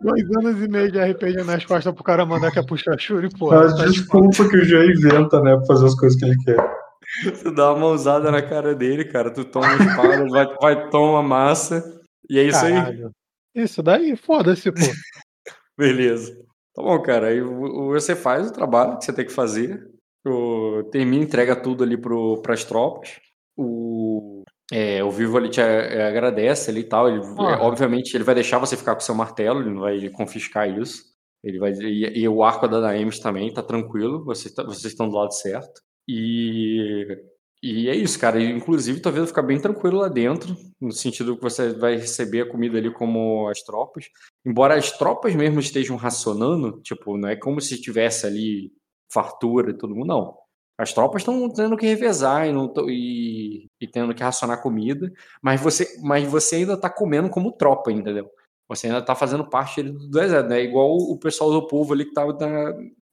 [0.00, 3.28] Dois anos e meio de RPG nas costas pro cara mandar que é puxar Shuri,
[3.30, 3.52] pô.
[3.52, 5.56] A tá desculpa que o Jean inventa, né?
[5.56, 6.87] Pra fazer as coisas que ele quer.
[7.42, 9.32] Tu dá uma mãozada na cara dele, cara.
[9.32, 12.00] Tu toma uma espada, vai, vai tomar massa.
[12.28, 13.06] E é isso Caralho.
[13.06, 13.62] aí.
[13.62, 14.78] Isso daí, foda-se, pô.
[15.76, 16.32] Beleza.
[16.74, 17.28] Tá bom, cara.
[17.28, 19.90] Aí você faz o trabalho que você tem que fazer.
[20.26, 23.18] O, termina, entrega tudo ali pro, pras tropas.
[23.56, 27.08] O, é, o Vivo ele te é, agradece ali e tal.
[27.08, 30.68] Ele, é, obviamente ele vai deixar você ficar com seu martelo, ele não vai confiscar
[30.68, 31.02] isso.
[31.42, 35.08] Ele vai e, e o arco da Daemis também tá tranquilo, vocês, tá, vocês estão
[35.08, 35.80] do lado certo.
[36.08, 37.06] E,
[37.62, 38.40] e é isso, cara.
[38.40, 42.78] Inclusive, talvez ficar bem tranquilo lá dentro, no sentido que você vai receber a comida
[42.78, 44.06] ali como as tropas.
[44.46, 48.72] Embora as tropas mesmo estejam racionando, tipo, não é como se tivesse ali
[49.12, 53.88] fartura e todo mundo, não as tropas estão tendo que revezar e, não, e, e,
[53.88, 55.12] tendo que racionar comida,
[55.42, 58.30] mas você, mas você ainda está comendo como tropa, entendeu?
[58.68, 60.62] Você ainda está fazendo parte do exército, né?
[60.62, 62.32] Igual o pessoal do povo ali que estava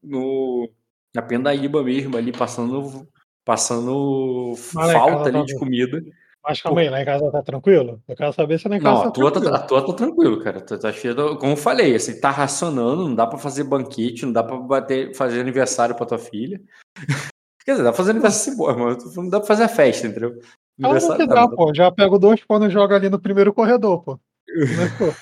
[0.03, 0.69] no,
[1.15, 3.07] na Pendaíba mesmo, ali passando,
[3.43, 6.03] passando falta ali de comida.
[6.43, 7.99] Mas calma aí, lá em casa tá tranquilo?
[8.07, 9.51] Eu quero saber se lá em casa Não, tá a tua, tranquilo.
[9.51, 10.61] tá, a tua tá tranquilo, cara.
[10.61, 14.33] Tu tá cheio Como eu falei, assim, tá racionando, não dá pra fazer banquete, não
[14.33, 16.61] dá pra bater, fazer aniversário pra tua filha.
[17.65, 20.39] Quer dizer, dá pra fazer aniversário boa, mas não dá pra fazer a festa, entendeu?
[20.79, 21.73] Ela não que dá, pô.
[21.73, 24.19] Já pego dois pano e jogo ali no primeiro corredor, pô.
[24.45, 25.15] Começou.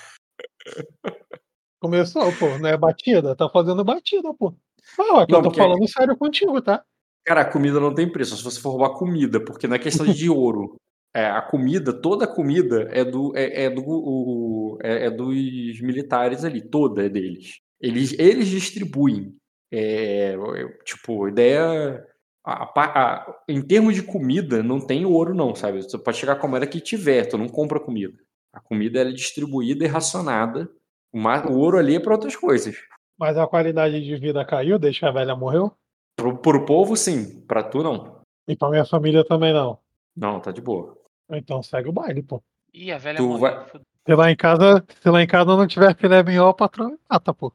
[1.79, 2.57] Começou, pô.
[2.57, 3.33] Não é batida?
[3.33, 4.53] Tá fazendo batida, pô.
[4.99, 6.83] Ah, é que Não, eu tô porque- falando sério contigo, tá?
[7.25, 10.05] Cara, a comida não tem preço, se você for roubar comida, porque não é questão
[10.05, 10.75] de ouro.
[11.15, 15.79] É, a comida, toda a comida é do é, é do o- é, é dos
[15.81, 17.59] militares ali, toda é deles.
[17.79, 19.35] Eles eles distribuem.
[19.71, 20.35] É,
[20.83, 22.05] tipo, a ideia
[22.45, 25.81] a- a a- em termos de comida não tem ouro não, sabe?
[25.83, 28.17] Você pode chegar com a moeda que tiver, tu não compra comida.
[28.51, 30.69] A comida é distribuída e racionada.
[31.13, 32.75] O ouro ali é para outras coisas.
[33.17, 35.71] Mas a qualidade de vida caiu desde que a velha morreu.
[36.15, 38.21] Pro, pro povo sim, pra tu não.
[38.47, 39.79] E pra minha família também não.
[40.15, 40.97] Não, tá de boa.
[41.31, 42.41] Então segue o baile, pô.
[42.73, 43.39] Ih, a velha Tu morreu.
[43.39, 43.65] vai-.
[44.05, 46.97] Se lá em casa, se lá em casa não tiver filé mignon, o patrão me
[47.09, 47.53] mata, pô.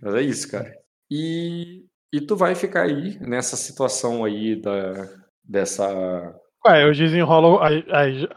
[0.00, 0.72] Mas é isso, cara.
[1.10, 5.08] E, e tu vai ficar aí nessa situação aí da,
[5.42, 5.84] dessa.
[6.66, 7.60] Ué, eu desenrolo.
[7.60, 7.84] Aí,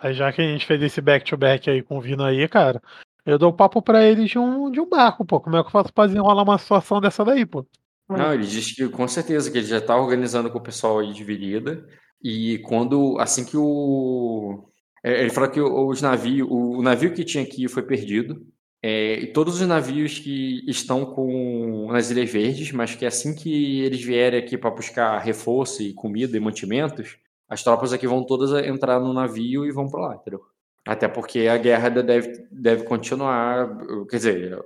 [0.02, 2.82] aí- já que a gente fez esse back-to-back aí com o Vino aí, cara,
[3.28, 5.40] eu dou papo pra eles de um, de um barco, pô.
[5.42, 7.66] Como é que eu faço pra desenrolar uma situação dessa daí, pô?
[8.10, 11.14] Não, ele diz que com certeza que ele já tá organizando com o pessoal aí
[11.14, 11.86] de Virida.
[12.24, 13.18] E quando.
[13.20, 14.70] Assim que o.
[15.04, 16.48] é, Ele falou que os navios.
[16.50, 18.42] O navio que tinha aqui foi perdido.
[18.82, 23.82] É, e todos os navios que estão com nas Ilhas Verdes, mas que assim que
[23.82, 27.18] eles vierem aqui para buscar reforço e comida e mantimentos,
[27.50, 30.42] as tropas aqui vão todas entrar no navio e vão para lá, entendeu?
[30.88, 33.78] Até porque a guerra deve, deve continuar.
[34.10, 34.66] Quer dizer,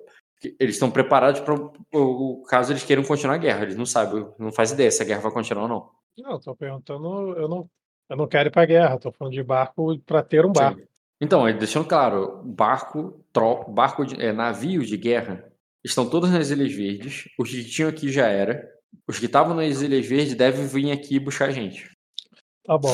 [0.60, 1.54] eles estão preparados para
[1.94, 3.64] o caso eles queiram continuar a guerra.
[3.64, 5.90] Eles não sabem, não faz ideia se a guerra vai continuar ou não.
[6.18, 7.70] Não, eu tô perguntando, eu não,
[8.10, 10.80] eu não quero ir pra guerra, tô falando de barco pra ter um barco.
[10.80, 10.88] Sim.
[11.22, 15.52] Então, deixando claro, barco, tro, barco de, é, navio de guerra
[15.84, 17.30] estão todos nas Ilhas Verdes.
[17.38, 18.68] Os que tinham aqui já era.
[19.08, 21.90] Os que estavam nas Ilhas Verdes devem vir aqui buscar a gente.
[22.66, 22.94] Tá bom.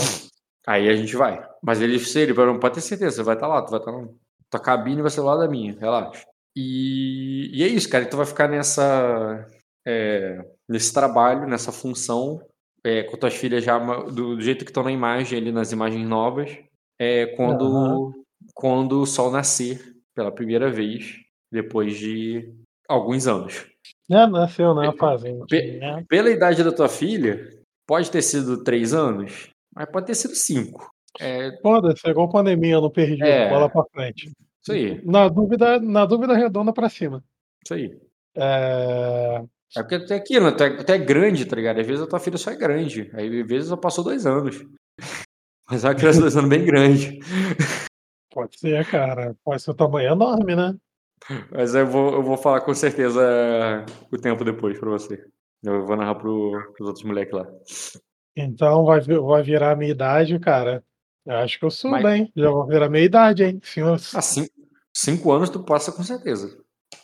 [0.68, 1.42] Aí a gente vai.
[1.68, 4.08] Mas eles, se ele pode ter certeza, você vai estar lá, tu vai estar lá.
[4.50, 6.26] Tua cabine vai ser lá da minha, relaxa.
[6.56, 8.06] E, e é isso, cara.
[8.06, 9.46] Tu vai ficar nessa.
[9.86, 12.42] é, nesse trabalho, nessa função,
[12.86, 16.08] é, com tuas filhas já do, do jeito que estão na imagem, ali nas imagens
[16.08, 16.58] novas.
[16.98, 18.14] É, quando, Aham.
[18.56, 21.18] quando o sol nascer pela primeira vez,
[21.52, 22.50] depois de
[22.88, 23.66] alguns anos.
[24.10, 25.46] É, nasceu na fazenda.
[25.50, 26.06] Pe- né?
[26.08, 30.90] Pela idade da tua filha, pode ter sido três anos, mas pode ter sido cinco.
[31.20, 33.24] É Foda-se, é igual pandemia, eu não perdi.
[33.24, 33.50] É.
[33.50, 34.32] Bola pra frente.
[34.62, 37.24] isso aí, Na dúvida, na dúvida redonda pra cima.
[37.64, 37.98] isso aí.
[38.36, 39.44] É...
[39.76, 41.80] É porque tu é aquilo, tu é, tu é grande, tá ligado?
[41.80, 43.12] Às vezes a tua filha só é grande.
[43.14, 44.64] Aí às vezes só passou dois anos.
[45.70, 47.20] Mas é uma criança de dois anos bem grande.
[48.32, 49.36] Pode ser, cara.
[49.44, 50.74] Pode ser o tamanho enorme, né?
[51.52, 55.22] Mas eu vou, eu vou falar com certeza o tempo depois pra você.
[55.64, 57.46] Eu vou narrar pro, pros outros moleques lá.
[58.36, 60.84] Então vai, vai virar a minha idade, cara.
[61.28, 62.32] Eu acho que eu subo, Mas- hein?
[62.34, 63.60] Já vou virar a minha idade, hein?
[63.62, 64.00] Senhor...
[64.14, 64.50] Ah, cinco,
[64.94, 66.58] cinco anos tu passa com certeza.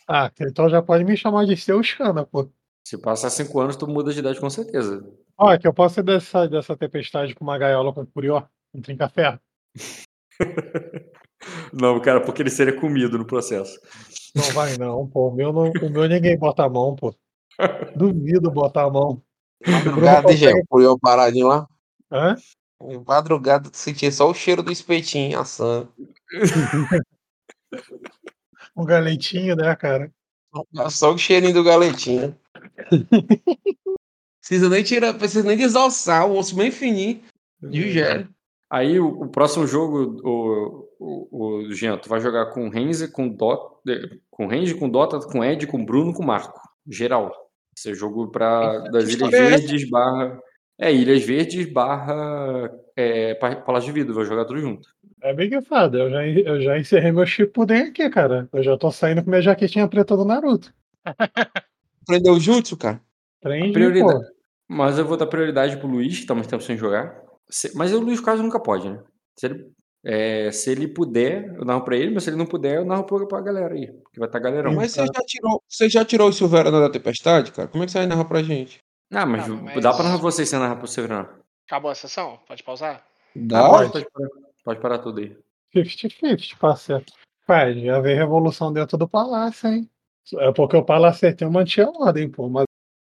[0.07, 2.49] Ah, então já pode me chamar de seu Xana, pô.
[2.87, 5.05] Se passar cinco anos, tu muda de idade com certeza.
[5.37, 8.43] Ó, que eu posso ser dessa, dessa tempestade com uma gaiola com curió,
[8.73, 9.39] um trinca-ferro.
[11.73, 13.77] Não, cara, porque ele seria comido no processo.
[14.33, 15.27] Não vai não, pô.
[15.27, 17.13] O meu, não, o meu ninguém bota a mão, pô.
[17.95, 19.21] Duvido botar a mão.
[19.67, 21.67] Madrugada, consegue- Gel, por eu paradinho lá.
[22.09, 22.35] Hã?
[23.05, 25.91] Madrugada, sentia só o cheiro do espetinho assando.
[28.75, 30.11] Um galetinho, né, cara?
[30.89, 32.35] Só o cheirinho do galetinho.
[34.39, 37.21] Precisa nem tirar, precisa nem desossar o osso bem fininho.
[37.61, 38.27] Digere.
[38.69, 43.29] Aí o, o próximo jogo, o, o, o Jean, tu vai jogar com Renze, com
[43.29, 43.79] Dota,
[44.29, 46.59] com Renze, com Dota, com Ed, com Bruno, com Marco.
[46.85, 47.31] Geral.
[47.77, 49.49] Esse é jogo pra, das Ilhas é?
[49.49, 50.37] Verdes barra.
[50.79, 54.89] É, Ilhas Verdes barra é, Pa- Palácio de Vidro, vai jogar tudo junto.
[55.21, 55.97] É bem que fada.
[55.99, 58.49] Eu já, eu já encerrei meu Shippuden aqui, cara.
[58.51, 60.73] Eu já tô saindo com minha jaquetinha preta do Naruto.
[62.03, 62.99] Aprendeu jutsu, cara?
[63.41, 64.19] Aprendi, Prioridade.
[64.19, 64.33] pô.
[64.67, 67.21] Mas eu vou dar prioridade pro Luiz, que tá muito tempo sem jogar.
[67.49, 68.99] Se- mas o Luiz quase nunca pode, né?
[69.37, 69.67] Se ele,
[70.03, 73.03] é, se ele puder, eu narro pra ele, mas se ele não puder, eu narro
[73.05, 73.87] pra, pra galera aí.
[74.11, 74.73] Que vai estar tá galerão.
[74.73, 77.67] Mas você já tirou, você já tirou o Silverano da Tempestade, cara?
[77.67, 78.82] Como é que você vai narrar pra gente?
[79.13, 81.29] Ah, mas, Ah, mas- dá pra narrar vocês sem narrar pro Severino.
[81.67, 82.39] Acabou a sessão?
[82.47, 83.05] Pode pausar?
[83.35, 83.69] Dá?
[83.69, 84.29] pode, pode, parar,
[84.63, 85.37] pode parar tudo aí.
[85.73, 87.05] 50-50, parceiro.
[87.47, 89.89] Pai, já veio revolução dentro do palácio, hein?
[90.37, 91.63] É porque o palácio tem uma
[91.99, 92.47] ordem, pô.
[92.47, 92.65] Mas